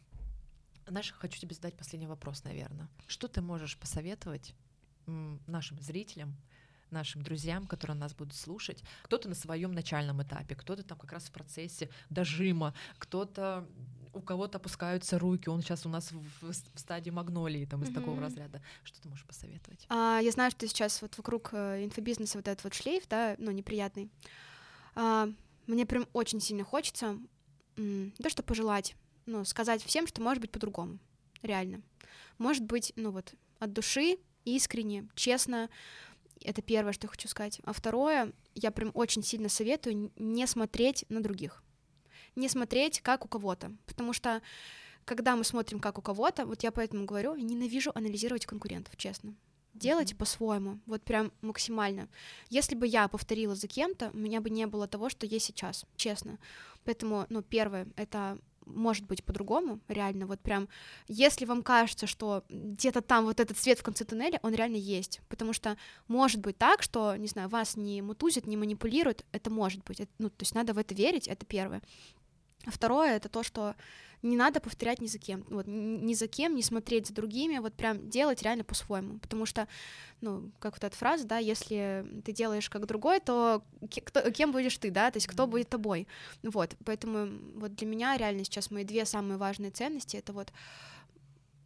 знаешь, 0.90 1.12
хочу 1.12 1.40
тебе 1.40 1.56
задать 1.56 1.76
последний 1.76 2.08
вопрос, 2.08 2.44
наверное. 2.44 2.90
Что 3.08 3.28
ты 3.28 3.42
можешь 3.42 3.78
посоветовать 3.78 4.54
нашим 5.48 5.80
зрителям, 5.80 6.36
нашим 6.92 7.22
друзьям, 7.22 7.66
которые 7.68 7.98
нас 7.98 8.14
будут 8.14 8.36
слушать? 8.36 8.84
Кто-то 9.04 9.30
на 9.30 9.36
своем 9.36 9.72
начальном 9.72 10.22
этапе, 10.22 10.56
кто-то 10.56 10.84
там 10.84 10.98
как 10.98 11.12
раз 11.12 11.26
в 11.26 11.32
процессе 11.32 11.90
дожима, 12.10 12.74
кто-то 12.98 13.68
у 14.14 14.22
кого-то 14.22 14.58
опускаются 14.58 15.20
руки, 15.20 15.50
он 15.50 15.62
сейчас 15.62 15.86
у 15.86 15.90
нас 15.90 16.12
в, 16.12 16.52
в 16.52 16.80
стадии 16.80 17.12
магнолии, 17.12 17.66
там 17.66 17.84
из 17.84 17.92
такого 17.94 18.16
Мгм. 18.16 18.24
разряда. 18.24 18.62
Что 18.84 19.02
ты 19.02 19.08
можешь 19.08 19.26
посоветовать? 19.26 19.86
А, 19.90 20.20
я 20.20 20.32
знаю, 20.32 20.50
что 20.50 20.68
сейчас 20.68 21.02
вот 21.04 21.16
вокруг 21.18 21.50
э, 21.54 21.86
инфобизнеса 21.86 22.40
вот 22.40 22.48
этот 22.48 22.64
вот 22.64 22.74
шлейф, 22.74 23.08
да, 23.08 23.36
ну, 23.38 23.52
неприятный. 23.52 24.10
А, 24.96 25.30
мне 25.68 25.86
прям 25.86 26.08
очень 26.14 26.42
сильно 26.42 26.64
хочется, 26.64 27.20
то 27.76 28.30
что 28.30 28.42
пожелать, 28.44 28.96
но 29.30 29.46
сказать 29.46 29.84
всем, 29.84 30.08
что 30.08 30.22
может 30.22 30.42
быть 30.42 30.52
по-другому, 30.52 31.00
реально. 31.42 31.82
Может 32.38 32.64
быть, 32.64 32.94
ну 32.96 33.12
вот, 33.12 33.34
от 33.60 33.74
души, 33.74 34.18
искренне, 34.46 35.08
честно, 35.16 35.70
это 36.42 36.62
первое, 36.62 36.94
что 36.94 37.06
я 37.06 37.10
хочу 37.12 37.28
сказать. 37.28 37.60
А 37.64 37.74
второе, 37.74 38.34
я 38.56 38.72
прям 38.72 38.92
очень 38.94 39.24
сильно 39.24 39.50
советую 39.50 40.12
не 40.16 40.48
смотреть 40.48 41.06
на 41.10 41.22
других. 41.22 41.64
Не 42.36 42.50
смотреть, 42.50 43.02
как 43.02 43.26
у 43.26 43.28
кого-то. 43.28 43.76
Потому 43.86 44.14
что, 44.14 44.42
когда 45.06 45.36
мы 45.36 45.44
смотрим, 45.44 45.80
как 45.80 45.98
у 45.98 46.02
кого-то, 46.02 46.46
вот 46.46 46.64
я 46.64 46.72
поэтому 46.72 47.06
говорю, 47.06 47.36
ненавижу 47.36 47.92
анализировать 47.94 48.46
конкурентов, 48.46 48.96
честно. 48.98 49.36
Делайте 49.74 50.16
по-своему, 50.16 50.80
вот 50.86 51.04
прям 51.04 51.32
максимально. 51.42 52.10
Если 52.50 52.76
бы 52.76 52.88
я 52.88 53.08
повторила 53.08 53.56
за 53.56 53.68
кем-то, 53.68 54.10
у 54.14 54.18
меня 54.18 54.42
бы 54.42 54.50
не 54.50 54.66
было 54.66 54.88
того, 54.88 55.10
что 55.10 55.26
есть 55.26 55.46
сейчас, 55.46 55.86
честно. 55.96 56.40
Поэтому, 56.86 57.26
ну, 57.30 57.42
первое, 57.44 57.88
это 57.96 58.40
может 58.76 59.06
быть 59.06 59.24
по-другому, 59.24 59.80
реально, 59.88 60.26
вот 60.26 60.40
прям, 60.40 60.68
если 61.08 61.46
вам 61.46 61.64
кажется, 61.64 62.08
что 62.08 62.44
где-то 62.50 63.02
там 63.02 63.26
вот 63.26 63.40
этот 63.40 63.58
свет 63.58 63.80
в 63.80 63.84
конце 63.84 64.06
туннеля, 64.06 64.40
он 64.44 64.54
реально 64.54 64.78
есть, 64.78 65.22
потому 65.30 65.54
что 65.54 65.78
может 66.08 66.40
быть 66.42 66.58
так, 66.58 66.82
что, 66.82 67.16
не 67.16 67.28
знаю, 67.28 67.50
вас 67.50 67.76
не 67.78 68.02
мутузят, 68.02 68.48
не 68.48 68.58
манипулируют, 68.58 69.26
это 69.32 69.50
может 69.50 69.84
быть, 69.84 70.00
Это- 70.00 70.12
ну, 70.20 70.30
то 70.30 70.42
есть 70.44 70.56
надо 70.56 70.74
в 70.74 70.78
это 70.78 70.94
верить, 70.94 71.28
это 71.28 71.46
первое. 71.46 71.82
А 72.66 72.72
второе, 72.72 73.16
это 73.16 73.30
то, 73.30 73.44
что 73.44 73.76
не 74.22 74.36
надо 74.36 74.60
повторять 74.60 75.00
ни 75.00 75.08
за 75.08 75.18
кем, 75.18 75.46
вот, 75.50 75.66
ни 75.68 76.14
за 76.14 76.28
кем, 76.28 76.56
не 76.56 76.62
смотреть 76.62 77.08
за 77.08 77.14
другими, 77.14 77.60
вот 77.60 77.74
прям 77.74 78.10
делать 78.10 78.42
реально 78.42 78.66
по-своему, 78.66 79.18
потому 79.20 79.46
что, 79.46 79.68
ну, 80.20 80.52
как 80.60 80.74
вот 80.74 80.84
эта 80.84 80.96
фраза, 80.96 81.26
да, 81.26 81.38
если 81.38 82.06
ты 82.26 82.34
делаешь 82.34 82.70
как 82.70 82.86
другой, 82.86 83.22
то 83.22 83.64
кто- 84.06 84.30
кем 84.32 84.52
будешь 84.52 84.78
ты, 84.78 84.92
да, 84.92 85.10
то 85.10 85.18
есть 85.18 85.28
кто 85.28 85.48
будет 85.48 85.70
тобой, 85.70 86.06
вот, 86.44 86.76
поэтому 86.84 87.30
вот 87.56 87.76
для 87.76 87.88
меня 87.88 88.18
реально 88.18 88.44
сейчас 88.44 88.72
мои 88.72 88.84
две 88.84 89.06
самые 89.06 89.38
важные 89.38 89.72
ценности, 89.72 90.18
это 90.18 90.34
вот 90.34 90.52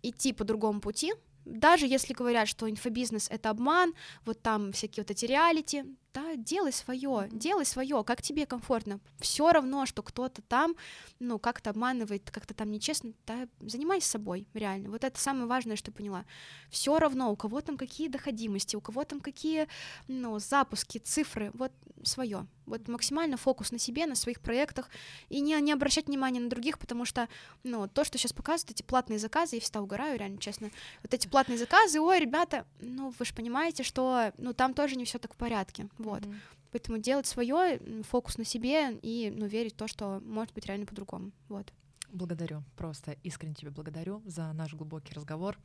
идти 0.04 0.32
по 0.32 0.44
другому 0.44 0.80
пути, 0.80 1.14
даже 1.46 1.88
если 1.88 2.14
говорят, 2.14 2.48
что 2.48 2.70
инфобизнес 2.70 3.30
это 3.30 3.50
обман, 3.50 3.94
вот 4.26 4.42
там 4.42 4.72
всякие 4.74 5.04
вот 5.04 5.12
эти 5.12 5.26
реалити, 5.26 5.86
да, 6.14 6.36
делай 6.36 6.72
свое, 6.72 7.28
делай 7.32 7.66
свое, 7.66 8.04
как 8.04 8.22
тебе 8.22 8.46
комфортно. 8.46 9.00
Все 9.20 9.52
равно, 9.52 9.86
что 9.86 10.04
кто-то 10.04 10.42
там, 10.42 10.76
ну, 11.20 11.40
как-то 11.40 11.72
обманывает, 11.72 12.30
как-то 12.30 12.54
там 12.54 12.72
нечестно, 12.72 13.14
да, 13.26 13.48
занимайся 13.60 14.10
собой, 14.10 14.48
реально. 14.54 14.90
Вот 14.92 15.04
это 15.04 15.20
самое 15.20 15.48
важное, 15.48 15.76
что 15.76 15.92
поняла. 15.92 16.26
Все 16.70 17.00
равно, 17.00 17.32
у 17.32 17.36
кого 17.36 17.62
там 17.62 17.78
какие 17.78 18.08
доходимости, 18.08 18.76
у 18.76 18.82
кого 18.82 19.04
там 19.04 19.20
какие, 19.20 19.68
ну, 20.08 20.38
запуски, 20.40 21.00
цифры, 21.00 21.52
вот 21.54 21.72
свое. 22.04 22.48
Вот 22.66 22.88
максимально 22.88 23.38
фокус 23.38 23.72
на 23.72 23.80
себе, 23.80 24.06
на 24.06 24.16
своих 24.16 24.40
проектах, 24.40 24.90
и 25.30 25.42
не, 25.42 25.60
не 25.62 25.72
обращать 25.72 26.08
внимания 26.08 26.40
на 26.40 26.50
других, 26.50 26.80
потому 26.80 27.06
что, 27.06 27.28
ну, 27.64 27.88
то, 27.88 28.04
что 28.04 28.18
сейчас 28.18 28.34
показывают, 28.34 28.72
эти 28.72 28.84
платные 28.84 29.20
заказы, 29.20 29.58
я 29.58 29.62
всегда 29.62 29.82
угораю, 29.82 30.18
реально, 30.18 30.38
честно. 30.38 30.70
Вот 31.02 31.14
эти 31.14 31.28
платные 31.28 31.58
заказы, 31.58 32.00
ой, 32.00 32.20
ребята, 32.20 32.66
ну, 32.80 33.14
вы 33.18 33.26
же 33.26 33.34
понимаете, 33.34 33.84
что, 33.84 34.32
ну, 34.38 34.54
там 34.54 34.74
тоже 34.74 34.96
не 34.96 35.06
все 35.06 35.20
так 35.20 35.34
в 35.34 35.38
порядке, 35.38 35.88
вот. 36.04 36.22
Mm-hmm. 36.24 36.36
Поэтому 36.72 36.98
делать 36.98 37.28
свое, 37.28 37.80
фокус 38.04 38.38
на 38.38 38.46
себе 38.46 38.98
и, 39.02 39.34
ну, 39.36 39.46
верить 39.46 39.74
в 39.74 39.78
то, 39.78 39.88
что 39.88 40.22
может 40.26 40.54
быть 40.54 40.66
реально 40.66 40.86
по-другому, 40.86 41.32
вот. 41.50 41.72
Благодарю, 42.12 42.64
просто 42.78 43.14
искренне 43.24 43.56
тебе 43.56 43.72
благодарю 43.72 44.22
за 44.26 44.54
наш 44.54 44.74
глубокий 44.74 45.14
разговор, 45.16 45.58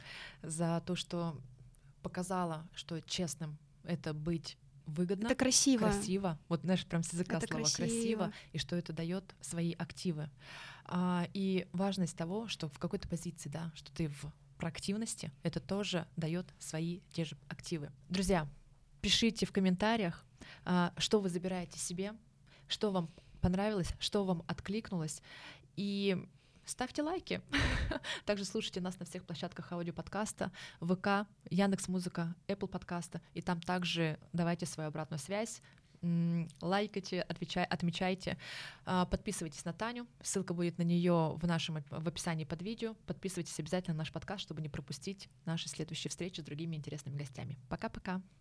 за 0.43 0.83
то, 0.87 0.97
что 0.97 1.37
показала, 2.03 2.67
что 2.75 3.01
честным 3.03 3.59
это 3.85 4.15
быть 4.15 4.57
выгодно. 4.87 5.27
Это 5.27 5.35
красиво. 5.35 5.91
Красиво. 5.91 6.39
Вот, 6.49 6.63
знаешь, 6.63 6.87
прям 6.87 7.03
с 7.03 7.13
языка 7.13 7.37
это 7.37 7.47
слова 7.49 7.65
красиво. 7.65 7.87
красиво, 7.87 8.33
и 8.53 8.59
что 8.59 8.77
это 8.77 8.93
дает 8.93 9.35
свои 9.41 9.73
активы. 9.73 10.31
А, 10.85 11.29
и 11.35 11.69
важность 11.73 12.17
того, 12.17 12.49
что 12.49 12.69
в 12.69 12.79
какой-то 12.79 13.09
позиции, 13.09 13.49
да, 13.49 13.71
что 13.75 13.93
ты 13.93 14.09
в 14.09 14.33
проактивности, 14.57 15.31
это 15.43 15.61
тоже 15.61 16.07
дает 16.17 16.47
свои 16.59 17.01
те 17.13 17.25
же 17.25 17.37
активы. 17.49 17.91
Друзья, 18.09 18.49
пишите 19.01 19.47
в 19.47 19.53
комментариях, 19.53 20.25
что 20.97 21.21
вы 21.21 21.29
забираете 21.29 21.79
себе, 21.79 22.15
что 22.67 22.91
вам 22.91 23.11
понравилось, 23.41 23.93
что 23.99 24.25
вам 24.25 24.43
откликнулось. 24.47 25.23
И 25.77 26.17
ставьте 26.65 27.03
лайки. 27.03 27.41
Также 28.27 28.45
слушайте 28.45 28.81
нас 28.81 28.99
на 28.99 29.07
всех 29.07 29.25
площадках 29.25 29.73
аудиоподкаста, 29.73 30.53
ВК, 30.81 31.27
Яндекс 31.51 31.89
Музыка, 31.89 32.35
Apple 32.47 32.69
подкаста, 32.69 33.21
и 33.35 33.41
там 33.41 33.61
также 33.61 34.19
давайте 34.33 34.67
свою 34.67 34.89
обратную 34.89 35.19
связь, 35.19 35.63
лайкайте, 36.61 37.23
отвечай, 37.23 37.65
отмечайте, 37.65 38.39
а, 38.85 39.07
подписывайтесь 39.07 39.65
на 39.65 39.73
Таню, 39.73 40.07
ссылка 40.23 40.55
будет 40.55 40.79
на 40.79 40.83
нее 40.83 41.37
в 41.37 41.47
нашем 41.47 41.83
в 41.91 42.09
описании 42.09 42.45
под 42.45 42.63
видео, 42.63 42.95
подписывайтесь 43.07 43.59
обязательно 43.59 43.95
на 43.95 43.99
наш 43.99 44.13
подкаст, 44.13 44.43
чтобы 44.43 44.61
не 44.63 44.69
пропустить 44.69 45.29
наши 45.45 45.69
следующие 45.69 46.11
встречи 46.11 46.41
с 46.41 46.45
другими 46.45 46.77
интересными 46.77 47.17
гостями. 47.17 47.59
Пока-пока. 47.69 48.23